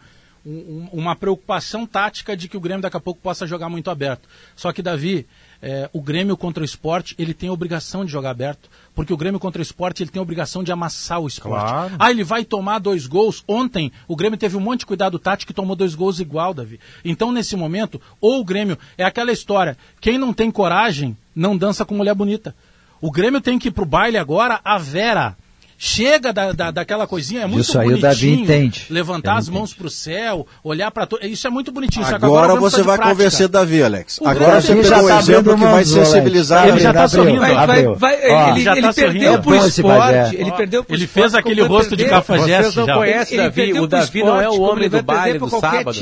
um, 0.45 0.87
uma 0.93 1.15
preocupação 1.15 1.85
tática 1.85 2.37
de 2.37 2.47
que 2.47 2.55
o 2.55 2.59
Grêmio 2.59 2.81
daqui 2.81 2.95
a 2.95 2.99
pouco 2.99 3.19
possa 3.19 3.47
jogar 3.47 3.67
muito 3.67 3.89
aberto. 3.89 4.29
Só 4.55 4.71
que, 4.71 4.81
Davi, 4.81 5.27
é, 5.61 5.89
o 5.91 5.99
Grêmio 5.99 6.37
contra 6.37 6.61
o 6.61 6.65
esporte, 6.65 7.15
ele 7.17 7.33
tem 7.33 7.49
a 7.49 7.53
obrigação 7.53 8.05
de 8.05 8.11
jogar 8.11 8.29
aberto, 8.29 8.69
porque 8.93 9.11
o 9.11 9.17
Grêmio 9.17 9.39
contra 9.39 9.59
o 9.59 9.63
esporte, 9.63 10.03
ele 10.03 10.11
tem 10.11 10.19
a 10.19 10.23
obrigação 10.23 10.63
de 10.63 10.71
amassar 10.71 11.19
o 11.19 11.27
esporte. 11.27 11.69
Claro. 11.71 11.95
Ah, 11.97 12.11
ele 12.11 12.23
vai 12.23 12.45
tomar 12.45 12.79
dois 12.79 13.07
gols. 13.07 13.43
Ontem, 13.47 13.91
o 14.07 14.15
Grêmio 14.15 14.37
teve 14.37 14.55
um 14.55 14.61
monte 14.61 14.81
de 14.81 14.85
cuidado 14.85 15.17
tático 15.17 15.51
e 15.51 15.55
tomou 15.55 15.75
dois 15.75 15.95
gols 15.95 16.19
igual, 16.19 16.53
Davi. 16.53 16.79
Então, 17.03 17.31
nesse 17.31 17.55
momento, 17.55 17.99
ou 18.21 18.39
o 18.39 18.45
Grêmio, 18.45 18.77
é 18.97 19.03
aquela 19.03 19.31
história, 19.31 19.77
quem 19.99 20.17
não 20.17 20.31
tem 20.31 20.51
coragem, 20.51 21.17
não 21.35 21.57
dança 21.57 21.83
com 21.83 21.95
mulher 21.95 22.13
bonita. 22.13 22.55
O 23.01 23.11
Grêmio 23.11 23.41
tem 23.41 23.59
que 23.59 23.67
ir 23.67 23.71
pro 23.71 23.85
baile 23.85 24.17
agora, 24.17 24.59
a 24.63 24.77
Vera. 24.77 25.35
Chega 25.77 26.31
da, 26.31 26.53
da, 26.53 26.71
daquela 26.71 27.05
coisinha, 27.05 27.41
é 27.41 27.45
muito 27.45 27.61
isso 27.61 27.77
aí 27.77 27.87
bonitinho. 27.87 28.07
O 28.07 28.09
Davi 28.09 28.31
entende. 28.31 28.85
Levantar 28.89 29.37
as 29.37 29.49
mãos 29.49 29.73
para 29.73 29.87
o 29.87 29.89
céu, 29.89 30.47
olhar 30.63 30.89
para 30.89 31.05
tudo. 31.05 31.25
Isso 31.25 31.45
é 31.45 31.49
muito 31.49 31.69
bonitinho. 31.69 32.05
Agora, 32.05 32.23
agora 32.23 32.55
você 32.55 32.81
vai 32.81 32.97
convencer 32.97 33.49
Davi, 33.49 33.83
Alex. 33.83 34.19
O 34.19 34.27
agora 34.27 34.61
você 34.61 34.73
pegou 34.73 35.03
um 35.03 35.07
tá 35.07 35.19
exemplo 35.19 35.55
que 35.57 35.65
vai 35.65 35.83
sensibilizar. 35.83 36.69
Ele 36.69 36.79
já 36.79 36.91
está 36.91 37.07
sorrindo. 37.09 37.41
Vai, 37.41 37.53
vai, 37.53 37.83
vai, 37.95 38.15
ele, 38.55 38.93
perdeu 38.93 39.41
pro 39.41 39.55
esporte. 39.55 40.35
Ele 40.37 40.51
perdeu 40.53 40.83
pro 40.85 40.95
Ele 40.95 41.07
fez 41.07 41.35
aquele 41.35 41.61
rosto 41.61 41.97
de 41.97 42.05
cafajeste. 42.05 42.71
Vocês 42.71 42.87
não 42.87 42.95
conhecem 42.95 43.37
Davi. 43.37 43.73
O 43.73 43.85
Davi 43.85 44.23
não 44.23 44.39
é 44.39 44.49
o 44.49 44.61
homem 44.61 44.89
do 44.89 45.03
baile 45.03 45.39
do 45.39 45.49
sábado. 45.49 45.99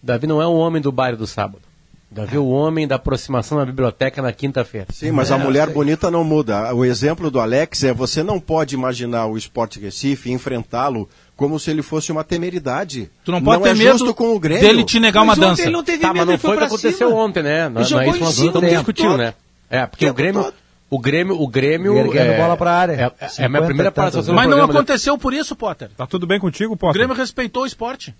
Davi 0.00 0.26
não 0.28 0.40
é 0.40 0.46
o 0.46 0.54
homem 0.54 0.80
do 0.80 0.92
baile 0.92 1.16
do 1.16 1.26
sábado. 1.26 1.71
Davi, 2.12 2.36
o 2.36 2.48
homem 2.48 2.86
da 2.86 2.96
aproximação 2.96 3.56
na 3.56 3.64
biblioteca 3.64 4.20
na 4.20 4.32
quinta-feira. 4.32 4.86
Sim, 4.92 5.10
mas 5.12 5.30
é, 5.30 5.34
a 5.34 5.38
mulher 5.38 5.70
bonita 5.70 6.10
não 6.10 6.22
muda. 6.22 6.74
O 6.74 6.84
exemplo 6.84 7.30
do 7.30 7.40
Alex 7.40 7.84
é 7.84 7.92
você 7.92 8.22
não 8.22 8.38
pode 8.38 8.74
imaginar 8.74 9.26
o 9.26 9.36
Esporte 9.38 9.80
Recife 9.80 10.30
enfrentá-lo 10.30 11.08
como 11.34 11.58
se 11.58 11.70
ele 11.70 11.80
fosse 11.80 12.12
uma 12.12 12.22
temeridade. 12.22 13.10
Tu 13.24 13.32
não 13.32 13.42
pode 13.42 13.56
não 13.56 13.62
ter 13.64 13.70
é 13.70 13.74
medo 13.74 14.14
com 14.14 14.34
o 14.34 14.38
Grêmio. 14.38 14.62
dele 14.62 14.84
te 14.84 15.00
negar 15.00 15.22
uma 15.22 15.34
dança. 15.34 15.62
Ele 15.62 15.70
não 15.70 15.82
teve 15.82 16.02
tá, 16.02 16.12
medo, 16.12 16.26
mas 16.26 16.28
não 16.28 16.38
foi 16.38 16.54
o 16.54 16.58
que 16.58 16.64
aconteceu 16.64 17.08
cima. 17.08 17.20
ontem, 17.20 17.42
né? 17.42 17.68
Não 17.70 17.80
é 17.80 17.84
isso 17.84 17.94
nós 18.20 18.38
não 18.38 18.60
discutiu, 18.60 19.16
né? 19.16 19.32
É, 19.70 19.86
porque 19.86 20.06
o 20.06 20.12
Grêmio, 20.12 20.52
o 20.90 20.98
Grêmio, 20.98 21.40
o 21.40 21.48
Grêmio. 21.48 21.96
Erguendo 21.96 22.32
é, 22.32 22.36
bola 22.36 22.58
pra 22.58 22.72
área. 22.72 22.92
É, 22.92 23.24
é, 23.24 23.30
é 23.38 23.44
a 23.46 23.48
minha 23.48 23.62
primeira 23.62 23.90
participação 23.90 24.34
Mas 24.34 24.50
não 24.50 24.62
aconteceu 24.62 25.16
por 25.16 25.32
isso, 25.32 25.56
Potter. 25.56 25.88
Tá 25.96 26.06
tudo 26.06 26.26
bem 26.26 26.38
contigo, 26.38 26.76
Potter? 26.76 26.90
O 26.90 26.92
Grêmio 26.92 27.16
respeitou 27.16 27.62
o 27.62 27.66
esporte. 27.66 28.14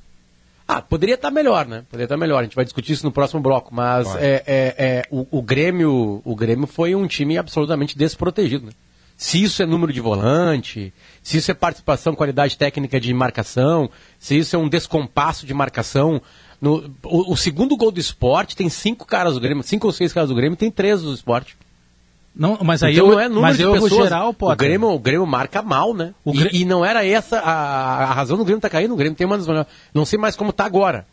Ah, 0.67 0.81
poderia 0.81 1.15
estar 1.15 1.29
tá 1.29 1.35
melhor, 1.35 1.67
né? 1.67 1.85
Poderia 1.91 2.05
estar 2.05 2.15
tá 2.15 2.21
melhor. 2.21 2.41
A 2.41 2.43
gente 2.45 2.57
vai 2.57 2.65
discutir 2.65 2.93
isso 2.93 3.05
no 3.05 3.13
próximo 3.13 3.41
bloco. 3.41 3.75
Mas 3.75 4.15
é, 4.17 4.43
é, 4.47 4.75
é, 4.79 5.03
o, 5.11 5.27
o, 5.31 5.43
Grêmio, 5.43 6.23
o 6.25 6.35
Grêmio 6.35 6.67
foi 6.67 6.95
um 6.95 7.07
time 7.07 7.37
absolutamente 7.39 7.97
desprotegido. 7.97 8.67
Né? 8.67 8.73
Se 9.17 9.43
isso 9.43 9.63
é 9.63 9.67
número 9.67 9.93
de 9.93 10.01
volante, 10.01 10.93
se 11.23 11.39
isso 11.39 11.51
é 11.51 11.55
participação, 11.55 12.15
qualidade 12.15 12.57
técnica 12.57 13.01
de 13.01 13.13
marcação, 13.13 13.91
se 14.19 14.37
isso 14.37 14.57
é 14.57 14.59
um 14.59 14.69
descompasso 14.69 15.47
de 15.47 15.55
marcação. 15.55 16.21
No, 16.61 16.93
o, 17.03 17.33
o 17.33 17.37
segundo 17.37 17.77
gol 17.77 17.91
do 17.91 18.01
esporte 18.01 18.57
tem 18.57 18.69
cinco 18.69 19.05
caras 19.05 19.35
do 19.35 19.41
Grêmio, 19.41 19.63
cinco 19.63 19.87
ou 19.87 19.93
seis 19.93 20.13
caras 20.13 20.29
do 20.29 20.35
Grêmio, 20.35 20.57
tem 20.57 20.71
três 20.71 21.03
do 21.03 21.13
esporte. 21.13 21.57
Não, 22.35 22.59
mas 22.63 22.83
aí 22.83 22.95
então, 22.95 23.07
eu, 23.09 23.13
não 23.13 23.21
é 23.21 23.29
número 23.29 23.43
mas 23.43 23.57
de 23.59 23.63
eu 23.63 23.73
pessoas. 23.73 24.05
geral, 24.05 24.35
O 24.39 24.57
Grêmio, 24.57 24.89
o 24.89 24.99
Grêmio 24.99 25.27
marca 25.27 25.61
mal, 25.61 25.93
né? 25.93 26.15
E, 26.27 26.63
e, 26.63 26.65
não 26.65 26.85
era 26.85 27.05
essa 27.05 27.39
a, 27.39 28.05
a 28.05 28.13
razão 28.13 28.39
do 28.39 28.45
Grêmio 28.45 28.61
tá 28.61 28.71
caindo. 28.71 28.95
O 28.95 28.97
Grêmio 28.97 29.17
tem 29.17 29.27
uma 29.27 29.39
não 29.93 30.05
sei 30.07 30.19
mais 30.19 30.35
como 30.35 30.53
tá 30.53 30.65
agora. 30.65 31.07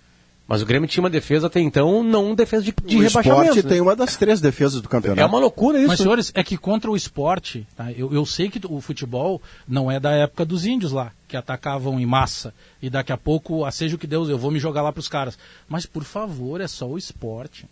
Mas 0.49 0.63
o 0.63 0.65
Grêmio 0.65 0.89
tinha 0.89 1.03
uma 1.03 1.11
defesa 1.11 1.45
até 1.45 1.59
então, 1.59 2.03
não 2.03 2.33
defesa 2.33 2.63
de, 2.63 2.73
de 2.83 2.97
o 2.97 3.01
rebaixamento. 3.01 3.41
O 3.41 3.43
esporte 3.43 3.63
né? 3.63 3.69
tem 3.69 3.81
uma 3.81 3.95
das 3.95 4.17
três 4.17 4.41
defesas 4.41 4.81
do 4.81 4.89
campeonato. 4.89 5.21
É 5.21 5.25
uma 5.25 5.37
loucura 5.37 5.77
isso. 5.77 5.89
Mas, 5.89 5.99
senhores, 5.99 6.31
é 6.33 6.43
que 6.43 6.57
contra 6.57 6.89
o 6.89 6.95
esporte, 6.95 7.67
tá? 7.75 7.91
eu, 7.91 8.11
eu 8.11 8.25
sei 8.25 8.49
que 8.49 8.59
o 8.67 8.81
futebol 8.81 9.39
não 9.67 9.91
é 9.91 9.99
da 9.99 10.09
época 10.09 10.43
dos 10.43 10.65
índios 10.65 10.91
lá, 10.91 11.11
que 11.27 11.37
atacavam 11.37 11.99
em 11.99 12.05
massa. 12.05 12.51
E 12.81 12.89
daqui 12.89 13.11
a 13.11 13.17
pouco, 13.17 13.63
a 13.63 13.69
seja 13.69 13.95
o 13.95 13.99
que 13.99 14.07
Deus, 14.07 14.27
eu 14.27 14.39
vou 14.39 14.49
me 14.49 14.57
jogar 14.57 14.81
lá 14.81 14.91
para 14.91 15.01
os 15.01 15.07
caras. 15.07 15.37
Mas, 15.67 15.85
por 15.85 16.03
favor, 16.03 16.61
é 16.61 16.67
só 16.67 16.87
o 16.87 16.97
esporte. 16.97 17.67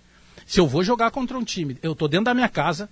Se 0.45 0.60
eu 0.60 0.67
vou 0.67 0.83
jogar 0.83 1.10
contra 1.10 1.36
um 1.36 1.43
time, 1.43 1.79
eu 1.81 1.95
tô 1.95 2.07
dentro 2.07 2.25
da 2.25 2.36
minha 2.36 2.47
casa, 2.47 2.88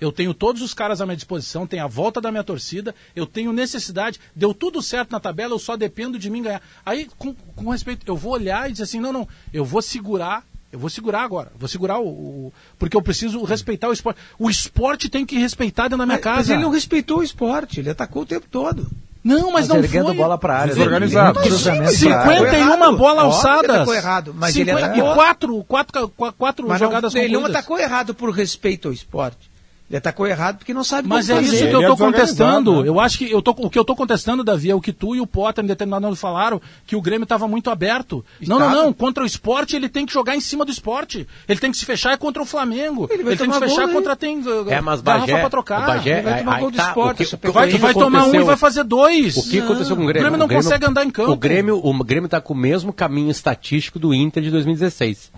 eu 0.00 0.10
tenho 0.10 0.32
todos 0.32 0.62
os 0.62 0.72
caras 0.72 1.00
à 1.00 1.06
minha 1.06 1.16
disposição, 1.16 1.66
tenho 1.66 1.84
a 1.84 1.88
volta 1.88 2.20
da 2.20 2.30
minha 2.30 2.44
torcida, 2.44 2.94
eu 3.14 3.26
tenho 3.26 3.52
necessidade, 3.52 4.18
deu 4.34 4.54
tudo 4.54 4.80
certo 4.80 5.12
na 5.12 5.20
tabela, 5.20 5.54
eu 5.54 5.58
só 5.58 5.76
dependo 5.76 6.18
de 6.18 6.30
mim 6.30 6.42
ganhar. 6.42 6.62
Aí, 6.84 7.08
com, 7.18 7.34
com 7.34 7.70
respeito, 7.70 8.04
eu 8.06 8.16
vou 8.16 8.32
olhar 8.32 8.68
e 8.68 8.72
dizer 8.72 8.84
assim, 8.84 9.00
não, 9.00 9.12
não, 9.12 9.28
eu 9.52 9.64
vou 9.64 9.82
segurar 9.82 10.44
eu 10.72 10.78
vou 10.78 10.88
segurar 10.88 11.22
agora. 11.22 11.50
Vou 11.58 11.68
segurar 11.68 11.98
o, 11.98 12.06
o, 12.06 12.52
Porque 12.78 12.96
eu 12.96 13.02
preciso 13.02 13.42
respeitar 13.42 13.88
o 13.88 13.92
esporte. 13.92 14.20
O 14.38 14.48
esporte 14.48 15.08
tem 15.08 15.26
que 15.26 15.36
respeitar 15.36 15.84
dentro 15.84 15.98
da 15.98 16.06
minha 16.06 16.16
mas, 16.16 16.22
casa. 16.22 16.36
Mas 16.36 16.50
ele 16.50 16.62
não 16.62 16.70
respeitou 16.70 17.18
o 17.18 17.22
esporte, 17.24 17.80
ele 17.80 17.90
atacou 17.90 18.22
o 18.22 18.26
tempo 18.26 18.46
todo. 18.48 18.88
Não, 19.22 19.50
mas, 19.50 19.68
mas 19.68 19.92
não 19.92 20.04
foi. 20.06 20.14
bola 20.14 20.38
para 20.38 20.58
área. 20.58 20.74
Desorganizado. 20.74 21.40
51 21.42 22.96
bola 22.96 23.22
alçadas. 23.22 23.64
Ele 23.64 23.72
atacou 23.72 23.94
errado, 23.94 24.34
mas 24.34 24.54
50, 24.54 24.70
ele 24.70 24.84
atacou... 24.84 25.10
E 25.10 25.14
quatro, 25.14 25.64
quatro, 25.64 26.08
quatro, 26.16 26.38
quatro 26.38 26.78
jogadas 26.78 27.12
não, 27.12 27.20
Ele 27.20 27.34
não 27.34 27.46
atacou 27.46 27.78
errado 27.78 28.14
por 28.14 28.30
respeito 28.30 28.88
ao 28.88 28.94
esporte. 28.94 29.49
Ele 29.90 29.98
atacou 29.98 30.24
errado 30.24 30.58
porque 30.58 30.72
não 30.72 30.84
sabe 30.84 31.08
Mas 31.08 31.28
é 31.28 31.42
isso 31.42 31.66
que 31.66 31.74
eu 31.74 31.80
estou 31.80 31.94
é 31.94 32.10
contestando. 32.10 32.82
Né? 32.82 32.88
Eu 32.88 33.00
acho 33.00 33.18
que 33.18 33.28
eu 33.28 33.42
tô, 33.42 33.50
o 33.50 33.68
que 33.68 33.76
eu 33.76 33.80
estou 33.80 33.96
contestando, 33.96 34.44
Davi, 34.44 34.70
é 34.70 34.74
o 34.74 34.80
que 34.80 34.92
tu 34.92 35.16
e 35.16 35.20
o 35.20 35.26
Potter 35.26 35.64
em 35.64 35.66
determinado 35.66 36.02
momento 36.02 36.16
falaram, 36.16 36.62
que 36.86 36.94
o 36.94 37.02
Grêmio 37.02 37.24
estava 37.24 37.48
muito 37.48 37.70
aberto. 37.70 38.24
Estava. 38.40 38.60
Não, 38.60 38.70
não, 38.70 38.84
não. 38.84 38.92
Contra 38.92 39.24
o 39.24 39.26
esporte, 39.26 39.74
ele 39.74 39.88
tem 39.88 40.06
que 40.06 40.12
jogar 40.12 40.36
em 40.36 40.40
cima 40.40 40.64
do 40.64 40.70
esporte. 40.70 41.26
Ele 41.48 41.58
tem 41.58 41.72
que 41.72 41.76
se 41.76 41.84
fechar 41.84 42.16
contra 42.18 42.40
o 42.40 42.46
Flamengo. 42.46 43.08
Ele, 43.10 43.22
ele 43.22 43.36
tem 43.36 43.48
que 43.48 43.54
se 43.54 43.58
fechar 43.58 43.86
gol, 43.86 43.94
contra 43.94 44.14
tem 44.14 44.40
é, 44.68 44.80
mas 44.80 45.00
Bagé, 45.00 45.40
para 45.40 45.50
trocar. 45.50 45.84
Bagé, 45.84 46.18
ele 46.18 46.22
vai 46.22 46.38
tomar 46.38 46.54
aí, 46.54 46.60
gol 46.60 46.70
do 46.70 46.76
tá, 46.76 46.86
esporte. 46.86 47.22
O 47.34 47.38
que, 47.38 47.48
o 47.48 47.52
vai, 47.52 47.68
vai 47.70 47.94
tomar 47.94 48.26
um 48.26 48.34
e 48.36 48.44
vai 48.44 48.56
fazer 48.56 48.84
dois. 48.84 49.36
O 49.36 49.50
que 49.50 49.58
aconteceu 49.58 49.96
com 49.96 50.04
o 50.04 50.06
Grêmio? 50.06 50.20
O 50.20 50.30
Grêmio 50.30 50.38
não 50.38 50.46
o 50.46 50.48
Grêmio, 50.48 50.64
consegue 50.64 50.86
andar 50.86 51.04
em 51.04 51.10
campo. 51.10 51.32
O 51.32 51.36
Grêmio 51.36 51.80
o 51.84 52.04
Grêmio 52.04 52.26
está 52.26 52.40
com 52.40 52.54
o 52.54 52.56
mesmo 52.56 52.92
caminho 52.92 53.30
estatístico 53.30 53.98
do 53.98 54.14
Inter 54.14 54.40
de 54.40 54.52
2016. 54.52 55.32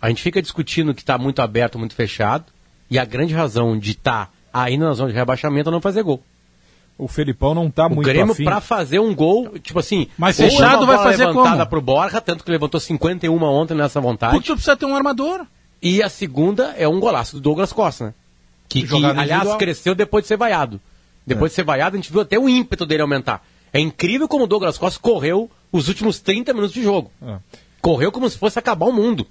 A 0.00 0.08
gente 0.08 0.22
fica 0.22 0.40
discutindo 0.40 0.94
que 0.94 1.02
está 1.02 1.18
muito 1.18 1.42
aberto, 1.42 1.78
muito 1.78 1.94
fechado. 1.94 2.55
E 2.90 2.98
a 2.98 3.04
grande 3.04 3.34
razão 3.34 3.78
de 3.78 3.92
estar 3.92 4.26
tá 4.26 4.32
ainda 4.52 4.86
na 4.86 4.94
zona 4.94 5.10
de 5.10 5.16
rebaixamento 5.16 5.70
não 5.70 5.80
fazer 5.80 6.02
gol. 6.02 6.22
O 6.98 7.06
Felipão 7.06 7.54
não 7.54 7.70
tá 7.70 7.86
o 7.86 7.94
muito 7.94 8.06
Grêmio 8.06 8.32
afim. 8.32 8.44
pra 8.44 8.60
fazer 8.60 8.98
um 8.98 9.14
gol, 9.14 9.58
tipo 9.58 9.78
assim, 9.78 10.08
mas 10.16 10.36
fechado 10.36 10.84
é 10.84 10.86
vai 10.86 10.98
fazer 10.98 11.26
levantada 11.26 11.58
como? 11.58 11.66
pro 11.66 11.80
Borja, 11.82 12.20
tanto 12.22 12.42
que 12.42 12.50
levantou 12.50 12.80
51 12.80 13.42
ontem 13.42 13.74
nessa 13.74 14.00
vontade. 14.00 14.32
Porque 14.32 14.46
tu 14.46 14.54
precisa 14.54 14.76
ter 14.76 14.86
um 14.86 14.96
armador. 14.96 15.44
E 15.82 16.02
a 16.02 16.08
segunda 16.08 16.74
é 16.78 16.88
um 16.88 16.98
golaço 16.98 17.36
do 17.36 17.42
Douglas 17.42 17.72
Costa, 17.72 18.06
né? 18.06 18.14
Que, 18.66 18.86
que 18.86 18.94
aliás, 18.94 19.18
individual. 19.18 19.58
cresceu 19.58 19.94
depois 19.94 20.24
de 20.24 20.28
ser 20.28 20.38
vaiado. 20.38 20.80
Depois 21.26 21.50
é. 21.50 21.52
de 21.52 21.56
ser 21.56 21.64
vaiado, 21.64 21.96
a 21.96 21.98
gente 21.98 22.10
viu 22.10 22.22
até 22.22 22.38
o 22.38 22.48
ímpeto 22.48 22.86
dele 22.86 23.02
aumentar. 23.02 23.44
É 23.72 23.78
incrível 23.78 24.26
como 24.26 24.44
o 24.44 24.46
Douglas 24.46 24.78
Costa 24.78 24.98
correu 24.98 25.50
os 25.70 25.88
últimos 25.88 26.18
30 26.18 26.54
minutos 26.54 26.72
de 26.74 26.82
jogo. 26.82 27.10
É. 27.22 27.36
Correu 27.82 28.10
como 28.10 28.28
se 28.30 28.38
fosse 28.38 28.58
acabar 28.58 28.86
o 28.86 28.92
mundo. 28.92 29.26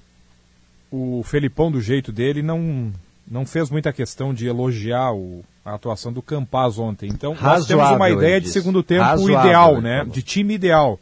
O 0.91 1.23
Felipão, 1.23 1.71
do 1.71 1.81
jeito 1.81 2.11
dele, 2.11 2.43
não, 2.43 2.93
não 3.27 3.45
fez 3.45 3.69
muita 3.69 3.91
questão 3.91 4.33
de 4.33 4.47
elogiar 4.47 5.13
o, 5.13 5.43
a 5.63 5.73
atuação 5.73 6.13
do 6.13 6.21
Campaz 6.21 6.77
ontem. 6.77 7.09
Então, 7.09 7.33
Razoável, 7.33 7.57
nós 7.57 7.67
temos 7.67 7.89
uma 7.91 8.09
ideia 8.09 8.39
de 8.39 8.49
segundo 8.49 8.83
tempo 8.83 9.03
Razoável, 9.03 9.39
ideal, 9.39 9.81
né? 9.81 10.05
De 10.05 10.21
time 10.21 10.53
ideal. 10.53 10.99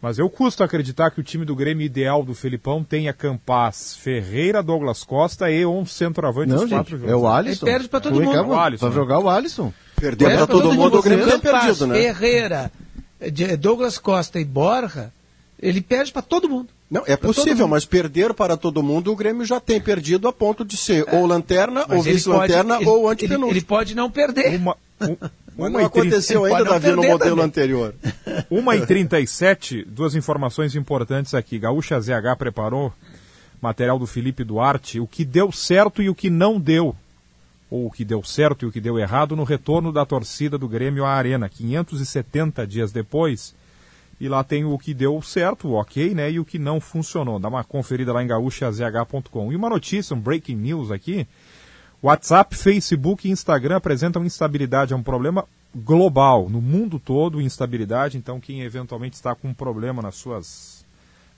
Mas 0.00 0.18
eu 0.18 0.30
custo 0.30 0.64
acreditar 0.64 1.10
que 1.10 1.20
o 1.20 1.22
time 1.22 1.44
do 1.44 1.54
Grêmio 1.54 1.84
ideal 1.84 2.24
do 2.24 2.34
Felipão 2.34 2.82
tenha 2.82 3.12
Campaz, 3.12 3.96
Ferreira, 3.96 4.62
Douglas 4.62 5.04
Costa 5.04 5.50
e 5.50 5.66
um 5.66 5.84
centroavante 5.84 6.48
Não, 6.48 6.60
gente, 6.60 6.70
quatro 6.70 6.96
jogos. 6.96 7.12
É 7.12 7.16
o 7.16 7.28
Alisson. 7.28 7.66
Ele 7.66 7.72
perde 7.72 7.88
para 7.88 8.00
todo 8.00 8.14
mundo. 8.20 8.46
Vai 8.78 8.92
jogar 8.92 9.18
o 9.18 9.28
Alisson. 9.28 9.72
Perder 9.96 10.36
para 10.36 10.46
todo, 10.46 10.62
todo 10.62 10.74
mundo, 10.74 10.98
o 10.98 11.02
Grêmio 11.02 11.26
tem 11.26 11.38
perdido, 11.38 11.86
né? 11.86 11.94
Ferreira, 11.94 12.72
Douglas 13.58 13.98
Costa 13.98 14.40
e 14.40 14.44
Borja, 14.44 15.12
ele 15.60 15.82
perde 15.82 16.10
para 16.10 16.22
todo 16.22 16.48
mundo. 16.48 16.70
Não, 16.90 17.04
é 17.06 17.16
possível, 17.16 17.68
mas 17.68 17.84
perder 17.84 18.34
para 18.34 18.56
todo 18.56 18.82
mundo, 18.82 19.12
o 19.12 19.16
Grêmio 19.16 19.44
já 19.44 19.60
tem 19.60 19.80
perdido 19.80 20.26
a 20.26 20.32
ponto 20.32 20.64
de 20.64 20.76
ser 20.76 21.06
é. 21.06 21.16
ou 21.16 21.24
lanterna, 21.24 21.84
mas 21.88 21.98
ou 21.98 22.02
vice-lanterna, 22.02 22.80
ou 22.80 23.08
antepenúltimo. 23.08 23.50
Ele, 23.50 23.58
ele, 23.58 23.64
pode 23.64 23.94
não 23.94 24.10
perder. 24.10 24.56
Uma, 24.56 24.76
um, 25.00 25.16
mas 25.56 25.72
não 25.72 25.84
aconteceu 25.86 26.44
ainda, 26.44 26.64
Davi, 26.64 26.90
no 26.90 26.96
modelo 26.96 27.18
também. 27.18 27.44
anterior. 27.44 27.94
1h37, 28.50 29.84
duas 29.86 30.16
informações 30.16 30.74
importantes 30.74 31.32
aqui. 31.32 31.60
Gaúcha 31.60 32.00
ZH 32.00 32.36
preparou 32.36 32.92
material 33.62 33.96
do 33.96 34.06
Felipe 34.06 34.42
Duarte, 34.42 34.98
o 34.98 35.06
que 35.06 35.24
deu 35.24 35.52
certo 35.52 36.02
e 36.02 36.08
o 36.08 36.14
que 36.14 36.28
não 36.28 36.58
deu. 36.58 36.96
Ou 37.70 37.86
o 37.86 37.90
que 37.90 38.04
deu 38.04 38.24
certo 38.24 38.64
e 38.64 38.68
o 38.68 38.72
que 38.72 38.80
deu 38.80 38.98
errado 38.98 39.36
no 39.36 39.44
retorno 39.44 39.92
da 39.92 40.04
torcida 40.04 40.58
do 40.58 40.66
Grêmio 40.66 41.04
à 41.04 41.10
Arena. 41.10 41.48
570 41.48 42.66
dias 42.66 42.90
depois, 42.90 43.54
e 44.20 44.28
lá 44.28 44.44
tem 44.44 44.64
o 44.64 44.76
que 44.78 44.92
deu 44.92 45.20
certo, 45.22 45.68
o 45.68 45.72
ok, 45.72 46.14
né? 46.14 46.30
E 46.30 46.38
o 46.38 46.44
que 46.44 46.58
não 46.58 46.78
funcionou. 46.78 47.38
Dá 47.38 47.48
uma 47.48 47.64
conferida 47.64 48.12
lá 48.12 48.22
em 48.22 48.26
gaúchazh.com. 48.26 49.50
E 49.50 49.56
uma 49.56 49.70
notícia, 49.70 50.14
um 50.14 50.20
breaking 50.20 50.56
news 50.56 50.90
aqui. 50.90 51.26
WhatsApp, 52.02 52.54
Facebook 52.54 53.26
e 53.26 53.30
Instagram 53.30 53.76
apresentam 53.76 54.24
instabilidade. 54.24 54.92
É 54.92 54.96
um 54.96 55.02
problema 55.02 55.46
global, 55.74 56.50
no 56.50 56.60
mundo 56.60 56.98
todo, 56.98 57.40
instabilidade. 57.40 58.18
Então, 58.18 58.38
quem 58.38 58.60
eventualmente 58.60 59.16
está 59.16 59.34
com 59.34 59.48
um 59.48 59.54
problema 59.54 60.02
nas 60.02 60.16
suas 60.16 60.84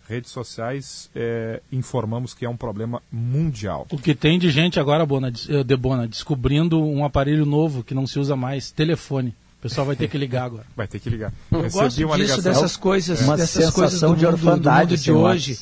redes 0.09 0.33
sociais, 0.33 1.09
é, 1.15 1.63
informamos 1.71 2.35
que 2.35 2.45
é 2.45 2.49
um 2.49 2.57
problema 2.57 3.01
mundial. 3.11 3.87
O 3.93 3.99
que 3.99 4.15
tem 4.15 4.39
de 4.39 4.51
gente 4.51 4.81
agora, 4.81 5.07
eh, 5.49 5.63
Debona, 5.63 6.09
descobrindo 6.09 6.83
um 6.83 7.05
aparelho 7.05 7.47
novo 7.47 7.85
que 7.85 7.95
não 7.95 8.07
se 8.07 8.19
usa 8.19 8.35
mais, 8.35 8.73
telefone. 8.73 9.35
O 9.63 9.69
pessoal 9.69 9.87
vai 9.87 9.95
ter 9.95 10.09
que 10.09 10.19
ligar 10.19 10.47
agora. 10.47 10.65
Vai 10.77 10.89
ter 10.89 10.99
que 10.99 11.09
ligar. 11.09 11.33
Eu 11.49 11.63
Recebi 11.63 11.85
gosto 11.85 12.05
uma 12.05 12.17
disso, 12.17 12.31
ligação. 12.33 12.53
dessas 12.53 12.77
coisas, 12.77 13.21
uma 13.21 13.37
dessas 13.37 13.71
coisas 13.71 14.01
do 14.01 14.17
de 14.17 14.27
mundo, 14.27 14.37
do 14.37 14.71
mundo 14.71 14.97
de 14.97 15.13
hoje. 15.13 15.57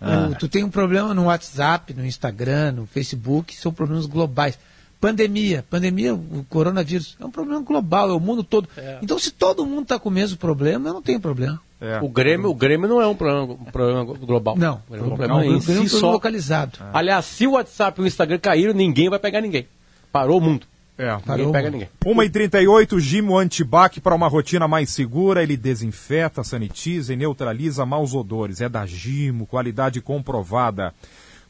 Ah. 0.00 0.28
Tu, 0.30 0.38
tu 0.38 0.48
tem 0.48 0.64
um 0.64 0.70
problema 0.70 1.12
no 1.12 1.24
WhatsApp, 1.24 1.92
no 1.92 2.06
Instagram, 2.06 2.72
no 2.72 2.86
Facebook, 2.86 3.54
são 3.54 3.70
problemas 3.70 4.06
globais. 4.06 4.58
Pandemia, 4.98 5.62
pandemia, 5.68 6.14
o 6.14 6.46
coronavírus, 6.48 7.18
é 7.20 7.24
um 7.26 7.30
problema 7.30 7.60
global, 7.60 8.08
é 8.08 8.14
o 8.14 8.18
mundo 8.18 8.42
todo. 8.42 8.66
É. 8.78 8.96
Então, 9.02 9.18
se 9.18 9.30
todo 9.30 9.66
mundo 9.66 9.82
está 9.82 9.98
com 9.98 10.08
o 10.08 10.12
mesmo 10.12 10.38
problema, 10.38 10.88
eu 10.88 10.94
não 10.94 11.02
tenho 11.02 11.20
problema. 11.20 11.60
É. 11.78 12.00
O, 12.00 12.08
Grêmio, 12.08 12.48
o 12.48 12.54
Grêmio 12.54 12.88
não 12.88 13.02
é 13.02 13.06
um 13.06 13.14
problema, 13.14 13.42
um 13.52 13.64
problema 13.66 14.04
global. 14.04 14.56
Não, 14.56 14.80
é 14.90 14.94
um 14.94 15.04
problema, 15.04 15.34
não, 15.34 15.44
em 15.44 15.60
si 15.60 15.76
é 15.76 15.80
um 15.80 15.86
só. 15.86 16.12
localizado. 16.12 16.78
Aliás, 16.94 17.26
se 17.26 17.46
o 17.46 17.52
WhatsApp 17.52 18.00
e 18.00 18.04
o 18.04 18.06
Instagram 18.06 18.38
caíram, 18.38 18.72
ninguém 18.72 19.10
vai 19.10 19.18
pegar 19.18 19.42
ninguém. 19.42 19.68
Parou 20.10 20.38
o 20.38 20.40
mundo. 20.40 20.66
É, 20.96 21.16
ninguém 21.26 21.52
pega 21.52 21.70
ninguém. 21.70 21.88
1h38, 22.04 23.00
Gimo 23.00 23.36
Antibac 23.36 24.00
para 24.00 24.14
uma 24.14 24.28
rotina 24.28 24.68
mais 24.68 24.90
segura. 24.90 25.42
Ele 25.42 25.56
desinfeta, 25.56 26.44
sanitiza 26.44 27.12
e 27.12 27.16
neutraliza 27.16 27.84
maus 27.84 28.14
odores. 28.14 28.60
É 28.60 28.68
da 28.68 28.86
Gimo, 28.86 29.46
qualidade 29.46 30.00
comprovada. 30.00 30.94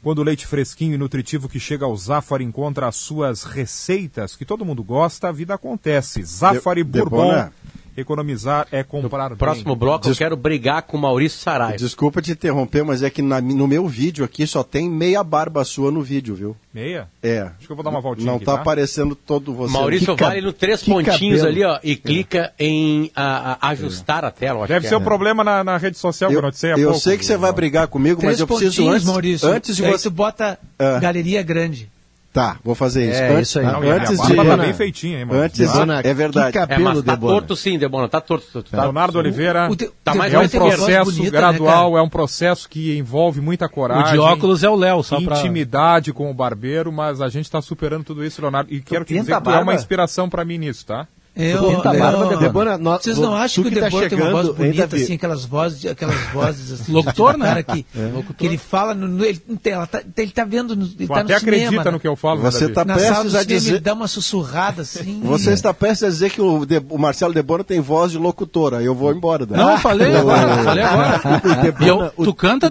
Quando 0.01 0.19
o 0.19 0.23
leite 0.23 0.45
fresquinho 0.45 0.93
e 0.93 0.97
nutritivo 0.97 1.49
que 1.49 1.59
chega 1.59 1.85
ao 1.85 1.95
Zafari 1.95 2.43
encontra 2.43 2.87
as 2.87 2.95
suas 2.95 3.43
receitas, 3.43 4.35
que 4.35 4.45
todo 4.45 4.65
mundo 4.65 4.83
gosta, 4.83 5.29
a 5.29 5.31
vida 5.31 5.55
acontece. 5.55 6.23
Zafari 6.23 6.83
de, 6.83 6.99
Bourbon. 6.99 7.49
Economizar 7.97 8.67
é 8.71 8.83
comprar 8.83 9.29
no 9.29 9.37
Próximo 9.37 9.75
bloco 9.75 10.03
Des... 10.03 10.11
eu 10.11 10.17
quero 10.17 10.35
brigar 10.35 10.81
com 10.81 10.97
o 10.97 10.99
Maurício 10.99 11.39
Sarai. 11.39 11.77
Desculpa 11.77 12.21
te 12.21 12.31
interromper, 12.31 12.83
mas 12.83 13.01
é 13.01 13.09
que 13.09 13.21
na, 13.21 13.39
no 13.39 13.67
meu 13.67 13.87
vídeo 13.87 14.25
aqui 14.25 14.45
só 14.45 14.63
tem 14.63 14.89
meia 14.89 15.23
barba 15.23 15.63
sua 15.63 15.91
no 15.91 16.01
vídeo, 16.01 16.35
viu? 16.35 16.57
Meia? 16.73 17.07
É. 17.23 17.41
Acho 17.41 17.67
que 17.67 17.71
eu 17.71 17.75
vou 17.75 17.83
dar 17.83 17.89
uma 17.89 18.01
voltinha 18.01 18.27
Não 18.27 18.35
aqui, 18.35 18.45
tá, 18.45 18.55
tá, 18.55 18.61
aparecendo 18.61 19.15
todo 19.15 19.53
você. 19.53 19.71
Maurício 19.71 20.13
que 20.13 20.23
vale 20.23 20.41
no 20.41 20.51
três 20.51 20.83
pontinhos 20.83 21.41
cabelo. 21.41 21.47
ali, 21.47 21.63
ó, 21.63 21.79
e 21.81 21.95
clica 21.95 22.53
em 22.59 23.09
a, 23.15 23.57
a 23.61 23.69
ajustar 23.69 24.25
é. 24.25 24.27
a 24.27 24.31
tela. 24.31 24.67
Deve 24.67 24.87
ser 24.87 24.95
o 24.95 24.97
é. 24.97 24.99
um 24.99 25.03
problema 25.03 25.43
na, 25.43 25.63
na, 25.63 25.77
rede 25.77 25.97
social 25.97 26.29
eu, 26.29 26.33
que 26.33 26.37
eu 26.37 26.41
notei 26.41 26.71
Eu 26.73 26.89
pouco, 26.89 26.99
sei 26.99 27.17
que 27.17 27.25
você 27.25 27.37
vai 27.37 27.53
brigar 27.53 27.87
comigo, 27.87 28.19
três 28.19 28.33
mas 28.33 28.39
eu 28.41 28.47
preciso 28.47 28.89
antes, 28.89 29.05
Maurício, 29.05 29.47
antes 29.47 29.75
de 29.75 29.83
você... 29.83 30.09
bota 30.09 30.59
uh, 30.79 30.99
galeria 30.99 31.41
grande. 31.41 31.89
Tá, 32.35 32.57
vou 32.61 32.75
fazer 32.75 33.09
isso. 33.09 33.21
É, 33.21 33.29
antes, 33.29 33.47
isso 33.47 33.59
aí. 33.59 33.65
Não, 33.65 33.81
antes 33.81 34.21
de... 34.21 34.35
Tá 34.35 34.57
bem 34.57 34.73
feitinha, 34.73 35.19
hein, 35.19 35.25
mano? 35.25 35.39
Antes, 35.39 35.57
Debona, 35.57 36.01
é 36.03 36.13
verdade. 36.13 36.51
Que 36.51 36.59
cabelo, 36.59 36.81
é, 36.81 36.83
mas 36.83 37.01
tá 37.01 37.11
Debona. 37.13 37.33
torto 37.33 37.55
sim, 37.55 37.79
Debona, 37.79 38.09
tá 38.09 38.19
torto. 38.19 38.61
Tá... 38.61 38.81
Leonardo 38.81 39.17
Oliveira, 39.17 39.69
o 39.71 39.75
de... 39.77 39.89
tá 40.03 40.13
mais 40.13 40.33
é 40.33 40.39
um 40.39 40.49
processo 40.49 41.13
bonita, 41.13 41.31
gradual, 41.31 41.93
né, 41.93 41.99
é 41.99 42.01
um 42.01 42.09
processo 42.09 42.67
que 42.67 42.97
envolve 42.97 43.39
muita 43.39 43.69
coragem. 43.69 44.09
O 44.09 44.11
de 44.11 44.19
óculos 44.19 44.65
é 44.65 44.69
o 44.69 44.75
Léo, 44.75 45.01
só 45.01 45.21
pra... 45.21 45.39
Intimidade 45.39 46.11
com 46.11 46.29
o 46.29 46.33
barbeiro, 46.33 46.91
mas 46.91 47.21
a 47.21 47.29
gente 47.29 47.45
está 47.45 47.61
superando 47.61 48.03
tudo 48.03 48.21
isso, 48.25 48.41
Leonardo. 48.41 48.69
E 48.69 48.81
quero 48.81 49.05
te 49.05 49.13
dizer 49.13 49.33
que 49.33 49.41
tu 49.41 49.51
é 49.51 49.59
uma 49.59 49.73
inspiração 49.73 50.27
para 50.29 50.43
mim 50.43 50.57
nisso, 50.57 50.85
tá? 50.85 51.07
Eu, 51.35 51.69
eu, 51.69 51.83
barba, 51.83 52.37
Debona, 52.37 52.77
no, 52.77 52.91
vocês 52.91 53.17
não 53.17 53.35
acham 53.35 53.61
que 53.61 53.69
o 53.69 53.73
tá 53.73 53.81
Debona 53.81 54.09
tem 54.09 54.17
uma 54.17 54.31
voz 54.31 54.55
bonita, 54.55 54.95
assim, 54.95 55.15
aquelas 55.15 55.43
vozes, 55.43 55.85
aquelas 55.85 56.19
vozes 56.31 56.71
assim, 56.71 56.91
Locutor, 56.93 57.37
né? 57.37 57.45
Cara 57.45 57.63
que, 57.63 57.85
é. 57.93 58.33
que 58.37 58.45
ele 58.45 58.57
fala, 58.57 58.93
no, 58.93 59.23
ele, 59.23 59.41
ela 59.65 59.85
tá, 59.85 60.01
ele 60.15 60.31
tá 60.31 60.45
vendo, 60.45 60.77
no, 60.77 60.85
ele 60.85 61.07
tá 61.07 61.19
até 61.19 61.33
no 61.33 61.39
cinema, 61.41 61.65
acredita 61.65 61.91
no 61.91 61.99
que 61.99 62.07
eu 62.07 62.15
falo, 62.15 62.39
Você 62.39 62.67
está 62.67 62.85
prestes 62.85 63.35
a 63.35 63.43
dizer... 63.43 63.71
Ele 63.71 63.79
dá 63.79 63.93
uma 63.93 64.07
sussurrada 64.07 64.83
assim. 64.83 65.19
Você 65.23 65.51
está 65.51 65.73
prestes 65.73 66.03
a 66.03 66.09
dizer 66.09 66.29
que 66.29 66.41
o, 66.41 66.65
de, 66.65 66.81
o 66.89 66.97
Marcelo 66.97 67.33
Debona 67.33 67.65
tem 67.65 67.81
voz 67.81 68.13
de 68.13 68.17
locutora, 68.17 68.81
eu 68.81 68.95
vou 68.95 69.11
embora. 69.11 69.45
Daí. 69.45 69.57
Não, 69.57 69.71
eu 69.71 69.77
falei 69.77 70.15
agora, 70.15 70.63
falei 70.63 70.83
agora. 70.83 71.21
Debona, 71.61 72.13
eu, 72.17 72.23
tu 72.23 72.33
canta, 72.33 72.69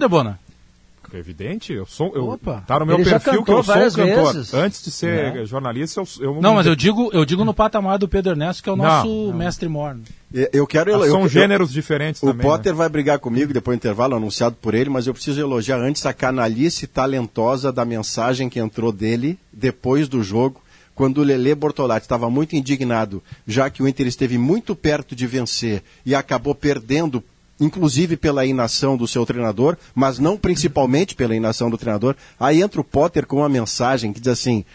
Debona? 1.15 1.19
evidente. 1.19 1.73
Eu 1.73 1.85
sou, 1.85 2.13
eu, 2.15 2.29
Opa, 2.29 2.63
tá 2.67 2.79
no 2.79 2.85
meu 2.85 2.97
perfil 2.97 3.43
que 3.43 3.51
eu 3.51 3.63
sou 3.63 3.75
um 3.75 3.91
cantor. 3.91 4.33
Vezes. 4.33 4.53
Antes 4.53 4.83
de 4.83 4.91
ser 4.91 5.37
é. 5.37 5.45
jornalista, 5.45 6.01
eu, 6.01 6.07
eu 6.19 6.41
Não, 6.41 6.55
mas 6.55 6.65
eu 6.65 6.75
digo, 6.75 7.09
eu 7.13 7.25
digo 7.25 7.43
no 7.43 7.53
patamar 7.53 7.97
do 7.97 8.07
Pedro 8.07 8.33
Ernesto, 8.33 8.63
que 8.63 8.69
é 8.69 8.73
o 8.73 8.75
nosso 8.75 9.07
não, 9.07 9.33
mestre 9.33 9.67
morno. 9.67 10.03
Eu 10.51 10.67
quero 10.67 10.91
eu, 10.91 11.09
São 11.09 11.21
eu, 11.21 11.29
gêneros 11.29 11.71
diferentes 11.71 12.21
o 12.21 12.27
também. 12.27 12.45
O 12.45 12.49
Potter 12.49 12.73
né? 12.73 12.77
vai 12.77 12.89
brigar 12.89 13.19
comigo 13.19 13.53
depois 13.53 13.77
do 13.77 13.79
intervalo, 13.79 14.15
anunciado 14.15 14.55
por 14.61 14.73
ele, 14.73 14.89
mas 14.89 15.07
eu 15.07 15.13
preciso 15.13 15.39
elogiar 15.39 15.77
antes 15.77 16.05
a 16.05 16.13
canalice 16.13 16.87
talentosa 16.87 17.71
da 17.71 17.85
mensagem 17.85 18.49
que 18.49 18.59
entrou 18.59 18.91
dele 18.91 19.37
depois 19.51 20.07
do 20.07 20.21
jogo 20.21 20.61
quando 20.93 21.17
o 21.17 21.23
Lele 21.23 21.53
Bortolatti 21.53 22.05
estava 22.05 22.29
muito 22.29 22.55
indignado, 22.55 23.21
já 23.45 23.69
que 23.69 23.83
o 23.83 23.87
Inter 23.87 24.07
esteve 24.07 24.37
muito 24.37 24.73
perto 24.73 25.13
de 25.13 25.27
vencer 25.27 25.83
e 26.05 26.15
acabou 26.15 26.55
perdendo 26.55 27.21
inclusive 27.59 28.17
pela 28.17 28.45
inação 28.45 28.97
do 28.97 29.07
seu 29.07 29.25
treinador, 29.25 29.77
mas 29.93 30.19
não 30.19 30.37
principalmente 30.37 31.15
pela 31.15 31.35
inação 31.35 31.69
do 31.69 31.77
treinador. 31.77 32.15
Aí 32.39 32.61
entra 32.61 32.81
o 32.81 32.83
Potter 32.83 33.25
com 33.25 33.37
uma 33.37 33.49
mensagem 33.49 34.11
que 34.11 34.19
diz 34.19 34.33
assim: 34.33 34.65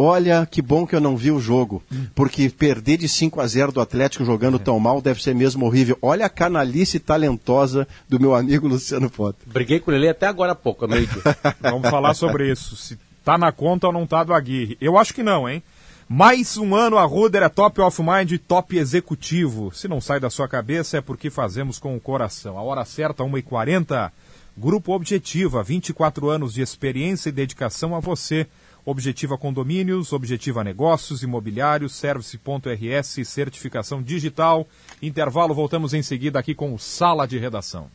Olha, 0.00 0.46
que 0.48 0.62
bom 0.62 0.86
que 0.86 0.94
eu 0.94 1.00
não 1.00 1.16
vi 1.16 1.32
o 1.32 1.40
jogo, 1.40 1.82
porque 2.14 2.48
perder 2.48 2.98
de 2.98 3.08
5 3.08 3.40
a 3.40 3.46
0 3.48 3.72
do 3.72 3.80
Atlético 3.80 4.24
jogando 4.24 4.56
tão 4.56 4.78
mal 4.78 5.02
deve 5.02 5.20
ser 5.20 5.34
mesmo 5.34 5.66
horrível. 5.66 5.98
Olha 6.00 6.26
a 6.26 6.28
canalice 6.28 7.00
talentosa 7.00 7.86
do 8.08 8.20
meu 8.20 8.32
amigo 8.32 8.68
Luciano 8.68 9.10
Potter. 9.10 9.42
Briguei 9.46 9.80
com 9.80 9.90
ele 9.90 10.08
até 10.08 10.28
agora 10.28 10.52
há 10.52 10.54
pouco, 10.54 10.86
Vamos 11.60 11.90
falar 11.90 12.14
sobre 12.14 12.48
isso. 12.48 12.76
Se 12.76 12.96
tá 13.24 13.36
na 13.36 13.50
conta 13.50 13.88
ou 13.88 13.92
não 13.92 14.06
tá 14.06 14.22
do 14.22 14.32
Aguirre. 14.32 14.78
Eu 14.80 14.96
acho 14.96 15.12
que 15.12 15.24
não, 15.24 15.48
hein? 15.48 15.62
Mais 16.10 16.56
um 16.56 16.74
ano 16.74 16.96
a 16.96 17.04
Ruder 17.04 17.42
é 17.42 17.50
top 17.50 17.82
of 17.82 18.02
mind 18.02 18.38
top 18.48 18.78
executivo. 18.78 19.70
Se 19.74 19.86
não 19.86 20.00
sai 20.00 20.18
da 20.18 20.30
sua 20.30 20.48
cabeça 20.48 20.96
é 20.96 21.00
porque 21.02 21.28
fazemos 21.28 21.78
com 21.78 21.94
o 21.94 22.00
coração. 22.00 22.56
A 22.56 22.62
hora 22.62 22.82
certa, 22.86 23.22
1h40. 23.22 24.10
Grupo 24.56 24.94
Objetiva, 24.94 25.62
24 25.62 26.30
anos 26.30 26.54
de 26.54 26.62
experiência 26.62 27.28
e 27.28 27.32
dedicação 27.32 27.94
a 27.94 28.00
você. 28.00 28.46
Objetiva 28.86 29.36
Condomínios, 29.36 30.14
Objetiva 30.14 30.64
Negócios, 30.64 31.22
Imobiliários, 31.22 31.94
Service.rs, 31.94 33.28
certificação 33.28 34.02
digital. 34.02 34.66
Intervalo, 35.02 35.52
voltamos 35.52 35.92
em 35.92 36.02
seguida 36.02 36.38
aqui 36.38 36.54
com 36.54 36.78
Sala 36.78 37.28
de 37.28 37.36
Redação. 37.36 37.90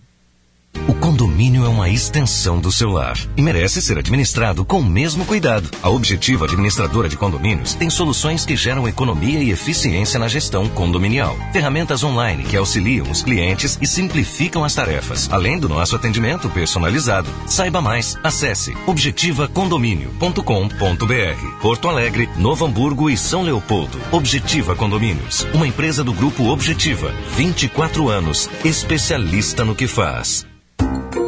O 0.88 0.93
condomínio 0.93 1.65
é 1.65 1.69
uma 1.69 1.89
extensão 1.89 2.59
do 2.59 2.71
seu 2.71 2.91
lar 2.91 3.17
e 3.38 3.41
merece 3.41 3.82
ser 3.82 3.97
administrado 3.97 4.65
com 4.65 4.80
o 4.80 4.86
mesmo 4.86 5.26
cuidado. 5.26 5.69
A 5.82 5.89
Objetiva 5.89 6.43
Administradora 6.45 7.07
de 7.07 7.15
Condomínios 7.15 7.74
tem 7.74 7.89
soluções 7.89 8.45
que 8.45 8.57
geram 8.57 8.86
economia 8.88 9.39
e 9.39 9.51
eficiência 9.51 10.19
na 10.19 10.28
gestão 10.28 10.67
condominial. 10.67 11.38
Ferramentas 11.53 12.03
online 12.03 12.43
que 12.43 12.57
auxiliam 12.57 13.09
os 13.09 13.24
clientes 13.24 13.80
e 13.82 13.88
simplificam 13.88 14.65
as 14.65 14.76
tarefas, 14.76 15.30
além 15.32 15.57
do 15.57 15.69
nosso 15.69 15.95
atendimento 15.95 16.49
personalizado. 16.49 17.30
Saiba 17.47 17.82
mais, 17.82 18.17
acesse 18.21 18.76
objetivacondomínio.com.br. 18.86 21.61
Porto 21.61 21.88
Alegre, 21.88 22.30
Novo 22.36 22.65
Hamburgo 22.65 23.09
e 23.09 23.15
São 23.15 23.41
Leopoldo. 23.41 23.97
Objetiva 24.11 24.76
Condomínios, 24.76 25.47
uma 25.53 25.65
empresa 25.65 26.03
do 26.03 26.11
grupo 26.13 26.49
Objetiva. 26.49 27.13
24 27.38 28.09
anos, 28.09 28.49
especialista 28.65 29.63
no 29.63 29.76
que 29.76 29.88
faz. 29.88 30.45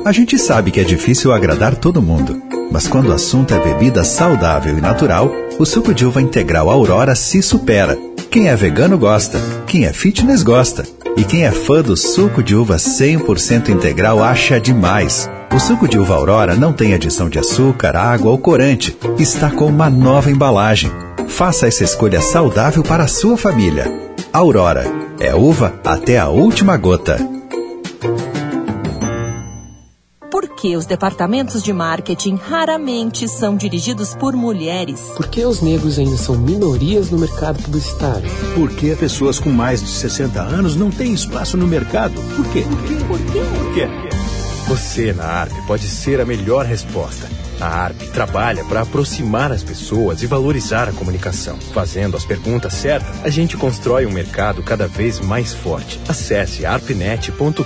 A 0.05 0.11
gente 0.11 0.37
sabe 0.37 0.69
que 0.69 0.79
é 0.79 0.83
difícil 0.83 1.33
agradar 1.33 1.75
todo 1.75 1.99
mundo, 1.99 2.39
mas 2.71 2.87
quando 2.87 3.09
o 3.09 3.11
assunto 3.11 3.55
é 3.55 3.59
bebida 3.59 4.03
saudável 4.03 4.77
e 4.77 4.79
natural, 4.79 5.31
o 5.57 5.65
suco 5.65 5.95
de 5.95 6.05
uva 6.05 6.21
integral 6.21 6.69
Aurora 6.69 7.15
se 7.15 7.41
supera. 7.41 7.97
Quem 8.29 8.47
é 8.47 8.55
vegano 8.55 8.99
gosta, 8.99 9.41
quem 9.65 9.85
é 9.85 9.91
fitness 9.91 10.43
gosta, 10.43 10.85
e 11.17 11.23
quem 11.23 11.43
é 11.43 11.51
fã 11.51 11.81
do 11.81 11.97
suco 11.97 12.43
de 12.43 12.55
uva 12.55 12.75
100% 12.75 13.69
integral 13.69 14.23
acha 14.23 14.59
demais. 14.59 15.27
O 15.51 15.59
suco 15.59 15.87
de 15.87 15.97
uva 15.97 16.13
Aurora 16.13 16.53
não 16.53 16.71
tem 16.71 16.93
adição 16.93 17.27
de 17.27 17.39
açúcar, 17.39 17.95
água 17.95 18.29
ou 18.29 18.37
corante. 18.37 18.95
Está 19.17 19.49
com 19.49 19.65
uma 19.65 19.89
nova 19.89 20.29
embalagem. 20.29 20.91
Faça 21.27 21.65
essa 21.65 21.83
escolha 21.83 22.21
saudável 22.21 22.83
para 22.83 23.05
a 23.05 23.07
sua 23.07 23.39
família. 23.39 23.91
Aurora 24.31 24.85
é 25.19 25.33
uva 25.33 25.73
até 25.83 26.19
a 26.19 26.29
última 26.29 26.77
gota 26.77 27.34
que 30.65 30.75
os 30.75 30.87
departamentos 30.87 31.61
de 31.61 31.71
marketing 31.71 32.37
raramente 32.37 33.27
são 33.27 33.55
dirigidos 33.55 34.15
por 34.15 34.35
mulheres? 34.35 34.99
Por 35.15 35.27
que 35.27 35.45
os 35.45 35.61
negros 35.61 35.99
ainda 35.99 36.17
são 36.17 36.35
minorias 36.35 37.11
no 37.11 37.19
mercado 37.19 37.61
publicitário? 37.61 38.27
Por 38.55 38.71
que 38.71 38.95
pessoas 38.95 39.37
com 39.37 39.51
mais 39.51 39.83
de 39.83 39.89
60 39.89 40.41
anos 40.41 40.75
não 40.75 40.89
têm 40.89 41.13
espaço 41.13 41.55
no 41.55 41.67
mercado? 41.67 42.19
Por 42.35 42.47
quê? 42.51 42.63
Por 42.63 42.81
quê? 42.81 42.95
Por 43.07 43.19
quê? 43.19 43.41
Por 43.59 43.73
quê? 43.75 43.87
Você 44.67 45.13
na 45.13 45.23
ARP 45.25 45.53
pode 45.67 45.87
ser 45.87 46.19
a 46.19 46.25
melhor 46.25 46.65
resposta. 46.65 47.29
A 47.61 47.67
ARP 47.67 48.01
trabalha 48.11 48.63
para 48.63 48.81
aproximar 48.81 49.51
as 49.51 49.61
pessoas 49.61 50.23
e 50.23 50.25
valorizar 50.25 50.89
a 50.89 50.93
comunicação. 50.93 51.59
Fazendo 51.75 52.17
as 52.17 52.25
perguntas 52.25 52.73
certas, 52.73 53.23
a 53.23 53.29
gente 53.29 53.55
constrói 53.55 54.07
um 54.07 54.11
mercado 54.11 54.63
cada 54.63 54.87
vez 54.87 55.19
mais 55.19 55.53
forte. 55.53 55.99
Acesse 56.07 56.65
arpnet.com.br 56.65 57.61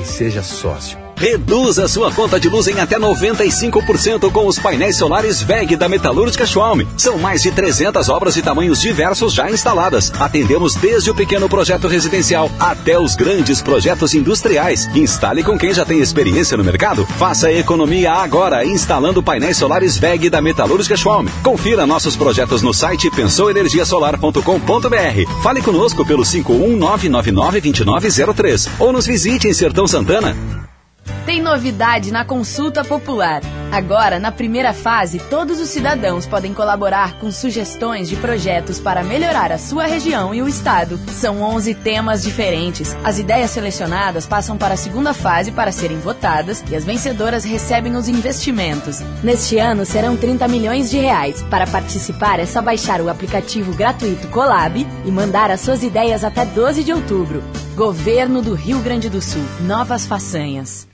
e 0.00 0.06
seja 0.06 0.44
sócio. 0.44 1.09
Reduza 1.20 1.86
sua 1.86 2.10
conta 2.10 2.40
de 2.40 2.48
luz 2.48 2.66
em 2.66 2.80
até 2.80 2.98
95% 2.98 4.32
com 4.32 4.46
os 4.46 4.58
painéis 4.58 4.96
solares 4.96 5.42
VEG 5.42 5.76
da 5.76 5.86
Metalúrgica 5.86 6.46
Schwalm. 6.46 6.80
São 6.96 7.18
mais 7.18 7.42
de 7.42 7.50
300 7.50 8.08
obras 8.08 8.32
de 8.32 8.40
tamanhos 8.40 8.80
diversos 8.80 9.34
já 9.34 9.50
instaladas. 9.50 10.10
Atendemos 10.18 10.74
desde 10.76 11.10
o 11.10 11.14
pequeno 11.14 11.46
projeto 11.46 11.88
residencial 11.88 12.50
até 12.58 12.98
os 12.98 13.14
grandes 13.14 13.60
projetos 13.60 14.14
industriais. 14.14 14.88
Instale 14.94 15.44
com 15.44 15.58
quem 15.58 15.74
já 15.74 15.84
tem 15.84 16.00
experiência 16.00 16.56
no 16.56 16.64
mercado. 16.64 17.04
Faça 17.18 17.52
economia 17.52 18.12
agora 18.12 18.64
instalando 18.64 19.22
painéis 19.22 19.58
solares 19.58 19.98
VEG 19.98 20.30
da 20.30 20.40
Metalúrgica 20.40 20.96
Schwalm. 20.96 21.26
Confira 21.42 21.84
nossos 21.84 22.16
projetos 22.16 22.62
no 22.62 22.72
site 22.72 23.10
pensouenergiasolar.com.br. 23.10 25.42
Fale 25.42 25.60
conosco 25.60 26.02
pelo 26.02 26.22
519992903 26.22 28.70
ou 28.78 28.90
nos 28.90 29.04
visite 29.04 29.48
em 29.48 29.52
Sertão 29.52 29.86
Santana. 29.86 30.34
Tem 31.24 31.40
novidade 31.40 32.10
na 32.10 32.24
consulta 32.24 32.84
popular. 32.84 33.40
Agora, 33.70 34.18
na 34.18 34.32
primeira 34.32 34.72
fase, 34.72 35.20
todos 35.30 35.60
os 35.60 35.68
cidadãos 35.68 36.26
podem 36.26 36.52
colaborar 36.52 37.18
com 37.20 37.30
sugestões 37.30 38.08
de 38.08 38.16
projetos 38.16 38.80
para 38.80 39.04
melhorar 39.04 39.52
a 39.52 39.58
sua 39.58 39.86
região 39.86 40.34
e 40.34 40.42
o 40.42 40.48
estado. 40.48 40.98
São 41.12 41.40
11 41.40 41.74
temas 41.76 42.22
diferentes. 42.22 42.96
As 43.04 43.20
ideias 43.20 43.52
selecionadas 43.52 44.26
passam 44.26 44.58
para 44.58 44.74
a 44.74 44.76
segunda 44.76 45.14
fase 45.14 45.52
para 45.52 45.70
serem 45.70 46.00
votadas 46.00 46.64
e 46.68 46.74
as 46.74 46.84
vencedoras 46.84 47.44
recebem 47.44 47.94
os 47.94 48.08
investimentos. 48.08 49.00
Neste 49.22 49.56
ano 49.56 49.86
serão 49.86 50.16
30 50.16 50.48
milhões 50.48 50.90
de 50.90 50.98
reais. 50.98 51.42
Para 51.42 51.66
participar 51.66 52.40
é 52.40 52.46
só 52.46 52.60
baixar 52.60 53.00
o 53.00 53.08
aplicativo 53.08 53.72
gratuito 53.72 54.26
Colab 54.28 54.84
e 55.04 55.10
mandar 55.12 55.50
as 55.50 55.60
suas 55.60 55.84
ideias 55.84 56.24
até 56.24 56.44
12 56.44 56.82
de 56.82 56.92
outubro. 56.92 57.40
Governo 57.80 58.42
do 58.42 58.52
Rio 58.52 58.78
Grande 58.80 59.08
do 59.08 59.22
Sul. 59.22 59.40
Novas 59.62 60.04
façanhas. 60.04 60.86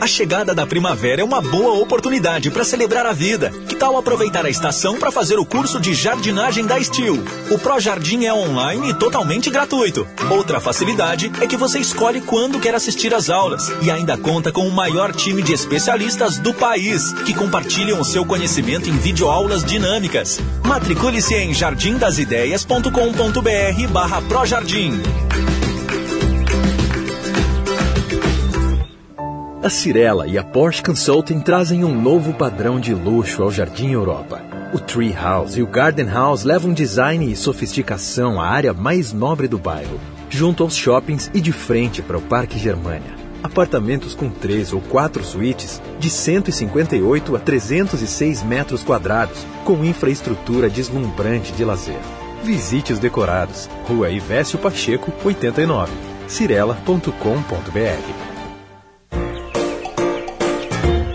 A 0.00 0.06
chegada 0.06 0.54
da 0.54 0.64
primavera 0.64 1.20
é 1.20 1.24
uma 1.24 1.42
boa 1.42 1.80
oportunidade 1.80 2.52
para 2.52 2.62
celebrar 2.62 3.04
a 3.04 3.12
vida. 3.12 3.50
Que 3.68 3.74
tal 3.74 3.96
aproveitar 3.96 4.46
a 4.46 4.48
estação 4.48 4.96
para 4.96 5.10
fazer 5.10 5.40
o 5.40 5.44
curso 5.44 5.80
de 5.80 5.92
jardinagem 5.92 6.66
da 6.66 6.80
Steel? 6.80 7.16
O 7.50 7.58
Pro 7.58 7.80
Jardim 7.80 8.26
é 8.26 8.32
online 8.32 8.90
e 8.90 8.94
totalmente 8.94 9.50
gratuito. 9.50 10.06
Outra 10.30 10.60
facilidade 10.60 11.32
é 11.40 11.48
que 11.48 11.56
você 11.56 11.80
escolhe 11.80 12.20
quando 12.20 12.60
quer 12.60 12.76
assistir 12.76 13.12
às 13.12 13.28
aulas 13.28 13.68
e 13.82 13.90
ainda 13.90 14.16
conta 14.16 14.52
com 14.52 14.68
o 14.68 14.72
maior 14.72 15.12
time 15.12 15.42
de 15.42 15.52
especialistas 15.52 16.38
do 16.38 16.54
país 16.54 17.12
que 17.24 17.34
compartilham 17.34 18.00
o 18.00 18.04
seu 18.04 18.24
conhecimento 18.24 18.88
em 18.88 18.96
videoaulas 18.96 19.64
dinâmicas. 19.64 20.40
Matricule-se 20.64 21.34
em 21.34 21.52
jardindasideias.com.br 21.52 23.88
barra 23.90 24.22
Projardim. 24.22 25.02
A 29.64 29.70
Cirela 29.70 30.26
e 30.26 30.36
a 30.36 30.44
Porsche 30.44 30.82
Consulting 30.82 31.40
trazem 31.40 31.84
um 31.84 31.98
novo 31.98 32.34
padrão 32.34 32.78
de 32.78 32.92
luxo 32.92 33.42
ao 33.42 33.50
Jardim 33.50 33.92
Europa. 33.92 34.42
O 34.74 34.78
Tree 34.78 35.14
House 35.14 35.56
e 35.56 35.62
o 35.62 35.66
Garden 35.66 36.04
House 36.04 36.44
levam 36.44 36.74
design 36.74 37.32
e 37.32 37.34
sofisticação 37.34 38.38
à 38.38 38.46
área 38.46 38.74
mais 38.74 39.14
nobre 39.14 39.48
do 39.48 39.56
bairro, 39.56 39.98
junto 40.28 40.62
aos 40.62 40.76
shoppings 40.76 41.30
e 41.32 41.40
de 41.40 41.50
frente 41.50 42.02
para 42.02 42.18
o 42.18 42.20
Parque 42.20 42.58
Germania. 42.58 43.14
Apartamentos 43.42 44.14
com 44.14 44.28
três 44.28 44.70
ou 44.70 44.82
quatro 44.82 45.24
suítes 45.24 45.80
de 45.98 46.10
158 46.10 47.34
a 47.34 47.38
306 47.38 48.42
metros 48.42 48.82
quadrados, 48.82 49.46
com 49.64 49.82
infraestrutura 49.82 50.68
deslumbrante 50.68 51.54
de 51.54 51.64
lazer. 51.64 52.00
Visite 52.42 52.92
os 52.92 52.98
decorados. 52.98 53.70
Rua 53.88 54.10
Ivésio 54.10 54.58
Pacheco, 54.58 55.10
89. 55.24 55.90
cirela.com.br 56.28 58.33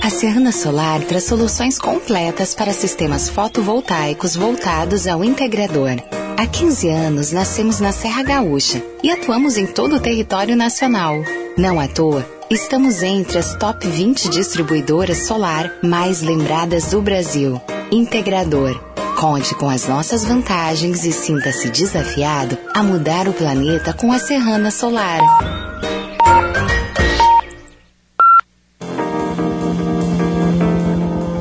a 0.10 0.12
Serrana 0.12 0.52
Solar 0.52 1.02
traz 1.04 1.26
soluções 1.26 1.78
completas 1.78 2.56
para 2.56 2.74
sistemas 2.74 3.30
fotovoltaicos 3.30 4.36
voltados 4.36 5.06
ao 5.06 5.24
integrador. 5.24 6.02
Há 6.36 6.48
15 6.48 6.90
anos 6.90 7.32
nascemos 7.32 7.80
na 7.80 7.92
Serra 7.92 8.24
Gaúcha 8.24 8.82
e 9.04 9.12
atuamos 9.12 9.56
em 9.56 9.68
todo 9.68 9.98
o 9.98 10.00
território 10.00 10.56
nacional. 10.56 11.14
Não 11.56 11.80
à 11.80 11.88
toa, 11.88 12.28
estamos 12.50 13.04
entre 13.04 13.38
as 13.38 13.54
top 13.54 13.88
20 13.88 14.30
distribuidoras 14.30 15.28
solar 15.28 15.72
mais 15.84 16.24
lembradas 16.24 16.86
do 16.86 17.04
Brasil. 17.04 17.62
Integrador. 17.92 18.82
Conte 19.16 19.54
com 19.54 19.70
as 19.70 19.88
nossas 19.88 20.26
vantagens 20.26 21.06
e 21.06 21.12
sinta-se 21.12 21.70
desafiado 21.70 22.58
a 22.74 22.82
mudar 22.82 23.28
o 23.28 23.34
planeta 23.34 23.94
com 23.94 24.12
a 24.12 24.18
Serrana 24.18 24.72
Solar. 24.72 25.20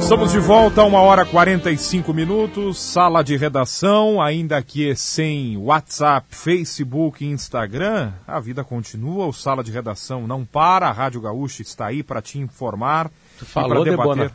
Estamos 0.08 0.32
de 0.32 0.38
volta, 0.38 0.82
uma 0.84 1.02
hora 1.02 1.26
45 1.26 2.14
minutos, 2.14 2.78
sala 2.78 3.22
de 3.22 3.36
redação, 3.36 4.22
ainda 4.22 4.56
aqui 4.56 4.96
sem 4.96 5.58
WhatsApp, 5.58 6.34
Facebook 6.34 7.22
e 7.22 7.28
Instagram. 7.28 8.12
A 8.26 8.40
vida 8.40 8.64
continua, 8.64 9.26
o 9.26 9.34
sala 9.34 9.62
de 9.62 9.70
redação 9.70 10.26
não 10.26 10.46
para, 10.46 10.88
a 10.88 10.92
Rádio 10.92 11.20
Gaúcha 11.20 11.60
está 11.60 11.88
aí 11.88 12.02
para 12.02 12.22
te 12.22 12.38
informar. 12.38 13.10
Tu 13.38 13.44
falou, 13.44 13.84
debater. 13.84 14.32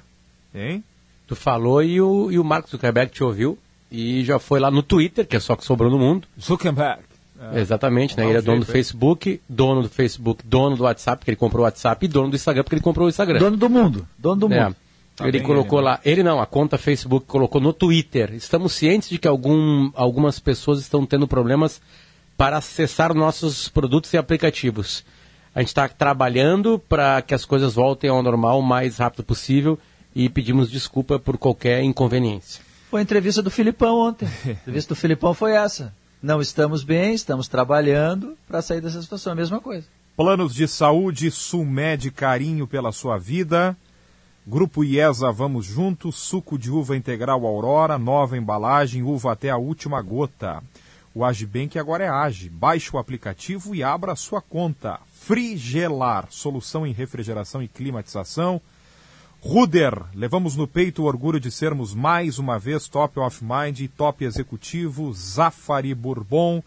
Hein? 0.53 0.83
Tu 1.25 1.35
falou 1.35 1.81
e 1.81 1.99
o, 1.99 2.31
e 2.31 2.37
o 2.37 2.43
Marcos 2.43 2.69
Zuckerberg 2.69 3.11
te 3.11 3.23
ouviu 3.23 3.57
e 3.91 4.23
já 4.23 4.37
foi 4.37 4.59
lá 4.59 4.69
no 4.69 4.83
Twitter, 4.83 5.25
que 5.25 5.35
é 5.35 5.39
só 5.39 5.55
que 5.55 5.65
sobrou 5.65 5.89
no 5.89 5.97
mundo. 5.97 6.27
Zuckerberg. 6.39 7.01
É. 7.51 7.61
Exatamente, 7.61 8.15
né? 8.15 8.27
Ele 8.27 8.37
é 8.37 8.41
dono 8.43 8.59
do 8.59 8.65
Facebook, 8.67 9.41
dono 9.49 9.81
do 9.81 9.89
Facebook, 9.89 10.45
dono 10.45 10.77
do 10.77 10.83
WhatsApp, 10.83 11.17
porque 11.17 11.31
ele 11.31 11.35
comprou 11.35 11.61
o 11.61 11.63
WhatsApp, 11.63 12.05
e 12.05 12.07
dono 12.07 12.29
do 12.29 12.35
Instagram, 12.35 12.61
porque 12.61 12.75
ele 12.75 12.83
comprou 12.83 13.07
o 13.07 13.09
Instagram. 13.09 13.39
Dono 13.39 13.57
do 13.57 13.69
mundo, 13.71 14.07
dono 14.19 14.47
do 14.47 14.53
é. 14.53 14.71
Tá 15.15 15.27
ele 15.27 15.41
colocou 15.41 15.79
ele, 15.79 15.85
né? 15.85 15.91
lá, 15.91 15.99
ele 16.03 16.23
não, 16.23 16.41
a 16.41 16.45
conta 16.45 16.77
Facebook 16.77 17.27
colocou 17.27 17.61
no 17.61 17.71
Twitter. 17.71 18.33
Estamos 18.33 18.73
cientes 18.73 19.09
de 19.09 19.19
que 19.19 19.27
algum, 19.27 19.91
algumas 19.93 20.39
pessoas 20.39 20.79
estão 20.79 21.05
tendo 21.05 21.27
problemas 21.27 21.81
para 22.35 22.57
acessar 22.57 23.13
nossos 23.13 23.69
produtos 23.69 24.11
e 24.13 24.17
aplicativos. 24.17 25.05
A 25.53 25.59
gente 25.59 25.67
está 25.67 25.87
trabalhando 25.87 26.79
para 26.79 27.21
que 27.21 27.33
as 27.33 27.45
coisas 27.45 27.75
voltem 27.75 28.09
ao 28.09 28.23
normal 28.23 28.59
o 28.59 28.63
mais 28.63 28.97
rápido 28.97 29.23
possível 29.23 29.77
e 30.15 30.27
pedimos 30.29 30.69
desculpa 30.71 31.19
por 31.19 31.37
qualquer 31.37 31.83
inconveniência. 31.83 32.63
Foi 32.89 32.99
a 32.99 33.03
entrevista 33.03 33.41
do 33.41 33.51
Filipão 33.51 33.99
ontem. 33.99 34.27
A 34.45 34.51
entrevista 34.51 34.93
do 34.93 34.99
Filipão 34.99 35.33
foi 35.33 35.53
essa. 35.53 35.93
Não 36.21 36.41
estamos 36.41 36.83
bem, 36.83 37.13
estamos 37.13 37.47
trabalhando 37.47 38.37
para 38.47 38.61
sair 38.61 38.81
dessa 38.81 39.01
situação. 39.01 39.33
A 39.33 39.35
mesma 39.35 39.59
coisa. 39.59 39.85
Planos 40.15 40.53
de 40.53 40.67
saúde, 40.67 41.29
Sumed, 41.31 42.11
carinho 42.11 42.67
pela 42.67 42.91
sua 42.91 43.17
vida. 43.17 43.75
Grupo 44.45 44.83
IESA 44.83 45.31
Vamos 45.31 45.65
Juntos, 45.65 46.15
suco 46.15 46.57
de 46.57 46.69
uva 46.69 46.97
integral 46.97 47.47
Aurora, 47.47 47.97
nova 47.97 48.37
embalagem, 48.37 49.01
uva 49.01 49.31
até 49.31 49.49
a 49.49 49.55
última 49.55 50.01
gota. 50.01 50.61
O 51.15 51.23
Agibank 51.23 51.79
agora 51.79 52.03
é 52.03 52.09
Age. 52.09 52.49
Baixe 52.49 52.93
o 52.93 52.99
aplicativo 52.99 53.73
e 53.73 53.81
abra 53.81 54.11
a 54.11 54.17
sua 54.17 54.41
conta. 54.41 54.99
Frigelar, 55.13 56.27
solução 56.29 56.85
em 56.85 56.91
refrigeração 56.91 57.63
e 57.63 57.69
climatização. 57.69 58.59
Ruder, 59.39 60.03
levamos 60.13 60.57
no 60.57 60.67
peito 60.67 61.03
o 61.03 61.05
orgulho 61.05 61.39
de 61.39 61.49
sermos 61.49 61.93
mais 61.93 62.37
uma 62.37 62.59
vez 62.59 62.89
top 62.89 63.21
of 63.21 63.41
mind 63.45 63.79
e 63.79 63.87
top 63.87 64.25
executivo. 64.25 65.13
Zafari 65.13 65.95
Bourbon, 65.95 66.61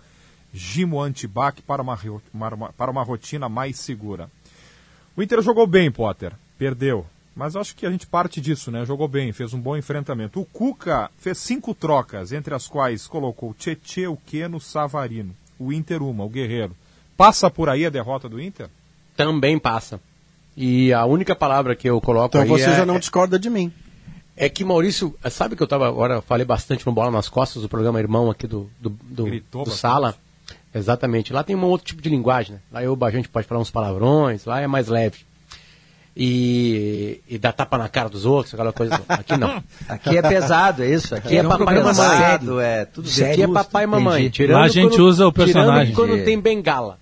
Gimo 0.51 0.99
Antibac 0.99 1.61
para 1.61 1.83
uma, 1.83 1.99
para 2.75 2.91
uma 2.91 3.03
rotina 3.03 3.51
mais 3.51 3.79
segura. 3.79 4.31
O 5.15 5.23
Inter 5.23 5.43
jogou 5.43 5.67
bem, 5.67 5.93
Potter. 5.93 6.33
Perdeu. 6.57 7.05
Mas 7.37 7.55
acho 7.55 7.77
que 7.77 7.85
a 7.85 7.91
gente 7.91 8.07
parte 8.07 8.41
disso, 8.41 8.71
né? 8.71 8.87
Jogou 8.87 9.07
bem, 9.07 9.31
fez 9.31 9.53
um 9.53 9.61
bom 9.61 9.77
enfrentamento. 9.77 10.41
O 10.41 10.47
Cuca 10.47 11.11
fez 11.19 11.37
cinco 11.37 11.75
trocas, 11.75 12.33
entre 12.33 12.55
as 12.55 12.67
quais 12.67 13.07
colocou 13.07 13.53
Tietê, 13.53 14.07
o 14.07 14.17
Queno, 14.17 14.59
Savarino. 14.59 15.37
O 15.59 15.71
Inter 15.71 16.03
uma, 16.03 16.25
o 16.25 16.31
Guerreiro. 16.31 16.75
Passa 17.15 17.51
por 17.51 17.69
aí 17.69 17.85
a 17.85 17.91
derrota 17.91 18.27
do 18.27 18.41
Inter? 18.41 18.71
Também 19.15 19.59
passa. 19.59 20.01
E 20.57 20.95
a 20.95 21.05
única 21.05 21.37
palavra 21.37 21.77
que 21.77 21.87
eu 21.87 22.01
coloco 22.01 22.39
então 22.39 22.49
você 22.49 22.71
é, 22.71 22.77
já 22.77 22.87
não 22.87 22.99
discorda 22.99 23.39
de 23.39 23.51
mim. 23.51 23.71
É 24.35 24.49
que 24.49 24.65
Maurício, 24.65 25.15
sabe 25.31 25.57
que 25.57 25.63
eu 25.63 25.67
estava 25.67 25.87
agora, 25.87 26.23
falei 26.23 26.47
bastante 26.47 26.87
no 26.87 26.93
Bola 26.93 27.11
nas 27.11 27.29
Costas, 27.29 27.61
do 27.61 27.69
programa 27.69 28.01
Irmão 28.01 28.31
aqui 28.31 28.47
do, 28.47 28.71
do, 28.81 28.89
do, 28.89 29.41
do 29.41 29.71
Sala. 29.71 30.15
Exatamente. 30.75 31.35
Lá 31.35 31.45
tem 31.45 31.55
um 31.55 31.65
outro 31.65 31.87
tipo 31.87 32.01
de 32.01 32.09
linguagem, 32.09 32.55
né? 32.55 32.61
Lá 32.73 32.83
eu, 32.83 32.97
a 32.99 33.11
gente 33.11 33.29
pode 33.29 33.47
falar 33.47 33.61
uns 33.61 33.71
palavrões, 33.71 34.47
lá 34.47 34.63
é 34.63 34.67
mais 34.67 34.89
leve 34.89 35.19
e, 36.17 37.21
e 37.29 37.37
dar 37.37 37.53
tapa 37.53 37.77
na 37.77 37.91
cara 37.91 38.09
dos 38.09 38.25
outros, 38.25 38.55
aquela 38.55 38.73
coisa. 38.73 39.03
Aqui 39.07 39.37
não. 39.37 39.63
Aqui 39.87 40.17
é 40.17 40.23
pesado, 40.23 40.83
é 40.83 40.91
isso. 40.91 41.15
Aqui 41.15 41.37
é, 41.37 41.41
é 41.41 41.47
um 41.47 41.49
papai 41.51 41.77
e 41.77 41.83
mamãe. 41.83 41.95
Sério, 41.95 42.61
é 42.61 42.85
tudo 42.87 43.07
sério. 43.07 43.33
Aqui 43.33 43.43
é 43.43 43.49
papai 43.49 43.85
e 43.85 43.87
mamãe. 43.87 44.31
Tirando 44.31 44.57
Lá 44.57 44.65
a 44.65 44.69
gente 44.69 44.93
quando, 44.93 45.07
usa 45.07 45.27
o 45.27 45.33
personagem. 45.33 45.93
Tirando 45.93 46.09
quando 46.09 46.25
tem 46.25 46.41
bengala. 46.41 46.99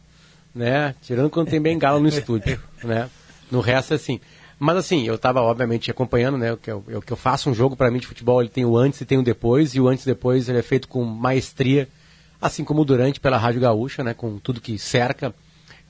Né? 0.52 0.96
Tirando 1.00 1.30
quando 1.30 1.48
tem 1.48 1.60
bengala 1.60 2.00
no 2.00 2.08
estúdio. 2.08 2.60
né? 2.82 3.08
No 3.52 3.60
resto, 3.60 3.94
assim. 3.94 4.20
Mas 4.58 4.76
assim, 4.78 5.06
eu 5.06 5.14
estava 5.14 5.40
obviamente 5.42 5.92
acompanhando, 5.92 6.36
né? 6.36 6.52
O 6.52 6.56
que 6.56 6.70
eu, 6.70 6.82
que 7.04 7.12
eu 7.12 7.16
faço 7.16 7.48
um 7.48 7.54
jogo 7.54 7.76
para 7.76 7.92
mim 7.92 8.00
de 8.00 8.08
futebol, 8.08 8.40
ele 8.40 8.50
tem 8.50 8.64
o 8.64 8.76
antes 8.76 9.00
e 9.00 9.04
tem 9.04 9.18
o 9.18 9.22
depois, 9.22 9.76
e 9.76 9.80
o 9.80 9.86
antes 9.86 10.04
e 10.04 10.08
depois 10.08 10.48
ele 10.48 10.58
é 10.58 10.62
feito 10.62 10.88
com 10.88 11.04
maestria, 11.04 11.88
assim 12.40 12.64
como 12.64 12.82
o 12.82 12.84
durante 12.84 13.20
pela 13.20 13.36
Rádio 13.36 13.60
Gaúcha, 13.60 14.02
né? 14.02 14.12
Com 14.12 14.38
tudo 14.38 14.60
que 14.60 14.76
cerca. 14.76 15.32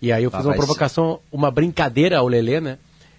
E 0.02 0.12
aí 0.12 0.24
eu 0.24 0.30
fiz 0.30 0.44
uma 0.44 0.54
provocação, 0.54 1.20
uma 1.32 1.50
brincadeira 1.50 2.18
ao 2.18 2.28
Lelê, 2.28 2.60
né? 2.60 2.76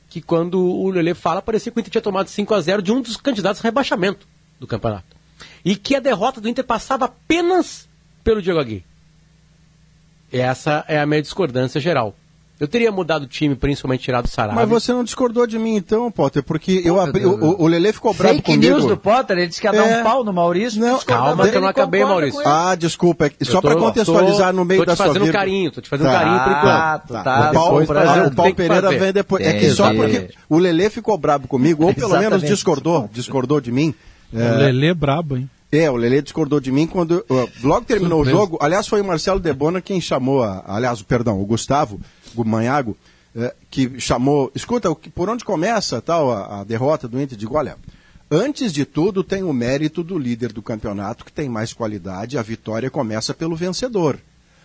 Que 0.09 0.21
quando 0.21 0.59
o 0.59 0.89
Lele 0.89 1.13
fala, 1.13 1.41
parecia 1.41 1.71
que 1.71 1.77
o 1.77 1.81
Inter 1.81 1.91
tinha 1.91 2.01
tomado 2.01 2.29
5 2.29 2.53
a 2.53 2.61
0 2.61 2.81
de 2.81 2.91
um 2.91 3.01
dos 3.01 3.17
candidatos 3.17 3.61
a 3.61 3.63
rebaixamento 3.63 4.27
do 4.59 4.67
campeonato. 4.67 5.15
E 5.63 5.75
que 5.75 5.95
a 5.95 5.99
derrota 5.99 6.39
do 6.39 6.47
Inter 6.47 6.63
passava 6.63 7.05
apenas 7.05 7.89
pelo 8.23 8.41
Diego 8.41 8.59
Aguirre. 8.59 8.85
Essa 10.31 10.83
é 10.87 10.99
a 10.99 11.05
minha 11.05 11.21
discordância 11.21 11.79
geral. 11.79 12.15
Eu 12.57 12.69
teria 12.69 12.89
mudado 12.89 13.23
o 13.23 13.27
time, 13.27 13.53
principalmente 13.53 14.01
tirado 14.01 14.25
o 14.25 14.29
Sarabia. 14.29 14.61
Mas 14.61 14.69
você 14.69 14.93
não 14.93 15.03
discordou 15.03 15.45
de 15.45 15.59
mim 15.59 15.75
então, 15.75 16.09
Potter, 16.09 16.41
porque 16.41 16.81
eu 16.85 17.01
abri, 17.01 17.25
o, 17.25 17.61
o 17.61 17.67
Lele 17.67 17.91
ficou 17.91 18.13
bravo 18.13 18.35
Fake 18.35 18.53
comigo. 18.53 18.73
news 18.73 18.85
do 18.85 18.95
Potter, 18.95 19.37
ele 19.37 19.47
disse 19.47 19.59
que 19.59 19.67
ia 19.67 19.73
dar 19.73 19.85
é... 19.85 19.99
um 19.99 20.03
pau 20.03 20.23
no 20.23 20.31
Maurício. 20.31 20.79
Não, 20.79 20.97
calma 20.99 21.49
que 21.49 21.57
eu 21.57 21.61
não 21.61 21.67
acabei, 21.67 22.05
Maurício. 22.05 22.41
Ah, 22.45 22.73
desculpa, 22.75 23.25
é 23.27 23.31
só 23.43 23.59
para 23.59 23.75
contextualizar 23.75 24.51
tô, 24.51 24.57
no 24.57 24.65
meio 24.65 24.85
da 24.85 24.95
sua 24.95 25.07
vida. 25.07 25.19
Tô 25.19 25.25
te 25.25 25.25
fazendo 25.25 25.37
carinho, 25.37 25.71
tô 25.71 25.81
te 25.81 25.89
fazendo 25.89 26.07
tá, 26.07 26.13
carinho 26.13 26.43
por 26.43 26.51
enquanto. 26.51 26.63
Tá, 26.63 26.99
tá, 26.99 27.23
tá. 27.23 27.49
O 27.49 27.53
Paulo, 27.53 27.83
o 27.83 28.35
Paulo 28.35 28.55
Pereira 28.55 28.89
vem 28.91 29.11
depois. 29.11 29.45
É 29.45 29.53
que 29.53 29.71
só 29.71 29.93
porque 29.93 30.29
o 30.47 30.57
Lele 30.57 30.89
ficou 30.89 31.17
bravo 31.17 31.49
comigo, 31.49 31.85
ou 31.85 31.93
pelo 31.93 32.17
menos 32.17 32.41
discordou, 32.41 33.09
discordou 33.11 33.59
de 33.59 33.71
mim. 33.71 33.93
O 34.31 34.37
Lele 34.37 34.87
é 34.87 34.93
brabo, 34.93 35.35
hein? 35.35 35.49
É, 35.71 35.91
o 35.91 35.95
Lele 35.95 36.21
discordou 36.21 36.61
de 36.61 36.71
mim 36.71 36.87
quando. 36.87 37.25
Uh, 37.29 37.49
logo 37.63 37.85
terminou 37.85 38.19
Surpresa. 38.19 38.37
o 38.37 38.39
jogo. 38.39 38.57
Aliás, 38.61 38.87
foi 38.87 39.01
o 39.01 39.05
Marcelo 39.05 39.39
Debona 39.39 39.81
quem 39.81 39.99
chamou. 39.99 40.41
A, 40.41 40.63
aliás, 40.65 41.01
perdão, 41.01 41.41
o 41.41 41.45
Gustavo 41.45 41.99
Manhago 42.43 42.97
é, 43.35 43.53
que 43.69 43.99
chamou, 43.99 44.51
escuta, 44.55 44.93
por 44.95 45.29
onde 45.29 45.45
começa 45.45 46.01
tal 46.01 46.31
a, 46.31 46.61
a 46.61 46.63
derrota 46.63 47.07
do 47.07 47.21
Inter? 47.21 47.37
Digo, 47.37 47.57
olha, 47.57 47.77
antes 48.31 48.73
de 48.73 48.85
tudo 48.85 49.23
tem 49.23 49.43
o 49.43 49.53
mérito 49.53 50.03
do 50.03 50.17
líder 50.17 50.51
do 50.51 50.61
campeonato, 50.61 51.23
que 51.25 51.31
tem 51.31 51.49
mais 51.49 51.73
qualidade, 51.73 52.37
a 52.37 52.41
vitória 52.41 52.89
começa 52.89 53.33
pelo 53.33 53.55
vencedor. 53.55 54.19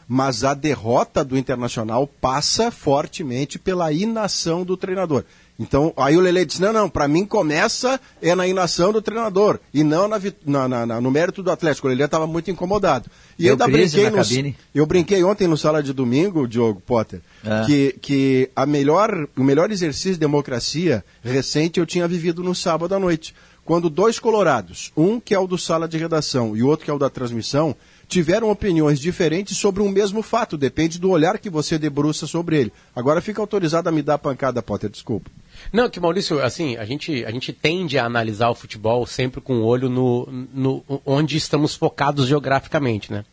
Mas 0.07 0.43
a 0.43 0.55
derrota 0.55 1.25
do 1.25 1.39
Internacional 1.39 2.07
passa 2.07 2.71
fortemente 2.71 3.59
pela 3.59 3.93
inação 3.93 4.65
do 4.65 4.77
treinador. 4.77 5.25
Então, 5.61 5.93
aí 5.95 6.17
o 6.17 6.21
Lele 6.21 6.47
disse: 6.47 6.63
não, 6.63 6.73
não, 6.73 6.89
para 6.89 7.07
mim 7.07 7.27
começa 7.27 8.01
é 8.23 8.35
na 8.35 8.47
inação 8.47 8.91
do 8.95 9.03
treinador 9.03 9.61
e 9.75 9.85
não 9.85 10.09
na, 10.09 10.19
na, 10.47 10.87
na, 10.87 11.01
no 11.03 11.11
mérito 11.11 11.43
do 11.43 11.51
Atlético. 11.51 11.87
O 11.87 11.91
Lele 11.91 12.03
estava 12.03 12.27
muito 12.27 12.51
incomodado. 12.51 13.11
E 13.39 13.47
eu 13.47 13.53
ainda 13.53 13.69
brinquei 13.69 14.09
no, 14.09 14.55
Eu 14.75 14.87
brinquei 14.87 15.23
ontem 15.23 15.47
no 15.47 15.59
sala 15.59 15.83
de 15.83 15.93
domingo, 15.93 16.49
Diogo 16.49 16.81
Potter, 16.81 17.21
é. 17.45 17.67
que, 17.67 17.97
que 18.01 18.51
a 18.57 18.65
melhor, 18.65 19.29
o 19.37 19.45
melhor 19.45 19.71
exercício 19.71 20.15
de 20.15 20.21
democracia 20.21 21.05
recente 21.23 21.79
eu 21.79 21.85
tinha 21.85 22.09
vivido 22.09 22.43
no 22.43 22.55
sábado 22.55 22.95
à 22.95 22.99
noite. 22.99 23.35
Quando 23.63 23.91
dois 23.91 24.19
colorados, 24.19 24.91
um 24.97 25.21
que 25.21 25.35
é 25.35 25.39
o 25.39 25.47
do 25.47 25.59
sala 25.59 25.87
de 25.87 25.99
redação 25.99 26.57
e 26.57 26.63
o 26.63 26.69
outro 26.69 26.87
que 26.87 26.91
é 26.91 26.95
o 26.95 26.99
da 26.99 27.11
transmissão, 27.11 27.77
tiveram 28.09 28.51
opiniões 28.51 28.99
diferentes 28.99 29.59
sobre 29.59 29.83
um 29.83 29.91
mesmo 29.91 30.23
fato, 30.23 30.57
depende 30.57 30.99
do 30.99 31.11
olhar 31.11 31.39
que 31.39 31.51
você 31.51 31.79
debruça 31.79 32.27
sobre 32.27 32.59
ele. 32.59 32.73
Agora 32.97 33.21
fica 33.21 33.43
autorizado 33.43 33.91
a 33.91 33.93
me 33.93 34.01
dar 34.01 34.17
pancada, 34.17 34.63
Potter, 34.63 34.89
desculpa. 34.89 35.31
Não, 35.73 35.89
que 35.89 36.01
Maurício, 36.01 36.43
assim, 36.43 36.77
a 36.77 36.85
gente, 36.85 37.25
a 37.25 37.31
gente 37.31 37.53
tende 37.53 37.97
a 37.99 38.05
analisar 38.05 38.51
o 38.51 38.55
futebol 38.55 39.07
sempre 39.07 39.41
com 39.41 39.59
o 39.61 39.65
olho 39.65 39.89
no, 39.89 40.27
no 40.53 40.85
onde 41.07 41.37
estamos 41.37 41.75
focados 41.75 42.27
geograficamente, 42.27 43.13
né? 43.13 43.25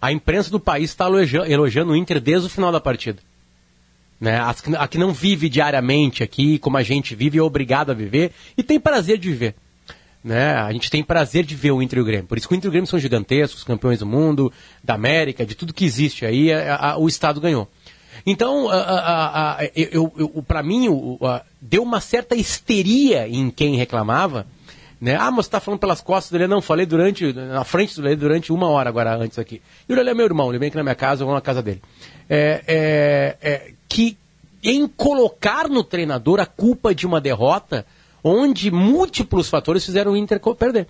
A 0.00 0.10
imprensa 0.12 0.50
do 0.50 0.60
país 0.60 0.90
está 0.90 1.06
elogiando, 1.06 1.92
o 1.92 1.96
Inter 1.96 2.20
desde 2.20 2.46
o 2.46 2.50
final 2.50 2.70
da 2.70 2.80
partida. 2.80 3.20
Né? 4.20 4.38
A, 4.38 4.86
que 4.86 4.98
não 4.98 5.12
vive 5.12 5.48
diariamente 5.48 6.22
aqui, 6.22 6.58
como 6.58 6.76
a 6.76 6.82
gente 6.82 7.14
vive, 7.14 7.38
é 7.38 7.42
obrigado 7.42 7.90
a 7.90 7.94
viver 7.94 8.32
e 8.56 8.62
tem 8.62 8.78
prazer 8.78 9.18
de 9.18 9.28
viver. 9.28 9.54
Né? 10.22 10.54
A 10.54 10.72
gente 10.72 10.90
tem 10.90 11.02
prazer 11.02 11.44
de 11.44 11.54
ver 11.54 11.72
o 11.72 11.82
Inter 11.82 11.98
e 11.98 12.02
o 12.02 12.04
Grêmio. 12.04 12.26
Por 12.26 12.38
isso 12.38 12.48
que 12.48 12.54
o 12.54 12.56
Inter 12.56 12.68
e 12.68 12.70
o 12.70 12.72
Grêmio 12.72 12.88
são 12.88 12.98
gigantescos, 12.98 13.64
campeões 13.64 13.98
do 13.98 14.06
mundo, 14.06 14.52
da 14.82 14.94
América, 14.94 15.44
de 15.44 15.54
tudo 15.54 15.74
que 15.74 15.84
existe 15.84 16.24
aí, 16.24 16.52
a, 16.52 16.76
a, 16.76 16.98
o 16.98 17.06
Estado 17.08 17.40
ganhou. 17.40 17.68
Então, 18.26 18.70
a, 18.70 19.58
eu, 19.74 20.12
eu 20.16 20.44
para 20.46 20.62
mim, 20.62 20.88
deu 21.60 21.82
uma 21.82 22.00
certa 22.00 22.34
histeria 22.34 23.28
em 23.28 23.50
quem 23.50 23.76
reclamava. 23.76 24.46
Né? 25.00 25.16
Ah, 25.16 25.30
mas 25.30 25.44
você 25.44 25.48
está 25.48 25.60
falando 25.60 25.80
pelas 25.80 26.00
costas 26.00 26.30
dele? 26.30 26.46
Não, 26.46 26.62
falei 26.62 26.86
durante, 26.86 27.30
na 27.32 27.64
frente 27.64 28.00
dele 28.00 28.16
durante 28.16 28.50
uma 28.50 28.68
hora 28.68 28.88
agora 28.88 29.14
antes 29.16 29.38
aqui. 29.38 29.60
E 29.86 29.92
ele 29.92 30.08
é 30.08 30.14
meu 30.14 30.24
irmão, 30.24 30.48
ele 30.48 30.58
vem 30.58 30.68
aqui 30.68 30.76
na 30.76 30.82
minha 30.82 30.94
casa, 30.94 31.22
eu 31.22 31.26
vou 31.26 31.34
na 31.34 31.42
casa 31.42 31.62
dele. 31.62 31.82
É, 32.30 32.62
é, 32.66 33.36
é, 33.42 33.72
que 33.86 34.16
em 34.62 34.88
colocar 34.88 35.68
no 35.68 35.84
treinador 35.84 36.40
a 36.40 36.46
culpa 36.46 36.94
de 36.94 37.06
uma 37.06 37.20
derrota 37.20 37.84
onde 38.22 38.70
múltiplos 38.70 39.50
fatores 39.50 39.84
fizeram 39.84 40.12
o 40.12 40.16
Inter 40.16 40.40
perder. 40.56 40.86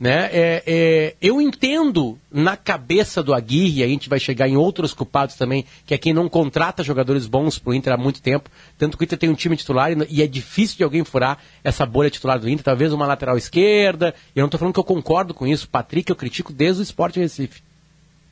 Né? 0.00 0.30
É, 0.32 0.62
é, 0.66 1.14
eu 1.20 1.42
entendo 1.42 2.18
na 2.32 2.56
cabeça 2.56 3.22
do 3.22 3.34
Aguirre, 3.34 3.84
a 3.84 3.86
gente 3.86 4.08
vai 4.08 4.18
chegar 4.18 4.48
em 4.48 4.56
outros 4.56 4.94
culpados 4.94 5.34
também, 5.34 5.66
que 5.84 5.92
é 5.92 5.98
quem 5.98 6.14
não 6.14 6.26
contrata 6.26 6.82
jogadores 6.82 7.26
bons 7.26 7.58
para 7.58 7.70
o 7.70 7.74
Inter 7.74 7.92
há 7.92 7.98
muito 7.98 8.22
tempo. 8.22 8.48
Tanto 8.78 8.96
que 8.96 9.02
o 9.02 9.04
Inter 9.04 9.18
tem 9.18 9.28
um 9.28 9.34
time 9.34 9.58
titular 9.58 9.92
e, 10.08 10.22
é 10.22 10.26
difícil 10.26 10.78
de 10.78 10.84
alguém 10.84 11.04
furar 11.04 11.36
essa 11.62 11.84
bolha 11.84 12.08
titular 12.08 12.38
do 12.38 12.48
Inter, 12.48 12.64
talvez 12.64 12.94
uma 12.94 13.06
lateral 13.06 13.36
esquerda. 13.36 14.14
Eu 14.34 14.40
não 14.40 14.46
estou 14.46 14.58
falando 14.58 14.72
que 14.72 14.80
eu 14.80 14.84
concordo 14.84 15.34
com 15.34 15.46
isso. 15.46 15.68
Patrick 15.68 16.08
eu 16.08 16.16
critico 16.16 16.50
desde 16.50 16.80
o 16.80 16.82
Esporte 16.82 17.20
Recife. 17.20 17.60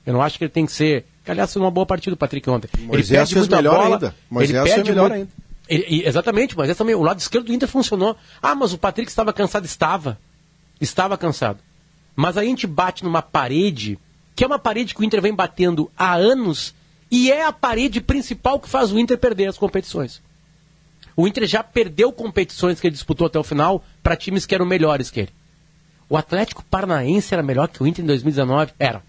Eu 0.07 0.15
não 0.15 0.23
acho 0.23 0.39
que 0.39 0.45
ele 0.45 0.51
tem 0.51 0.65
que 0.65 0.73
ser. 0.73 1.05
Que, 1.23 1.31
aliás, 1.31 1.53
foi 1.53 1.61
uma 1.61 1.71
boa 1.71 1.85
partida 1.85 2.17
do 2.17 2.19
Patrick 2.19 2.49
ontem. 2.49 2.71
Moisés 2.79 3.11
ele 3.11 3.19
perde 3.19 3.35
fez 3.35 3.49
melhor 3.49 3.75
bola, 3.75 3.97
ainda. 3.97 4.15
Moisés 4.31 4.59
ele 4.59 4.75
perde 4.75 4.91
melhor 4.91 5.11
muito, 5.11 5.21
ainda. 5.21 5.31
Ele, 5.69 6.03
exatamente, 6.07 6.57
mas 6.57 6.75
também 6.79 6.95
o 6.95 7.03
lado 7.03 7.19
esquerdo 7.19 7.45
do 7.45 7.53
Inter 7.53 7.69
funcionou. 7.69 8.17
Ah, 8.41 8.55
mas 8.55 8.73
o 8.73 8.79
Patrick 8.79 9.11
estava 9.11 9.35
cansado, 9.35 9.67
estava. 9.67 10.19
Estava 10.81 11.19
cansado. 11.19 11.61
Mas 12.15 12.37
aí 12.37 12.47
a 12.47 12.51
gente 12.51 12.67
bate 12.67 13.05
numa 13.05 13.23
parede, 13.23 13.99
que 14.35 14.43
é 14.45 14.47
uma 14.47 14.59
parede 14.59 14.95
que 14.95 15.01
o 15.01 15.05
Inter 15.05 15.23
vem 15.23 15.35
batendo 15.35 15.91
há 15.97 16.15
anos, 16.15 16.75
e 17.11 17.31
é 17.31 17.45
a 17.45 17.53
parede 17.53 18.01
principal 18.01 18.59
que 18.61 18.69
faz 18.69 18.93
o 18.93 18.99
Inter 18.99 19.19
perder 19.19 19.47
as 19.47 19.59
competições. 19.59 20.21
O 21.17 21.27
Inter 21.27 21.47
já 21.47 21.65
perdeu 21.65 22.13
competições 22.13 22.81
que 22.81 22.87
ele 22.87 22.95
disputou 22.95 23.27
até 23.27 23.39
o 23.39 23.45
final 23.45 23.85
para 24.03 24.17
times 24.17 24.47
que 24.47 24.55
eram 24.55 24.67
melhores 24.67 25.11
que 25.11 25.21
ele. 25.21 25.33
O 26.09 26.17
Atlético 26.17 26.65
Paranaense 26.65 27.35
era 27.35 27.43
melhor 27.43 27.69
que 27.69 27.83
o 27.83 27.87
Inter 27.87 28.05
em 28.05 28.07
2019? 28.07 28.73
Era. 28.79 29.03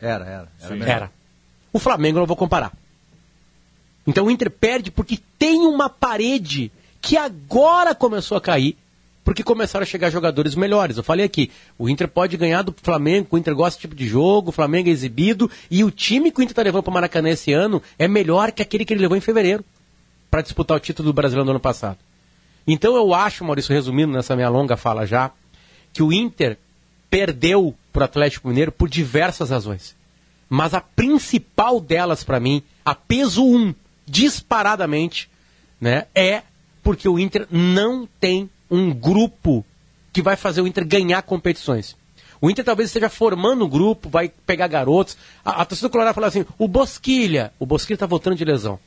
Era, 0.00 0.24
era. 0.24 0.48
Era. 0.60 0.90
era. 0.90 1.12
O 1.72 1.78
Flamengo 1.78 2.18
eu 2.18 2.20
não 2.20 2.26
vou 2.26 2.36
comparar. 2.36 2.72
Então 4.06 4.26
o 4.26 4.30
Inter 4.30 4.50
perde 4.50 4.90
porque 4.90 5.18
tem 5.38 5.60
uma 5.60 5.88
parede 5.88 6.72
que 7.00 7.16
agora 7.16 7.94
começou 7.94 8.36
a 8.36 8.40
cair, 8.40 8.76
porque 9.24 9.42
começaram 9.42 9.84
a 9.84 9.86
chegar 9.86 10.10
jogadores 10.10 10.54
melhores. 10.54 10.96
Eu 10.96 11.02
falei 11.02 11.24
aqui, 11.24 11.50
o 11.78 11.88
Inter 11.88 12.08
pode 12.08 12.36
ganhar 12.36 12.62
do 12.62 12.74
Flamengo, 12.82 13.28
o 13.30 13.38
Inter 13.38 13.54
gosta 13.54 13.76
desse 13.76 13.80
tipo 13.80 13.94
de 13.94 14.06
jogo, 14.06 14.50
o 14.50 14.52
Flamengo 14.52 14.88
é 14.88 14.92
exibido, 14.92 15.50
e 15.70 15.84
o 15.84 15.90
time 15.90 16.30
que 16.30 16.40
o 16.40 16.42
Inter 16.42 16.52
está 16.52 16.62
levando 16.62 16.82
para 16.82 16.90
o 16.90 16.94
Maracanã 16.94 17.30
esse 17.30 17.52
ano 17.52 17.82
é 17.98 18.08
melhor 18.08 18.52
que 18.52 18.62
aquele 18.62 18.84
que 18.84 18.92
ele 18.92 19.02
levou 19.02 19.16
em 19.16 19.20
fevereiro, 19.20 19.64
para 20.30 20.42
disputar 20.42 20.76
o 20.76 20.80
título 20.80 21.10
do 21.10 21.12
Brasileiro 21.12 21.44
do 21.44 21.50
ano 21.50 21.60
passado. 21.60 21.98
Então 22.66 22.96
eu 22.96 23.12
acho, 23.14 23.44
Maurício, 23.44 23.74
resumindo 23.74 24.12
nessa 24.12 24.36
minha 24.36 24.48
longa 24.48 24.76
fala 24.76 25.06
já, 25.06 25.30
que 25.92 26.02
o 26.02 26.12
Inter 26.12 26.58
perdeu 27.10 27.74
para 27.92 28.02
o 28.02 28.04
Atlético 28.04 28.48
Mineiro 28.48 28.72
por 28.72 28.88
diversas 28.88 29.50
razões. 29.50 29.94
Mas 30.48 30.74
a 30.74 30.80
principal 30.80 31.80
delas, 31.80 32.24
para 32.24 32.40
mim, 32.40 32.62
a 32.84 32.94
peso 32.94 33.44
1, 33.44 33.56
um, 33.56 33.74
disparadamente, 34.06 35.30
né, 35.80 36.06
é 36.14 36.42
porque 36.82 37.08
o 37.08 37.18
Inter 37.18 37.46
não 37.50 38.08
tem 38.20 38.50
um 38.72 38.90
grupo 38.92 39.64
que 40.12 40.22
vai 40.22 40.34
fazer 40.34 40.62
o 40.62 40.66
Inter 40.66 40.86
ganhar 40.86 41.22
competições. 41.22 41.94
O 42.40 42.50
Inter 42.50 42.64
talvez 42.64 42.88
esteja 42.88 43.08
formando 43.08 43.66
um 43.66 43.68
grupo, 43.68 44.08
vai 44.08 44.28
pegar 44.28 44.66
garotos. 44.66 45.16
A, 45.44 45.62
a 45.62 45.64
torcida 45.64 45.88
do 45.88 45.92
Colorado 45.92 46.14
fala 46.14 46.26
assim: 46.26 46.44
o 46.58 46.66
Bosquilha. 46.66 47.52
O 47.58 47.66
Bosquilha 47.66 47.94
está 47.94 48.06
voltando 48.06 48.34
de 48.34 48.44
lesão. 48.44 48.80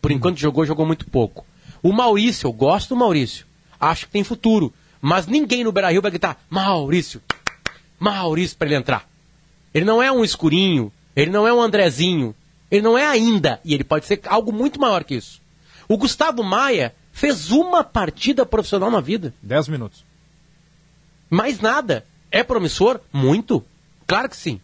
Por 0.00 0.10
enquanto 0.10 0.38
jogou, 0.38 0.66
jogou 0.66 0.86
muito 0.86 1.06
pouco. 1.06 1.46
O 1.82 1.92
Maurício, 1.92 2.48
eu 2.48 2.52
gosto 2.52 2.90
do 2.90 2.96
Maurício. 2.96 3.46
Acho 3.78 4.06
que 4.06 4.12
tem 4.12 4.24
futuro. 4.24 4.72
Mas 5.00 5.26
ninguém 5.26 5.62
no 5.62 5.70
Beira 5.70 5.90
Rio 5.90 6.02
vai 6.02 6.10
gritar: 6.10 6.42
Maurício, 6.48 7.22
Maurício, 7.98 8.56
para 8.56 8.68
ele 8.68 8.76
entrar. 8.76 9.08
Ele 9.72 9.84
não 9.84 10.02
é 10.02 10.10
um 10.10 10.24
escurinho, 10.24 10.90
ele 11.14 11.30
não 11.30 11.46
é 11.46 11.52
um 11.52 11.60
Andrezinho, 11.60 12.34
ele 12.70 12.82
não 12.82 12.98
é 12.98 13.06
ainda, 13.06 13.60
e 13.64 13.72
ele 13.72 13.84
pode 13.84 14.06
ser 14.06 14.20
algo 14.26 14.52
muito 14.52 14.80
maior 14.80 15.04
que 15.04 15.14
isso. 15.14 15.40
O 15.86 15.96
Gustavo 15.96 16.42
Maia 16.42 16.94
fez 17.20 17.50
uma 17.50 17.84
partida 17.84 18.46
profissional 18.46 18.90
na 18.90 18.98
vida. 18.98 19.34
Dez 19.42 19.68
minutos. 19.68 20.06
Mais 21.28 21.60
nada. 21.60 22.06
É 22.30 22.42
promissor? 22.42 22.98
Muito. 23.12 23.62
Claro 24.06 24.30
que 24.30 24.36
sim. 24.36 24.58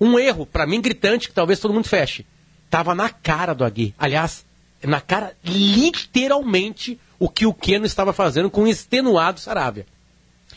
Um 0.00 0.18
erro, 0.18 0.46
para 0.46 0.66
mim, 0.66 0.80
gritante, 0.80 1.28
que 1.28 1.34
talvez 1.34 1.60
todo 1.60 1.74
mundo 1.74 1.86
feche. 1.86 2.24
Tava 2.70 2.94
na 2.94 3.10
cara 3.10 3.52
do 3.52 3.62
Agui. 3.62 3.94
Aliás, 3.98 4.42
na 4.82 5.02
cara, 5.02 5.36
literalmente, 5.44 6.98
o 7.18 7.28
que 7.28 7.44
o 7.44 7.52
Keno 7.52 7.84
estava 7.84 8.14
fazendo 8.14 8.50
com 8.50 8.62
o 8.62 8.68
extenuado 8.68 9.38
Saravia. 9.38 9.84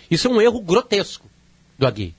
Isso 0.10 0.30
é 0.30 0.32
um 0.32 0.42
erro 0.42 0.62
grotesco 0.62 1.30
do 1.78 1.86
Agui. 1.86 2.16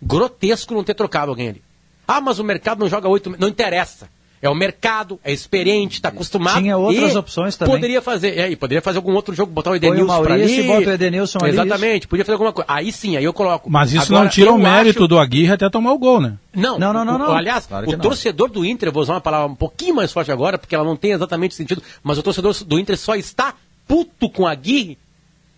Grotesco 0.00 0.74
não 0.74 0.84
ter 0.84 0.94
trocado 0.94 1.32
alguém 1.32 1.48
ali. 1.48 1.62
Ah, 2.06 2.20
mas 2.20 2.38
o 2.38 2.44
mercado 2.44 2.78
não 2.78 2.88
joga 2.88 3.08
oito. 3.08 3.34
Não 3.36 3.48
interessa. 3.48 4.08
É 4.44 4.50
o 4.50 4.54
mercado, 4.54 5.18
é 5.24 5.32
experiente, 5.32 5.94
está 5.94 6.10
acostumado. 6.10 6.60
Tinha 6.60 6.76
outras 6.76 7.16
opções 7.16 7.56
também. 7.56 7.76
Poderia 7.76 8.02
fazer, 8.02 8.38
é, 8.38 8.50
e 8.50 8.56
poderia 8.56 8.82
fazer 8.82 8.98
algum 8.98 9.14
outro 9.14 9.34
jogo, 9.34 9.50
botar 9.50 9.70
o 9.70 9.74
Edenilson 9.74 10.22
para 10.22 10.34
ali. 10.34 10.62
bota 10.64 10.90
o 10.90 10.92
Edenilson 10.92 11.38
ali. 11.40 11.50
Exatamente, 11.52 12.06
podia 12.06 12.26
fazer 12.26 12.34
alguma 12.34 12.52
coisa. 12.52 12.70
Aí 12.70 12.92
sim, 12.92 13.16
aí 13.16 13.24
eu 13.24 13.32
coloco. 13.32 13.70
Mas 13.70 13.94
isso 13.94 14.04
Agora, 14.04 14.24
não 14.24 14.30
tira 14.30 14.52
o 14.52 14.58
mérito 14.58 14.98
acho... 14.98 15.08
do 15.08 15.18
Aguirre 15.18 15.52
até 15.52 15.70
tomar 15.70 15.94
o 15.94 15.98
gol, 15.98 16.20
né? 16.20 16.34
Não, 16.54 16.78
não, 16.78 16.92
não. 16.92 17.06
não, 17.06 17.16
não. 17.16 17.34
aliás, 17.34 17.64
claro 17.64 17.88
o 17.88 17.92
não. 17.92 17.98
torcedor 17.98 18.50
do 18.50 18.66
Inter, 18.66 18.90
eu 18.90 18.92
vou 18.92 19.02
usar 19.02 19.14
uma 19.14 19.20
palavra 19.22 19.50
um 19.50 19.54
pouquinho 19.54 19.94
mais 19.94 20.12
forte 20.12 20.30
agora, 20.30 20.58
porque 20.58 20.74
ela 20.74 20.84
não 20.84 20.94
tem 20.94 21.12
exatamente 21.12 21.54
sentido, 21.54 21.82
mas 22.02 22.18
o 22.18 22.22
torcedor 22.22 22.54
do 22.64 22.78
Inter 22.78 22.98
só 22.98 23.14
está 23.14 23.54
puto 23.88 24.28
com 24.28 24.42
o 24.42 24.46
Aguirre 24.46 24.98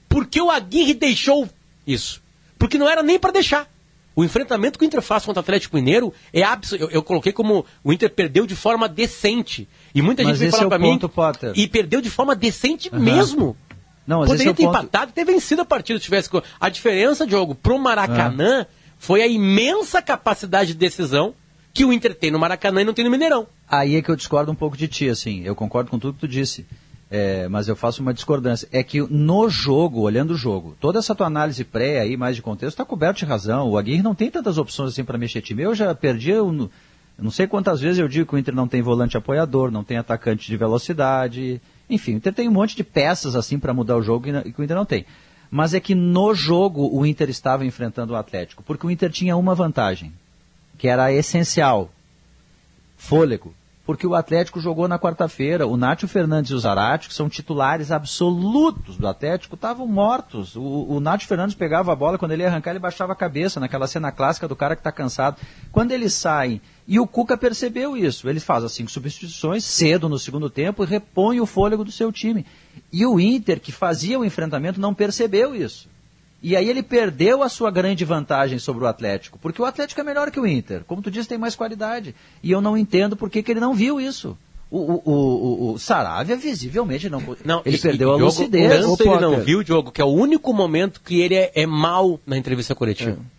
porque 0.08 0.40
o 0.40 0.48
Aguirre 0.48 0.94
deixou 0.94 1.48
isso. 1.84 2.22
Porque 2.56 2.78
não 2.78 2.88
era 2.88 3.02
nem 3.02 3.18
para 3.18 3.32
deixar. 3.32 3.68
O 4.16 4.24
enfrentamento 4.24 4.78
que 4.78 4.84
o 4.84 4.86
Inter 4.86 5.02
faz 5.02 5.26
contra 5.26 5.40
o 5.40 5.42
Atlético 5.42 5.76
Mineiro 5.76 6.10
é 6.32 6.42
absurdo. 6.42 6.84
Eu, 6.84 6.90
eu, 6.90 7.02
coloquei 7.02 7.32
como 7.32 7.66
o 7.84 7.92
Inter 7.92 8.08
perdeu 8.08 8.46
de 8.46 8.56
forma 8.56 8.88
decente. 8.88 9.68
E 9.94 10.00
muita 10.00 10.22
Mas 10.22 10.38
gente 10.38 10.40
vem 10.40 10.50
falar 10.50 10.64
é 10.64 10.68
para 10.70 10.78
mim. 10.78 10.98
Potter. 10.98 11.52
E 11.54 11.68
perdeu 11.68 12.00
de 12.00 12.08
forma 12.08 12.34
decente 12.34 12.88
uhum. 12.90 12.98
mesmo. 12.98 13.56
Não, 14.06 14.20
Poderia 14.24 14.52
é 14.52 14.54
ter 14.54 14.62
ponto... 14.62 14.78
empatado 14.78 15.10
e 15.10 15.14
ter 15.14 15.24
vencido 15.24 15.60
a 15.60 15.64
partida 15.66 15.98
se 15.98 16.04
tivesse. 16.06 16.30
A 16.58 16.68
diferença, 16.70 17.26
Diogo, 17.26 17.54
pro 17.54 17.78
Maracanã 17.78 18.60
uhum. 18.60 18.66
foi 18.96 19.20
a 19.20 19.26
imensa 19.26 20.00
capacidade 20.00 20.68
de 20.68 20.78
decisão 20.78 21.34
que 21.74 21.84
o 21.84 21.92
Inter 21.92 22.14
tem 22.14 22.30
no 22.30 22.38
Maracanã 22.38 22.80
e 22.80 22.84
não 22.84 22.94
tem 22.94 23.04
no 23.04 23.10
Mineirão. 23.10 23.46
Aí 23.68 23.96
é 23.96 24.02
que 24.02 24.10
eu 24.10 24.16
discordo 24.16 24.50
um 24.50 24.54
pouco 24.54 24.78
de 24.78 24.88
ti, 24.88 25.10
assim. 25.10 25.42
Eu 25.44 25.54
concordo 25.54 25.90
com 25.90 25.98
tudo 25.98 26.14
que 26.14 26.20
tu 26.20 26.28
disse 26.28 26.64
é, 27.10 27.48
mas 27.48 27.68
eu 27.68 27.76
faço 27.76 28.02
uma 28.02 28.12
discordância. 28.12 28.68
É 28.72 28.82
que 28.82 29.00
no 29.00 29.48
jogo, 29.48 30.00
olhando 30.00 30.32
o 30.32 30.36
jogo, 30.36 30.76
toda 30.80 30.98
essa 30.98 31.14
tua 31.14 31.26
análise 31.26 31.64
pré 31.64 32.00
aí, 32.00 32.16
mais 32.16 32.34
de 32.34 32.42
contexto, 32.42 32.74
está 32.74 32.84
coberto 32.84 33.18
de 33.18 33.24
razão. 33.24 33.70
O 33.70 33.78
Aguirre 33.78 34.02
não 34.02 34.14
tem 34.14 34.30
tantas 34.30 34.58
opções 34.58 34.90
assim 34.90 35.04
para 35.04 35.18
mexer 35.18 35.40
time. 35.40 35.62
Eu 35.62 35.74
já 35.74 35.94
perdi, 35.94 36.30
eu 36.30 36.70
não 37.18 37.30
sei 37.30 37.46
quantas 37.46 37.80
vezes 37.80 37.98
eu 37.98 38.08
digo 38.08 38.28
que 38.28 38.34
o 38.34 38.38
Inter 38.38 38.54
não 38.54 38.66
tem 38.66 38.82
volante 38.82 39.16
apoiador, 39.16 39.70
não 39.70 39.84
tem 39.84 39.96
atacante 39.96 40.46
de 40.46 40.56
velocidade. 40.56 41.60
Enfim, 41.88 42.14
o 42.14 42.16
Inter 42.16 42.34
tem 42.34 42.48
um 42.48 42.52
monte 42.52 42.74
de 42.74 42.82
peças 42.82 43.36
assim 43.36 43.58
para 43.58 43.72
mudar 43.72 43.96
o 43.96 44.02
jogo 44.02 44.28
e 44.28 44.52
que 44.52 44.60
o 44.60 44.64
Inter 44.64 44.76
não 44.76 44.84
tem. 44.84 45.06
Mas 45.48 45.74
é 45.74 45.80
que 45.80 45.94
no 45.94 46.34
jogo 46.34 46.90
o 46.92 47.06
Inter 47.06 47.30
estava 47.30 47.64
enfrentando 47.64 48.14
o 48.14 48.16
Atlético, 48.16 48.64
porque 48.64 48.84
o 48.84 48.90
Inter 48.90 49.10
tinha 49.10 49.36
uma 49.36 49.54
vantagem, 49.54 50.12
que 50.76 50.88
era 50.88 51.12
essencial: 51.12 51.88
fôlego 52.96 53.54
porque 53.86 54.06
o 54.06 54.16
Atlético 54.16 54.60
jogou 54.60 54.88
na 54.88 54.98
quarta-feira. 54.98 55.66
O 55.66 55.76
Nátio 55.76 56.08
Fernandes 56.08 56.50
e 56.50 56.54
o 56.54 56.58
Zarate, 56.58 57.08
que 57.08 57.14
são 57.14 57.28
titulares 57.28 57.92
absolutos 57.92 58.96
do 58.96 59.06
Atlético, 59.06 59.54
estavam 59.54 59.86
mortos. 59.86 60.56
O, 60.56 60.86
o 60.88 61.00
Nátio 61.00 61.28
Fernandes 61.28 61.54
pegava 61.54 61.92
a 61.92 61.96
bola, 61.96 62.18
quando 62.18 62.32
ele 62.32 62.42
ia 62.42 62.48
arrancar, 62.48 62.72
ele 62.72 62.80
baixava 62.80 63.12
a 63.12 63.16
cabeça, 63.16 63.60
naquela 63.60 63.86
cena 63.86 64.10
clássica 64.10 64.48
do 64.48 64.56
cara 64.56 64.74
que 64.74 64.80
está 64.80 64.90
cansado. 64.90 65.36
Quando 65.70 65.92
eles 65.92 66.12
saem, 66.12 66.60
e 66.88 66.98
o 66.98 67.06
Cuca 67.06 67.36
percebeu 67.36 67.96
isso, 67.96 68.28
ele 68.28 68.40
faz 68.40 68.64
as 68.64 68.72
cinco 68.72 68.90
substituições 68.90 69.64
cedo 69.64 70.08
no 70.08 70.18
segundo 70.18 70.50
tempo 70.50 70.82
e 70.82 70.86
repõe 70.86 71.40
o 71.40 71.46
fôlego 71.46 71.84
do 71.84 71.92
seu 71.92 72.10
time. 72.10 72.44
E 72.92 73.06
o 73.06 73.20
Inter, 73.20 73.60
que 73.60 73.70
fazia 73.70 74.18
o 74.18 74.24
enfrentamento, 74.24 74.80
não 74.80 74.94
percebeu 74.94 75.54
isso. 75.54 75.88
E 76.42 76.54
aí 76.54 76.68
ele 76.68 76.82
perdeu 76.82 77.42
a 77.42 77.48
sua 77.48 77.70
grande 77.70 78.04
vantagem 78.04 78.58
sobre 78.58 78.84
o 78.84 78.86
Atlético, 78.86 79.38
porque 79.38 79.60
o 79.60 79.64
Atlético 79.64 80.00
é 80.00 80.04
melhor 80.04 80.30
que 80.30 80.38
o 80.38 80.46
Inter. 80.46 80.84
Como 80.84 81.02
tu 81.02 81.10
disse, 81.10 81.28
tem 81.28 81.38
mais 81.38 81.56
qualidade. 81.56 82.14
E 82.42 82.50
eu 82.50 82.60
não 82.60 82.76
entendo 82.76 83.16
por 83.16 83.30
que, 83.30 83.42
que 83.42 83.50
ele 83.50 83.60
não 83.60 83.74
viu 83.74 84.00
isso. 84.00 84.36
O, 84.70 84.78
o, 84.78 85.02
o, 85.04 85.72
o 85.72 85.78
Saravia 85.78 86.36
visivelmente 86.36 87.08
não. 87.08 87.22
não 87.44 87.62
ele 87.64 87.76
e, 87.76 87.80
perdeu 87.80 88.10
e 88.10 88.12
a 88.12 88.16
lucidez. 88.16 88.84
Tanto 88.84 89.02
ele 89.02 89.20
não 89.20 89.40
viu, 89.40 89.62
Diogo, 89.62 89.92
que 89.92 90.02
é 90.02 90.04
o 90.04 90.08
único 90.08 90.52
momento 90.52 91.00
que 91.00 91.20
ele 91.20 91.36
é, 91.36 91.52
é 91.54 91.66
mal 91.66 92.20
na 92.26 92.36
entrevista 92.36 92.74
coletiva. 92.74 93.12
É. 93.12 93.35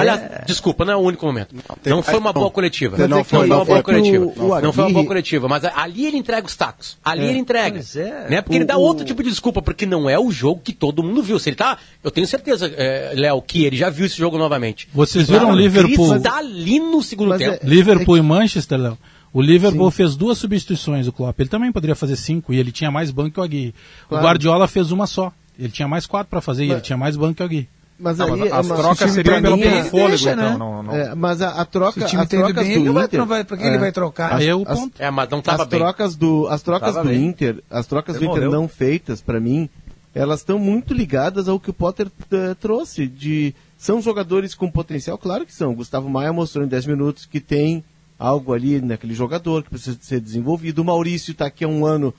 Aliás, 0.00 0.20
é... 0.20 0.44
desculpa, 0.46 0.84
não 0.84 0.92
é 0.92 0.96
o 0.96 1.00
único 1.00 1.24
momento. 1.26 1.54
Não, 1.54 1.76
tem... 1.76 1.92
não 1.92 2.02
foi 2.02 2.18
uma 2.18 2.32
boa 2.32 2.50
coletiva. 2.50 2.96
Não, 2.96 3.08
não 3.08 3.24
foi 3.24 3.46
uma 3.46 3.64
boa 3.64 3.82
coletiva. 3.82 4.24
O, 4.24 4.60
não 4.60 4.72
foi 4.72 4.84
uma 4.84 4.92
boa 4.92 5.06
coletiva, 5.06 5.48
mas 5.48 5.64
ali 5.64 6.06
ele 6.06 6.16
entrega 6.16 6.46
os 6.46 6.56
tacos. 6.56 6.98
Ali 7.04 7.24
é. 7.24 7.28
ele 7.30 7.38
entrega. 7.38 7.80
É. 7.96 8.30
Né? 8.30 8.42
Porque 8.42 8.56
o, 8.56 8.58
ele 8.58 8.64
dá 8.64 8.76
outro 8.76 9.04
tipo 9.04 9.22
de 9.22 9.30
desculpa, 9.30 9.60
porque 9.60 9.86
não 9.86 10.08
é 10.08 10.18
o 10.18 10.30
jogo 10.30 10.60
que 10.62 10.72
todo 10.72 11.02
mundo 11.02 11.22
viu. 11.22 11.38
Se 11.38 11.48
ele 11.48 11.56
tá. 11.56 11.78
Eu 12.02 12.10
tenho 12.10 12.26
certeza, 12.26 12.72
é, 12.76 13.12
Léo, 13.14 13.42
que 13.42 13.64
ele 13.64 13.76
já 13.76 13.90
viu 13.90 14.06
esse 14.06 14.16
jogo 14.16 14.38
novamente. 14.38 14.88
Vocês 14.92 15.28
viram 15.28 15.50
o 15.50 15.56
Liverpool. 15.56 16.16
Está 16.16 16.38
ali 16.38 16.78
no 16.78 17.02
segundo 17.02 17.30
mas 17.30 17.38
tempo. 17.38 17.58
É- 17.62 17.68
Liverpool 17.68 18.16
e 18.16 18.22
Manchester, 18.22 18.78
Léo. 18.78 18.98
O 19.32 19.42
Liverpool 19.42 19.90
Sim. 19.90 19.96
fez 19.96 20.16
duas 20.16 20.38
substituições, 20.38 21.06
o 21.06 21.12
Klopp. 21.12 21.38
Ele 21.38 21.48
também 21.48 21.70
poderia 21.70 21.94
fazer 21.94 22.16
cinco 22.16 22.52
e 22.52 22.58
ele 22.58 22.72
tinha 22.72 22.90
mais 22.90 23.10
banco 23.10 23.32
que 23.32 23.40
o 23.40 23.42
Aguirre. 23.42 23.74
Claro. 24.08 24.24
O 24.24 24.26
Guardiola 24.26 24.66
fez 24.66 24.90
uma 24.90 25.06
só. 25.06 25.32
Ele 25.58 25.70
tinha 25.70 25.88
mais 25.88 26.06
quatro 26.06 26.30
para 26.30 26.40
fazer 26.40 26.62
mas... 26.62 26.70
e 26.70 26.72
ele 26.72 26.80
tinha 26.80 26.96
mais 26.96 27.16
banco 27.16 27.34
que 27.34 27.42
o 27.42 27.44
Aguirre. 27.44 27.68
Mas 27.98 28.16
não, 28.18 28.34
aí 28.34 28.52
as 28.52 28.66
trocas 28.66 29.10
seriam 29.10 29.42
pelo, 29.42 29.58
pelo 29.58 29.84
fôlego, 29.84 30.08
deixa, 30.10 30.32
então. 30.32 30.50
Né? 30.50 30.56
Não, 30.56 30.82
não. 30.84 30.94
É, 30.94 31.14
mas 31.16 31.42
a, 31.42 31.60
a 31.60 31.64
troca, 31.64 32.04
as 32.04 32.10
trocas 32.28 32.54
bem, 32.54 32.84
do 32.84 32.90
ele 32.90 33.04
Inter, 33.04 33.26
vai, 33.26 33.44
para 33.44 33.56
que 33.56 33.64
é, 33.64 33.66
ele 33.66 33.78
vai 33.78 33.90
trocar? 33.90 34.34
Aí 34.34 34.46
é 34.46 34.54
o 34.54 34.64
ponto. 34.64 34.92
É, 35.00 35.10
mas 35.10 35.28
não 35.28 35.42
tava 35.42 35.64
as 35.64 35.68
bem. 35.68 35.80
trocas 35.80 36.14
do, 36.14 36.46
as 36.46 36.62
trocas 36.62 36.94
tava 36.94 37.08
do 37.08 37.10
bem. 37.10 37.26
Inter, 37.26 37.62
as 37.68 37.86
trocas 37.88 38.14
ele 38.14 38.26
do 38.26 38.30
Inter 38.30 38.44
morreu. 38.44 38.60
não 38.60 38.68
feitas, 38.68 39.20
para 39.20 39.40
mim, 39.40 39.68
elas 40.14 40.40
estão 40.40 40.60
muito 40.60 40.94
ligadas 40.94 41.48
ao 41.48 41.58
que 41.58 41.70
o 41.70 41.72
Potter 41.72 42.06
uh, 42.06 42.54
trouxe 42.54 43.08
de 43.08 43.52
são 43.76 44.00
jogadores 44.00 44.54
com 44.54 44.70
potencial, 44.70 45.18
claro 45.18 45.44
que 45.44 45.54
são. 45.54 45.74
Gustavo 45.74 46.08
Maia 46.08 46.32
mostrou 46.32 46.64
em 46.64 46.68
10 46.68 46.86
minutos 46.86 47.26
que 47.26 47.40
tem 47.40 47.82
algo 48.18 48.52
ali 48.52 48.80
naquele 48.80 49.14
jogador 49.14 49.62
que 49.62 49.70
precisa 49.70 49.98
ser 50.00 50.20
desenvolvido. 50.20 50.80
O 50.80 50.84
Maurício 50.84 51.32
está 51.32 51.46
aqui 51.46 51.64
há 51.64 51.68
um 51.68 51.84
ano 51.84 52.12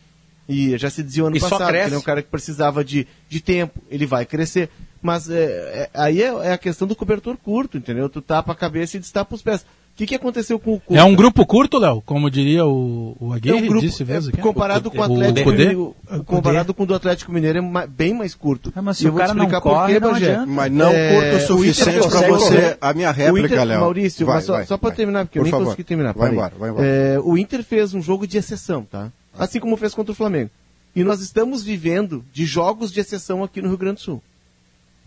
e 0.48 0.76
já 0.78 0.90
se 0.90 1.04
dizia 1.04 1.24
ano 1.24 1.38
e 1.38 1.40
passado 1.40 1.72
que 1.72 1.78
ele 1.78 1.96
é 1.96 1.98
um 1.98 2.02
cara 2.02 2.24
que 2.24 2.30
precisava 2.30 2.84
de, 2.84 3.06
de 3.28 3.40
tempo, 3.40 3.82
ele 3.90 4.06
vai 4.06 4.26
crescer. 4.26 4.70
Mas 5.02 5.30
é, 5.30 5.36
é, 5.36 5.90
aí 5.94 6.22
é, 6.22 6.28
é, 6.28 6.52
a 6.52 6.58
questão 6.58 6.88
do 6.88 6.96
cobertor 6.96 7.38
curto, 7.38 7.78
entendeu? 7.78 8.10
Tu 8.10 8.22
tapa 8.22 8.52
a 8.52 8.56
cabeça 8.56 8.98
e 8.98 9.00
destapa 9.00 9.34
os 9.34 9.42
pés. 9.42 9.62
O 9.62 10.00
que, 10.00 10.08
que 10.08 10.16
aconteceu 10.16 10.58
com 10.58 10.76
o 10.76 10.80
Cuca? 10.80 10.98
É 10.98 11.04
um 11.04 11.14
grupo 11.14 11.46
curto, 11.46 11.78
Léo? 11.78 12.02
Como 12.06 12.30
diria 12.30 12.66
o, 12.66 13.18
o 13.20 13.34
Aguirre, 13.34 13.58
é 13.58 13.62
um 13.62 13.68
grupo, 13.68 13.86
disse 13.86 14.06
mesmo. 14.06 14.32
É, 14.34 14.42
comparado 14.42 14.90
com 14.90 14.98
o 14.98 15.04
Atlético 15.04 15.50
Mineiro, 15.52 15.96
comparado 16.26 16.74
com 16.74 16.84
o 16.84 16.86
do 16.86 16.96
Atlético 16.96 17.32
Mineiro 17.34 17.60
é 17.60 17.88
bem 17.88 18.14
mais 18.14 18.34
curto. 18.34 18.72
É, 18.76 18.80
mas 18.80 18.98
se 18.98 19.08
o 19.10 19.14
cara 19.14 19.34
não 19.34 19.50
corre, 19.50 20.00
não 20.00 20.16
adianta. 20.16 20.46
Mas 20.46 20.72
não 20.72 20.90
é, 20.90 21.14
curto 21.14 21.36
o 21.36 21.48
suficiente 21.48 22.08
para 22.08 22.28
você... 22.30 22.78
A 22.80 22.94
minha 22.94 23.12
réplica, 23.12 23.64
Léo. 23.64 23.82
Maurício, 23.82 24.26
vai, 24.26 24.42
só, 24.42 24.64
só 24.64 24.78
para 24.78 24.92
terminar, 24.92 25.26
porque 25.26 25.40
por 25.40 25.48
eu 25.48 25.52
nem 25.52 25.64
consegui 25.66 25.84
terminar. 25.84 26.14
Vai 26.14 26.32
embora, 26.32 26.54
vai 26.58 26.70
embora. 26.70 26.86
É, 26.86 27.20
o 27.22 27.38
Inter 27.38 27.62
fez 27.62 27.94
um 27.94 28.02
jogo 28.02 28.26
de 28.26 28.38
exceção, 28.38 28.84
tá? 28.84 29.12
Assim 29.38 29.60
como 29.60 29.76
fez 29.76 29.94
contra 29.94 30.14
o 30.14 30.16
Flamengo. 30.16 30.50
E 30.96 31.04
nós 31.04 31.20
estamos 31.22 31.62
vivendo 31.64 32.24
de 32.32 32.46
jogos 32.46 32.92
de 32.92 33.00
exceção 33.00 33.44
aqui 33.44 33.62
no 33.62 33.68
Rio 33.68 33.78
Grande 33.78 33.96
do 33.96 34.02
Sul. 34.02 34.24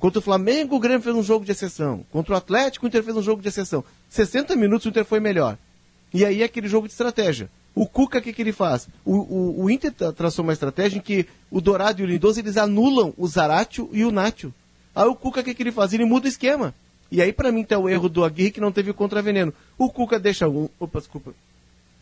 Contra 0.03 0.19
o 0.19 0.23
Flamengo, 0.23 0.75
o 0.75 0.81
Grêmio 0.81 1.01
fez 1.01 1.15
um 1.15 1.23
jogo 1.23 1.45
de 1.45 1.53
exceção. 1.53 2.05
Contra 2.11 2.35
o 2.35 2.37
Atlético, 2.37 2.85
o 2.85 2.89
Inter 2.89 3.05
fez 3.05 3.17
um 3.17 3.23
jogo 3.23 3.41
de 3.41 3.47
exceção. 3.47 3.85
60 4.11 4.57
minutos 4.57 4.85
o 4.85 4.89
Inter 4.89 5.05
foi 5.05 5.21
melhor. 5.21 5.57
E 6.13 6.25
aí 6.25 6.43
é 6.43 6.45
aquele 6.45 6.67
jogo 6.67 6.89
de 6.89 6.93
estratégia. 6.93 7.49
O 7.73 7.87
Cuca, 7.87 8.19
o 8.19 8.21
que, 8.21 8.33
que 8.33 8.43
ele 8.43 8.51
faz? 8.51 8.89
O, 9.05 9.15
o, 9.15 9.63
o 9.63 9.71
Inter 9.71 9.93
traçou 10.13 10.43
uma 10.43 10.53
estratégia 10.53 10.99
em 10.99 11.01
que 11.01 11.29
o 11.49 11.61
Dourado 11.61 12.01
e 12.01 12.05
o 12.05 12.09
Lindoso, 12.09 12.41
eles 12.41 12.57
anulam 12.57 13.15
o 13.17 13.29
Zaratio 13.29 13.89
e 13.93 14.05
o 14.05 14.11
Nátio. 14.11 14.53
Aí 14.93 15.07
o 15.07 15.15
Cuca, 15.15 15.41
o 15.41 15.45
que, 15.45 15.55
que 15.55 15.63
ele 15.63 15.71
faz? 15.71 15.93
Ele 15.93 16.05
muda 16.05 16.27
o 16.27 16.29
esquema. 16.29 16.75
E 17.09 17.23
aí, 17.23 17.33
para 17.33 17.53
mim, 17.53 17.63
tá 17.63 17.79
o 17.79 17.89
erro 17.89 18.09
do 18.09 18.25
Aguirre 18.25 18.51
que 18.51 18.61
não 18.61 18.73
teve 18.73 18.91
o 18.91 18.95
contraveneno. 18.95 19.55
O 19.79 19.89
Cuca 19.89 20.19
deixa 20.19 20.49
um... 20.49 20.69
Opa, 20.81 20.99
desculpa. 20.99 21.33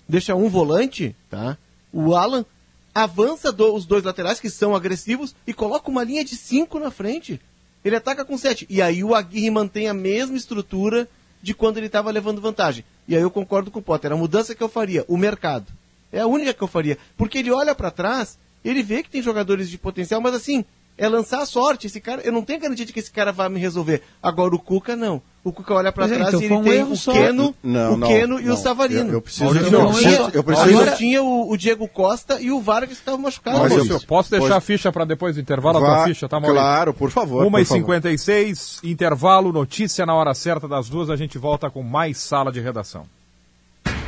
Deixa 0.08 0.34
um 0.34 0.48
volante, 0.48 1.14
tá? 1.28 1.58
O 1.92 2.14
Alan 2.14 2.46
avança 2.94 3.52
do, 3.52 3.74
os 3.74 3.84
dois 3.84 4.04
laterais, 4.04 4.40
que 4.40 4.48
são 4.48 4.74
agressivos, 4.74 5.34
e 5.46 5.52
coloca 5.52 5.90
uma 5.90 6.02
linha 6.02 6.24
de 6.24 6.34
cinco 6.34 6.78
na 6.80 6.90
frente. 6.90 7.38
Ele 7.84 7.96
ataca 7.96 8.24
com 8.24 8.36
7. 8.36 8.66
E 8.68 8.82
aí 8.82 9.02
o 9.02 9.14
Aguirre 9.14 9.50
mantém 9.50 9.88
a 9.88 9.94
mesma 9.94 10.36
estrutura 10.36 11.08
de 11.42 11.54
quando 11.54 11.78
ele 11.78 11.86
estava 11.86 12.10
levando 12.10 12.40
vantagem. 12.40 12.84
E 13.08 13.16
aí 13.16 13.22
eu 13.22 13.30
concordo 13.30 13.70
com 13.70 13.78
o 13.78 13.82
Potter. 13.82 14.12
A 14.12 14.16
mudança 14.16 14.54
que 14.54 14.62
eu 14.62 14.68
faria, 14.68 15.04
o 15.08 15.16
mercado. 15.16 15.66
É 16.12 16.20
a 16.20 16.26
única 16.26 16.52
que 16.52 16.62
eu 16.62 16.68
faria. 16.68 16.98
Porque 17.16 17.38
ele 17.38 17.50
olha 17.50 17.74
para 17.74 17.90
trás, 17.90 18.38
ele 18.64 18.82
vê 18.82 19.02
que 19.02 19.10
tem 19.10 19.22
jogadores 19.22 19.70
de 19.70 19.78
potencial, 19.78 20.20
mas 20.20 20.34
assim, 20.34 20.64
é 20.98 21.08
lançar 21.08 21.40
a 21.40 21.46
sorte. 21.46 21.86
Esse 21.86 22.00
cara, 22.00 22.20
eu 22.22 22.32
não 22.32 22.42
tenho 22.42 22.60
garantia 22.60 22.84
de 22.84 22.92
que 22.92 23.00
esse 23.00 23.10
cara 23.10 23.32
vai 23.32 23.48
me 23.48 23.58
resolver. 23.58 24.02
Agora 24.22 24.54
o 24.54 24.58
Cuca 24.58 24.94
não. 24.94 25.22
O 25.42 25.52
Cuca 25.52 25.72
olha 25.72 25.90
para 25.90 26.04
é, 26.04 26.16
trás 26.16 26.34
então, 26.34 26.40
e 26.40 26.44
ele 26.44 26.54
um 26.54 26.62
tem 26.62 26.82
o 26.82 26.98
Keno, 26.98 27.54
não, 27.62 27.94
o 27.94 28.00
Keno 28.00 28.34
não, 28.34 28.40
e 28.40 28.44
não. 28.44 28.54
o 28.54 28.56
Savarino. 28.58 29.08
Eu, 29.08 29.14
eu 29.14 29.22
preciso, 29.22 29.44
eu, 29.44 29.70
eu 29.72 29.88
preciso, 29.88 30.30
eu 30.34 30.44
preciso. 30.44 30.68
Agora 30.68 30.96
tinha 30.96 31.22
o, 31.22 31.50
o, 31.50 31.56
Diego 31.56 31.88
Costa 31.88 32.38
e 32.38 32.50
o 32.50 32.60
Vargas 32.60 32.90
que 32.90 32.94
estavam 32.96 33.20
machucados. 33.20 33.60
Mas 33.60 33.72
eu, 33.72 33.86
eu 33.86 34.00
posso 34.02 34.30
deixar 34.30 34.56
a 34.56 34.60
ficha 34.60 34.92
para 34.92 35.06
depois 35.06 35.36
do 35.36 35.40
intervalo, 35.40 35.80
Vá, 35.80 35.92
a 35.92 35.94
tua 35.96 36.04
ficha, 36.08 36.28
tá, 36.28 36.38
Maurício? 36.38 36.62
Claro, 36.62 36.92
por 36.92 37.10
favor. 37.10 37.46
1h56, 37.46 38.80
intervalo, 38.84 39.50
notícia 39.50 40.04
na 40.04 40.14
hora 40.14 40.34
certa 40.34 40.68
das 40.68 40.90
duas, 40.90 41.08
a 41.08 41.16
gente 41.16 41.38
volta 41.38 41.70
com 41.70 41.82
mais 41.82 42.18
sala 42.18 42.52
de 42.52 42.60
redação. 42.60 43.06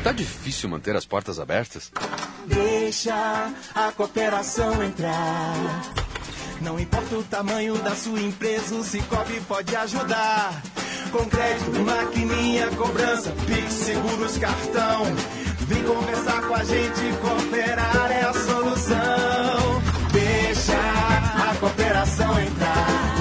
Tá 0.05 0.13
difícil 0.13 0.69
manter 0.69 0.95
as 0.97 1.07
portas 1.07 1.41
abertas? 1.41 1.91
Deixa 2.47 3.51
a 3.75 3.91
cooperação 3.93 4.83
entrar. 4.83 5.55
Não 6.61 6.79
importa 6.79 7.17
o 7.17 7.23
tamanho 7.23 7.79
da 7.79 7.95
sua 7.95 8.21
empresa, 8.21 8.75
o 8.75 8.85
Cicobi 8.85 9.41
pode 9.49 9.75
ajudar. 9.75 10.63
Com 11.13 11.27
crédito, 11.27 11.79
maquininha, 11.81 12.69
cobrança, 12.71 13.31
Pix, 13.47 13.73
seguros, 13.73 14.39
cartão. 14.39 15.05
Vem 15.61 15.83
conversar 15.85 16.41
com 16.43 16.55
a 16.55 16.65
gente, 16.65 17.01
cooperar 17.21 18.11
é 18.11 18.23
a 18.23 18.33
solução. 18.33 19.83
Deixa 20.13 20.73
a 20.73 21.55
cooperação 21.61 22.41
entrar. 22.41 23.13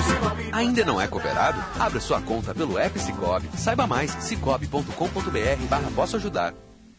Ainda 0.54 0.86
não 0.86 1.02
é 1.02 1.08
cooperado? 1.08 1.64
Abra 1.80 2.00
sua 2.00 2.22
conta 2.22 2.54
pelo 2.54 2.78
app 2.78 3.00
Cicobi. 3.00 3.50
Saiba 3.58 3.88
mais, 3.88 4.12
cicobi.com.br 4.22 5.68
barra 5.70 5.92
posso 5.96 6.18
ajudar. 6.18 6.54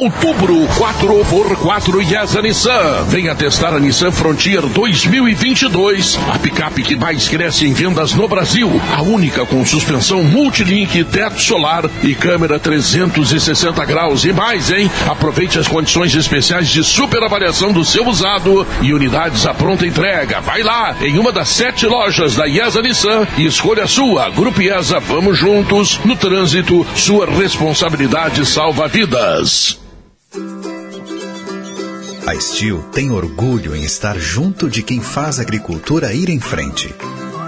Outubro, 0.00 0.54
4x4 0.76 2.02
IESA 2.02 2.42
Nissan. 2.42 3.04
Venha 3.08 3.34
testar 3.34 3.74
a 3.74 3.80
Nissan 3.80 4.12
Frontier 4.12 4.60
2022. 4.60 6.18
A 6.34 6.38
picape 6.38 6.82
que 6.82 6.94
mais 6.94 7.28
cresce 7.28 7.66
em 7.66 7.72
vendas 7.72 8.12
no 8.12 8.28
Brasil. 8.28 8.70
A 8.94 9.00
única 9.00 9.46
com 9.46 9.64
suspensão 9.64 10.22
multilink, 10.22 11.02
teto 11.04 11.40
solar 11.40 11.84
e 12.02 12.14
câmera 12.14 12.58
360 12.58 13.82
graus. 13.86 14.26
E 14.26 14.34
mais, 14.34 14.70
hein? 14.70 14.90
Aproveite 15.08 15.58
as 15.58 15.66
condições 15.66 16.14
especiais 16.14 16.68
de 16.68 16.84
super 16.84 17.22
avaliação 17.22 17.72
do 17.72 17.84
seu 17.84 18.06
usado 18.06 18.66
e 18.82 18.92
unidades 18.92 19.46
à 19.46 19.54
pronta 19.54 19.86
entrega. 19.86 20.42
Vai 20.42 20.62
lá, 20.62 20.94
em 21.00 21.18
uma 21.18 21.32
das 21.32 21.48
sete 21.48 21.86
lojas 21.86 22.36
da 22.36 22.46
IESA 22.46 22.82
Nissan 22.82 23.26
e 23.38 23.46
escolha 23.46 23.84
a 23.84 23.88
sua. 23.88 24.28
Grupo 24.28 24.60
IESA, 24.60 25.00
vamos 25.00 25.38
juntos. 25.38 25.98
No 26.04 26.16
trânsito, 26.16 26.86
sua 26.94 27.24
responsabilidade 27.24 28.44
salva 28.44 28.86
vidas. 28.86 29.85
A 32.26 32.34
Steel 32.40 32.82
tem 32.92 33.12
orgulho 33.12 33.76
em 33.76 33.84
estar 33.84 34.18
junto 34.18 34.68
de 34.68 34.82
quem 34.82 35.00
faz 35.00 35.38
a 35.38 35.42
agricultura 35.42 36.12
ir 36.12 36.28
em 36.28 36.40
frente. 36.40 36.92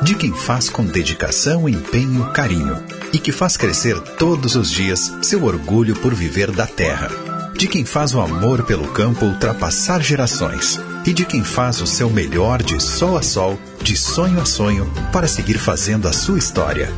De 0.04 0.14
quem 0.14 0.32
faz 0.32 0.70
com 0.70 0.84
dedicação, 0.84 1.68
empenho, 1.68 2.30
carinho. 2.30 2.76
E 3.12 3.18
que 3.18 3.32
faz 3.32 3.56
crescer 3.56 3.98
todos 4.16 4.54
os 4.54 4.70
dias 4.70 5.12
seu 5.20 5.42
orgulho 5.42 5.96
por 5.96 6.14
viver 6.14 6.52
da 6.52 6.64
terra. 6.64 7.10
De 7.54 7.66
quem 7.66 7.84
faz 7.84 8.14
o 8.14 8.20
amor 8.20 8.62
pelo 8.62 8.86
campo 8.92 9.26
ultrapassar 9.26 10.00
gerações. 10.00 10.80
E 11.04 11.12
de 11.12 11.24
quem 11.24 11.42
faz 11.42 11.80
o 11.80 11.86
seu 11.86 12.08
melhor 12.08 12.62
de 12.62 12.80
sol 12.80 13.16
a 13.16 13.22
sol, 13.22 13.58
de 13.82 13.96
sonho 13.96 14.40
a 14.40 14.44
sonho, 14.44 14.88
para 15.12 15.26
seguir 15.26 15.58
fazendo 15.58 16.06
a 16.06 16.12
sua 16.12 16.38
história. 16.38 16.88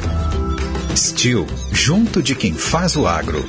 Steel, 0.94 1.46
junto 1.72 2.22
de 2.22 2.34
quem 2.34 2.52
faz 2.52 2.94
o 2.94 3.06
agro. 3.06 3.42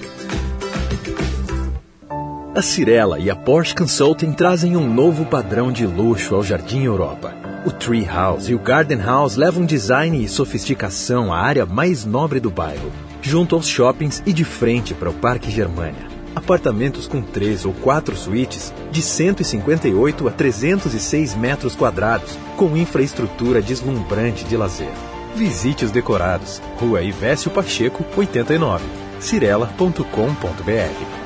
A 2.53 2.61
Cirela 2.61 3.17
e 3.17 3.29
a 3.29 3.35
Porsche 3.35 3.73
Consulting 3.73 4.33
trazem 4.33 4.75
um 4.75 4.93
novo 4.93 5.25
padrão 5.25 5.71
de 5.71 5.85
luxo 5.85 6.35
ao 6.35 6.43
Jardim 6.43 6.83
Europa. 6.83 7.33
O 7.65 7.71
Tree 7.71 8.03
House 8.03 8.49
e 8.49 8.53
o 8.53 8.59
Garden 8.59 8.99
House 8.99 9.37
levam 9.37 9.65
design 9.65 10.21
e 10.21 10.27
sofisticação 10.27 11.31
à 11.31 11.39
área 11.39 11.65
mais 11.65 12.03
nobre 12.03 12.41
do 12.41 12.51
bairro, 12.51 12.91
junto 13.21 13.55
aos 13.55 13.69
shoppings 13.69 14.21
e 14.25 14.33
de 14.33 14.43
frente 14.43 14.93
para 14.93 15.09
o 15.09 15.13
Parque 15.13 15.49
Germania. 15.49 16.09
Apartamentos 16.35 17.07
com 17.07 17.21
três 17.21 17.63
ou 17.63 17.71
quatro 17.71 18.17
suítes 18.17 18.73
de 18.91 19.01
158 19.01 20.27
a 20.27 20.31
306 20.31 21.35
metros 21.35 21.73
quadrados, 21.73 22.37
com 22.57 22.75
infraestrutura 22.75 23.61
deslumbrante 23.61 24.43
de 24.43 24.57
lazer. 24.57 24.91
Visite 25.37 25.85
os 25.85 25.91
decorados. 25.91 26.61
Rua 26.77 27.01
Ivésio 27.01 27.49
Pacheco, 27.49 28.05
89. 28.17 28.83
cirela.com.br 29.21 31.20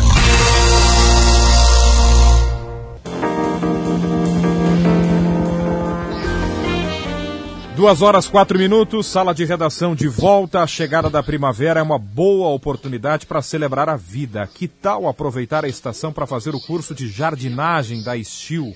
Duas 7.82 8.04
horas, 8.04 8.28
quatro 8.28 8.60
minutos, 8.60 9.08
sala 9.08 9.34
de 9.34 9.44
redação 9.44 9.96
de 9.96 10.08
volta. 10.08 10.62
A 10.62 10.68
chegada 10.68 11.10
da 11.10 11.24
primavera 11.24 11.80
é 11.80 11.84
uma 11.84 11.98
boa 11.98 12.50
oportunidade 12.50 13.26
para 13.26 13.42
celebrar 13.42 13.90
a 13.90 13.96
vida. 13.96 14.46
Que 14.46 14.68
tal 14.68 15.08
aproveitar 15.08 15.66
a 15.66 15.68
estação 15.68 16.14
para 16.14 16.28
fazer 16.28 16.54
o 16.54 16.62
curso 16.62 16.94
de 16.94 17.08
jardinagem 17.08 18.04
da 18.04 18.16
Estil? 18.16 18.76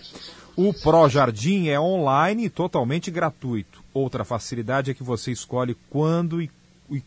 O 0.56 0.74
Pro 0.74 1.08
Jardim 1.08 1.68
é 1.68 1.80
online 1.80 2.46
e 2.46 2.50
totalmente 2.50 3.12
gratuito. 3.12 3.84
Outra 3.94 4.26
facilidade 4.26 4.90
é 4.90 4.96
que 4.96 5.04
você 5.04 5.32
escolhe 5.32 5.78
quando 5.88 6.42
e, 6.42 6.50
e, 6.90 7.04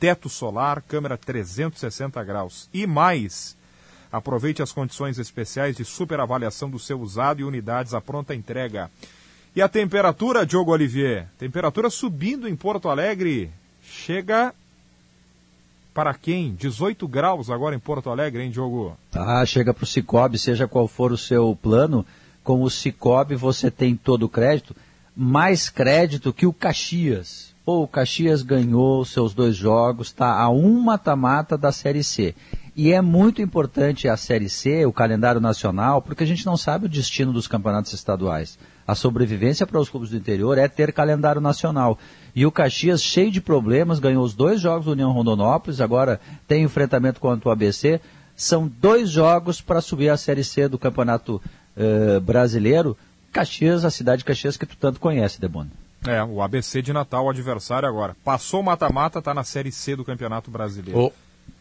teto 0.00 0.28
solar, 0.28 0.82
câmera 0.82 1.16
360 1.16 2.24
graus 2.24 2.68
e 2.74 2.88
mais. 2.88 3.56
Aproveite 4.10 4.62
as 4.62 4.72
condições 4.72 5.16
especiais 5.20 5.76
de 5.76 5.84
superavaliação 5.84 6.68
do 6.68 6.76
seu 6.76 7.00
usado 7.00 7.40
e 7.40 7.44
unidades 7.44 7.94
à 7.94 8.00
pronta 8.00 8.34
entrega. 8.34 8.90
E 9.54 9.62
a 9.62 9.68
temperatura, 9.68 10.44
Diogo 10.44 10.72
Olivier? 10.72 11.28
Temperatura 11.38 11.88
subindo 11.88 12.48
em 12.48 12.56
Porto 12.56 12.88
Alegre. 12.88 13.48
Chega 13.80 14.52
para 15.94 16.14
quem? 16.14 16.56
18 16.56 17.06
graus 17.06 17.48
agora 17.48 17.76
em 17.76 17.78
Porto 17.78 18.10
Alegre, 18.10 18.42
hein, 18.42 18.50
Diogo? 18.50 18.96
Ah, 19.12 19.46
chega 19.46 19.72
para 19.72 19.84
o 19.84 19.86
Cicobi, 19.86 20.36
seja 20.36 20.66
qual 20.66 20.88
for 20.88 21.12
o 21.12 21.18
seu 21.18 21.56
plano 21.62 22.04
com 22.42 22.62
o 22.62 22.70
Cicobi 22.70 23.34
você 23.34 23.70
tem 23.70 23.94
todo 23.94 24.24
o 24.24 24.28
crédito, 24.28 24.74
mais 25.14 25.68
crédito 25.68 26.32
que 26.32 26.46
o 26.46 26.52
Caxias. 26.52 27.54
Pô, 27.64 27.82
o 27.82 27.88
Caxias 27.88 28.42
ganhou 28.42 29.04
seus 29.04 29.34
dois 29.34 29.54
jogos, 29.54 30.08
está 30.08 30.40
a 30.40 30.48
um 30.50 30.80
mata-mata 30.80 31.58
da 31.58 31.70
Série 31.70 32.02
C. 32.02 32.34
E 32.74 32.92
é 32.92 33.02
muito 33.02 33.42
importante 33.42 34.08
a 34.08 34.16
Série 34.16 34.48
C, 34.48 34.86
o 34.86 34.92
calendário 34.92 35.40
nacional, 35.40 36.00
porque 36.00 36.24
a 36.24 36.26
gente 36.26 36.46
não 36.46 36.56
sabe 36.56 36.86
o 36.86 36.88
destino 36.88 37.32
dos 37.32 37.46
campeonatos 37.46 37.92
estaduais. 37.92 38.58
A 38.86 38.94
sobrevivência 38.94 39.66
para 39.66 39.78
os 39.78 39.88
clubes 39.88 40.10
do 40.10 40.16
interior 40.16 40.56
é 40.56 40.66
ter 40.66 40.92
calendário 40.92 41.40
nacional. 41.40 41.98
E 42.34 42.46
o 42.46 42.50
Caxias, 42.50 43.02
cheio 43.02 43.30
de 43.30 43.40
problemas, 43.40 43.98
ganhou 43.98 44.24
os 44.24 44.34
dois 44.34 44.60
jogos 44.60 44.86
do 44.86 44.92
União 44.92 45.12
Rondonópolis, 45.12 45.80
agora 45.80 46.20
tem 46.48 46.64
enfrentamento 46.64 47.20
contra 47.20 47.48
o 47.48 47.52
ABC. 47.52 48.00
São 48.34 48.66
dois 48.80 49.10
jogos 49.10 49.60
para 49.60 49.80
subir 49.80 50.08
a 50.08 50.16
Série 50.16 50.42
C 50.42 50.66
do 50.66 50.78
Campeonato 50.78 51.40
uh, 51.76 52.20
brasileiro, 52.20 52.96
Caxias, 53.32 53.84
a 53.84 53.90
cidade 53.90 54.20
de 54.20 54.24
Caxias 54.24 54.56
que 54.56 54.66
tu 54.66 54.76
tanto 54.76 55.00
conhece, 55.00 55.40
Debona. 55.40 55.70
É, 56.06 56.22
o 56.24 56.40
ABC 56.40 56.80
de 56.80 56.92
Natal, 56.92 57.26
o 57.26 57.30
adversário 57.30 57.88
agora. 57.88 58.16
Passou 58.24 58.60
o 58.60 58.64
mata-mata, 58.64 59.18
está 59.18 59.34
na 59.34 59.44
Série 59.44 59.70
C 59.70 59.94
do 59.94 60.04
Campeonato 60.04 60.50
Brasileiro. 60.50 60.98
Oh. 60.98 61.12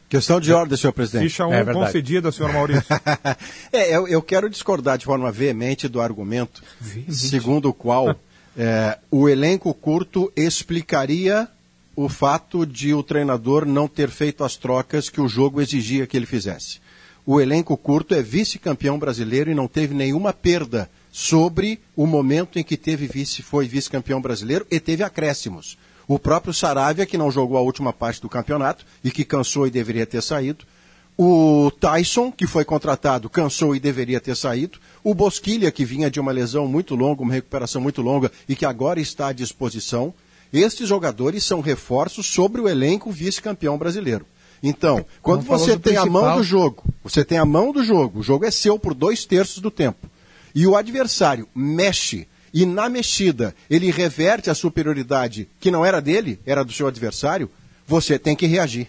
Questão 0.10 0.40
de 0.40 0.52
ordem, 0.52 0.76
senhor 0.76 0.92
presidente. 0.92 1.30
Ficha 1.30 1.46
1 1.46 1.50
um 1.50 1.54
é 1.54 1.66
concedida, 1.66 2.32
senhor 2.32 2.52
Maurício. 2.52 2.84
é, 3.72 3.96
eu, 3.96 4.08
eu, 4.08 4.22
quero 4.24 4.50
discordar 4.50 4.98
de 4.98 5.06
forma 5.06 5.32
veemente 5.32 5.88
do 5.88 6.02
argumento, 6.02 6.64
veemente. 6.82 7.14
segundo 7.14 7.70
o 7.70 7.74
qual 7.74 8.16
É, 8.58 8.98
o 9.12 9.30
elenco 9.30 9.72
curto 9.72 10.32
explicaria 10.36 11.48
o 11.96 12.10
fato 12.10 12.66
de 12.66 12.92
o 12.94 13.04
treinador 13.04 13.66
não 13.66 13.88
ter 13.88 14.10
feito 14.10 14.44
as 14.44 14.56
trocas 14.56 15.10
que 15.10 15.22
o 15.22 15.28
jogo 15.28 15.62
exigia 15.62 16.08
que 16.08 16.18
ele 16.18 16.26
fizesse. 16.26 16.80
O 17.26 17.40
elenco 17.40 17.78
curto 17.78 18.16
é 18.16 18.22
vice-campeão 18.22 18.98
brasileiro 18.98 19.52
e 19.52 19.56
não 19.56 19.68
teve 19.68 19.94
nenhuma 19.94 20.34
perda 20.34 20.90
sobre 21.12 21.80
o 21.96 22.06
momento 22.06 22.58
em 22.58 22.64
que 22.64 22.78
teve 22.78 23.08
vice, 23.08 23.42
foi 23.42 23.68
vice-campeão 23.68 24.22
brasileiro 24.22 24.66
e 24.70 24.80
teve 24.80 25.04
acréscimos. 25.04 25.78
O 26.08 26.18
próprio 26.18 26.54
Saravia, 26.54 27.06
que 27.06 27.18
não 27.18 27.32
jogou 27.32 27.58
a 27.58 27.62
última 27.62 27.94
parte 27.94 28.22
do 28.22 28.30
campeonato 28.30 28.86
e 29.04 29.12
que 29.12 29.24
cansou 29.24 29.68
e 29.68 29.72
deveria 29.72 30.06
ter 30.06 30.24
saído. 30.24 30.66
O 31.16 31.70
Tyson, 31.80 32.32
que 32.32 32.48
foi 32.48 32.64
contratado, 32.64 33.30
cansou 33.30 33.76
e 33.76 33.80
deveria 33.80 34.20
ter 34.20 34.36
saído. 34.36 34.80
O 35.04 35.14
Bosquilha, 35.14 35.72
que 35.72 35.86
vinha 35.86 36.10
de 36.10 36.20
uma 36.20 36.32
lesão 36.32 36.68
muito 36.68 36.96
longa, 36.96 37.22
uma 37.22 37.34
recuperação 37.34 37.82
muito 37.82 38.02
longa 38.02 38.32
e 38.48 38.56
que 38.56 38.66
agora 38.66 39.00
está 39.00 39.28
à 39.28 39.34
disposição. 39.34 40.14
Estes 40.52 40.88
jogadores 40.88 41.44
são 41.44 41.62
reforços 41.62 42.26
sobre 42.26 42.62
o 42.62 42.68
elenco 42.68 43.12
vice-campeão 43.12 43.78
brasileiro. 43.78 44.26
Então, 44.62 45.06
quando 45.22 45.44
você 45.44 45.72
tem 45.72 45.94
principal... 45.94 46.06
a 46.06 46.10
mão 46.10 46.38
do 46.38 46.44
jogo, 46.44 46.84
você 47.04 47.24
tem 47.24 47.38
a 47.38 47.46
mão 47.46 47.72
do 47.72 47.84
jogo, 47.84 48.20
o 48.20 48.24
jogo 48.24 48.46
é 48.46 48.52
seu 48.52 48.78
por 48.78 48.94
dois 48.94 49.26
terços 49.26 49.60
do 49.60 49.72
tempo, 49.72 50.10
e 50.54 50.68
o 50.68 50.76
adversário 50.76 51.48
mexe, 51.56 52.28
e 52.54 52.66
na 52.66 52.90
mexida 52.90 53.56
ele 53.70 53.92
reverte 53.92 54.50
a 54.50 54.56
superioridade 54.56 55.48
que 55.60 55.72
não 55.72 55.86
era 55.86 56.02
dele, 56.02 56.40
era 56.46 56.64
do 56.64 56.74
seu 56.74 56.88
adversário, 56.88 57.50
você 57.88 58.20
tem 58.20 58.36
que 58.36 58.46
reagir. 58.46 58.88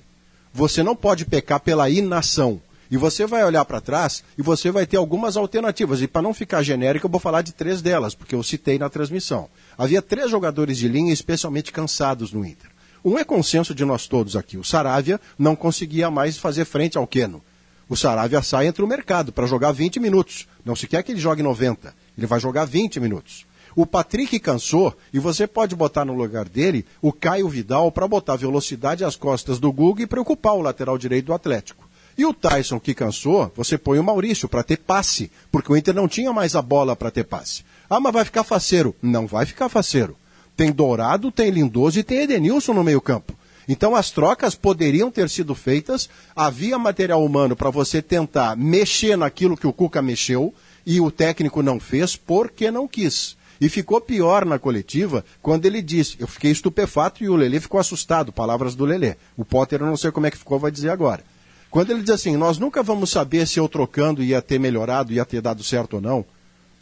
Você 0.52 0.82
não 0.82 0.96
pode 0.96 1.24
pecar 1.24 1.60
pela 1.60 1.88
inação. 1.88 2.60
E 2.90 2.96
você 2.96 3.24
vai 3.24 3.44
olhar 3.44 3.64
para 3.64 3.80
trás 3.80 4.24
e 4.36 4.42
você 4.42 4.70
vai 4.70 4.84
ter 4.84 4.96
algumas 4.96 5.36
alternativas. 5.36 6.02
E 6.02 6.08
para 6.08 6.22
não 6.22 6.34
ficar 6.34 6.62
genérico, 6.62 7.06
eu 7.06 7.10
vou 7.10 7.20
falar 7.20 7.42
de 7.42 7.52
três 7.52 7.80
delas, 7.80 8.14
porque 8.16 8.34
eu 8.34 8.42
citei 8.42 8.78
na 8.78 8.90
transmissão. 8.90 9.48
Havia 9.78 10.02
três 10.02 10.28
jogadores 10.28 10.76
de 10.76 10.88
linha 10.88 11.12
especialmente 11.12 11.70
cansados 11.70 12.32
no 12.32 12.44
Inter. 12.44 12.69
Um 13.04 13.18
é 13.18 13.24
consenso 13.24 13.74
de 13.74 13.84
nós 13.84 14.06
todos 14.06 14.36
aqui. 14.36 14.58
O 14.58 14.64
Saravia 14.64 15.20
não 15.38 15.56
conseguia 15.56 16.10
mais 16.10 16.36
fazer 16.36 16.64
frente 16.64 16.98
ao 16.98 17.06
Queno. 17.06 17.42
O 17.88 17.96
Saravia 17.96 18.42
sai 18.42 18.66
entre 18.66 18.84
o 18.84 18.86
mercado 18.86 19.32
para 19.32 19.46
jogar 19.46 19.72
20 19.72 19.98
minutos. 19.98 20.46
Não 20.64 20.76
se 20.76 20.86
quer 20.86 21.02
que 21.02 21.12
ele 21.12 21.20
jogue 21.20 21.42
90. 21.42 21.94
Ele 22.16 22.26
vai 22.26 22.38
jogar 22.38 22.64
20 22.64 23.00
minutos. 23.00 23.46
O 23.74 23.86
Patrick 23.86 24.38
cansou 24.38 24.94
e 25.12 25.18
você 25.18 25.46
pode 25.46 25.74
botar 25.74 26.04
no 26.04 26.14
lugar 26.14 26.48
dele 26.48 26.84
o 27.00 27.12
Caio 27.12 27.48
Vidal 27.48 27.90
para 27.90 28.06
botar 28.06 28.36
velocidade 28.36 29.04
às 29.04 29.16
costas 29.16 29.58
do 29.58 29.72
Guga 29.72 30.02
e 30.02 30.06
preocupar 30.06 30.54
o 30.54 30.60
lateral 30.60 30.98
direito 30.98 31.26
do 31.26 31.34
Atlético. 31.34 31.88
E 32.18 32.24
o 32.26 32.34
Tyson, 32.34 32.78
que 32.78 32.94
cansou, 32.94 33.50
você 33.56 33.78
põe 33.78 33.98
o 33.98 34.04
Maurício 34.04 34.48
para 34.48 34.62
ter 34.62 34.76
passe, 34.76 35.30
porque 35.50 35.72
o 35.72 35.76
Inter 35.76 35.94
não 35.94 36.08
tinha 36.08 36.32
mais 36.32 36.54
a 36.54 36.60
bola 36.60 36.94
para 36.94 37.10
ter 37.10 37.24
passe. 37.24 37.64
Ah, 37.88 37.98
mas 37.98 38.12
vai 38.12 38.24
ficar 38.24 38.44
faceiro. 38.44 38.94
Não 39.00 39.26
vai 39.26 39.46
ficar 39.46 39.68
faceiro. 39.68 40.16
Tem 40.60 40.70
Dourado, 40.70 41.32
tem 41.32 41.48
Lindoso 41.48 41.98
e 41.98 42.02
tem 42.02 42.18
Edenilson 42.18 42.74
no 42.74 42.84
meio-campo. 42.84 43.32
Então 43.66 43.96
as 43.96 44.10
trocas 44.10 44.54
poderiam 44.54 45.10
ter 45.10 45.26
sido 45.30 45.54
feitas, 45.54 46.06
havia 46.36 46.78
material 46.78 47.24
humano 47.24 47.56
para 47.56 47.70
você 47.70 48.02
tentar 48.02 48.54
mexer 48.58 49.16
naquilo 49.16 49.56
que 49.56 49.66
o 49.66 49.72
Cuca 49.72 50.02
mexeu 50.02 50.52
e 50.84 51.00
o 51.00 51.10
técnico 51.10 51.62
não 51.62 51.80
fez 51.80 52.14
porque 52.14 52.70
não 52.70 52.86
quis. 52.86 53.38
E 53.58 53.70
ficou 53.70 54.02
pior 54.02 54.44
na 54.44 54.58
coletiva 54.58 55.24
quando 55.40 55.64
ele 55.64 55.80
disse, 55.80 56.16
eu 56.18 56.28
fiquei 56.28 56.50
estupefato 56.50 57.24
e 57.24 57.30
o 57.30 57.36
Lelê 57.36 57.58
ficou 57.58 57.80
assustado, 57.80 58.30
palavras 58.30 58.74
do 58.74 58.84
Lelê. 58.84 59.16
O 59.38 59.46
Potter 59.46 59.80
eu 59.80 59.86
não 59.86 59.96
sei 59.96 60.10
como 60.10 60.26
é 60.26 60.30
que 60.30 60.36
ficou, 60.36 60.58
vai 60.58 60.70
dizer 60.70 60.90
agora. 60.90 61.24
Quando 61.70 61.90
ele 61.90 62.02
diz 62.02 62.10
assim, 62.10 62.36
nós 62.36 62.58
nunca 62.58 62.82
vamos 62.82 63.08
saber 63.08 63.48
se 63.48 63.58
eu 63.58 63.66
trocando 63.66 64.22
ia 64.22 64.42
ter 64.42 64.60
melhorado, 64.60 65.10
ia 65.10 65.24
ter 65.24 65.40
dado 65.40 65.64
certo 65.64 65.94
ou 65.94 66.02
não. 66.02 66.22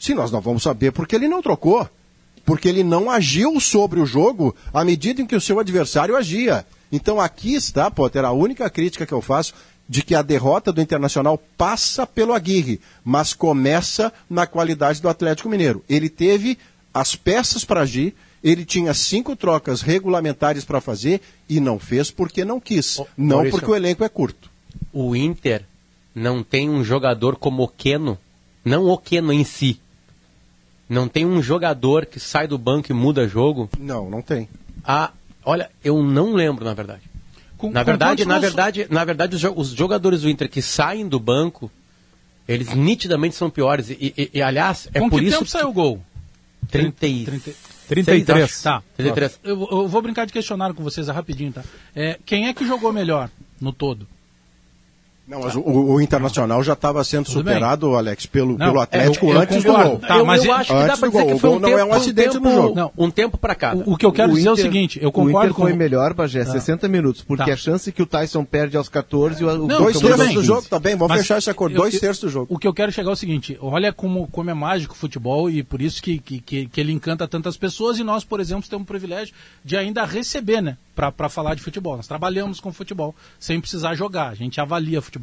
Sim, 0.00 0.14
nós 0.14 0.32
não 0.32 0.40
vamos 0.40 0.64
saber 0.64 0.90
porque 0.90 1.14
ele 1.14 1.28
não 1.28 1.40
trocou. 1.40 1.88
Porque 2.48 2.68
ele 2.68 2.82
não 2.82 3.10
agiu 3.10 3.60
sobre 3.60 4.00
o 4.00 4.06
jogo 4.06 4.56
à 4.72 4.82
medida 4.82 5.20
em 5.20 5.26
que 5.26 5.36
o 5.36 5.40
seu 5.40 5.60
adversário 5.60 6.16
agia. 6.16 6.64
Então 6.90 7.20
aqui 7.20 7.54
está, 7.54 7.90
Potter, 7.90 8.24
a 8.24 8.32
única 8.32 8.70
crítica 8.70 9.04
que 9.04 9.12
eu 9.12 9.20
faço 9.20 9.52
de 9.86 10.02
que 10.02 10.14
a 10.14 10.22
derrota 10.22 10.72
do 10.72 10.80
Internacional 10.80 11.38
passa 11.58 12.06
pelo 12.06 12.32
Aguirre, 12.32 12.80
mas 13.04 13.34
começa 13.34 14.10
na 14.28 14.46
qualidade 14.46 15.02
do 15.02 15.08
Atlético 15.08 15.50
Mineiro. 15.50 15.84
Ele 15.88 16.08
teve 16.08 16.58
as 16.92 17.14
peças 17.14 17.64
para 17.64 17.82
agir, 17.82 18.14
ele 18.42 18.64
tinha 18.64 18.94
cinco 18.94 19.36
trocas 19.36 19.82
regulamentares 19.82 20.64
para 20.64 20.80
fazer 20.80 21.20
e 21.48 21.60
não 21.60 21.78
fez 21.78 22.10
porque 22.10 22.44
não 22.44 22.58
quis, 22.58 22.98
não 23.16 23.36
Maurício, 23.36 23.58
porque 23.58 23.70
o 23.70 23.76
elenco 23.76 24.02
é 24.02 24.08
curto 24.08 24.50
o 24.92 25.14
Inter 25.14 25.64
não 26.14 26.42
tem 26.42 26.68
um 26.68 26.82
jogador 26.82 27.36
como 27.36 27.62
o 27.62 27.68
Keno, 27.68 28.18
não 28.64 28.86
o 28.86 28.98
Keno 28.98 29.32
em 29.32 29.44
si. 29.44 29.80
Não 30.88 31.06
tem 31.06 31.26
um 31.26 31.42
jogador 31.42 32.06
que 32.06 32.18
sai 32.18 32.46
do 32.46 32.56
banco 32.56 32.90
e 32.90 32.94
muda 32.94 33.28
jogo? 33.28 33.68
Não, 33.78 34.08
não 34.08 34.22
tem. 34.22 34.48
Ah, 34.82 35.12
olha, 35.44 35.70
eu 35.84 36.02
não 36.02 36.32
lembro, 36.32 36.64
na 36.64 36.72
verdade. 36.72 37.02
Com, 37.58 37.70
na, 37.70 37.82
verdade 37.82 38.24
na 38.24 38.38
verdade, 38.38 38.86
na 38.88 39.04
verdade, 39.04 39.36
os 39.54 39.68
jogadores 39.70 40.22
do 40.22 40.30
Inter 40.30 40.48
que 40.48 40.62
saem 40.62 41.06
do 41.06 41.18
banco, 41.18 41.70
eles 42.48 42.72
nitidamente 42.74 43.34
são 43.34 43.50
piores. 43.50 43.90
E, 43.90 44.14
e, 44.16 44.30
e 44.34 44.42
aliás, 44.42 44.88
é 44.94 45.00
com 45.00 45.10
por 45.10 45.20
que 45.20 45.26
isso. 45.26 45.38
tempo 45.38 45.50
saiu 45.50 45.68
o 45.68 45.72
gol? 45.72 46.02
30, 46.70 46.96
30, 46.96 47.50
33. 47.88 48.62
Tá. 48.62 48.82
33. 48.96 49.40
Eu, 49.42 49.68
eu, 49.70 49.88
vou 49.88 50.02
brincar 50.02 50.26
de 50.26 50.32
questionário 50.32 50.74
com 50.74 50.82
vocês 50.82 51.08
rapidinho, 51.08 51.52
tá? 51.52 51.64
É, 51.94 52.18
quem 52.24 52.46
é 52.46 52.54
que 52.54 52.66
jogou 52.66 52.92
melhor 52.92 53.30
no 53.60 53.72
todo? 53.72 54.06
Não, 55.28 55.42
mas 55.42 55.54
o, 55.54 55.60
o 55.60 56.00
Internacional 56.00 56.62
já 56.62 56.72
estava 56.72 57.04
sendo 57.04 57.26
Tudo 57.26 57.40
superado, 57.40 57.88
bem. 57.88 57.98
Alex, 57.98 58.24
pelo, 58.24 58.56
não, 58.56 58.66
pelo 58.66 58.80
Atlético 58.80 59.26
é, 59.26 59.28
eu, 59.28 59.34
eu 59.34 59.40
antes 59.42 59.62
concordo. 59.62 59.84
do 59.84 59.90
gol. 59.90 60.08
Tá, 60.08 60.24
mas 60.24 60.42
eu, 60.42 60.52
acho 60.54 60.72
que 60.74 60.86
dá 60.86 60.96
para 60.96 61.08
dizer 61.08 61.26
que 61.26 61.38
foi 61.38 61.50
um 61.50 61.60
tempo, 61.60 61.60
não 61.60 61.78
é 61.78 61.84
um 61.84 61.92
acidente 61.92 62.28
um 62.28 62.32
tempo, 62.32 62.44
no 62.48 62.54
jogo. 62.54 62.74
Não, 62.74 62.92
um 62.96 63.10
tempo 63.10 63.36
para 63.36 63.54
cá. 63.54 63.74
O, 63.74 63.92
o, 63.92 63.96
que 63.98 64.06
eu 64.06 64.12
quero 64.12 64.32
o 64.32 64.34
dizer 64.34 64.48
Inter, 64.48 64.64
é 64.64 64.68
o 64.68 64.72
seguinte, 64.72 64.98
eu 65.02 65.12
concordo 65.12 65.36
o 65.36 65.42
Inter 65.42 65.54
com... 65.54 65.62
foi 65.64 65.74
melhor, 65.74 66.14
Bagé, 66.14 66.46
tá. 66.46 66.52
60 66.52 66.88
minutos, 66.88 67.20
porque 67.20 67.44
tá. 67.44 67.52
a 67.52 67.56
chance 67.56 67.92
que 67.92 68.02
o 68.02 68.06
Tyson 68.06 68.42
perde 68.42 68.78
aos 68.78 68.88
14 68.88 69.42
e 69.42 69.44
o, 69.44 69.66
não, 69.66 69.82
dois 69.82 70.00
terços 70.00 70.32
do 70.32 70.42
jogo, 70.42 70.62
tá 70.62 70.78
bem, 70.78 70.96
vamos 70.96 71.08
mas 71.10 71.20
fechar 71.20 71.36
esse 71.36 71.50
acordo, 71.50 71.76
dois 71.76 72.00
terços 72.00 72.22
do 72.24 72.30
jogo. 72.30 72.46
O 72.48 72.58
que 72.58 72.66
eu 72.66 72.72
quero 72.72 72.90
chegar 72.90 73.10
é 73.10 73.12
o 73.12 73.16
seguinte, 73.16 73.58
olha 73.60 73.92
como, 73.92 74.28
como 74.28 74.48
é 74.48 74.54
mágico 74.54 74.94
o 74.94 74.96
futebol 74.96 75.50
e 75.50 75.62
por 75.62 75.82
isso 75.82 76.02
que, 76.02 76.18
que, 76.18 76.40
que, 76.40 76.66
que 76.68 76.80
ele 76.80 76.90
encanta 76.90 77.28
tantas 77.28 77.54
pessoas 77.54 77.98
e 77.98 78.02
nós, 78.02 78.24
por 78.24 78.40
exemplo, 78.40 78.66
temos 78.66 78.84
o 78.84 78.86
privilégio 78.86 79.34
de 79.62 79.76
ainda 79.76 80.06
receber, 80.06 80.62
né? 80.62 80.78
para 81.12 81.28
falar 81.28 81.54
de 81.54 81.62
futebol. 81.62 81.96
Nós 81.96 82.08
trabalhamos 82.08 82.58
com 82.58 82.72
futebol 82.72 83.14
sem 83.38 83.60
precisar 83.60 83.94
jogar, 83.94 84.28
a 84.28 84.34
gente 84.34 84.60
avalia 84.60 85.00
futebol. 85.00 85.17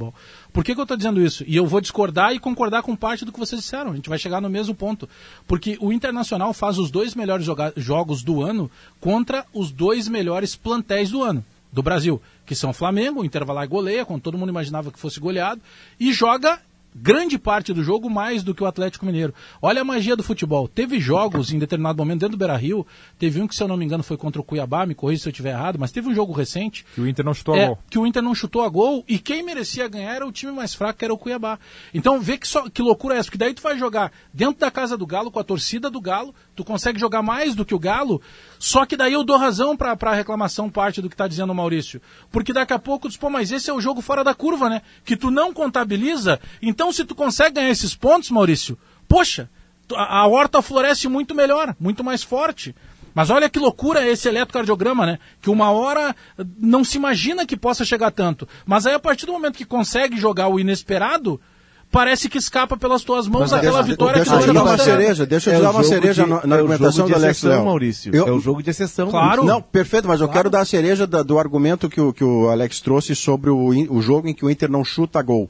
Por 0.52 0.64
que, 0.64 0.74
que 0.74 0.80
eu 0.80 0.84
estou 0.84 0.98
dizendo 0.98 1.22
isso? 1.22 1.44
E 1.48 1.56
eu 1.56 1.66
vou 1.66 1.82
discordar 1.82 2.34
e 2.34 2.40
concordar 2.40 2.82
com 2.82 2.96
parte 2.96 3.26
do 3.26 3.32
que 3.32 3.40
vocês 3.40 3.62
disseram. 3.62 3.92
A 3.92 3.96
gente 3.96 4.10
vai 4.10 4.20
chegar 4.20 4.42
no 4.42 4.50
mesmo 4.50 4.76
ponto. 4.76 5.08
Porque 5.48 5.78
o 5.80 5.92
Internacional 5.92 6.54
faz 6.54 6.78
os 6.78 6.92
dois 6.92 7.16
melhores 7.16 7.46
jogos 7.78 8.24
do 8.24 8.42
ano 8.42 8.70
contra 9.00 9.46
os 9.54 9.72
dois 9.72 10.08
melhores 10.08 10.56
plantéis 10.56 11.10
do 11.12 11.24
ano 11.24 11.44
do 11.72 11.84
Brasil, 11.84 12.22
que 12.46 12.56
são 12.56 12.72
Flamengo, 12.72 13.24
Inter 13.26 13.46
vai 13.46 13.54
lá 13.54 13.66
e 13.66 13.68
goleia, 13.68 14.06
quando 14.06 14.22
todo 14.22 14.38
mundo 14.38 14.50
imaginava 14.50 14.92
que 14.92 15.00
fosse 15.00 15.20
goleado, 15.20 15.62
e 16.00 16.14
joga 16.14 16.62
grande 16.96 17.38
parte 17.38 17.74
do 17.74 17.84
jogo 17.84 18.10
mais 18.10 18.42
do 18.42 18.56
que 18.56 18.64
o 18.64 18.66
Atlético 18.66 19.06
Mineiro. 19.06 19.34
Olha 19.62 19.82
a 19.82 19.86
magia 19.86 20.16
do 20.16 20.24
futebol. 20.24 20.68
Teve 20.68 21.00
jogos 21.00 21.52
em 21.52 21.60
determinado 21.60 21.98
momento 21.98 22.22
dentro 22.22 22.38
do 22.38 22.40
Beira 22.40 22.56
Rio. 22.56 22.88
Teve 23.20 23.42
um 23.42 23.48
que, 23.48 23.56
se 23.56 23.62
eu 23.62 23.68
não 23.68 23.76
me 23.76 23.84
engano, 23.84 24.02
foi 24.02 24.16
contra 24.16 24.42
o 24.42 24.44
Cuiabá, 24.44 24.86
me 24.86 24.96
corrija 24.96 25.24
se 25.24 25.28
eu 25.28 25.32
estiver 25.32 25.52
errado, 25.52 25.78
mas 25.78 25.92
teve 25.92 26.08
um 26.08 26.16
jogo 26.16 26.32
recente. 26.32 26.86
Que 26.96 27.02
o 27.02 27.08
Inter 27.08 27.26
não 27.26 27.34
chutou 27.34 27.56
é, 27.56 27.64
a 27.64 27.68
gol. 27.68 27.80
Que 27.90 28.00
o 28.00 28.08
Inter 28.08 28.24
não 28.24 28.34
chutou 28.34 28.64
a 28.64 28.70
gol 28.70 29.04
e 29.08 29.20
quem 29.20 29.44
merecia 29.44 29.88
ganhar 29.88 30.16
era 30.16 30.26
o 30.26 30.32
time 30.32 30.52
mais 30.52 30.74
fraco, 30.74 31.00
que 31.00 31.06
era 31.06 31.14
o 31.14 31.18
Cuiabá. 31.18 31.60
Então 31.94 32.22
vê 32.22 32.38
que, 32.38 32.48
só, 32.48 32.70
que 32.70 32.82
loucura 32.82 33.16
é 33.16 33.18
essa, 33.18 33.28
porque 33.28 33.38
daí 33.38 33.54
tu 33.54 33.62
vai 33.62 33.78
jogar 33.78 34.12
dentro 34.34 34.60
da 34.60 34.72
casa 34.72 34.98
do 34.98 35.06
Galo, 35.06 35.30
com 35.30 35.40
a 35.40 35.44
torcida 35.44 35.90
do 35.90 36.00
Galo, 36.00 36.34
tu 36.56 36.64
consegue 36.64 37.00
jogar 37.00 37.22
mais 37.22 37.54
do 37.54 37.66
que 37.66 37.76
o 37.76 37.80
Galo, 37.80 38.22
só 38.58 38.86
que 38.86 38.96
daí 38.96 39.14
eu 39.14 39.24
dou 39.24 39.38
razão 39.38 39.76
para 39.76 39.96
a 40.00 40.14
reclamação 40.14 40.70
parte 40.70 41.02
do 41.02 41.10
que 41.10 41.16
está 41.16 41.28
dizendo 41.28 41.52
o 41.52 41.56
Maurício. 41.56 42.02
Porque 42.32 42.54
daqui 42.54 42.74
a 42.74 42.80
pouco 42.80 43.08
diz, 43.08 43.18
pô, 43.18 43.30
mas 43.30 43.52
esse 43.52 43.70
é 43.70 43.74
o 43.74 43.82
jogo 43.82 44.02
fora 44.02 44.24
da 44.24 44.34
curva, 44.34 44.70
né? 44.70 44.82
Que 45.04 45.18
tu 45.18 45.30
não 45.30 45.54
contabiliza. 45.54 46.40
Então 46.62 46.92
se 46.92 47.04
tu 47.04 47.14
consegue 47.14 47.56
ganhar 47.56 47.70
esses 47.70 47.94
pontos, 47.94 48.32
Maurício, 48.32 48.78
poxa, 49.08 49.50
a, 49.94 50.20
a 50.20 50.28
horta 50.28 50.62
floresce 50.62 51.08
muito 51.08 51.36
melhor, 51.36 51.76
muito 51.80 52.04
mais 52.04 52.24
forte. 52.24 52.74
Mas 53.14 53.30
olha 53.30 53.50
que 53.50 53.60
loucura 53.60 54.06
esse 54.06 54.28
eletrocardiograma, 54.28 55.06
né? 55.06 55.20
Que 55.42 55.50
uma 55.50 55.72
hora 55.72 56.14
não 56.60 56.84
se 56.84 56.98
imagina 56.98 57.46
que 57.46 57.56
possa 57.56 57.86
chegar 57.86 58.12
tanto. 58.12 58.46
Mas 58.66 58.86
aí 58.86 58.94
a 58.94 59.00
partir 59.00 59.26
do 59.26 59.32
momento 59.32 59.58
que 59.58 59.64
consegue 59.64 60.18
jogar 60.18 60.50
o 60.50 60.60
inesperado, 60.60 61.40
parece 61.96 62.28
que 62.28 62.38
escapa 62.38 62.76
pelas 62.76 63.04
tuas 63.04 63.26
mãos 63.26 63.52
Mas 63.52 63.54
aquela 63.54 63.78
deixa, 63.78 63.90
vitória 63.90 64.16
deixa 64.16 64.32
que 64.32 64.44
eu 64.44 64.48
te 64.48 64.54
dar 64.54 64.64
uma 64.64 64.78
cereja, 64.78 65.26
deixa 65.26 65.50
eu 65.50 65.54
te 65.54 65.60
é 65.60 65.64
dar 65.64 65.72
uma 65.72 65.84
cereja 65.84 66.24
de, 66.26 66.30
na, 66.30 66.46
na 66.46 66.56
é 66.56 66.60
argumentação 66.60 67.08
do 67.08 67.16
Alex 67.16 67.44
Léo. 67.44 67.64
Maurício. 67.64 68.14
Eu, 68.14 68.28
é 68.28 68.32
o 68.34 68.40
jogo 68.42 68.62
de 68.62 68.70
exceção. 68.70 69.10
Claro. 69.10 69.46
Não, 69.46 69.62
perfeito, 69.62 70.06
mas 70.06 70.20
eu 70.20 70.28
quero 70.28 70.50
dar 70.50 70.60
a 70.60 70.66
cereja 70.66 71.08
da, 71.08 71.24
do 71.24 71.40
argumento 71.40 71.88
que 71.88 72.02
o, 72.02 72.12
que 72.12 72.24
o 72.24 72.50
Alex 72.50 72.82
trouxe 72.82 73.16
sobre 73.16 73.50
o, 73.50 73.70
o 73.70 74.02
jogo 74.02 74.28
em 74.28 74.34
que 74.34 74.44
o 74.44 74.50
Inter 74.50 74.70
não 74.70 74.84
chuta 74.84 75.22
gol. 75.22 75.50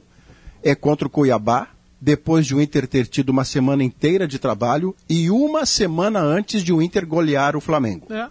É 0.62 0.76
contra 0.76 1.08
o 1.08 1.10
Cuiabá, 1.10 1.66
depois 2.00 2.46
de 2.46 2.54
o 2.54 2.62
Inter 2.62 2.86
ter 2.86 3.08
tido 3.08 3.30
uma 3.30 3.44
semana 3.44 3.82
inteira 3.82 4.28
de 4.28 4.38
trabalho 4.38 4.94
e 5.08 5.28
uma 5.28 5.66
semana 5.66 6.20
antes 6.20 6.62
de 6.62 6.72
o 6.72 6.80
Inter 6.80 7.04
golear 7.04 7.56
o 7.56 7.60
Flamengo. 7.60 8.06
É. 8.08 8.28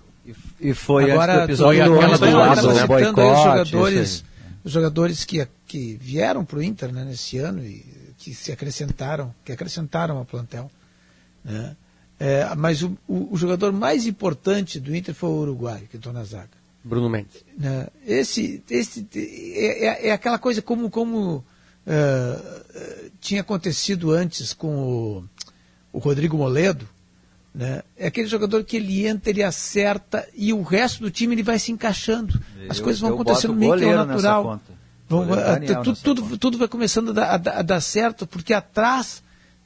E 0.61 0.73
foi 0.73 1.11
Agora, 1.11 1.43
antes 1.43 1.59
do 1.59 1.69
episódio 1.69 1.95
aquela 1.95 2.17
do 2.17 2.37
lado, 2.37 2.73
né? 2.73 2.87
Boicote, 2.87 3.19
os 3.19 3.43
jogadores, 3.43 4.23
os 4.63 4.71
jogadores 4.71 5.25
que, 5.25 5.45
que 5.67 5.97
vieram 6.01 6.45
para 6.45 6.59
o 6.59 6.63
Inter 6.63 6.93
né, 6.93 7.03
nesse 7.03 7.37
ano 7.37 7.61
e 7.61 7.94
que 8.25 8.33
se 8.33 8.51
acrescentaram, 8.51 9.33
que 9.45 9.51
acrescentaram 9.51 10.17
ao 10.17 10.25
plantel. 10.25 10.71
Né? 11.43 11.75
É, 12.19 12.55
mas 12.55 12.81
o, 12.81 12.97
o, 13.07 13.33
o, 13.33 13.37
jogador 13.37 13.71
mais 13.71 14.07
importante 14.07 14.79
do 14.79 14.95
Inter 14.95 15.13
foi 15.13 15.29
o 15.29 15.41
Uruguai, 15.41 15.83
que 15.89 15.97
entrou 15.97 16.11
na 16.11 16.23
zaga. 16.23 16.49
Bruno 16.83 17.07
Mendes. 17.07 17.45
É, 17.61 17.91
esse, 18.03 18.63
esse 18.67 19.07
é, 19.15 19.85
é, 19.85 20.07
é, 20.07 20.11
aquela 20.11 20.39
coisa 20.39 20.59
como, 20.59 20.89
como 20.89 21.35
uh, 21.37 23.11
tinha 23.19 23.41
acontecido 23.41 24.11
antes 24.11 24.53
com 24.53 24.75
o, 24.75 25.23
o 25.93 25.99
Rodrigo 25.99 26.35
Moledo, 26.35 26.87
né? 27.53 27.83
É 27.95 28.07
aquele 28.07 28.27
jogador 28.27 28.63
que 28.63 28.75
ele 28.75 29.07
entra, 29.07 29.29
ele 29.29 29.43
acerta 29.43 30.27
e 30.35 30.51
o 30.51 30.61
resto 30.61 31.01
do 31.01 31.11
time 31.11 31.35
ele 31.35 31.43
vai 31.43 31.59
se 31.59 31.71
encaixando. 31.71 32.41
As 32.67 32.79
eu, 32.79 32.83
coisas 32.83 32.99
vão 32.99 33.13
acontecendo 33.13 33.53
meio 33.53 33.77
que 33.77 33.85
ao 33.85 34.05
natural. 34.05 34.59
Vão, 35.07 35.27
tudo, 35.83 35.95
tudo, 36.01 36.37
tudo, 36.37 36.57
vai 36.57 36.67
começando 36.67 37.09
a 37.09 37.37
dar, 37.37 37.59
a, 37.59 37.61
dar, 37.61 37.81
certo, 37.81 38.25
porque 38.25 38.53
atrás 38.53 39.21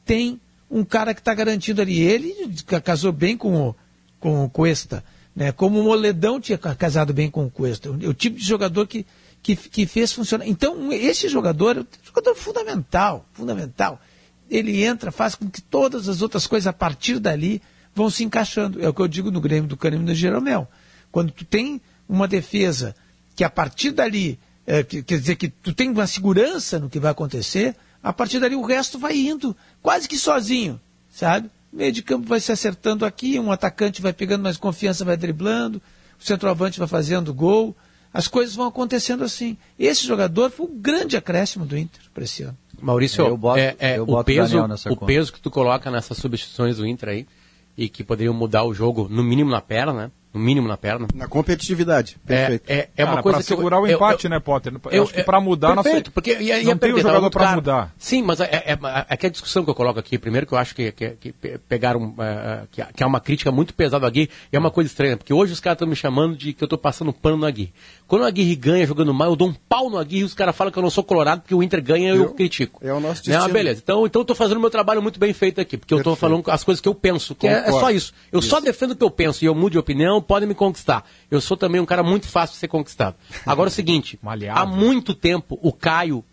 tem 0.05 0.39
um 0.69 0.83
cara 0.83 1.13
que 1.13 1.21
está 1.21 1.33
garantindo 1.33 1.81
ali. 1.81 1.99
Ele 1.99 2.35
casou 2.83 3.11
bem 3.11 3.37
com 3.37 3.69
o, 3.69 3.75
com 4.19 4.43
o 4.43 4.49
Cuesta. 4.49 5.03
Né? 5.33 5.51
Como 5.53 5.79
o 5.79 5.83
Moledão 5.83 6.41
tinha 6.41 6.57
casado 6.57 7.13
bem 7.13 7.31
com 7.31 7.45
o 7.45 7.49
Cuesta. 7.49 7.89
O, 7.89 7.93
o 7.93 8.13
tipo 8.13 8.37
de 8.37 8.45
jogador 8.45 8.85
que, 8.85 9.05
que, 9.41 9.55
que 9.55 9.85
fez 9.85 10.11
funcionar. 10.11 10.45
Então, 10.45 10.91
esse 10.91 11.29
jogador 11.29 11.77
é 11.77 11.81
um 11.81 11.85
jogador 12.03 12.35
fundamental, 12.35 13.25
fundamental. 13.31 14.01
Ele 14.49 14.83
entra, 14.83 15.09
faz 15.09 15.35
com 15.35 15.49
que 15.49 15.61
todas 15.61 16.09
as 16.09 16.21
outras 16.21 16.47
coisas 16.47 16.67
a 16.67 16.73
partir 16.73 17.17
dali 17.17 17.61
vão 17.95 18.09
se 18.09 18.25
encaixando. 18.25 18.83
É 18.83 18.89
o 18.89 18.93
que 18.93 19.01
eu 19.01 19.07
digo 19.07 19.31
no 19.31 19.39
Grêmio 19.39 19.69
do 19.69 19.77
Cânimo 19.77 20.05
do 20.05 20.13
Jeromel. 20.13 20.67
Quando 21.11 21.31
tu 21.31 21.45
tem 21.45 21.79
uma 22.09 22.27
defesa 22.27 22.93
que 23.35 23.43
a 23.43 23.49
partir 23.49 23.91
dali 23.91 24.37
é, 24.70 24.84
que, 24.84 25.01
quer 25.01 25.20
dizer 25.20 25.36
que 25.36 25.49
tu 25.49 25.74
tem 25.74 25.89
uma 25.89 26.05
segurança 26.05 26.78
no 26.78 26.91
que 26.91 26.99
vai 26.99 27.09
acontecer, 27.09 27.76
a 28.03 28.13
partir 28.13 28.39
dali 28.39 28.55
o 28.55 28.61
resto 28.61 28.99
vai 28.99 29.17
indo 29.17 29.57
quase 29.82 30.07
que 30.07 30.15
sozinho, 30.15 30.80
sabe? 31.09 31.49
O 31.74 31.78
meio 31.78 31.91
de 31.91 32.03
campo 32.03 32.28
vai 32.28 32.39
se 32.39 32.51
acertando 32.51 33.03
aqui, 33.03 33.39
um 33.39 33.51
atacante 33.51 33.99
vai 33.99 34.13
pegando 34.13 34.43
mais 34.43 34.57
confiança, 34.57 35.03
vai 35.03 35.17
driblando, 35.17 35.82
o 36.22 36.24
centroavante 36.24 36.78
vai 36.78 36.88
fazendo 36.88 37.34
gol, 37.34 37.76
as 38.13 38.28
coisas 38.28 38.53
vão 38.55 38.67
acontecendo 38.67 39.24
assim. 39.24 39.57
Esse 39.78 40.05
jogador 40.05 40.51
foi 40.51 40.67
um 40.67 40.80
grande 40.80 41.17
acréscimo 41.17 41.65
do 41.65 41.76
Inter 41.76 42.01
para 42.13 42.24
esse 42.24 42.43
ano. 42.43 42.57
Maurício, 42.80 43.36
boto, 43.38 43.59
é, 43.59 43.76
é 43.80 43.99
o, 43.99 44.24
peso, 44.24 44.59
o 44.88 44.97
peso 44.97 45.34
que 45.34 45.41
tu 45.41 45.49
coloca 45.49 45.89
nessas 45.89 46.15
substituições 46.20 46.78
do 46.78 46.86
Inter 46.86 47.09
aí, 47.09 47.28
e 47.76 47.89
que 47.89 48.03
poderiam 48.03 48.36
mudar 48.36 48.65
o 48.65 48.74
jogo, 48.74 49.07
no 49.09 49.24
mínimo 49.24 49.49
na 49.49 49.61
perna, 49.61 49.93
né? 49.93 50.11
No 50.34 50.39
mínimo 50.39 50.67
na 50.67 50.77
perna. 50.77 51.07
Na 51.13 51.27
competitividade. 51.27 52.17
Perfeito. 52.25 52.63
É, 52.67 52.73
é, 52.73 52.89
é 52.95 53.03
Cara, 53.03 53.11
uma 53.15 53.23
coisa 53.23 53.39
pra 53.39 53.45
segurar 53.45 53.77
eu, 53.77 53.84
o 53.84 53.88
empate, 53.88 54.25
eu, 54.25 54.30
né, 54.30 54.39
Potter? 54.39 54.73
Eu, 54.73 54.80
eu 54.91 55.03
acho 55.03 55.13
que 55.13 55.23
para 55.23 55.39
mudar 55.39 55.75
perfeito, 55.75 56.11
porque 56.11 56.32
ia, 56.39 56.59
ia 56.59 56.63
não 56.63 56.77
tem 56.77 56.93
o 56.93 56.99
jogador 56.99 57.30
para 57.30 57.55
mudar. 57.55 57.93
Sim, 57.97 58.23
mas 58.23 58.39
é, 58.39 58.45
é, 58.45 58.73
é, 58.73 58.80
é, 59.09 59.27
a 59.27 59.30
discussão 59.30 59.63
que 59.63 59.69
eu 59.69 59.75
coloco 59.75 59.99
aqui, 59.99 60.17
primeiro 60.17 60.45
que 60.45 60.53
eu 60.53 60.57
acho 60.57 60.75
que, 60.75 60.91
que, 60.91 61.09
que 61.11 61.34
pegaram, 61.67 62.09
uh, 62.09 62.67
que, 62.71 62.84
que 62.84 63.03
é 63.03 63.05
uma 63.05 63.19
crítica 63.19 63.51
muito 63.51 63.73
pesada 63.73 64.05
ao 64.05 64.07
Agui, 64.07 64.30
e 64.51 64.55
é 64.55 64.59
uma 64.59 64.71
coisa 64.71 64.89
estranha, 64.89 65.17
porque 65.17 65.34
hoje 65.34 65.53
os 65.53 65.59
caras 65.59 65.75
estão 65.75 65.88
me 65.88 65.95
chamando 65.95 66.36
de 66.36 66.53
que 66.53 66.63
eu 66.63 66.67
estou 66.67 66.77
passando 66.77 67.11
pano 67.11 67.38
no 67.38 67.45
Agui. 67.45 67.73
Quando 68.07 68.23
o 68.23 68.25
Aguirre 68.25 68.55
ganha 68.55 68.88
jogando 68.88 69.13
mal, 69.13 69.30
eu 69.30 69.36
dou 69.36 69.49
um 69.49 69.53
pau 69.53 69.89
no 69.89 69.97
Aguirre 69.97 70.21
e 70.21 70.25
os 70.25 70.34
caras 70.34 70.55
falam 70.55 70.71
que 70.71 70.80
eu 70.80 70.84
não 70.84 70.89
sou 70.89 71.03
colorado 71.03 71.41
porque 71.41 71.53
o 71.53 71.61
Inter 71.61 71.82
ganha 71.82 72.09
eu, 72.09 72.23
eu 72.23 72.34
critico. 72.34 72.80
É 72.84 72.91
o 72.91 72.99
nosso 72.99 73.21
destino. 73.23 73.38
Não, 73.38 73.49
beleza. 73.49 73.82
Então, 73.84 74.05
então 74.05 74.21
eu 74.21 74.23
estou 74.23 74.36
fazendo 74.36 74.57
o 74.57 74.61
meu 74.61 74.69
trabalho 74.71 75.01
muito 75.01 75.19
bem 75.19 75.32
feito 75.32 75.61
aqui, 75.61 75.77
porque 75.77 75.93
Perfeito. 75.93 76.09
eu 76.09 76.13
estou 76.13 76.30
falando 76.30 76.43
as 76.49 76.63
coisas 76.63 76.82
que 76.82 76.89
eu 76.89 76.95
penso, 76.95 77.36
que 77.36 77.47
é, 77.47 77.67
é, 77.67 77.71
só 77.71 77.91
isso. 77.91 78.13
Eu 78.32 78.39
isso. 78.39 78.49
só 78.49 78.59
defendo 78.59 78.91
o 78.91 78.95
que 78.95 79.03
eu 79.03 79.11
penso 79.11 79.43
e 79.43 79.47
eu 79.47 79.53
mudo 79.53 79.73
de 79.73 79.77
opinião, 79.77 80.18
podem 80.22 80.47
me 80.47 80.55
conquistar. 80.55 81.05
Eu 81.30 81.41
sou 81.41 81.55
também 81.55 81.80
um 81.80 81.86
cara 81.86 82.03
muito 82.03 82.28
fácil 82.28 82.53
de 82.53 82.59
ser 82.59 82.67
conquistado. 82.67 83.15
Agora 83.45 83.70
é 83.70 83.72
o 83.72 83.74
seguinte, 83.74 84.20
há 84.53 84.65
muito 84.65 85.13
tempo 85.13 85.59
o 85.61 85.72
Caio 85.72 86.24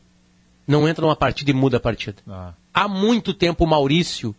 não 0.66 0.88
entra 0.88 1.04
numa 1.04 1.16
partida 1.16 1.50
e 1.50 1.54
muda 1.54 1.76
a 1.76 1.80
partida. 1.80 2.18
Ah. 2.28 2.52
Há 2.74 2.88
muito 2.88 3.32
tempo 3.32 3.64
o 3.64 3.66
Maurício 3.66 4.34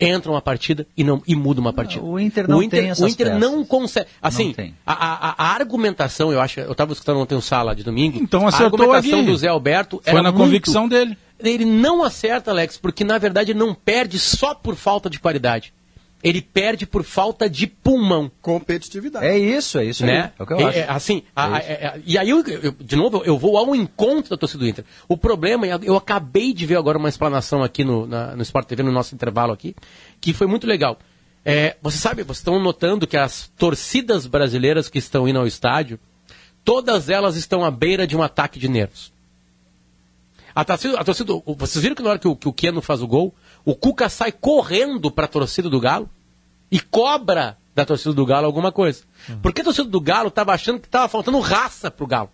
entra 0.00 0.30
uma 0.30 0.40
partida 0.40 0.86
e 0.96 1.04
não 1.04 1.22
e 1.26 1.36
muda 1.36 1.60
uma 1.60 1.72
partida. 1.72 2.02
o 2.02 2.18
Inter 2.18 2.48
não 2.48 2.58
o 2.58 2.62
Inter, 2.62 2.80
tem 2.80 3.04
O 3.04 3.08
Inter 3.08 3.26
peças. 3.26 3.40
não 3.40 3.64
consegue. 3.64 4.06
Assim, 4.22 4.54
não 4.56 4.72
a, 4.86 4.94
a, 4.94 5.34
a, 5.36 5.52
argumentação, 5.52 6.32
eu 6.32 6.40
acho, 6.40 6.60
eu 6.60 6.72
estava 6.72 6.92
escutando 6.92 7.20
ontem 7.20 7.34
o 7.34 7.42
Sala 7.42 7.74
de 7.74 7.84
domingo. 7.84 8.18
Então 8.18 8.46
acertou 8.46 8.80
a 8.92 8.96
argumentação 8.96 9.24
do 9.24 9.36
Zé 9.36 9.48
Alberto 9.48 10.00
foi 10.02 10.14
na 10.14 10.32
muito, 10.32 10.36
convicção 10.36 10.88
dele. 10.88 11.18
Ele 11.38 11.64
não 11.64 12.02
acerta, 12.02 12.50
Alex, 12.50 12.78
porque 12.78 13.04
na 13.04 13.18
verdade 13.18 13.52
ele 13.52 13.58
não 13.58 13.74
perde 13.74 14.18
só 14.18 14.54
por 14.54 14.74
falta 14.74 15.10
de 15.10 15.18
qualidade 15.18 15.72
ele 16.22 16.42
perde 16.42 16.86
por 16.86 17.02
falta 17.02 17.48
de 17.48 17.66
pulmão. 17.66 18.30
Competitividade. 18.42 19.26
É 19.26 19.38
isso, 19.38 19.78
é 19.78 19.84
isso 19.84 20.04
né? 20.04 20.32
É 20.38 20.42
o 20.42 20.46
que 20.46 20.52
eu 20.52 20.60
é, 20.60 20.64
acho. 20.64 20.78
É, 20.78 20.88
assim, 20.88 21.22
é 21.24 21.30
a, 21.34 21.56
a, 21.56 21.98
e 22.04 22.18
aí, 22.18 22.28
eu, 22.28 22.44
eu, 22.46 22.72
de 22.72 22.96
novo, 22.96 23.22
eu 23.24 23.38
vou 23.38 23.56
ao 23.56 23.74
encontro 23.74 24.30
da 24.30 24.36
torcida 24.36 24.62
do 24.62 24.68
Inter. 24.68 24.84
O 25.08 25.16
problema, 25.16 25.66
eu 25.66 25.96
acabei 25.96 26.52
de 26.52 26.66
ver 26.66 26.76
agora 26.76 26.98
uma 26.98 27.08
explanação 27.08 27.62
aqui 27.62 27.84
no, 27.84 28.06
na, 28.06 28.36
no 28.36 28.42
Sport 28.42 28.68
TV, 28.68 28.82
no 28.82 28.92
nosso 28.92 29.14
intervalo 29.14 29.52
aqui, 29.52 29.74
que 30.20 30.32
foi 30.32 30.46
muito 30.46 30.66
legal. 30.66 30.98
É, 31.44 31.76
você 31.80 31.96
sabe, 31.96 32.22
vocês 32.22 32.38
estão 32.38 32.58
notando 32.60 33.06
que 33.06 33.16
as 33.16 33.50
torcidas 33.56 34.26
brasileiras 34.26 34.90
que 34.90 34.98
estão 34.98 35.26
indo 35.26 35.38
ao 35.38 35.46
estádio, 35.46 35.98
todas 36.62 37.08
elas 37.08 37.36
estão 37.36 37.64
à 37.64 37.70
beira 37.70 38.06
de 38.06 38.14
um 38.14 38.22
ataque 38.22 38.58
de 38.58 38.68
nervos. 38.68 39.10
A 40.54 40.64
torcida, 40.64 40.98
a 40.98 41.04
torcida 41.04 41.32
vocês 41.56 41.82
viram 41.82 41.94
que 41.94 42.02
na 42.02 42.10
hora 42.10 42.18
que 42.18 42.28
o, 42.28 42.36
que 42.36 42.48
o 42.48 42.52
Keno 42.52 42.82
faz 42.82 43.00
o 43.00 43.06
gol, 43.06 43.34
o 43.64 43.74
Cuca 43.74 44.08
sai 44.08 44.32
correndo 44.32 45.10
para 45.10 45.24
a 45.24 45.28
torcida 45.28 45.68
do 45.68 45.80
Galo 45.80 46.08
e 46.70 46.80
cobra 46.80 47.58
da 47.74 47.84
torcida 47.84 48.12
do 48.12 48.26
Galo 48.26 48.46
alguma 48.46 48.72
coisa. 48.72 49.02
Uhum. 49.28 49.40
Porque 49.40 49.60
a 49.60 49.64
torcida 49.64 49.88
do 49.88 50.00
Galo 50.00 50.28
estava 50.28 50.52
achando 50.52 50.80
que 50.80 50.86
estava 50.86 51.08
faltando 51.08 51.38
raça 51.40 51.90
para 51.90 52.04
o 52.04 52.06
Galo. 52.06 52.30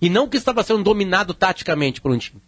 E 0.00 0.08
não 0.08 0.28
que 0.28 0.36
estava 0.36 0.62
sendo 0.62 0.82
dominado 0.82 1.32
taticamente 1.32 2.00
por 2.00 2.10
um 2.10 2.18
time. 2.18 2.42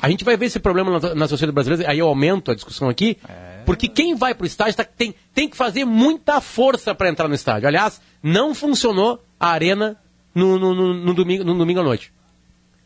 A 0.00 0.08
gente 0.08 0.24
vai 0.24 0.36
ver 0.36 0.46
esse 0.46 0.60
problema 0.60 1.00
na, 1.00 1.14
na 1.14 1.28
sociedade 1.28 1.54
brasileira, 1.54 1.90
aí 1.90 1.98
eu 1.98 2.06
aumento 2.06 2.52
a 2.52 2.54
discussão 2.54 2.88
aqui, 2.88 3.18
é... 3.28 3.62
porque 3.66 3.88
quem 3.88 4.14
vai 4.14 4.32
para 4.32 4.44
o 4.44 4.46
estádio 4.46 4.74
tá, 4.74 4.84
tem, 4.84 5.12
tem 5.34 5.48
que 5.48 5.56
fazer 5.56 5.84
muita 5.84 6.40
força 6.40 6.94
para 6.94 7.08
entrar 7.08 7.26
no 7.26 7.34
estádio. 7.34 7.66
Aliás, 7.66 8.00
não 8.22 8.54
funcionou 8.54 9.20
a 9.40 9.48
arena 9.48 9.96
no, 10.32 10.56
no, 10.56 10.72
no, 10.72 10.94
no 10.94 11.14
domingo, 11.14 11.42
no 11.42 11.58
domingo 11.58 11.80
à 11.80 11.82
noite. 11.82 12.12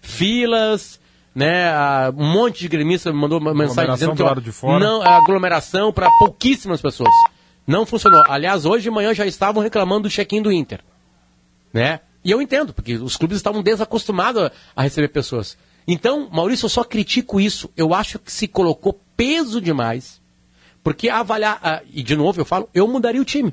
Filas, 0.00 0.98
né? 1.34 1.72
Um 2.10 2.32
monte 2.32 2.60
de 2.60 2.68
gremistas 2.68 3.14
mandou 3.14 3.38
uma 3.38 3.54
mensagem 3.54 3.92
dizendo 3.94 4.14
que 4.14 4.40
de 4.40 4.52
fora. 4.52 4.78
não 4.78 5.02
é 5.02 5.08
aglomeração 5.08 5.92
para 5.92 6.08
pouquíssimas 6.18 6.80
pessoas. 6.80 7.12
Não 7.66 7.86
funcionou. 7.86 8.22
Aliás, 8.28 8.64
hoje 8.64 8.84
de 8.84 8.90
manhã 8.90 9.14
já 9.14 9.26
estavam 9.26 9.62
reclamando 9.62 10.08
do 10.08 10.10
check-in 10.10 10.42
do 10.42 10.52
Inter, 10.52 10.80
né? 11.72 12.00
E 12.24 12.30
eu 12.30 12.40
entendo, 12.40 12.72
porque 12.72 12.94
os 12.94 13.16
clubes 13.16 13.36
estavam 13.36 13.62
desacostumados 13.62 14.50
a 14.76 14.82
receber 14.82 15.08
pessoas. 15.08 15.56
Então, 15.86 16.28
Maurício, 16.30 16.66
eu 16.66 16.70
só 16.70 16.84
critico 16.84 17.40
isso. 17.40 17.68
Eu 17.76 17.92
acho 17.92 18.18
que 18.18 18.30
se 18.30 18.46
colocou 18.46 19.00
peso 19.16 19.60
demais. 19.60 20.20
Porque 20.84 21.08
avaliar, 21.08 21.56
uh, 21.58 21.86
e 21.92 22.02
de 22.02 22.16
novo 22.16 22.40
eu 22.40 22.44
falo, 22.44 22.68
eu 22.72 22.86
mudaria 22.86 23.20
o 23.20 23.24
time. 23.24 23.52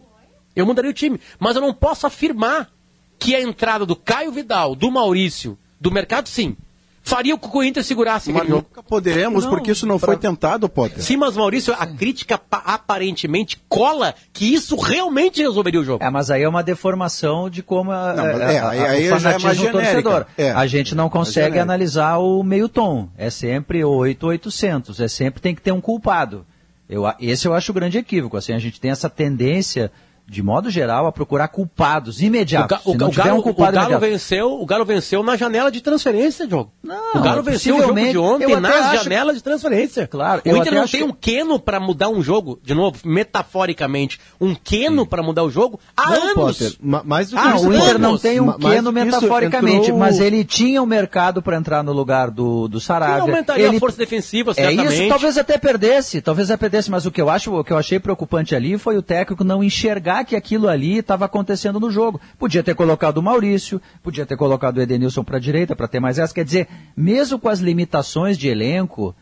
Eu 0.55 0.65
mudaria 0.65 0.91
o 0.91 0.93
time. 0.93 1.19
Mas 1.39 1.55
eu 1.55 1.61
não 1.61 1.73
posso 1.73 2.05
afirmar 2.05 2.69
que 3.17 3.35
a 3.35 3.41
entrada 3.41 3.85
do 3.85 3.95
Caio 3.95 4.31
Vidal, 4.31 4.75
do 4.75 4.91
Maurício, 4.91 5.57
do 5.79 5.91
mercado, 5.91 6.29
sim, 6.29 6.55
faria 7.01 7.37
com 7.37 7.49
que 7.49 7.57
o 7.57 7.63
Inter 7.63 7.83
segurasse 7.83 8.31
mas 8.31 8.47
nunca 8.47 8.83
poderemos, 8.83 9.43
não, 9.43 9.51
porque 9.51 9.71
isso 9.71 9.85
não 9.85 9.97
pra... 9.99 10.07
foi 10.07 10.17
tentado, 10.17 10.69
Potter. 10.69 11.01
Sim, 11.01 11.17
mas 11.17 11.35
Maurício, 11.35 11.73
a 11.77 11.85
crítica 11.85 12.39
aparentemente 12.51 13.61
cola 13.67 14.13
que 14.31 14.53
isso 14.53 14.75
realmente 14.75 15.41
resolveria 15.41 15.79
o 15.79 15.83
jogo. 15.83 16.03
É, 16.03 16.09
mas 16.09 16.29
aí 16.29 16.43
é 16.43 16.49
uma 16.49 16.63
deformação 16.63 17.49
de 17.49 17.63
como 17.63 17.91
a, 17.91 18.13
não, 18.13 18.25
é, 18.25 18.59
a, 18.59 18.65
a, 18.65 18.69
aí, 18.69 19.11
o 19.11 19.19
fanatismo 19.19 19.67
é 19.67 19.71
torcedor. 19.71 20.25
É, 20.37 20.51
a 20.51 20.67
gente 20.67 20.95
não 20.95 21.09
consegue 21.09 21.57
é 21.57 21.61
analisar 21.61 22.17
o 22.17 22.43
meio 22.43 22.69
tom. 22.69 23.09
É 23.17 23.29
sempre 23.29 23.83
8, 23.83 24.27
800. 24.27 24.99
É 24.99 25.07
sempre 25.07 25.41
tem 25.41 25.55
que 25.55 25.61
ter 25.61 25.71
um 25.71 25.81
culpado. 25.81 26.45
Eu, 26.89 27.03
esse 27.19 27.47
eu 27.47 27.53
acho 27.53 27.71
o 27.71 27.75
grande 27.75 27.97
equívoco. 27.97 28.35
Assim, 28.35 28.53
a 28.53 28.59
gente 28.59 28.79
tem 28.79 28.91
essa 28.91 29.09
tendência 29.09 29.91
de 30.29 30.43
modo 30.43 30.69
geral, 30.69 31.07
a 31.07 31.11
procurar 31.11 31.47
culpados 31.47 32.21
imediatos. 32.21 32.79
O, 32.85 32.93
ga, 32.93 33.07
o, 33.07 33.11
Galo, 33.11 33.43
um 33.43 33.49
o 33.49 33.53
Galo 33.71 33.99
venceu, 33.99 34.61
o 34.61 34.65
Galo 34.65 34.85
venceu 34.85 35.23
na 35.23 35.35
janela 35.35 35.71
de 35.71 35.81
transferência, 35.81 36.45
Diogo. 36.45 36.71
Não, 36.83 37.15
o 37.15 37.21
Galo 37.21 37.41
venceu 37.41 37.77
o 37.77 37.81
jogo 37.81 37.99
de 37.99 38.17
ontem 38.17 38.55
na 38.59 38.69
acho... 38.69 39.03
janela 39.03 39.33
de 39.33 39.41
transferência. 39.41 40.07
Claro, 40.07 40.41
o 40.45 40.57
Inter 40.57 40.73
não 40.75 40.87
tem 40.87 41.03
um 41.03 41.11
queno 41.11 41.59
para 41.59 41.79
mudar 41.79 42.09
um 42.09 42.21
jogo, 42.21 42.59
de 42.63 42.75
novo, 42.75 42.99
metaforicamente, 43.03 44.19
um 44.39 44.53
queno 44.53 45.05
para 45.05 45.23
mudar 45.23 45.43
o 45.43 45.49
jogo 45.49 45.79
há 45.97 46.11
não, 46.11 46.23
anos. 46.23 46.33
Potter, 46.33 46.75
mais 46.79 47.29
do 47.29 47.37
que 47.37 47.47
ah, 47.47 47.55
o 47.57 47.73
Inter 47.73 47.99
não 47.99 48.17
tem 48.17 48.39
um 48.39 48.53
queno 48.53 48.91
metaforicamente, 48.91 49.85
entrou... 49.85 49.97
mas 49.97 50.19
ele 50.19 50.43
tinha 50.43 50.81
o 50.81 50.85
um 50.85 50.87
mercado 50.87 51.41
para 51.41 51.57
entrar 51.57 51.83
no 51.83 51.91
lugar 51.91 52.29
do, 52.29 52.67
do 52.67 52.79
Saravia. 52.79 53.15
Ele 53.15 53.31
aumentaria 53.31 53.67
ele... 53.67 53.77
a 53.77 53.79
força 53.79 53.97
defensiva, 53.97 54.53
certamente. 54.53 54.93
É 54.93 54.93
isso, 54.93 55.09
talvez 55.09 55.37
até 55.37 55.57
perdesse, 55.57 56.21
talvez 56.21 56.51
até 56.51 56.57
perdesse, 56.57 56.91
mas 56.91 57.05
o 57.05 57.11
que 57.11 57.21
eu 57.21 57.29
acho, 57.29 57.53
o 57.53 57.63
que 57.63 57.73
eu 57.73 57.77
achei 57.77 57.99
preocupante 57.99 58.55
ali 58.55 58.77
foi 58.77 58.97
o 58.97 59.01
técnico 59.01 59.43
não 59.43 59.63
enxergar 59.63 60.18
que 60.23 60.35
aquilo 60.35 60.67
ali 60.67 60.97
estava 60.97 61.25
acontecendo 61.25 61.79
no 61.79 61.89
jogo. 61.91 62.19
Podia 62.37 62.63
ter 62.63 62.75
colocado 62.75 63.17
o 63.17 63.23
Maurício, 63.23 63.81
podia 64.03 64.25
ter 64.25 64.37
colocado 64.37 64.77
o 64.77 64.81
Edenilson 64.81 65.23
para 65.23 65.37
a 65.37 65.39
direita 65.39 65.75
para 65.75 65.87
ter 65.87 65.99
mais 65.99 66.19
essa. 66.19 66.33
Quer 66.33 66.45
dizer, 66.45 66.67
mesmo 66.95 67.39
com 67.39 67.49
as 67.49 67.59
limitações 67.59 68.37
de 68.37 68.47
elenco, 68.47 69.15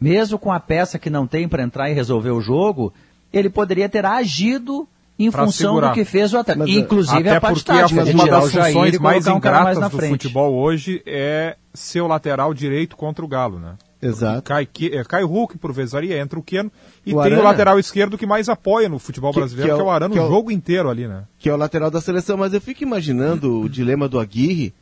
mesmo 0.00 0.38
com 0.38 0.52
a 0.52 0.60
peça 0.60 0.98
que 0.98 1.10
não 1.10 1.26
tem 1.26 1.48
para 1.48 1.62
entrar 1.62 1.90
e 1.90 1.94
resolver 1.94 2.30
o 2.30 2.40
jogo, 2.40 2.92
ele 3.32 3.48
poderia 3.50 3.88
ter 3.88 4.04
agido 4.04 4.88
em 5.18 5.30
pra 5.30 5.44
função 5.44 5.74
segurar. 5.74 5.88
do 5.88 5.94
que 5.94 6.04
fez 6.04 6.32
o 6.32 6.38
ataque. 6.38 6.58
Mas, 6.58 6.70
Inclusive 6.70 7.28
até 7.28 7.36
a 7.36 7.40
parte 7.40 7.64
porque 7.64 7.80
tática, 7.80 8.04
uma 8.12 8.26
das 8.26 8.52
funções 8.52 8.98
mais 8.98 9.26
um 9.26 9.36
ingratas 9.36 9.78
mais 9.78 9.90
do 9.90 9.96
frente. 9.96 10.10
futebol 10.10 10.54
hoje 10.54 11.02
é 11.06 11.56
ser 11.72 12.00
o 12.00 12.06
lateral 12.06 12.52
direito 12.52 12.96
contra 12.96 13.24
o 13.24 13.28
Galo, 13.28 13.58
né? 13.58 13.74
Exato. 14.06 14.42
Cai, 14.42 14.68
é, 14.92 15.04
cai 15.04 15.24
o 15.24 15.26
Hulk 15.26 15.56
por 15.56 15.72
vezaria, 15.72 16.18
entra 16.18 16.38
o 16.38 16.42
Keno. 16.42 16.70
E 17.06 17.12
o 17.12 17.16
tem 17.16 17.32
Arana. 17.32 17.40
o 17.40 17.44
lateral 17.44 17.78
esquerdo 17.78 18.18
que 18.18 18.26
mais 18.26 18.48
apoia 18.48 18.88
no 18.88 18.98
futebol 18.98 19.32
brasileiro, 19.32 19.68
que, 19.68 19.70
é, 19.70 19.74
o, 19.74 19.78
que 19.78 19.82
é 19.82 19.86
o 19.86 19.90
Arana, 19.90 20.14
o 20.14 20.28
jogo 20.28 20.50
inteiro 20.50 20.90
ali, 20.90 21.08
né? 21.08 21.24
Que 21.38 21.48
é 21.48 21.54
o 21.54 21.56
lateral 21.56 21.90
da 21.90 22.00
seleção. 22.00 22.36
Mas 22.36 22.52
eu 22.52 22.60
fico 22.60 22.82
imaginando 22.82 23.60
o 23.60 23.68
dilema 23.68 24.08
do 24.08 24.18
Aguirre. 24.18 24.74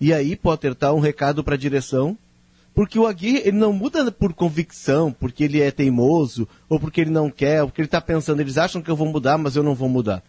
E 0.00 0.12
aí, 0.12 0.34
Potter, 0.34 0.74
tá 0.74 0.92
um 0.92 0.98
recado 0.98 1.44
para 1.44 1.54
a 1.54 1.58
direção. 1.58 2.18
Porque 2.74 2.98
o 2.98 3.06
Aguirre, 3.06 3.42
ele 3.44 3.56
não 3.56 3.72
muda 3.72 4.10
por 4.10 4.34
convicção, 4.34 5.12
porque 5.12 5.44
ele 5.44 5.60
é 5.60 5.70
teimoso, 5.70 6.48
ou 6.68 6.80
porque 6.80 7.00
ele 7.00 7.10
não 7.10 7.30
quer, 7.30 7.62
ou 7.62 7.68
porque 7.68 7.80
ele 7.80 7.86
está 7.86 8.00
pensando, 8.00 8.40
eles 8.40 8.58
acham 8.58 8.82
que 8.82 8.90
eu 8.90 8.96
vou 8.96 9.06
mudar, 9.06 9.38
mas 9.38 9.54
eu 9.54 9.62
não 9.62 9.76
vou 9.76 9.88
mudar. 9.88 10.24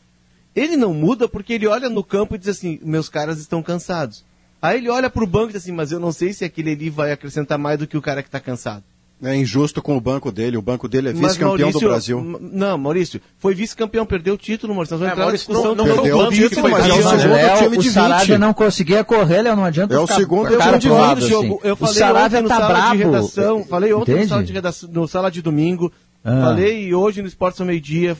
Ele 0.55 0.77
não 0.77 0.93
muda 0.93 1.27
porque 1.27 1.53
ele 1.53 1.65
olha 1.65 1.89
no 1.89 2.03
campo 2.03 2.35
e 2.35 2.37
diz 2.37 2.49
assim, 2.49 2.79
meus 2.83 3.09
caras 3.09 3.39
estão 3.39 3.63
cansados. 3.63 4.23
Aí 4.65 4.79
ele 4.79 4.89
olha 4.89 5.09
para 5.09 5.23
o 5.23 5.27
banco 5.27 5.49
e 5.49 5.53
diz 5.53 5.63
assim, 5.63 5.71
mas 5.71 5.91
eu 5.91 5.99
não 5.99 6.11
sei 6.11 6.33
se 6.33 6.43
aquele 6.43 6.71
ali 6.71 6.89
vai 6.89 7.11
acrescentar 7.11 7.57
mais 7.57 7.77
do 7.77 7.85
que 7.85 7.97
o 7.97 8.01
cara 8.01 8.23
que 8.23 8.27
está 8.27 8.39
cansado. 8.39 8.83
É 9.23 9.33
injusto 9.35 9.81
com 9.81 9.95
o 9.95 10.01
banco 10.01 10.29
dele. 10.29 10.57
O 10.57 10.61
banco 10.61 10.89
dele 10.89 11.09
é 11.09 11.13
vice-campeão 11.13 11.71
do 11.71 11.79
Brasil. 11.79 12.39
Não, 12.41 12.77
Maurício, 12.77 13.21
foi 13.37 13.55
vice-campeão, 13.55 14.05
perdeu 14.05 14.33
o 14.33 14.37
título, 14.37 14.73
Maurício. 14.73 14.97
Nós 14.97 14.99
vamos 14.99 15.09
é, 15.09 15.13
entrar 15.13 15.23
Maurício, 15.23 15.47
discussão. 15.47 15.75
Não, 15.75 15.85
não 15.85 15.95
perdeu 15.95 16.17
o 16.17 16.29
título, 16.29 16.61
foi 16.61 16.71
mas 16.71 16.85
é 16.85 16.93
o 16.93 17.19
segundo 17.19 17.57
time 17.59 17.77
de 17.77 17.83
20. 17.83 17.87
O 17.87 17.93
Saravia 17.93 18.37
não 18.37 18.53
conseguia 18.53 19.03
correr, 19.03 19.41
Léo, 19.41 19.55
não 19.55 19.63
adianta 19.63 19.93
É 19.93 19.99
o 19.99 20.07
segundo 20.07 20.49
time 20.49 20.79
de 20.79 20.89
20. 20.89 20.93
Assim. 20.95 21.59
Eu 21.63 21.75
falei 21.75 21.93
o 21.93 21.97
Saravia 21.97 22.39
ontem 22.39 22.47
tá 22.47 22.59
no 22.59 22.65
sala 22.65 22.91
de 22.91 22.97
redação, 22.97 23.63
falei 23.63 23.93
ontem 23.93 24.15
no 24.15 24.27
sala 24.27 24.43
de, 24.43 24.53
redação, 24.53 24.89
no 24.91 25.07
sala 25.07 25.31
de 25.31 25.41
domingo, 25.41 25.93
ah. 26.23 26.41
falei 26.41 26.93
hoje 26.93 27.21
no 27.21 27.27
Esporte 27.27 27.61
ao 27.61 27.67
meio-dia, 27.67 28.17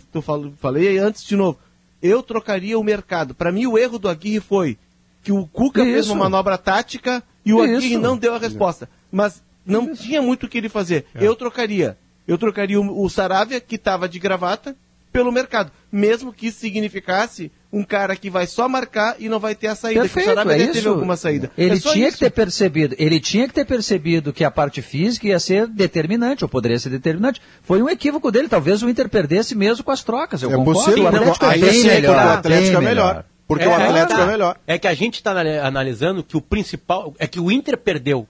falei 0.62 0.98
antes 0.98 1.26
de 1.26 1.36
novo. 1.36 1.60
Eu 2.02 2.24
trocaria 2.24 2.80
o 2.80 2.84
mercado. 2.84 3.36
Para 3.36 3.52
mim, 3.52 3.66
o 3.66 3.78
erro 3.78 4.00
do 4.00 4.08
Aguirre 4.08 4.40
foi 4.40 4.78
que 5.26 5.32
o 5.32 5.48
Cuca 5.48 5.82
Isso. 5.82 5.92
fez 5.92 6.10
uma 6.10 6.26
manobra 6.26 6.56
tática 6.56 7.24
e 7.44 7.52
o 7.52 7.66
Isso. 7.66 7.78
Aguirre 7.78 7.98
não 7.98 8.16
deu 8.16 8.36
a 8.36 8.38
resposta. 8.38 8.88
Mas 9.12 9.42
não 9.66 9.92
Isso. 9.92 10.04
tinha 10.04 10.22
muito 10.22 10.46
o 10.46 10.48
que 10.48 10.60
ele 10.60 10.70
fazer. 10.70 11.08
É. 11.16 11.26
Eu 11.26 11.36
trocaria. 11.36 11.98
Eu 12.28 12.38
trocaria 12.38 12.80
o, 12.80 13.04
o 13.04 13.10
Saravia, 13.10 13.60
que 13.60 13.76
estava 13.76 14.08
de 14.08 14.20
gravata, 14.20 14.76
pelo 15.12 15.32
mercado. 15.32 15.72
Mesmo 15.92 16.32
que 16.32 16.48
isso 16.48 16.60
significasse 16.60 17.52
um 17.74 17.84
cara 17.84 18.16
que 18.16 18.30
vai 18.30 18.46
só 18.46 18.70
marcar 18.70 19.16
e 19.18 19.28
não 19.28 19.40
vai 19.40 19.56
ter 19.56 19.66
a 19.66 19.74
saída. 19.76 20.02
Perfeito, 20.02 20.30
o 20.30 20.52
é 20.52 20.68
teve 20.68 20.88
alguma 20.88 21.18
saída. 21.18 21.50
Ele 21.58 21.76
é 21.76 21.80
tinha 21.80 22.08
isso. 22.08 22.18
que 22.18 22.26
ter 22.26 22.30
percebido, 22.30 22.96
ele 23.00 23.20
tinha 23.20 23.48
que 23.48 23.54
ter 23.54 23.66
percebido 23.66 24.32
que 24.32 24.44
a 24.44 24.52
parte 24.52 24.82
física 24.84 25.28
ia 25.28 25.40
ser 25.40 25.66
determinante, 25.66 26.44
ou 26.44 26.50
poderia 26.50 26.78
ser 26.78 26.90
determinante. 26.90 27.42
Foi 27.64 27.82
um 27.82 27.90
equívoco 27.90 28.32
dele, 28.32 28.48
talvez 28.48 28.84
o 28.84 28.90
Inter 28.90 29.10
perdesse 29.10 29.56
mesmo 29.56 29.84
com 29.84 29.92
as 29.92 30.04
trocas. 30.04 30.44
Eu 30.44 30.52
é 30.52 30.56
concordo. 30.56 30.80
Possível, 30.80 31.04
o 31.04 31.08
Atlético 31.08 31.46
é 31.46 31.58
bem 31.58 31.84
melhor. 31.84 32.16
O 32.16 32.30
Atlético 32.30 32.78
é 32.78 32.82
melhor. 32.82 33.26
Porque 33.48 33.64
é, 33.64 33.68
o 33.68 33.74
Atlético 33.74 34.22
é 34.22 34.26
melhor. 34.26 34.58
É 34.66 34.78
que 34.78 34.88
a 34.88 34.94
gente 34.94 35.16
está 35.16 35.32
analisando 35.64 36.24
que 36.24 36.36
o 36.36 36.42
principal 36.42 37.14
é 37.20 37.28
que 37.28 37.40
o 37.40 37.52
Inter 37.52 37.78
perdeu. 37.78 38.28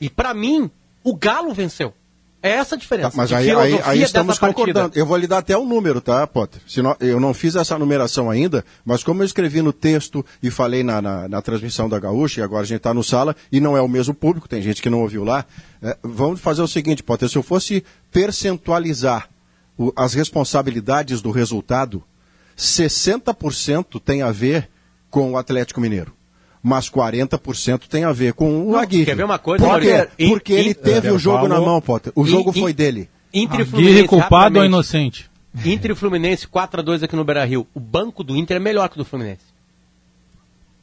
E 0.00 0.10
para 0.10 0.34
mim, 0.34 0.70
o 1.04 1.14
Galo 1.14 1.54
venceu. 1.54 1.94
É 2.42 2.50
essa 2.50 2.74
a 2.74 2.78
diferença. 2.78 3.10
Tá, 3.10 3.16
mas 3.16 3.32
aí, 3.32 3.48
aí, 3.52 3.80
aí, 3.84 4.02
estamos 4.02 4.36
concordando. 4.36 4.98
Eu 4.98 5.06
vou 5.06 5.16
lhe 5.16 5.28
dar 5.28 5.38
até 5.38 5.56
o 5.56 5.60
um 5.60 5.66
número, 5.66 6.00
tá, 6.00 6.26
Potter? 6.26 6.60
Não, 6.78 6.96
eu 6.98 7.20
não 7.20 7.32
fiz 7.32 7.54
essa 7.54 7.78
numeração 7.78 8.28
ainda, 8.28 8.64
mas 8.84 9.04
como 9.04 9.22
eu 9.22 9.26
escrevi 9.26 9.62
no 9.62 9.72
texto 9.72 10.26
e 10.42 10.50
falei 10.50 10.82
na, 10.82 11.00
na, 11.00 11.28
na 11.28 11.40
transmissão 11.40 11.88
da 11.88 12.00
Gaúcha, 12.00 12.40
e 12.40 12.42
agora 12.42 12.62
a 12.62 12.66
gente 12.66 12.78
está 12.78 12.92
no 12.92 13.04
sala, 13.04 13.36
e 13.52 13.60
não 13.60 13.76
é 13.76 13.80
o 13.80 13.86
mesmo 13.86 14.12
público, 14.12 14.48
tem 14.48 14.60
gente 14.60 14.82
que 14.82 14.90
não 14.90 15.02
ouviu 15.02 15.22
lá, 15.22 15.44
é, 15.80 15.96
vamos 16.02 16.40
fazer 16.40 16.62
o 16.62 16.66
seguinte, 16.66 17.00
Potter, 17.00 17.28
se 17.28 17.38
eu 17.38 17.44
fosse 17.44 17.84
percentualizar 18.10 19.28
o, 19.78 19.92
as 19.94 20.12
responsabilidades 20.12 21.22
do 21.22 21.30
resultado, 21.30 22.02
60% 22.56 24.00
tem 24.00 24.22
a 24.22 24.30
ver 24.30 24.68
com 25.10 25.32
o 25.32 25.36
Atlético 25.36 25.80
Mineiro. 25.80 26.12
Mas 26.62 26.88
40% 26.88 27.88
tem 27.88 28.04
a 28.04 28.12
ver 28.12 28.34
com 28.34 28.64
o 28.68 28.76
Aguirre. 28.76 29.06
Quer 29.06 29.16
ver 29.16 29.24
uma 29.24 29.38
coisa? 29.38 29.64
Por 29.64 29.80
quê? 29.80 30.08
Porque 30.28 30.52
ele 30.52 30.74
teve 30.74 31.10
o 31.10 31.18
jogo 31.18 31.48
na 31.48 31.60
mão, 31.60 31.80
Potter. 31.80 32.12
O 32.14 32.24
jogo 32.24 32.52
foi 32.52 32.72
dele. 32.72 33.08
Inter 33.34 33.60
Aguirre 33.60 34.06
culpado 34.06 34.58
ou 34.58 34.64
inocente? 34.64 35.30
Inter 35.64 35.90
e 35.90 35.94
Fluminense 35.94 36.46
4x2 36.46 37.02
aqui 37.02 37.16
no 37.16 37.24
Beira-Rio. 37.24 37.66
O 37.74 37.80
banco 37.80 38.22
do 38.22 38.36
Inter 38.36 38.56
é 38.56 38.60
melhor 38.60 38.88
que 38.88 38.94
o 38.96 38.98
do 38.98 39.04
Fluminense. 39.04 39.52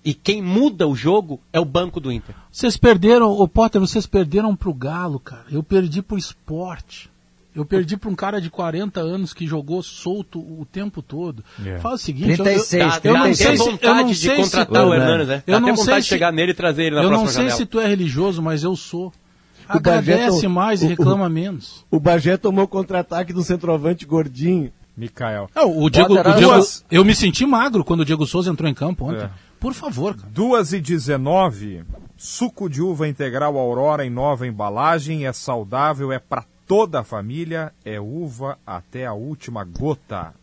E 0.03 0.13
quem 0.13 0.41
muda 0.41 0.87
o 0.87 0.95
jogo 0.95 1.39
é 1.51 1.59
o 1.59 1.65
banco 1.65 1.99
do 1.99 2.11
Inter. 2.11 2.35
Vocês 2.51 2.77
perderam, 2.77 3.31
o 3.31 3.47
Potter, 3.47 3.81
vocês 3.81 4.05
perderam 4.05 4.55
pro 4.55 4.73
Galo, 4.73 5.19
cara. 5.19 5.45
Eu 5.51 5.63
perdi 5.63 6.01
pro 6.01 6.17
esporte. 6.17 7.09
Eu 7.55 7.65
perdi 7.65 7.97
para 7.97 8.09
um 8.09 8.15
cara 8.15 8.39
de 8.39 8.49
40 8.49 8.99
anos 8.99 9.33
que 9.33 9.47
jogou 9.47 9.81
solto 9.81 10.39
o 10.39 10.65
tempo 10.71 11.01
todo. 11.01 11.43
Yeah. 11.57 11.79
É. 11.79 11.81
Fala 11.81 11.95
o 11.95 11.97
seguinte, 11.97 12.37
36, 12.37 12.99
eu, 13.03 13.11
eu, 13.11 13.17
eu 13.17 13.23
não 13.23 13.33
sei 13.33 13.57
se 13.57 13.69
eu 13.81 13.95
não 13.95 14.13
sei 14.13 14.35
contratar 14.35 14.83
se, 14.83 14.89
o 14.89 14.93
Hernandes, 14.93 15.27
né? 15.27 15.43
Eu 15.47 15.59
não 15.59 15.75
sei 15.75 16.01
se 16.01 16.07
chegar 16.07 16.31
nele 16.31 16.51
e 16.51 16.55
trazer 16.55 16.83
ele 16.83 16.95
na 16.95 17.03
Eu 17.03 17.09
não 17.09 17.25
sei 17.25 17.43
janela. 17.43 17.57
se 17.57 17.65
tu 17.65 17.79
é 17.79 17.87
religioso, 17.87 18.41
mas 18.41 18.63
eu 18.63 18.75
sou. 18.75 19.07
O 19.07 19.77
Agradece 19.77 20.41
Bagé, 20.41 20.47
mais 20.47 20.81
e 20.81 20.87
reclama 20.87 21.27
o, 21.27 21.29
menos. 21.29 21.85
O 21.91 21.99
Bagé 21.99 22.37
tomou 22.37 22.67
contra-ataque 22.67 23.33
do 23.33 23.43
centroavante 23.43 24.05
gordinho. 24.05 24.71
Mikael. 24.97 25.49
É, 25.55 25.61
o 25.61 25.89
Diego, 25.89 26.13
o 26.13 26.33
Diego 26.35 26.53
eu 26.91 27.05
me 27.05 27.15
senti 27.15 27.45
magro 27.45 27.85
quando 27.85 28.01
o 28.01 28.05
Diego 28.05 28.25
Souza 28.25 28.51
entrou 28.51 28.69
em 28.69 28.73
campo 28.73 29.05
ontem. 29.05 29.23
É. 29.23 29.29
Por 29.59 29.73
favor. 29.73 30.15
Cara. 30.15 30.27
2 30.33 30.73
e 30.73 30.81
19 30.81 31.83
Suco 32.17 32.69
de 32.69 32.81
uva 32.81 33.07
integral 33.07 33.57
Aurora 33.57 34.05
em 34.05 34.09
nova 34.09 34.45
embalagem. 34.45 35.25
É 35.25 35.31
saudável, 35.31 36.11
é 36.11 36.19
pra 36.19 36.43
toda 36.69 36.99
a 36.99 37.03
família, 37.03 37.73
é 37.83 37.99
uva 37.99 38.59
até 38.63 39.07
a 39.07 39.13
última 39.13 39.63
gota. 39.63 40.35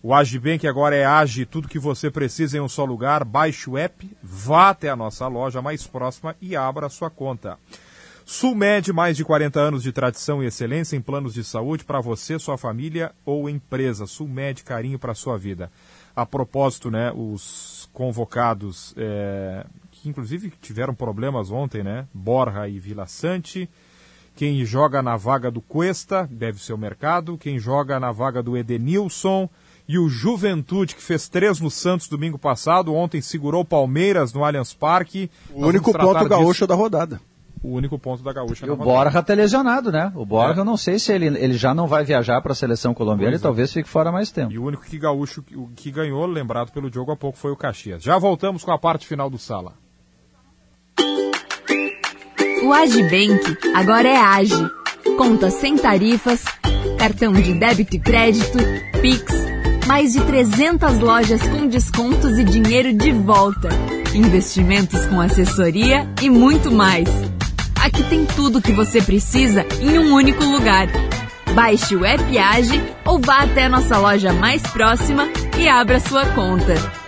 O 0.00 0.14
Agibank 0.14 0.68
agora 0.68 0.94
é 0.94 1.04
Age, 1.04 1.44
tudo 1.44 1.66
que 1.66 1.80
você 1.80 2.12
precisa 2.12 2.56
em 2.56 2.60
um 2.60 2.68
só 2.68 2.84
lugar. 2.84 3.24
Baixe 3.24 3.68
o 3.68 3.76
app, 3.76 4.08
vá 4.22 4.70
até 4.70 4.88
a 4.88 4.94
nossa 4.94 5.26
loja 5.26 5.60
mais 5.60 5.84
próxima 5.84 6.36
e 6.40 6.54
abra 6.54 6.86
a 6.86 6.90
sua 6.90 7.10
conta. 7.10 7.58
Sulmed, 8.24 8.92
mais 8.92 9.16
de 9.16 9.24
40 9.24 9.58
anos 9.58 9.82
de 9.82 9.90
tradição 9.90 10.40
e 10.40 10.46
excelência 10.46 10.94
em 10.96 11.00
planos 11.00 11.34
de 11.34 11.42
saúde 11.42 11.84
para 11.84 12.00
você, 12.00 12.38
sua 12.38 12.56
família 12.56 13.10
ou 13.24 13.50
empresa. 13.50 14.06
Sulmed, 14.06 14.62
carinho 14.62 14.98
para 14.98 15.12
sua 15.12 15.36
vida. 15.36 15.72
A 16.14 16.24
propósito, 16.24 16.88
né, 16.88 17.12
os 17.12 17.90
convocados, 17.92 18.94
é, 18.96 19.66
que 19.90 20.08
inclusive 20.08 20.52
tiveram 20.60 20.94
problemas 20.94 21.50
ontem, 21.50 21.82
né? 21.82 22.06
Borra 22.14 22.68
e 22.68 22.78
Vila 22.78 23.08
Sante. 23.08 23.68
Quem 24.42 24.64
joga 24.64 25.00
na 25.00 25.16
vaga 25.16 25.52
do 25.52 25.60
Cuesta 25.60 26.28
deve 26.28 26.60
ser 26.60 26.72
o 26.72 26.76
mercado. 26.76 27.38
Quem 27.38 27.60
joga 27.60 28.00
na 28.00 28.10
vaga 28.10 28.42
do 28.42 28.56
Edenilson. 28.56 29.48
E 29.86 29.96
o 29.96 30.08
Juventude, 30.08 30.96
que 30.96 31.00
fez 31.00 31.28
três 31.28 31.60
no 31.60 31.70
Santos 31.70 32.08
domingo 32.08 32.36
passado, 32.36 32.92
ontem 32.92 33.20
segurou 33.20 33.64
Palmeiras 33.64 34.32
no 34.32 34.44
Allianz 34.44 34.74
Parque. 34.74 35.30
O 35.54 35.64
único 35.64 35.96
ponto 35.96 36.28
gaúcho 36.28 36.66
da 36.66 36.74
rodada. 36.74 37.20
O 37.62 37.68
único 37.68 37.96
ponto 38.00 38.20
da 38.24 38.32
gaúcha. 38.32 38.66
E 38.66 38.70
o 38.70 38.74
Borja 38.74 39.20
está 39.20 39.32
lesionado, 39.32 39.92
né? 39.92 40.10
O 40.12 40.26
Borja, 40.26 40.58
é. 40.58 40.58
eu 40.58 40.64
não 40.64 40.76
sei 40.76 40.98
se 40.98 41.12
ele, 41.12 41.26
ele 41.26 41.54
já 41.54 41.72
não 41.72 41.86
vai 41.86 42.02
viajar 42.02 42.42
para 42.42 42.50
a 42.50 42.56
seleção 42.56 42.92
colombiana 42.92 43.30
pois 43.30 43.40
e 43.40 43.44
é. 43.44 43.46
talvez 43.46 43.72
fique 43.72 43.88
fora 43.88 44.10
mais 44.10 44.32
tempo. 44.32 44.50
E 44.50 44.58
o 44.58 44.64
único 44.64 44.82
que 44.82 44.98
gaúcho 44.98 45.40
que, 45.44 45.54
que 45.76 45.92
ganhou, 45.92 46.26
lembrado 46.26 46.72
pelo 46.72 46.90
Diogo 46.90 47.12
há 47.12 47.16
pouco, 47.16 47.38
foi 47.38 47.52
o 47.52 47.56
Caxias. 47.56 48.02
Já 48.02 48.18
voltamos 48.18 48.64
com 48.64 48.72
a 48.72 48.78
parte 48.78 49.06
final 49.06 49.30
do 49.30 49.38
Sala. 49.38 49.74
O 52.62 52.72
Agibank 52.72 53.58
agora 53.74 54.08
é 54.08 54.16
Age. 54.16 54.70
Conta 55.16 55.50
sem 55.50 55.76
tarifas, 55.76 56.44
cartão 56.96 57.32
de 57.32 57.54
débito 57.54 57.96
e 57.96 57.98
crédito, 57.98 58.58
Pix, 59.00 59.34
mais 59.86 60.12
de 60.12 60.20
300 60.20 61.00
lojas 61.00 61.42
com 61.42 61.66
descontos 61.66 62.38
e 62.38 62.44
dinheiro 62.44 62.92
de 62.92 63.10
volta, 63.10 63.68
investimentos 64.14 65.04
com 65.06 65.20
assessoria 65.20 66.08
e 66.22 66.30
muito 66.30 66.70
mais. 66.70 67.08
Aqui 67.82 68.04
tem 68.04 68.24
tudo 68.24 68.58
o 68.58 68.62
que 68.62 68.72
você 68.72 69.02
precisa 69.02 69.66
em 69.80 69.98
um 69.98 70.14
único 70.14 70.44
lugar. 70.44 70.86
Baixe 71.54 71.96
o 71.96 72.04
app 72.04 72.38
Age 72.38 72.80
ou 73.04 73.18
vá 73.18 73.42
até 73.42 73.68
nossa 73.68 73.98
loja 73.98 74.32
mais 74.32 74.62
próxima 74.62 75.28
e 75.58 75.68
abra 75.68 75.98
sua 75.98 76.24
conta. 76.26 77.01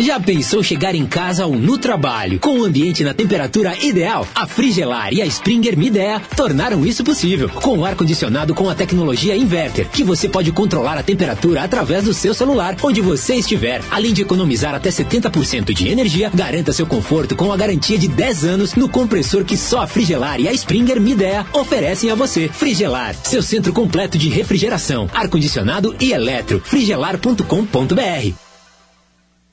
Já 0.00 0.18
pensou 0.18 0.62
chegar 0.62 0.94
em 0.94 1.04
casa 1.04 1.44
ou 1.44 1.54
no 1.54 1.76
trabalho 1.76 2.40
com 2.40 2.58
o 2.58 2.64
ambiente 2.64 3.04
na 3.04 3.12
temperatura 3.12 3.76
ideal? 3.84 4.26
A 4.34 4.46
Frigelar 4.46 5.12
e 5.12 5.20
a 5.20 5.26
Springer 5.26 5.76
Midea 5.76 6.22
tornaram 6.34 6.86
isso 6.86 7.04
possível. 7.04 7.50
Com 7.50 7.76
o 7.76 7.84
ar-condicionado 7.84 8.54
com 8.54 8.70
a 8.70 8.74
tecnologia 8.74 9.36
inverter, 9.36 9.86
que 9.90 10.02
você 10.02 10.26
pode 10.26 10.52
controlar 10.52 10.96
a 10.96 11.02
temperatura 11.02 11.62
através 11.62 12.04
do 12.04 12.14
seu 12.14 12.32
celular, 12.32 12.76
onde 12.82 13.02
você 13.02 13.34
estiver. 13.34 13.82
Além 13.90 14.14
de 14.14 14.22
economizar 14.22 14.74
até 14.74 14.88
70% 14.88 15.74
de 15.74 15.88
energia, 15.88 16.30
garanta 16.32 16.72
seu 16.72 16.86
conforto 16.86 17.36
com 17.36 17.52
a 17.52 17.56
garantia 17.56 17.98
de 17.98 18.08
10 18.08 18.44
anos 18.46 18.74
no 18.74 18.88
compressor 18.88 19.44
que 19.44 19.56
só 19.56 19.82
a 19.82 19.86
Frigelar 19.86 20.40
e 20.40 20.48
a 20.48 20.52
Springer 20.54 20.98
Midea 20.98 21.46
oferecem 21.52 22.10
a 22.10 22.14
você. 22.14 22.48
Frigelar, 22.48 23.14
seu 23.22 23.42
centro 23.42 23.74
completo 23.74 24.16
de 24.16 24.30
refrigeração, 24.30 25.10
ar-condicionado 25.12 25.94
e 26.00 26.12
eletro. 26.12 26.58
frigelar.com.br 26.64 28.49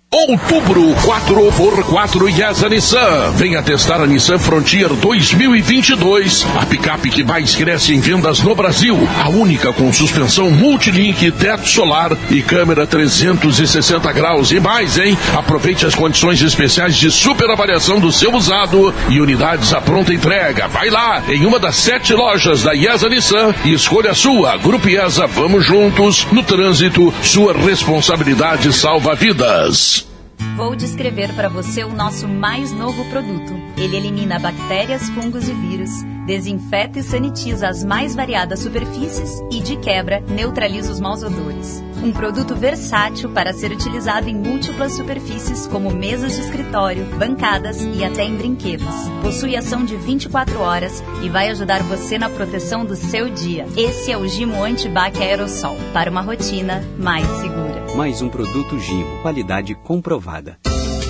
Outubro 0.10 0.96
4x4 1.04 2.40
Yasa 2.40 2.70
Nissan. 2.70 3.32
Venha 3.36 3.62
testar 3.62 4.02
a 4.02 4.08
Nissan 4.08 4.40
Frontier 4.40 4.88
2022. 4.88 6.48
A 6.58 6.66
picape 6.66 7.10
que 7.10 7.26
mais 7.26 7.54
cresce 7.54 7.94
em 7.94 8.00
vendas 8.00 8.42
no 8.42 8.56
Brasil. 8.56 8.98
A 9.22 9.28
única 9.28 9.74
com 9.74 9.92
suspensão 9.92 10.50
multilink, 10.50 11.30
teto 11.34 11.68
solar 11.68 12.18
e 12.32 12.42
câmera 12.42 12.88
360 12.88 14.12
graus. 14.14 14.52
E 14.52 14.62
mais, 14.62 14.98
hein? 14.98 15.18
Aproveite 15.36 15.86
as 15.86 15.94
condições 15.94 16.42
especiais 16.42 16.96
de 16.96 17.12
super 17.12 17.50
avaliação 17.52 18.00
do 18.00 18.12
seu 18.12 18.34
usado 18.34 18.96
e 19.10 19.20
unidades 19.20 19.74
à 19.74 19.82
pronta 19.82 20.14
entrega. 20.14 20.70
Vai 20.70 20.90
lá 20.90 21.22
em 21.28 21.46
uma 21.46 21.60
das 21.60 21.76
sete 21.76 22.14
lojas 22.14 22.64
da 22.64 22.72
Yasa 22.72 23.10
Nissan 23.10 23.54
e 23.66 23.74
escolha 23.74 24.12
a 24.12 24.16
sua. 24.16 24.56
Grupo 24.56 24.88
Yasa, 24.88 25.28
vamos 25.28 25.66
juntos. 25.66 26.26
No 26.32 26.44
trânsito, 26.44 27.14
sua 27.22 27.52
responsabilidade 27.54 28.72
salva 28.72 29.14
vidas. 29.14 30.07
Vou 30.56 30.76
descrever 30.76 31.34
para 31.36 31.50
você 31.50 31.84
o 31.84 31.94
nosso 31.94 32.28
mais 32.28 32.72
novo 32.72 33.04
produto. 33.10 33.66
Ele 33.78 33.95
elimina 33.95 34.40
bactérias, 34.40 35.08
fungos 35.10 35.48
e 35.48 35.54
vírus, 35.54 35.91
desinfeta 36.26 36.98
e 36.98 37.04
sanitiza 37.04 37.68
as 37.68 37.84
mais 37.84 38.16
variadas 38.16 38.60
superfícies 38.60 39.40
e, 39.52 39.62
de 39.62 39.78
quebra, 39.78 40.20
neutraliza 40.28 40.91
os 40.91 40.99
maus 40.99 41.22
odores. 41.22 41.84
Um 42.04 42.12
produto 42.12 42.56
versátil 42.56 43.30
para 43.30 43.54
ser 43.54 43.72
utilizado 43.72 44.28
em 44.28 44.36
múltiplas 44.36 44.94
superfícies, 44.94 45.68
como 45.68 45.91
mesas 45.91 46.36
de 46.36 46.41
escritório, 46.41 47.06
bancadas 47.20 47.80
e 47.82 48.04
até 48.04 48.24
em 48.24 48.36
brinquedos. 48.36 48.95
Possui 49.22 49.56
ação 49.56 49.86
de 49.86 49.95
24 49.95 50.60
horas 50.60 51.04
e 51.24 51.30
vai 51.30 51.49
ajudar 51.49 51.84
você 51.84 52.18
na 52.18 52.30
proteção 52.32 52.84
do 52.84 52.95
seu 52.95 53.30
dia. 53.30 53.68
Esse 53.78 54.12
é 54.12 54.18
o 54.18 54.28
Gimo 54.28 54.64
Antibac 54.64 55.22
Aerosol, 55.22 55.78
para 55.94 56.10
uma 56.10 56.22
rotina 56.22 56.84
mais 56.98 57.28
segura. 57.28 57.95
Mais 57.95 58.24
um 58.24 58.30
produto 58.30 58.80
Gimo, 58.80 59.22
qualidade 59.22 59.76
comprovada. 59.76 60.58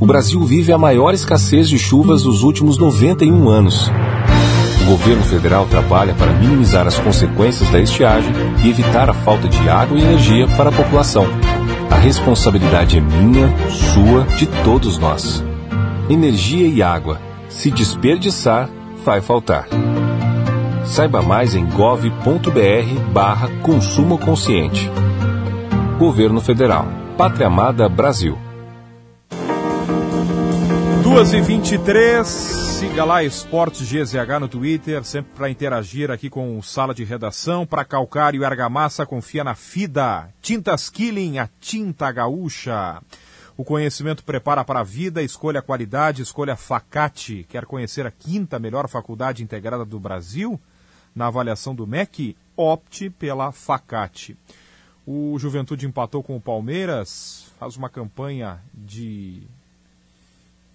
O 0.00 0.06
Brasil 0.06 0.40
vive 0.44 0.72
a 0.72 0.78
maior 0.78 1.12
escassez 1.12 1.68
de 1.68 1.76
chuvas 1.76 2.22
dos 2.22 2.44
últimos 2.44 2.78
91 2.78 3.48
anos. 3.48 3.90
O 4.82 4.90
governo 4.90 5.24
federal 5.24 5.66
trabalha 5.66 6.14
para 6.14 6.32
minimizar 6.34 6.86
as 6.86 6.96
consequências 6.98 7.68
da 7.70 7.80
estiagem 7.80 8.32
e 8.64 8.70
evitar 8.70 9.10
a 9.10 9.12
falta 9.12 9.48
de 9.48 9.68
água 9.68 9.98
e 9.98 10.02
energia 10.02 10.46
para 10.56 10.68
a 10.68 10.72
população. 10.72 11.26
A 11.90 11.96
responsabilidade 11.96 12.96
é 12.96 13.00
minha, 13.00 13.52
sua, 13.70 14.22
de 14.36 14.46
todos 14.62 14.98
nós. 14.98 15.42
Energia 16.08 16.68
e 16.68 16.80
água. 16.80 17.20
Se 17.48 17.68
desperdiçar, 17.68 18.70
vai 19.04 19.20
faltar. 19.20 19.66
Saiba 20.84 21.22
mais 21.22 21.56
em 21.56 21.66
gov.br 21.66 23.10
barra 23.12 23.48
consumo 23.62 24.16
consciente. 24.16 24.88
Governo 25.98 26.40
Federal. 26.40 26.86
Pátria 27.16 27.48
Amada 27.48 27.88
Brasil. 27.88 28.47
2 31.18 31.32
e 31.32 31.40
23 31.40 32.28
siga 32.28 33.04
lá 33.04 33.24
Esportes 33.24 33.90
GZH 33.90 34.38
no 34.38 34.46
Twitter, 34.46 35.02
sempre 35.02 35.32
para 35.34 35.50
interagir 35.50 36.12
aqui 36.12 36.30
com 36.30 36.56
o 36.56 36.62
Sala 36.62 36.94
de 36.94 37.02
Redação. 37.02 37.66
Para 37.66 37.84
calcário 37.84 38.40
e 38.40 38.44
argamassa, 38.44 39.04
confia 39.04 39.42
na 39.42 39.56
FIDA. 39.56 40.32
Tintas 40.40 40.88
Killing, 40.88 41.38
a 41.38 41.50
tinta 41.58 42.12
gaúcha. 42.12 43.02
O 43.56 43.64
conhecimento 43.64 44.22
prepara 44.22 44.62
para 44.62 44.78
a 44.78 44.84
vida, 44.84 45.20
escolha 45.20 45.58
a 45.58 45.62
qualidade, 45.62 46.22
escolha 46.22 46.54
Facate. 46.54 47.44
Quer 47.48 47.66
conhecer 47.66 48.06
a 48.06 48.12
quinta 48.12 48.60
melhor 48.60 48.88
faculdade 48.88 49.42
integrada 49.42 49.84
do 49.84 49.98
Brasil? 49.98 50.60
Na 51.16 51.26
avaliação 51.26 51.74
do 51.74 51.84
MEC, 51.84 52.36
opte 52.56 53.10
pela 53.10 53.50
Facate. 53.50 54.36
O 55.04 55.36
Juventude 55.36 55.84
empatou 55.84 56.22
com 56.22 56.36
o 56.36 56.40
Palmeiras, 56.40 57.50
faz 57.58 57.76
uma 57.76 57.88
campanha 57.88 58.60
de 58.72 59.48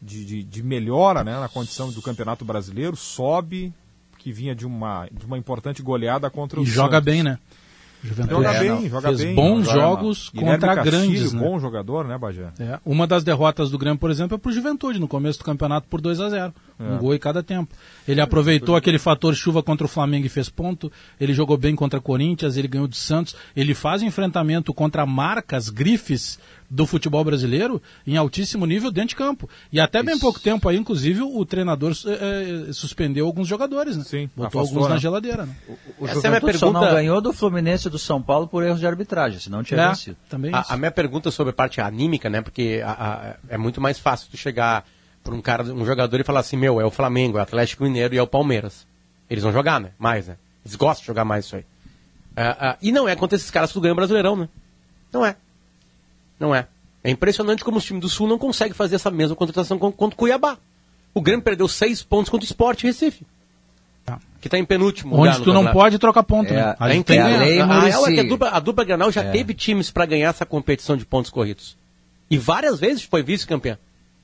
de, 0.03 0.25
de, 0.25 0.43
de 0.43 0.63
melhora 0.63 1.23
né, 1.23 1.39
na 1.39 1.47
condição 1.49 1.91
do 1.91 2.01
Campeonato 2.01 2.43
Brasileiro, 2.45 2.95
sobe, 2.95 3.73
que 4.17 4.31
vinha 4.31 4.53
de 4.55 4.65
uma, 4.65 5.07
de 5.11 5.25
uma 5.25 5.38
importante 5.38 5.81
goleada 5.81 6.30
contra 6.30 6.59
o 6.59 6.63
E 6.63 6.65
Santos. 6.65 6.75
joga 6.75 7.01
bem, 7.01 7.23
né? 7.23 7.38
Juventude 8.05 8.31
Joga 8.43 8.49
é, 8.53 8.59
bem, 8.59 8.69
não. 8.69 8.89
joga 8.89 9.07
Fez 9.07 9.23
bem. 9.23 9.34
bons 9.34 9.63
joga 9.65 9.80
jogos. 9.80 10.30
Guilherme 10.34 10.59
contra 10.59 10.75
Castilho, 10.75 10.97
grandes, 10.99 11.31
né? 11.31 11.39
bom 11.39 11.57
jogador, 11.57 12.05
né, 12.05 12.17
Bajé? 12.17 12.49
É, 12.59 12.77
uma 12.85 13.07
das 13.07 13.23
derrotas 13.23 13.71
do 13.71 13.77
Grêmio, 13.77 13.97
por 13.97 14.11
exemplo, 14.11 14.35
é 14.35 14.38
pro 14.38 14.51
Juventude, 14.51 14.99
no 14.99 15.07
começo 15.07 15.39
do 15.39 15.45
campeonato 15.45 15.88
por 15.88 16.01
2 16.01 16.19
a 16.19 16.30
0 16.30 16.53
Um 16.77 16.95
É. 16.95 16.97
gol 16.97 17.15
em 17.15 17.17
cada 17.17 17.41
tempo. 17.41 17.73
Ele 18.05 18.19
aproveitou 18.19 18.75
aquele 18.75 18.99
fator 18.99 19.34
chuva 19.34 19.63
contra 19.63 19.85
o 19.85 19.88
Flamengo 19.89 20.25
e 20.25 20.30
fez 20.30 20.49
ponto. 20.49 20.91
Ele 21.17 21.34
jogou 21.34 21.55
bem 21.55 21.77
contra 21.77 22.01
Corinthians, 22.01 22.57
ele 22.57 22.67
ganhou 22.67 22.89
de 22.89 22.97
Santos. 22.97 23.38
Ele 23.55 23.73
faz 23.73 24.01
enfrentamento 24.01 24.73
contra 24.73 25.05
marcas, 25.05 25.69
grifes 25.69 26.38
do 26.75 26.87
futebol 26.87 27.23
brasileiro 27.23 27.79
em 28.07 28.17
altíssimo 28.17 28.65
nível 28.65 28.89
dentro 28.91 29.09
de 29.09 29.15
campo. 29.15 29.47
E 29.71 29.79
até 29.79 30.01
bem 30.01 30.17
pouco 30.17 30.39
tempo 30.39 30.67
aí, 30.67 30.75
inclusive, 30.75 31.21
o 31.21 31.45
treinador 31.45 31.93
eh, 32.07 32.73
suspendeu 32.73 33.27
alguns 33.27 33.47
jogadores, 33.47 33.95
né? 33.95 34.03
Sim, 34.03 34.27
Botou 34.35 34.59
afastou, 34.61 34.77
alguns 34.79 34.89
na 34.89 34.95
né? 34.95 34.99
geladeira, 35.01 35.45
né? 35.45 35.55
O 35.99 36.07
Essa 36.07 36.15
é 36.15 36.27
a 36.27 36.29
minha 36.31 36.39
Juventude 36.39 36.57
só 36.57 36.65
não 36.71 36.79
pergunta- 36.79 36.95
ganhou 36.95 37.21
do 37.21 37.31
Fluminense 37.31 37.87
e 37.87 37.91
do 37.91 37.99
São 37.99 38.19
Paulo 38.19 38.47
por 38.47 38.63
erros 38.63 38.79
de 38.79 38.87
arbitragem, 38.87 39.39
senão 39.39 39.61
tinha 39.63 39.77
Né? 39.77 39.87
vencido. 39.89 40.17
a, 40.51 40.73
a 40.73 40.77
minha 40.77 40.89
pergunta 40.89 41.29
sobre 41.29 41.51
a 41.51 41.53
parte 41.53 41.79
anímica, 41.79 42.27
né? 42.27 42.41
Porque 42.41 42.81
a- 42.83 42.91
a- 42.91 43.35
é 43.49 43.57
muito 43.57 43.79
mais 43.79 43.99
fácil 43.99 44.27
tu 44.31 44.37
chegar 44.37 44.83
para 45.23 45.35
um 45.35 45.41
cara, 45.41 45.63
um 45.63 45.85
jogador 45.85 46.19
e 46.19 46.23
falar 46.23 46.39
assim, 46.39 46.57
meu, 46.57 46.81
é 46.81 46.85
o 46.85 46.89
Flamengo, 46.91 47.37
é 47.37 47.41
o 47.41 47.43
Atlético 47.43 47.83
Mineiro 47.83 48.15
e 48.15 48.17
é 48.17 48.21
o 48.23 48.25
Palmeiras. 48.27 48.87
Eles 49.29 49.43
vão 49.43 49.53
jogar, 49.53 49.79
né? 49.79 49.91
Mais, 49.99 50.27
né? 50.27 50.37
Eles 50.65 50.75
gostam 50.75 51.03
de 51.03 51.07
jogar 51.07 51.23
mais 51.23 51.45
isso 51.45 51.55
aí. 51.55 51.65
Ah, 52.35 52.57
ah, 52.71 52.77
e 52.81 52.91
não 52.91 53.07
é 53.07 53.15
contra 53.15 53.35
esses 53.35 53.51
caras 53.51 53.69
que 53.69 53.75
tu 53.75 53.81
ganha 53.81 53.93
o 53.93 53.95
Brasileirão, 53.95 54.35
né? 54.35 54.49
Não 55.11 55.23
é. 55.23 55.35
Não 56.39 56.53
é. 56.53 56.68
É 57.03 57.10
impressionante 57.11 57.64
como 57.64 57.77
os 57.77 57.84
times 57.84 58.01
do 58.01 58.10
Sul 58.10 58.27
não 58.27 58.38
conseguem 58.38 58.73
fazer 58.73 58.95
essa 58.95 59.11
mesma 59.11 59.35
contratação 59.35 59.77
con- 59.77 59.91
contra 59.91 60.15
o 60.15 60.18
Cuiabá. 60.18 60.57
O 61.14 61.22
Grêmio 61.22 61.43
perdeu 61.43 61.68
seis 61.68 62.01
pontos 62.01 62.30
contra 62.30 62.43
o 62.43 62.47
Sport 62.47 62.84
Recife. 62.84 63.26
Que 64.41 64.47
está 64.49 64.57
em 64.57 64.65
penúltimo. 64.65 65.15
Onde 65.18 65.41
tu 65.41 65.53
não 65.53 65.72
pode 65.72 65.97
trocar 65.97 66.23
ponto, 66.23 66.53
né? 66.53 66.76
A, 66.77 66.89
tem 66.89 67.01
tem 67.01 67.19
a 67.19 67.27
lei 67.38 67.61
a, 67.61 67.65
a 67.65 67.80
real 67.80 68.05
é 68.07 68.11
que 68.14 68.19
a 68.19 68.23
dupla, 68.23 68.49
a 68.49 68.60
dupla 68.60 68.84
Granal 68.84 69.10
já 69.10 69.23
É. 69.23 69.31
teve 69.31 69.53
times 69.53 69.89
para 69.89 70.05
ganhar 70.05 70.30
essa 70.30 70.45
competição 70.45 70.97
de 70.97 71.05
pontos 71.05 71.31
corridos. 71.31 71.77
E 72.30 72.38
várias 72.38 72.77
vezes 72.77 73.03
foi 73.03 73.23
vice-campeão. 73.23 73.77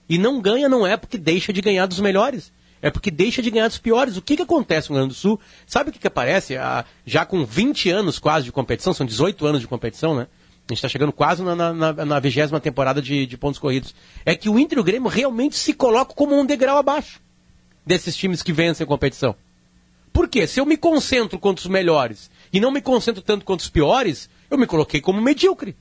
E 0.09 0.17
não 0.17 0.41
ganha 0.41 0.67
não 0.67 0.85
é 0.85 0.97
porque 0.97 1.17
deixa 1.17 1.53
de 1.53 1.61
ganhar 1.61 1.85
dos 1.85 2.01
melhores. 2.01 2.51
É 2.81 2.89
porque 2.89 3.09
deixa 3.09 3.41
de 3.41 3.49
ganhar 3.49 3.69
dos 3.69 3.77
piores. 3.77 4.17
O 4.17 4.21
que, 4.21 4.35
que 4.35 4.41
acontece 4.41 4.89
no 4.89 4.95
Rio 4.95 5.03
Grande 5.05 5.15
do 5.15 5.17
Sul? 5.17 5.39
Sabe 5.65 5.89
o 5.89 5.93
que, 5.93 5.99
que 5.99 6.07
aparece? 6.07 6.57
Ah, 6.57 6.83
já 7.05 7.25
com 7.25 7.45
20 7.45 7.89
anos 7.89 8.19
quase 8.19 8.43
de 8.45 8.51
competição, 8.51 8.93
são 8.93 9.05
18 9.05 9.45
anos 9.45 9.61
de 9.61 9.67
competição, 9.67 10.15
né? 10.17 10.27
A 10.69 10.71
gente 10.71 10.77
está 10.77 10.87
chegando 10.87 11.11
quase 11.11 11.41
na, 11.41 12.19
vigésima 12.19 12.59
temporada 12.59 13.01
de, 13.01 13.25
de 13.25 13.37
pontos 13.37 13.59
corridos. 13.59 13.95
É 14.23 14.35
que 14.35 14.47
o 14.47 14.59
Inter 14.59 14.77
e 14.77 14.81
o 14.81 14.83
Grêmio 14.83 15.09
realmente 15.09 15.55
se 15.55 15.73
colocam 15.73 16.15
como 16.15 16.39
um 16.39 16.45
degrau 16.45 16.77
abaixo 16.77 17.19
desses 17.83 18.15
times 18.15 18.43
que 18.43 18.53
vencem 18.53 18.83
a 18.83 18.87
competição. 18.87 19.35
Por 20.13 20.29
quê? 20.29 20.45
Se 20.45 20.59
eu 20.59 20.67
me 20.67 20.77
concentro 20.77 21.39
contra 21.39 21.63
os 21.63 21.67
melhores 21.67 22.29
e 22.53 22.59
não 22.59 22.69
me 22.69 22.81
concentro 22.81 23.23
tanto 23.23 23.45
contra 23.45 23.63
os 23.63 23.69
piores, 23.69 24.29
eu 24.47 24.59
me 24.59 24.67
coloquei 24.67 25.01
como 25.01 25.19
medíocre. 25.19 25.75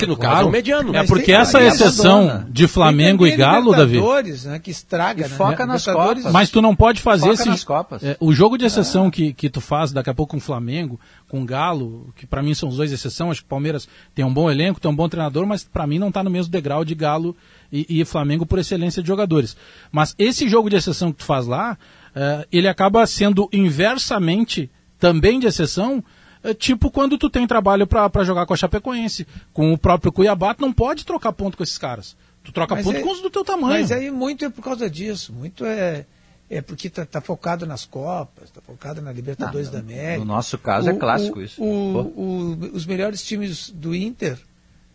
Que 0.00 0.06
no 0.06 0.16
caso 0.16 0.42
é 0.42 0.44
o 0.44 0.50
mediano. 0.50 0.96
É 0.96 1.04
porque 1.04 1.32
essa 1.32 1.62
exceção 1.62 2.46
de 2.48 2.66
Flamengo 2.66 3.26
e 3.26 3.36
Galo, 3.36 3.72
Davi. 3.72 4.00
Né, 4.44 4.58
que 4.58 4.70
estraga, 4.70 5.28
né? 5.28 5.34
foca 5.34 5.66
nas 5.66 5.84
Copas. 5.84 6.32
Mas 6.32 6.50
tu 6.50 6.62
não 6.62 6.74
pode 6.74 7.00
fazer 7.00 7.28
Foca 7.28 7.34
esse. 7.34 7.48
nas 7.48 7.64
Copas. 7.64 8.02
é, 8.02 8.16
o 8.20 8.32
jogo 8.32 8.56
de 8.56 8.64
exceção 8.64 9.10
que, 9.10 9.32
que 9.32 9.50
tu 9.50 9.60
faz 9.60 9.92
daqui 9.92 10.10
a 10.10 10.14
pouco 10.14 10.30
com 10.32 10.38
o 10.38 10.40
Flamengo, 10.40 10.98
com 11.28 11.42
o 11.42 11.44
Galo, 11.44 12.12
que 12.16 12.26
pra 12.26 12.42
mim 12.42 12.54
são 12.54 12.68
os 12.68 12.76
dois 12.76 12.92
exceção, 12.92 13.30
acho 13.30 13.40
que 13.40 13.46
o 13.46 13.50
Palmeiras 13.50 13.88
tem 14.14 14.24
um 14.24 14.32
bom 14.32 14.50
elenco, 14.50 14.80
tem 14.80 14.90
um 14.90 14.96
bom 14.96 15.08
treinador, 15.08 15.46
mas 15.46 15.64
pra 15.64 15.86
mim 15.86 15.98
não 15.98 16.10
tá 16.10 16.22
no 16.22 16.30
mesmo 16.30 16.50
degrau 16.50 16.84
de 16.84 16.94
Galo 16.94 17.36
e, 17.72 18.00
e 18.00 18.04
Flamengo 18.04 18.46
por 18.46 18.58
excelência 18.58 19.02
de 19.02 19.08
jogadores. 19.08 19.56
Mas 19.92 20.14
esse 20.18 20.48
jogo 20.48 20.70
de 20.70 20.76
exceção 20.76 21.12
que 21.12 21.18
tu 21.18 21.24
faz 21.24 21.46
lá, 21.46 21.76
é, 22.14 22.46
ele 22.50 22.68
acaba 22.68 23.06
sendo 23.06 23.48
inversamente 23.52 24.70
também 24.98 25.40
de 25.40 25.46
exceção. 25.46 26.02
É, 26.42 26.54
Tipo 26.54 26.90
quando 26.90 27.18
tu 27.18 27.28
tem 27.30 27.46
trabalho 27.46 27.86
pra 27.86 28.08
pra 28.10 28.24
jogar 28.24 28.46
com 28.46 28.54
a 28.54 28.56
Chapecoense, 28.56 29.26
com 29.52 29.72
o 29.72 29.78
próprio 29.78 30.12
Cuiabá, 30.12 30.54
tu 30.54 30.60
não 30.62 30.72
pode 30.72 31.04
trocar 31.04 31.32
ponto 31.32 31.56
com 31.56 31.62
esses 31.62 31.78
caras. 31.78 32.16
Tu 32.42 32.52
troca 32.52 32.74
Mas 32.74 32.84
ponto 32.84 32.96
é- 32.96 33.02
com 33.02 33.12
os 33.12 33.20
do 33.20 33.28
teu 33.30 33.44
tamanho. 33.44 33.80
Mas 33.80 33.92
aí 33.92 34.10
muito 34.10 34.44
é 34.44 34.48
por 34.50 34.62
causa 34.64 34.88
disso. 34.88 35.32
Muito 35.32 35.64
é, 35.66 36.06
é 36.48 36.60
porque 36.62 36.88
tá, 36.88 37.04
tá 37.04 37.20
focado 37.20 37.66
nas 37.66 37.84
Copas, 37.84 38.50
tá 38.50 38.60
focado 38.62 39.02
na 39.02 39.12
Libertadores 39.12 39.66
Não, 39.66 39.74
da 39.74 39.78
América. 39.80 40.18
no 40.20 40.24
nosso 40.24 40.56
caso 40.56 40.88
é 40.88 40.94
clássico 40.94 41.40
isso. 41.42 41.62
o- 41.62 41.98
o- 42.16 42.58
os 42.74 42.86
melhores 42.86 43.22
times 43.22 43.68
do 43.70 43.94
Inter 43.94 44.38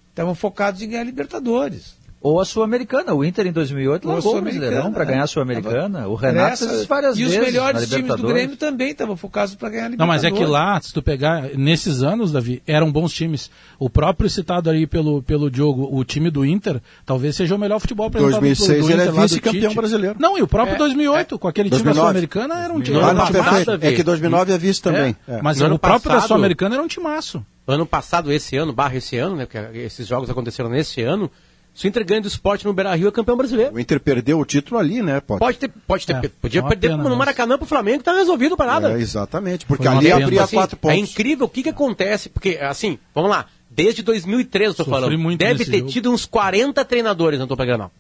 estavam 0.09 0.33
focados 0.33 0.81
em 0.81 0.89
ganhar 0.89 1.03
Libertadores. 1.03 1.95
Ou 2.25 2.39
a 2.39 2.45
Sul-Americana. 2.45 3.13
O 3.13 3.23
Inter 3.23 3.45
em 3.45 3.51
2008 3.51 4.07
largou 4.07 4.37
o 4.37 4.41
Brasileirão 4.41 4.91
para 4.91 5.05
ganhar 5.05 5.25
a 5.25 5.27
Sul-Americana. 5.27 6.07
O 6.07 6.15
Renato 6.15 6.57
fez 6.57 6.71
isso 6.71 6.87
várias 6.87 7.15
e 7.15 7.23
vezes. 7.23 7.35
E 7.35 7.39
os 7.39 7.45
melhores 7.45 7.87
times 7.87 8.15
do 8.15 8.27
Grêmio 8.27 8.57
também 8.57 8.89
estavam 8.89 9.15
focados 9.15 9.53
para 9.53 9.69
ganhar 9.69 9.85
a 9.85 9.89
Libertadores. 9.89 10.23
Não, 10.23 10.31
mas 10.31 10.39
é 10.39 10.43
que 10.43 10.43
lá, 10.43 10.81
se 10.81 10.91
tu 10.91 11.03
pegar, 11.03 11.51
nesses 11.55 12.01
anos, 12.01 12.31
Davi, 12.31 12.63
eram 12.65 12.91
bons 12.91 13.13
times. 13.13 13.51
O 13.77 13.91
próprio 13.91 14.27
citado 14.27 14.71
aí 14.71 14.87
pelo, 14.87 15.21
pelo 15.21 15.51
Diogo, 15.51 15.87
o 15.95 16.03
time 16.03 16.31
do 16.31 16.43
Inter, 16.43 16.81
talvez 17.05 17.35
seja 17.35 17.53
o 17.53 17.59
melhor 17.59 17.79
futebol 17.79 18.07
apresentado 18.07 18.39
2006 18.39 18.67
do, 18.67 18.73
do 18.73 18.91
ele 18.91 19.01
Inter, 19.03 19.07
é 19.07 19.21
vice-campeão 19.21 19.75
brasileiro. 19.75 20.15
Não, 20.19 20.35
e 20.35 20.41
o 20.41 20.47
próprio 20.47 20.73
é, 20.73 20.79
2008, 20.79 21.35
é, 21.35 21.37
com 21.37 21.47
aquele 21.47 21.69
2009. 21.69 21.77
time 21.77 21.93
da 21.93 22.01
Sul-Americana, 22.01 22.63
era 22.65 22.73
um 22.73 22.81
time... 22.81 22.99
Ah, 23.01 23.13
não, 23.13 23.31
perfeito. 23.31 23.85
É 23.85 23.91
que 23.91 24.01
2009 24.01 24.51
é 24.51 24.57
vice 24.57 24.81
também. 24.81 25.15
É, 25.27 25.43
mas 25.43 25.61
o 25.61 25.77
próprio 25.77 26.09
passado, 26.09 26.21
da 26.21 26.21
Sul-Americana 26.21 26.73
era 26.73 26.83
um 26.83 26.87
timaço. 26.87 27.45
Ano 27.67 27.85
passado, 27.85 28.31
esse 28.31 28.57
ano, 28.57 28.73
barra 28.73 28.95
esse 28.95 29.15
ano, 29.15 29.35
né, 29.35 29.45
porque 29.45 29.77
esses 29.77 30.07
jogos 30.07 30.27
aconteceram 30.27 30.71
nesse 30.71 31.03
ano, 31.03 31.29
se 31.75 31.85
o 31.85 31.89
Inter 31.89 32.05
ganha 32.05 32.21
do 32.21 32.27
esporte 32.29 32.63
no 32.63 32.73
Beira 32.73 32.95
Rio 32.95 33.09
é 33.09 33.11
campeão 33.11 33.35
brasileiro. 33.35 33.75
O 33.75 33.79
Inter 33.79 33.99
perdeu 33.99 34.39
o 34.39 34.45
título 34.45 34.79
ali, 34.79 35.01
né? 35.01 35.19
Pode, 35.19 35.39
pode 35.39 35.57
ter, 35.57 35.69
pode 35.85 36.07
ter, 36.07 36.15
é, 36.15 36.29
podia 36.29 36.63
perder 36.63 36.91
pena, 36.91 37.03
no 37.03 37.15
Maracanã 37.17 37.57
pro 37.57 37.67
Flamengo, 37.67 38.01
tá 38.01 38.13
resolvido 38.13 38.55
para 38.55 38.65
nada. 38.67 38.93
É, 38.93 39.01
exatamente, 39.01 39.65
porque 39.65 39.85
ali 39.85 40.09
abria 40.09 40.43
assim, 40.43 40.55
quatro 40.55 40.77
pontos. 40.77 40.97
É 40.97 40.99
incrível 40.99 41.47
o 41.47 41.49
que 41.49 41.63
que 41.63 41.69
acontece, 41.69 42.29
porque 42.29 42.57
assim, 42.61 42.97
vamos 43.13 43.29
lá, 43.29 43.47
desde 43.69 44.01
2013 44.03 44.69
eu 44.69 44.73
tô 44.73 44.83
Sofri 44.85 45.01
falando, 45.01 45.37
deve 45.37 45.65
ter 45.65 45.79
jogo. 45.79 45.91
tido 45.91 46.11
uns 46.11 46.25
40 46.25 46.85
treinadores 46.85 47.37
na 47.37 47.45
Topa 47.45 47.65
Granal. 47.65 47.91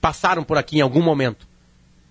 Passaram 0.00 0.42
por 0.42 0.58
aqui 0.58 0.78
em 0.78 0.80
algum 0.80 1.00
momento. 1.00 1.46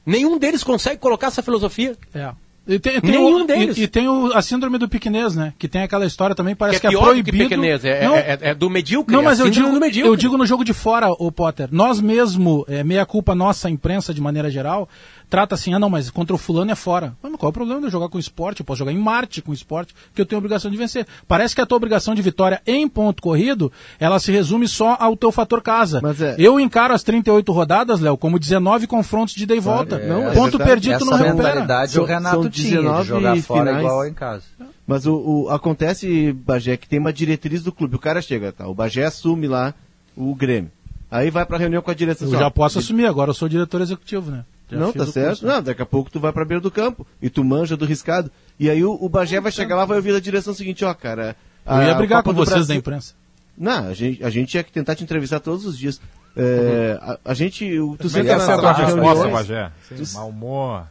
Nenhum 0.06 0.38
deles 0.38 0.64
consegue 0.64 1.02
colocar 1.02 1.28
essa 1.28 1.44
filosofia. 1.44 1.98
É. 2.14 2.32
E 2.68 2.80
tem, 2.80 2.99
tem 2.99 3.11
Nenhum 3.11 3.44
o, 3.44 3.48
deles. 3.48 3.77
E, 3.77 3.84
e, 3.84 3.88
tem 3.88 4.10
o, 4.10 4.34
a 4.34 4.41
síndrome 4.41 4.77
do 4.77 4.89
piquenês, 4.89 5.35
né? 5.35 5.53
Que 5.57 5.68
tem 5.68 5.84
aquela 5.84 6.06
história 6.06 6.35
também, 6.35 6.53
parece 6.56 6.81
que, 6.81 6.88
é, 6.88 6.89
que 6.89 6.95
é 6.95 6.99
proibido. 6.99 7.31
Que 7.31 7.44
piquenês, 7.44 7.85
é, 7.85 8.06
não, 8.06 8.15
é, 8.15 8.38
é, 8.41 8.53
do 8.53 8.69
medíocre. 8.69 9.15
Não, 9.15 9.23
mas 9.23 9.39
eu 9.39 9.49
digo, 9.49 9.68
eu 9.99 10.15
digo 10.15 10.38
no 10.38 10.45
jogo 10.45 10.65
de 10.65 10.73
fora, 10.73 11.10
o 11.11 11.31
Potter. 11.31 11.69
Nós 11.72 12.02
mesmo, 12.02 12.65
é, 12.68 12.84
meia 12.84 13.06
culpa 13.06 13.34
nossa, 13.34 13.69
imprensa 13.69 14.14
de 14.14 14.19
maneira 14.19 14.52
geral, 14.52 14.89
trata 15.30 15.56
assim, 15.56 15.74
ah 15.74 15.80
não, 15.80 15.90
mas 15.90 16.10
contra 16.10 16.36
o 16.36 16.38
fulano 16.38 16.72
é 16.72 16.76
fora. 16.76 17.16
Mas 17.22 17.32
qual 17.36 17.49
é 17.49 17.52
o 17.52 17.54
problema 17.54 17.80
de 17.82 17.88
eu 17.88 17.91
jogar 17.91 18.10
com 18.10 18.18
esporte? 18.18 18.62
Eu 18.62 18.66
posso 18.66 18.80
jogar 18.80 18.91
em 18.91 18.98
Marte 18.98 19.41
com 19.41 19.54
esporte, 19.54 19.94
que 20.14 20.22
eu 20.22 20.26
tenho 20.26 20.38
a 20.38 20.40
obrigação 20.40 20.72
de 20.72 20.78
vencer. 20.78 21.06
Parece 21.28 21.54
que 21.54 21.62
a 21.62 21.66
tua 21.66 21.78
obrigação 21.78 22.16
de 22.16 22.22
vitória 22.22 22.62
em 22.66 22.88
ponto 22.88 23.22
corrido, 23.22 23.72
ela 23.99 24.20
se 24.20 24.32
resume 24.32 24.68
só 24.68 24.98
ao 24.99 25.16
teu 25.16 25.32
fator 25.32 25.62
casa. 25.62 26.02
É... 26.20 26.36
Eu 26.38 26.60
encaro 26.60 26.94
as 26.94 27.04
38 27.04 27.52
rodadas, 27.52 27.99
Léo, 27.99 28.18
como 28.18 28.40
19 28.40 28.88
confrontos 28.88 29.36
de 29.36 29.44
ida 29.44 29.56
e 29.56 29.60
volta. 29.60 29.98
É, 29.98 30.08
não, 30.08 30.34
ponto 30.34 30.62
é 30.62 30.66
perdido 30.66 31.06
não 31.06 31.18
recupera. 31.18 31.66
o 31.99 32.06
Renato 32.06 32.41
são 32.44 32.49
tinha 32.49 32.82
de 32.82 33.04
jogar 33.04 33.36
fora 33.38 33.66
finais. 33.66 33.86
igual 33.86 34.06
em 34.06 34.14
casa. 34.14 34.44
Mas 34.86 35.06
o, 35.06 35.16
o, 35.16 35.49
acontece, 35.49 36.32
Bagé, 36.32 36.78
que 36.78 36.88
tem 36.88 36.99
uma 36.99 37.12
diretriz 37.12 37.62
do 37.62 37.72
clube. 37.72 37.95
O 37.95 37.99
cara 37.99 38.22
chega, 38.22 38.52
tá? 38.52 38.68
O 38.68 38.74
Bagé 38.74 39.04
assume 39.04 39.48
lá 39.48 39.74
o 40.16 40.34
Grêmio. 40.34 40.72
Aí 41.12 41.30
vai 41.30 41.45
pra 41.45 41.58
reunião 41.58 41.82
com 41.82 41.91
a 41.91 41.94
direção. 41.94 42.32
Eu 42.32 42.40
já 42.40 42.52
posso 42.52 42.80
assumir, 42.80 43.06
agora 43.06 43.30
eu 43.30 43.34
sou 43.34 43.48
diretor 43.48 43.82
executivo, 43.82 44.32
né? 44.32 44.44
Já 44.69 44.77
não, 44.77 44.91
tá 44.91 45.06
certo. 45.06 45.27
Curso. 45.27 45.45
Não, 45.45 45.61
daqui 45.61 45.81
a 45.81 45.85
pouco 45.85 46.11
tu 46.11 46.19
vai 46.19 46.34
pra 46.34 46.44
beira 46.44 46.61
do 46.61 46.69
campo 46.69 47.07
e 47.22 47.30
tu 47.30 47.44
manja 47.44 47.77
do 47.77 47.85
riscado. 47.85 48.30
E 48.60 48.69
aí 48.69 48.84
o, 48.84 48.98
o 48.99 49.07
Bagé 49.07 49.39
vai 49.39 49.52
chegar 49.52 49.76
lá 49.76 49.85
vai 49.85 49.98
ouvir 49.98 50.15
a 50.15 50.19
direção 50.19 50.53
seguinte, 50.53 50.84
ó, 50.84 50.94
cara. 50.94 51.35
A, 51.65 51.84
eu 51.84 51.88
ia 51.88 51.95
brigar 51.95 52.23
com 52.23 52.34
vocês 52.34 52.49
Brasil... 52.49 52.68
da 52.68 52.76
imprensa. 52.76 53.14
Não, 53.57 53.88
a 53.88 53.94
gente, 53.94 54.23
a 54.23 54.30
gente 54.30 54.49
tinha 54.49 54.64
que 54.64 54.72
tentar 54.72 54.95
te 54.95 55.03
entrevistar 55.03 55.39
todos 55.39 55.65
os 55.65 55.77
dias. 55.77 55.99
É, 56.35 56.99
a, 57.02 57.19
a, 57.26 57.34
gente. 57.34 57.68
Tu 57.98 58.10
senta 58.10 58.38
na 58.38 58.39
sala 58.39 58.73
de 58.73 58.81
resposta, 58.84 59.27
Bagé. 59.30 59.72
Sim, 59.89 60.14
mau 60.14 60.30
humor. 60.30 60.88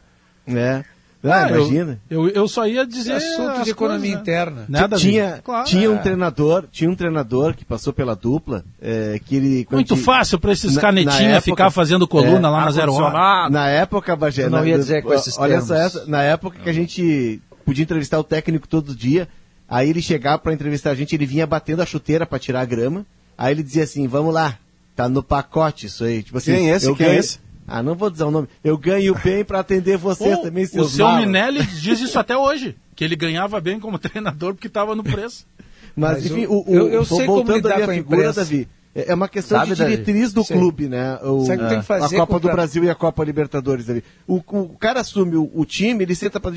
É. 0.47 0.83
Ah, 1.23 1.45
ah, 1.45 1.49
imagina. 1.49 1.99
Eu, 2.09 2.27
eu, 2.27 2.35
eu, 2.35 2.47
só 2.47 2.67
ia 2.67 2.85
dizer 2.85 3.13
assunto 3.13 3.63
de 3.63 3.71
economia 3.71 3.99
coisas, 3.99 4.15
né? 4.15 4.21
interna. 4.21 4.65
Nada 4.69 4.97
tinha, 4.97 5.41
claro, 5.43 5.65
tinha 5.65 5.89
um 5.89 5.95
é. 5.95 5.99
treinador, 5.99 6.65
tinha 6.71 6.89
um 6.89 6.95
treinador 6.95 7.55
que 7.55 7.65
passou 7.65 7.91
pela 7.91 8.15
dupla, 8.15 8.63
é, 8.81 9.19
que 9.23 9.35
ele 9.35 9.67
muito 9.71 9.95
fácil 9.95 10.39
para 10.39 10.51
esses 10.51 10.77
canetinhas 10.77 11.43
ficar 11.43 11.71
fazendo 11.71 12.07
coluna 12.07 12.47
é, 12.47 12.51
lá 12.51 12.65
na 12.65 12.71
zero 12.71 12.93
hora. 12.93 13.49
Na 13.49 13.67
época, 13.67 14.15
Bagé, 14.15 14.47
não 14.49 14.65
ia 14.65 14.77
dizer 14.77 15.01
com 15.03 15.13
esses 15.13 15.37
Olha 15.37 15.61
só 15.61 15.75
essa, 15.75 16.05
na 16.05 16.21
época 16.21 16.59
que 16.63 16.69
a 16.69 16.73
gente 16.73 17.41
podia 17.65 17.83
entrevistar 17.83 18.19
o 18.19 18.23
técnico 18.23 18.67
todo 18.67 18.95
dia, 18.95 19.27
aí 19.67 19.89
ele 19.89 20.01
chegava 20.01 20.39
para 20.39 20.53
entrevistar 20.53 20.91
a 20.91 20.95
gente, 20.95 21.15
ele 21.15 21.25
vinha 21.25 21.45
batendo 21.45 21.81
a 21.81 21.85
chuteira 21.85 22.25
para 22.25 22.39
tirar 22.39 22.61
a 22.61 22.65
grama, 22.65 23.05
aí 23.37 23.53
ele 23.53 23.63
dizia 23.63 23.83
assim, 23.83 24.07
vamos 24.07 24.33
lá, 24.33 24.57
tá 24.95 25.09
no 25.09 25.21
pacote 25.21 25.87
isso 25.87 26.03
aí, 26.03 26.23
tipo 26.23 26.37
assim. 26.37 26.53
Quem 26.53 26.71
é 26.71 26.75
esse? 26.75 26.95
Quem 26.95 27.07
é 27.07 27.15
esse? 27.17 27.46
Ah, 27.67 27.83
não 27.83 27.95
vou 27.95 28.09
dizer 28.09 28.23
o 28.23 28.31
nome. 28.31 28.47
Eu 28.63 28.77
ganho 28.77 29.13
bem 29.21 29.43
para 29.43 29.59
atender 29.59 29.97
vocês 29.97 30.39
o, 30.39 30.41
também, 30.41 30.65
seus 30.65 30.93
O 30.93 30.95
seu 30.95 31.05
malos. 31.05 31.25
Minelli 31.25 31.65
diz 31.81 31.99
isso 31.99 32.17
até 32.17 32.37
hoje, 32.37 32.77
que 32.95 33.03
ele 33.03 33.15
ganhava 33.15 33.59
bem 33.59 33.77
como 33.77 33.99
treinador 33.99 34.53
porque 34.53 34.67
estava 34.67 34.95
no 34.95 35.03
preço. 35.03 35.45
Mas, 35.93 36.23
Mas 36.23 36.25
enfim, 36.27 36.45
o, 36.45 36.63
o, 36.65 36.73
eu, 36.73 36.87
eu 36.89 37.05
sei 37.05 37.25
voltando 37.25 37.45
como 37.45 37.57
lidar 37.57 37.85
com 37.85 37.91
a 37.91 37.93
figura, 37.93 38.33
Davi, 38.33 38.67
é, 38.97 39.11
é 39.11 39.13
uma 39.13 39.29
questão 39.29 39.59
Sabe, 39.59 39.75
de 39.75 39.75
diretriz 39.75 40.33
do 40.33 40.43
Sim. 40.43 40.55
clube, 40.55 40.89
né? 40.89 41.19
O, 41.21 41.45
Sabe 41.45 41.61
que 41.61 41.69
tem 41.69 41.79
que 41.81 41.85
fazer 41.85 42.15
a 42.15 42.19
Copa 42.19 42.39
do 42.39 42.47
Brasil 42.49 42.83
e 42.83 42.89
a 42.89 42.95
Copa 42.95 43.23
Libertadores 43.23 43.87
ali. 43.87 44.03
O, 44.25 44.37
o 44.37 44.69
cara 44.69 45.01
assume 45.01 45.35
o, 45.35 45.51
o 45.53 45.63
time, 45.65 46.03
ele 46.03 46.15
senta 46.15 46.39
para 46.39 46.51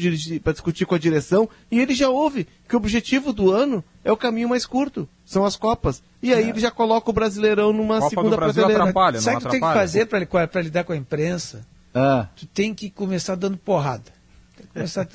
discutir 0.52 0.86
com 0.86 0.94
a 0.94 0.98
direção 0.98 1.46
e 1.70 1.78
ele 1.78 1.94
já 1.94 2.08
ouve 2.08 2.48
que 2.66 2.74
o 2.74 2.78
objetivo 2.78 3.34
do 3.34 3.52
ano 3.52 3.84
é 4.02 4.10
o 4.10 4.16
caminho 4.16 4.48
mais 4.48 4.64
curto, 4.64 5.06
são 5.26 5.44
as 5.44 5.54
Copas. 5.54 6.02
E 6.22 6.32
aí 6.32 6.44
é. 6.44 6.48
ele 6.48 6.60
já 6.60 6.70
coloca 6.70 7.10
o 7.10 7.12
Brasileirão 7.12 7.74
numa 7.74 7.98
Copa 7.98 8.08
segunda 8.08 8.36
prateleira. 8.36 8.84
Atrapalha, 8.84 9.20
Sabe 9.20 9.36
o 9.36 9.40
que 9.40 9.46
tu 9.46 9.50
tem 9.50 9.60
que 9.60 9.74
fazer 9.74 10.06
para 10.06 10.62
lidar 10.62 10.84
com 10.84 10.94
a 10.94 10.96
imprensa? 10.96 11.66
Ah. 11.94 12.28
Tu 12.34 12.46
tem 12.46 12.72
que 12.72 12.88
começar 12.88 13.34
dando 13.34 13.58
porrada. 13.58 14.10
Começar... 14.72 15.06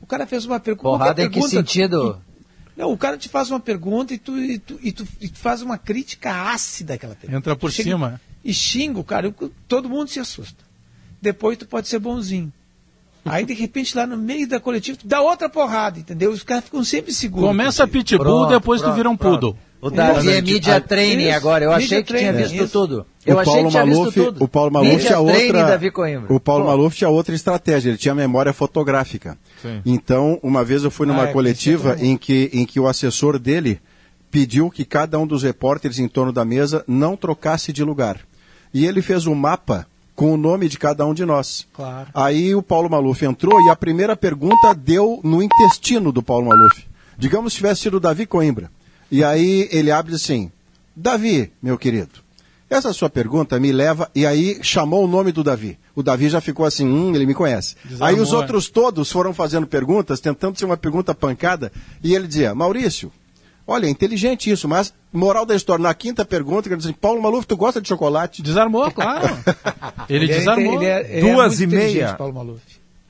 o 0.00 0.06
cara 0.06 0.26
fez 0.26 0.44
uma 0.44 0.58
pergunta. 0.58 0.88
Porrada 0.88 1.22
em 1.22 1.30
que 1.30 1.40
sentido? 1.42 2.20
Não, 2.76 2.92
o 2.92 2.98
cara 2.98 3.16
te 3.16 3.28
faz 3.28 3.50
uma 3.50 3.60
pergunta 3.60 4.12
e 4.12 4.18
tu, 4.18 4.36
e 4.38 4.58
tu, 4.58 4.78
e 4.82 4.92
tu, 4.92 5.06
e 5.20 5.28
tu 5.28 5.38
faz 5.38 5.62
uma 5.62 5.78
crítica 5.78 6.50
ácida 6.50 6.94
àquela 6.94 7.14
pergunta. 7.14 7.38
Entra 7.38 7.56
por 7.56 7.70
Chega 7.70 7.90
cima. 7.90 8.20
E 8.44 8.52
xinga 8.52 8.98
o 8.98 9.04
cara, 9.04 9.34
todo 9.68 9.88
mundo 9.88 10.08
se 10.08 10.20
assusta. 10.20 10.64
Depois 11.22 11.56
tu 11.56 11.66
pode 11.66 11.88
ser 11.88 11.98
bonzinho. 11.98 12.52
Aí, 13.24 13.46
de 13.46 13.54
repente, 13.54 13.96
lá 13.96 14.06
no 14.06 14.18
meio 14.18 14.46
da 14.46 14.60
coletiva, 14.60 14.98
tu 14.98 15.06
dá 15.06 15.22
outra 15.22 15.48
porrada, 15.48 15.98
entendeu? 15.98 16.30
Os 16.30 16.42
caras 16.42 16.64
ficam 16.64 16.84
sempre 16.84 17.10
seguros. 17.12 17.48
Começa 17.48 17.86
pitbull, 17.86 18.24
pronto, 18.24 18.50
depois 18.50 18.82
pronto, 18.82 18.92
tu 18.92 18.96
vira 18.96 19.08
um 19.08 19.16
poodle. 19.16 19.56
O 19.84 19.90
Davi 19.90 20.30
é 20.30 20.40
media 20.40 20.80
training 20.80 21.28
agora. 21.28 21.66
Eu 21.66 21.70
achei 21.70 22.02
que 22.02 22.14
tinha 22.14 22.32
visto 22.32 22.66
tudo. 22.68 23.04
Eu 23.26 23.36
o 23.36 23.38
achei 23.38 23.52
Paulo 23.52 23.66
que 23.66 23.70
tinha 23.72 23.84
Maluf, 23.84 24.04
visto 24.04 24.24
tudo. 24.24 24.42
O 24.42 24.48
Paulo 24.48 24.72
Maluf 24.72 25.04
tinha 25.04 25.18
outra. 25.18 25.80
O 26.30 26.40
Paulo 26.40 26.64
Pô. 26.64 26.70
Maluf 26.70 26.96
tinha 26.96 27.10
outra 27.10 27.34
estratégia. 27.34 27.90
Ele 27.90 27.98
tinha 27.98 28.14
memória 28.14 28.54
fotográfica. 28.54 29.36
Sim. 29.60 29.82
Então, 29.84 30.40
uma 30.42 30.64
vez 30.64 30.84
eu 30.84 30.90
fui 30.90 31.06
numa 31.06 31.24
ah, 31.24 31.28
é, 31.28 31.32
coletiva 31.32 31.98
em 32.00 32.16
que, 32.16 32.48
em 32.54 32.64
que 32.64 32.80
o 32.80 32.88
assessor 32.88 33.38
dele 33.38 33.78
pediu 34.30 34.70
que 34.70 34.86
cada 34.86 35.18
um 35.18 35.26
dos 35.26 35.42
repórteres 35.42 35.98
em 35.98 36.08
torno 36.08 36.32
da 36.32 36.46
mesa 36.46 36.82
não 36.88 37.14
trocasse 37.14 37.70
de 37.70 37.84
lugar. 37.84 38.20
E 38.72 38.86
ele 38.86 39.02
fez 39.02 39.26
um 39.26 39.34
mapa 39.34 39.86
com 40.16 40.32
o 40.32 40.38
nome 40.38 40.66
de 40.66 40.78
cada 40.78 41.04
um 41.04 41.12
de 41.12 41.26
nós. 41.26 41.66
Claro. 41.74 42.08
Aí 42.14 42.54
o 42.54 42.62
Paulo 42.62 42.88
Maluf 42.88 43.22
entrou 43.22 43.60
e 43.66 43.68
a 43.68 43.76
primeira 43.76 44.16
pergunta 44.16 44.74
deu 44.74 45.20
no 45.22 45.42
intestino 45.42 46.10
do 46.10 46.22
Paulo 46.22 46.46
Maluf. 46.46 46.86
Digamos 47.18 47.52
que 47.52 47.58
tivesse 47.58 47.82
sido 47.82 47.98
o 47.98 48.00
Davi 48.00 48.24
Coimbra. 48.24 48.70
E 49.10 49.22
aí 49.22 49.68
ele 49.70 49.90
abre 49.90 50.14
assim: 50.14 50.50
Davi, 50.94 51.52
meu 51.62 51.78
querido, 51.78 52.20
essa 52.68 52.92
sua 52.92 53.10
pergunta 53.10 53.58
me 53.60 53.72
leva. 53.72 54.10
E 54.14 54.26
aí 54.26 54.58
chamou 54.62 55.04
o 55.04 55.08
nome 55.08 55.32
do 55.32 55.44
Davi. 55.44 55.78
O 55.94 56.02
Davi 56.02 56.28
já 56.28 56.40
ficou 56.40 56.66
assim: 56.66 56.86
hum, 56.86 57.14
ele 57.14 57.26
me 57.26 57.34
conhece. 57.34 57.76
Desarmou, 57.84 58.08
aí 58.08 58.20
os 58.20 58.32
é. 58.32 58.36
outros 58.36 58.68
todos 58.68 59.10
foram 59.10 59.32
fazendo 59.32 59.66
perguntas, 59.66 60.20
tentando 60.20 60.58
ser 60.58 60.64
uma 60.64 60.76
pergunta 60.76 61.14
pancada. 61.14 61.72
E 62.02 62.14
ele 62.14 62.26
dizia: 62.26 62.54
Maurício, 62.54 63.12
Olha, 63.66 63.86
é 63.86 63.88
inteligente 63.88 64.50
isso, 64.50 64.68
mas 64.68 64.92
moral 65.10 65.46
da 65.46 65.56
história, 65.56 65.82
na 65.82 65.94
quinta 65.94 66.24
pergunta, 66.24 66.68
ele 66.68 66.76
diz 66.76 66.84
assim, 66.86 66.94
Paulo 66.94 67.22
Maluf, 67.22 67.46
tu 67.46 67.56
gosta 67.56 67.80
de 67.80 67.88
chocolate? 67.88 68.42
Desarmou, 68.42 68.90
claro. 68.90 69.26
ele, 70.08 70.24
ele 70.24 70.32
é 70.32 70.38
desarmou. 70.38 70.74
Ele 70.74 70.84
é, 70.84 71.18
ele 71.18 71.32
Duas 71.32 71.60
e 71.60 71.66
meia. 71.66 72.14
Paulo 72.14 72.34
Maluf. 72.34 72.60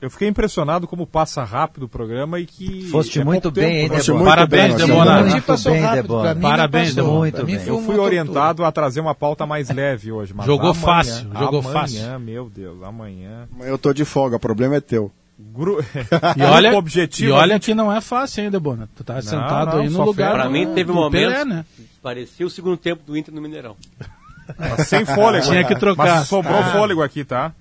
Eu 0.01 0.09
fiquei 0.09 0.27
impressionado 0.27 0.87
como 0.87 1.07
passa 1.07 1.43
rápido 1.43 1.83
o 1.83 1.89
programa 1.89 2.39
e 2.39 2.45
que. 2.45 2.83
Foste 2.89 3.21
é 3.21 3.23
muito 3.23 3.49
bem, 3.49 3.81
hein, 3.81 3.89
Debona? 3.89 4.25
Parabéns, 4.25 4.75
Debona. 4.75 5.23
Parabéns, 6.41 6.93
Debona. 6.93 7.17
Muito 7.17 7.45
bem. 7.45 7.55
Eu 7.65 7.81
fui 7.81 7.97
orientado 7.97 8.65
a 8.65 8.71
trazer 8.71 8.99
uma 8.99 9.15
pauta 9.15 9.45
mais 9.45 9.69
leve 9.69 10.11
hoje. 10.11 10.33
Mas 10.33 10.45
jogou 10.45 10.71
amanhã, 10.71 10.85
fácil, 10.85 11.29
jogou 11.33 11.59
amanhã, 11.59 11.73
fácil. 11.73 12.19
meu 12.19 12.49
Deus, 12.49 12.83
amanhã. 12.83 13.47
Eu 13.61 13.77
tô 13.77 13.93
de 13.93 14.03
folga, 14.03 14.35
o 14.35 14.39
problema 14.39 14.75
é 14.75 14.81
teu. 14.81 15.11
Gru... 15.37 15.79
e 16.37 16.43
olha, 16.43 16.77
objetivo, 16.77 17.29
e 17.29 17.31
olha 17.31 17.59
que 17.59 17.73
não 17.73 17.91
é 17.91 17.99
fácil 17.99 18.43
ainda, 18.43 18.59
Bona. 18.59 18.89
Tu 18.95 19.03
tá 19.03 19.15
não, 19.15 19.21
sentado 19.21 19.75
não, 19.75 19.83
aí 19.83 19.89
no 19.89 20.03
lugar. 20.03 20.33
Pra 20.33 20.49
mim 20.49 20.73
teve 20.73 20.91
um 20.91 20.95
momento. 20.95 21.11
Pelé, 21.11 21.45
né? 21.45 21.65
Parecia 22.01 22.45
o 22.45 22.49
segundo 22.49 22.77
tempo 22.77 23.01
do 23.05 23.17
Inter 23.17 23.33
no 23.33 23.41
Mineirão. 23.41 23.75
Mas 24.57 24.87
sem 24.87 25.05
fôlego. 25.05 25.45
Tinha 25.45 25.63
que 25.63 25.75
trocar. 25.75 26.19
Mas 26.19 26.27
sobrou 26.27 26.59
ah. 26.59 26.71
fôlego 26.71 27.01
aqui, 27.01 27.23
tá? 27.23 27.51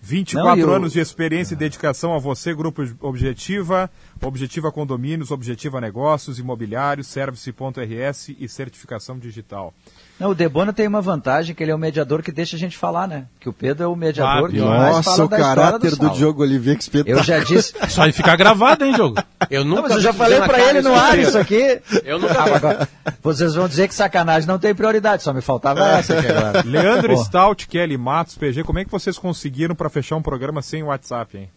24 0.00 0.56
não, 0.56 0.68
eu... 0.68 0.74
anos 0.74 0.92
de 0.92 1.00
experiência 1.00 1.54
e 1.54 1.56
dedicação 1.56 2.14
a 2.14 2.18
você, 2.18 2.54
Grupo 2.54 2.82
Objetiva. 3.00 3.90
Objetiva 4.22 4.72
Condomínios, 4.72 5.30
Objetiva 5.30 5.80
Negócios, 5.80 6.38
Imobiliários, 6.38 7.06
Service.rs 7.06 8.30
e 8.38 8.48
Certificação 8.48 9.18
Digital. 9.18 9.74
Não, 10.20 10.28
o 10.28 10.34
Debona 10.34 10.70
tem 10.70 10.86
uma 10.86 11.00
vantagem 11.00 11.54
que 11.54 11.62
ele 11.62 11.72
é 11.72 11.74
o 11.74 11.78
mediador 11.78 12.22
que 12.22 12.30
deixa 12.30 12.54
a 12.54 12.58
gente 12.58 12.76
falar, 12.76 13.08
né? 13.08 13.24
Que 13.40 13.48
o 13.48 13.54
Pedro 13.54 13.84
é 13.84 13.86
o 13.86 13.96
mediador 13.96 14.50
ah, 14.50 14.52
que 14.52 14.60
mais 14.60 14.96
Nossa, 14.96 15.10
fala 15.10 15.24
o 15.24 15.28
caráter 15.30 15.90
do, 15.92 15.96
do 15.96 16.10
Diogo 16.10 16.42
Oliveira 16.42 16.76
que 16.76 16.82
espetáculo. 16.82 17.18
Eu 17.18 17.24
já 17.24 17.38
disse. 17.38 17.72
Só 17.88 18.02
aí 18.02 18.12
ficar 18.12 18.36
gravado, 18.36 18.84
hein, 18.84 18.92
Diogo? 18.92 19.16
Eu 19.48 19.64
nunca. 19.64 19.80
Não, 19.80 19.88
mas 19.88 19.96
eu 19.96 20.02
já 20.02 20.12
falei 20.12 20.38
para 20.42 20.60
ele 20.68 20.82
no 20.82 20.94
ar 20.94 21.18
isso 21.18 21.38
aqui. 21.38 21.80
Eu 22.04 22.18
nunca. 22.18 22.38
Ah, 22.38 22.54
agora, 22.54 22.88
vocês 23.22 23.54
vão 23.54 23.66
dizer 23.66 23.88
que 23.88 23.94
sacanagem 23.94 24.46
não 24.46 24.58
tem 24.58 24.74
prioridade, 24.74 25.22
só 25.22 25.32
me 25.32 25.40
faltava 25.40 25.82
essa 25.88 26.18
aqui 26.18 26.26
agora. 26.26 26.62
Leandro 26.66 27.14
Pô. 27.14 27.24
Stout, 27.24 27.66
Kelly 27.66 27.96
Matos, 27.96 28.36
PG, 28.36 28.62
como 28.64 28.78
é 28.78 28.84
que 28.84 28.90
vocês 28.90 29.18
conseguiram 29.18 29.74
para 29.74 29.88
fechar 29.88 30.16
um 30.16 30.22
programa 30.22 30.60
sem 30.60 30.82
WhatsApp, 30.82 31.38
hein? 31.38 31.50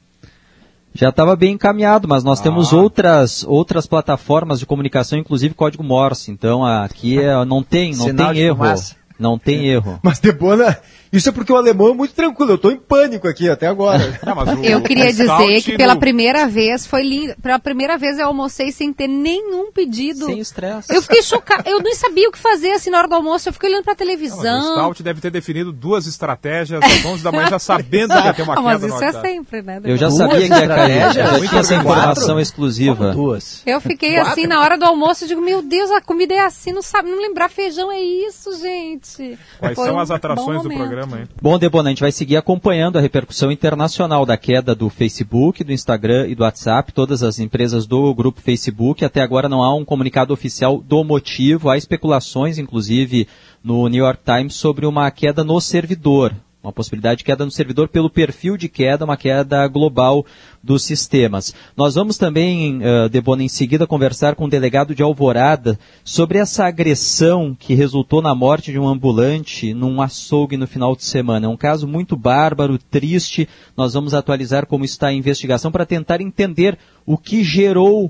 Já 0.94 1.10
estava 1.10 1.36
bem 1.36 1.54
encaminhado, 1.54 2.08
mas 2.08 2.24
nós 2.24 2.40
ah. 2.40 2.44
temos 2.44 2.72
outras, 2.72 3.44
outras 3.48 3.88
plataformas 3.88 4.60
de 4.60 4.66
comunicação, 4.66 5.18
inclusive 5.18 5.54
código 5.54 5.84
Morse. 5.84 6.32
Então 6.32 6.64
aqui 6.64 7.20
é, 7.20 7.44
não 7.46 7.64
tem, 7.64 7.96
não 7.96 8.14
tem 8.14 8.40
erro. 8.40 8.58
Fumaça. 8.58 8.96
Não 9.18 9.40
tem 9.40 9.70
é. 9.70 9.74
erro. 9.74 10.00
Mas 10.04 10.20
Debona, 10.20 10.78
isso 11.14 11.30
é 11.30 11.32
porque 11.32 11.54
o 11.54 11.56
alemão 11.56 11.92
é 11.92 11.94
muito 11.94 12.16
tranquilo. 12.16 12.54
Eu 12.54 12.56
estou 12.56 12.72
em 12.72 12.78
pânico 12.78 13.28
aqui 13.28 13.48
até 13.48 13.68
agora. 13.68 14.20
Não, 14.26 14.62
o, 14.62 14.66
eu 14.66 14.82
queria 14.82 15.14
dizer 15.14 15.62
que 15.62 15.78
pela 15.78 15.94
no... 15.94 16.00
primeira 16.00 16.48
vez 16.48 16.88
foi 16.88 17.04
lindo. 17.04 17.36
Pela 17.40 17.60
primeira 17.60 18.00
vez 18.00 18.18
eu 18.18 18.26
almocei 18.26 18.72
sem 18.72 18.92
ter 18.92 19.08
nenhum 19.08 19.72
pedido. 19.72 20.26
Sem 20.26 20.40
estresse. 20.40 20.92
Eu 20.92 21.04
fiquei 21.04 21.22
chocada. 21.22 21.70
Eu 21.70 21.80
nem 21.82 21.94
sabia 21.94 22.28
o 22.28 22.32
que 22.32 22.40
fazer 22.40 22.72
assim 22.72 22.90
na 22.90 22.98
hora 22.98 23.08
do 23.08 23.14
almoço. 23.14 23.48
Eu 23.48 23.54
fiquei 23.54 23.70
olhando 23.70 23.84
para 23.84 23.94
a 23.94 23.96
televisão. 23.96 24.44
Não, 24.44 24.72
o 24.72 24.74
Stout 24.74 25.04
deve 25.04 25.22
ter 25.22 25.30
definido 25.30 25.72
duas 25.72 26.08
estratégias 26.08 26.82
às 26.82 27.06
11 27.06 27.24
da 27.24 27.32
manhã 27.32 27.48
já 27.48 27.60
sabendo 27.60 28.16
que 28.16 28.26
ia 28.26 28.34
ter 28.34 28.42
uma 28.42 28.56
queda 28.58 28.64
Mas 28.64 28.84
isso 28.84 29.04
é 29.04 29.12
sempre, 29.22 29.62
né? 29.62 29.82
Eu 29.84 29.98
já 29.98 30.08
duas 30.08 30.18
sabia 30.18 30.50
que 30.50 30.56
ia 30.56 30.68
cair. 30.68 31.14
Já 31.14 31.40
tinha 31.40 31.62
essa 31.62 31.76
informação 31.76 32.40
exclusiva. 32.40 33.12
Duas. 33.12 33.62
Eu 33.68 33.80
fiquei 33.80 34.16
Quatro. 34.16 34.32
assim 34.32 34.48
na 34.48 34.62
hora 34.62 34.78
do 34.78 34.86
almoço. 34.86 35.26
Eu 35.26 35.28
digo, 35.28 35.42
meu 35.42 35.62
Deus, 35.62 35.92
a 35.92 36.02
comida 36.02 36.34
é 36.34 36.40
assim. 36.40 36.72
Não 36.72 36.82
sabe, 36.82 37.10
não 37.10 37.22
lembrar 37.22 37.50
feijão 37.50 37.92
é 37.92 38.02
isso, 38.02 38.58
gente. 38.60 39.38
Quais 39.60 39.76
foi 39.76 39.86
são 39.86 40.00
as 40.00 40.10
atrações 40.10 40.64
do 40.64 40.70
programa, 40.70 41.03
hein? 41.20 41.28
Bom, 41.42 41.58
Debona, 41.60 41.90
a 41.90 41.92
gente 41.92 42.02
vai 42.02 42.12
seguir 42.12 42.38
acompanhando 42.38 42.98
a 42.98 43.02
repercussão 43.02 43.52
internacional 43.52 44.26
da 44.26 44.38
queda 44.38 44.74
do 44.74 44.90
Facebook, 44.90 45.64
do 45.64 45.72
Instagram 45.72 46.28
e 46.28 46.36
do 46.36 46.44
WhatsApp, 46.44 46.92
todas 46.94 47.24
as 47.24 47.40
empresas 47.40 47.86
do 47.86 48.14
grupo 48.14 48.42
Facebook. 48.42 49.04
Até 49.04 49.22
agora 49.22 49.50
não 49.50 49.64
há 49.64 49.74
um 49.74 49.86
comunicado 49.86 50.34
oficial 50.34 50.80
do 50.80 51.04
motivo. 51.04 51.70
Há 51.70 51.78
especulações, 51.78 52.58
inclusive, 52.58 53.28
no 53.64 53.88
New 53.88 54.04
York 54.04 54.22
Times 54.24 54.56
sobre 54.56 54.86
uma 54.86 55.10
queda 55.12 55.44
no 55.44 55.60
servidor. 55.60 56.34
Uma 56.64 56.72
possibilidade 56.72 57.18
de 57.18 57.24
queda 57.26 57.44
no 57.44 57.52
servidor 57.52 57.90
pelo 57.90 58.10
perfil 58.10 58.56
de 58.56 58.70
queda, 58.70 59.04
uma 59.04 59.18
queda 59.18 59.68
global 59.68 60.26
dos 60.64 60.86
sistemas. 60.86 61.54
Nós 61.76 61.96
vamos 61.96 62.18
também, 62.18 62.78
uh, 62.78 63.10
Debona, 63.10 63.44
em 63.44 63.50
seguida 63.50 63.86
conversar 63.86 64.34
com 64.34 64.46
o 64.46 64.50
delegado 64.50 64.96
de 64.96 65.04
Alvorada 65.04 65.78
sobre 66.06 66.38
essa 66.38 66.66
agressão 66.66 67.54
que 67.54 67.74
resultou 67.74 68.22
na 68.22 68.34
morte 68.34 68.72
de 68.72 68.80
um 68.80 68.88
ambulante 68.88 69.74
num 69.74 70.02
açougue 70.02 70.56
no 70.56 70.66
final 70.66 70.96
de 70.96 71.04
semana. 71.04 71.48
É 71.48 71.50
um 71.50 71.58
caso 71.58 71.86
muito 71.86 72.16
bárbaro, 72.16 72.78
triste. 72.78 73.46
Nós 73.76 73.94
vamos 73.94 74.14
atualizar 74.14 74.66
como 74.66 74.86
está 74.86 75.08
a 75.08 75.14
investigação 75.14 75.70
para 75.70 75.86
tentar 75.86 76.22
entender 76.22 76.80
o 77.06 77.18
que 77.18 77.44
gerou 77.44 78.10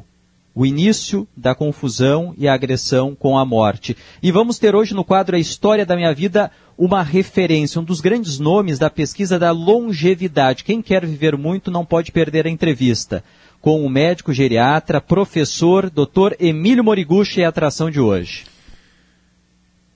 o 0.56 0.66
início 0.66 1.28
da 1.36 1.56
confusão 1.56 2.34
e 2.38 2.48
a 2.48 2.54
agressão 2.54 3.16
com 3.16 3.38
a 3.38 3.44
morte. 3.44 3.98
E 4.22 4.32
vamos 4.32 4.60
ter 4.60 4.76
hoje 4.76 4.94
no 4.94 5.04
quadro 5.04 5.36
A 5.36 5.40
História 5.40 5.86
da 5.86 5.96
Minha 5.96 6.14
Vida 6.14 6.52
uma 6.84 7.01
referência, 7.01 7.80
um 7.80 7.84
dos 7.84 8.01
grandes 8.01 8.39
nomes 8.39 8.77
da 8.77 8.89
pesquisa 8.89 9.39
da 9.39 9.51
longevidade. 9.51 10.65
Quem 10.65 10.81
quer 10.81 11.05
viver 11.05 11.38
muito 11.38 11.72
não 11.72 11.85
pode 11.85 12.11
perder 12.11 12.45
a 12.45 12.49
entrevista. 12.49 13.23
Com 13.61 13.85
o 13.85 13.89
médico 13.89 14.34
geriatra, 14.34 14.99
professor, 14.99 15.89
Dr. 15.89 16.34
Emílio 16.38 16.84
Moriguchi 16.84 17.41
é 17.41 17.45
a 17.45 17.49
atração 17.49 17.89
de 17.89 18.01
hoje. 18.01 18.43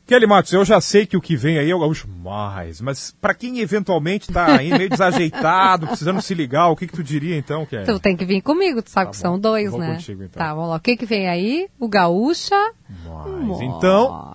Kelly 0.05 0.25
Matos, 0.25 0.53
eu 0.53 0.63
já 0.63 0.79
sei 0.79 1.05
que 1.05 1.17
o 1.17 1.21
que 1.21 1.35
vem 1.35 1.59
aí 1.59 1.69
é 1.69 1.75
o 1.75 1.79
gaúcho 1.81 2.07
mais, 2.07 2.79
mas 2.79 3.11
para 3.19 3.33
quem 3.33 3.59
eventualmente 3.59 4.29
está 4.29 4.57
aí 4.57 4.69
meio 4.69 4.89
desajeitado, 4.89 5.87
precisando 5.91 6.21
se 6.21 6.33
ligar, 6.33 6.69
o 6.69 6.77
que 6.77 6.87
que 6.87 6.93
tu 6.93 7.03
diria 7.03 7.35
então, 7.35 7.65
Kelly? 7.65 7.85
Tu 7.85 7.99
tem 7.99 8.15
que 8.15 8.23
vir 8.23 8.41
comigo, 8.41 8.81
tu 8.81 8.89
sabe 8.89 9.07
tá 9.07 9.11
que 9.11 9.17
são 9.17 9.37
dois, 9.37 9.71
Vou 9.71 9.81
né? 9.81 9.95
Contigo, 9.95 10.23
então. 10.23 10.41
Tá, 10.41 10.53
vamos 10.53 10.69
lá. 10.69 10.77
O 10.77 10.79
que 10.79 10.95
que 10.95 11.05
vem 11.05 11.27
aí? 11.27 11.67
O 11.77 11.89
gaúcha. 11.89 12.55
Mais. 13.05 13.59
Então. 13.59 14.33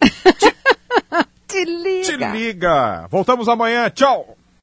Te 1.52 1.64
liga. 1.66 2.32
Te 2.32 2.38
liga. 2.38 3.06
Voltamos 3.10 3.48
amanhã. 3.48 3.90
Tchau. 3.90 4.41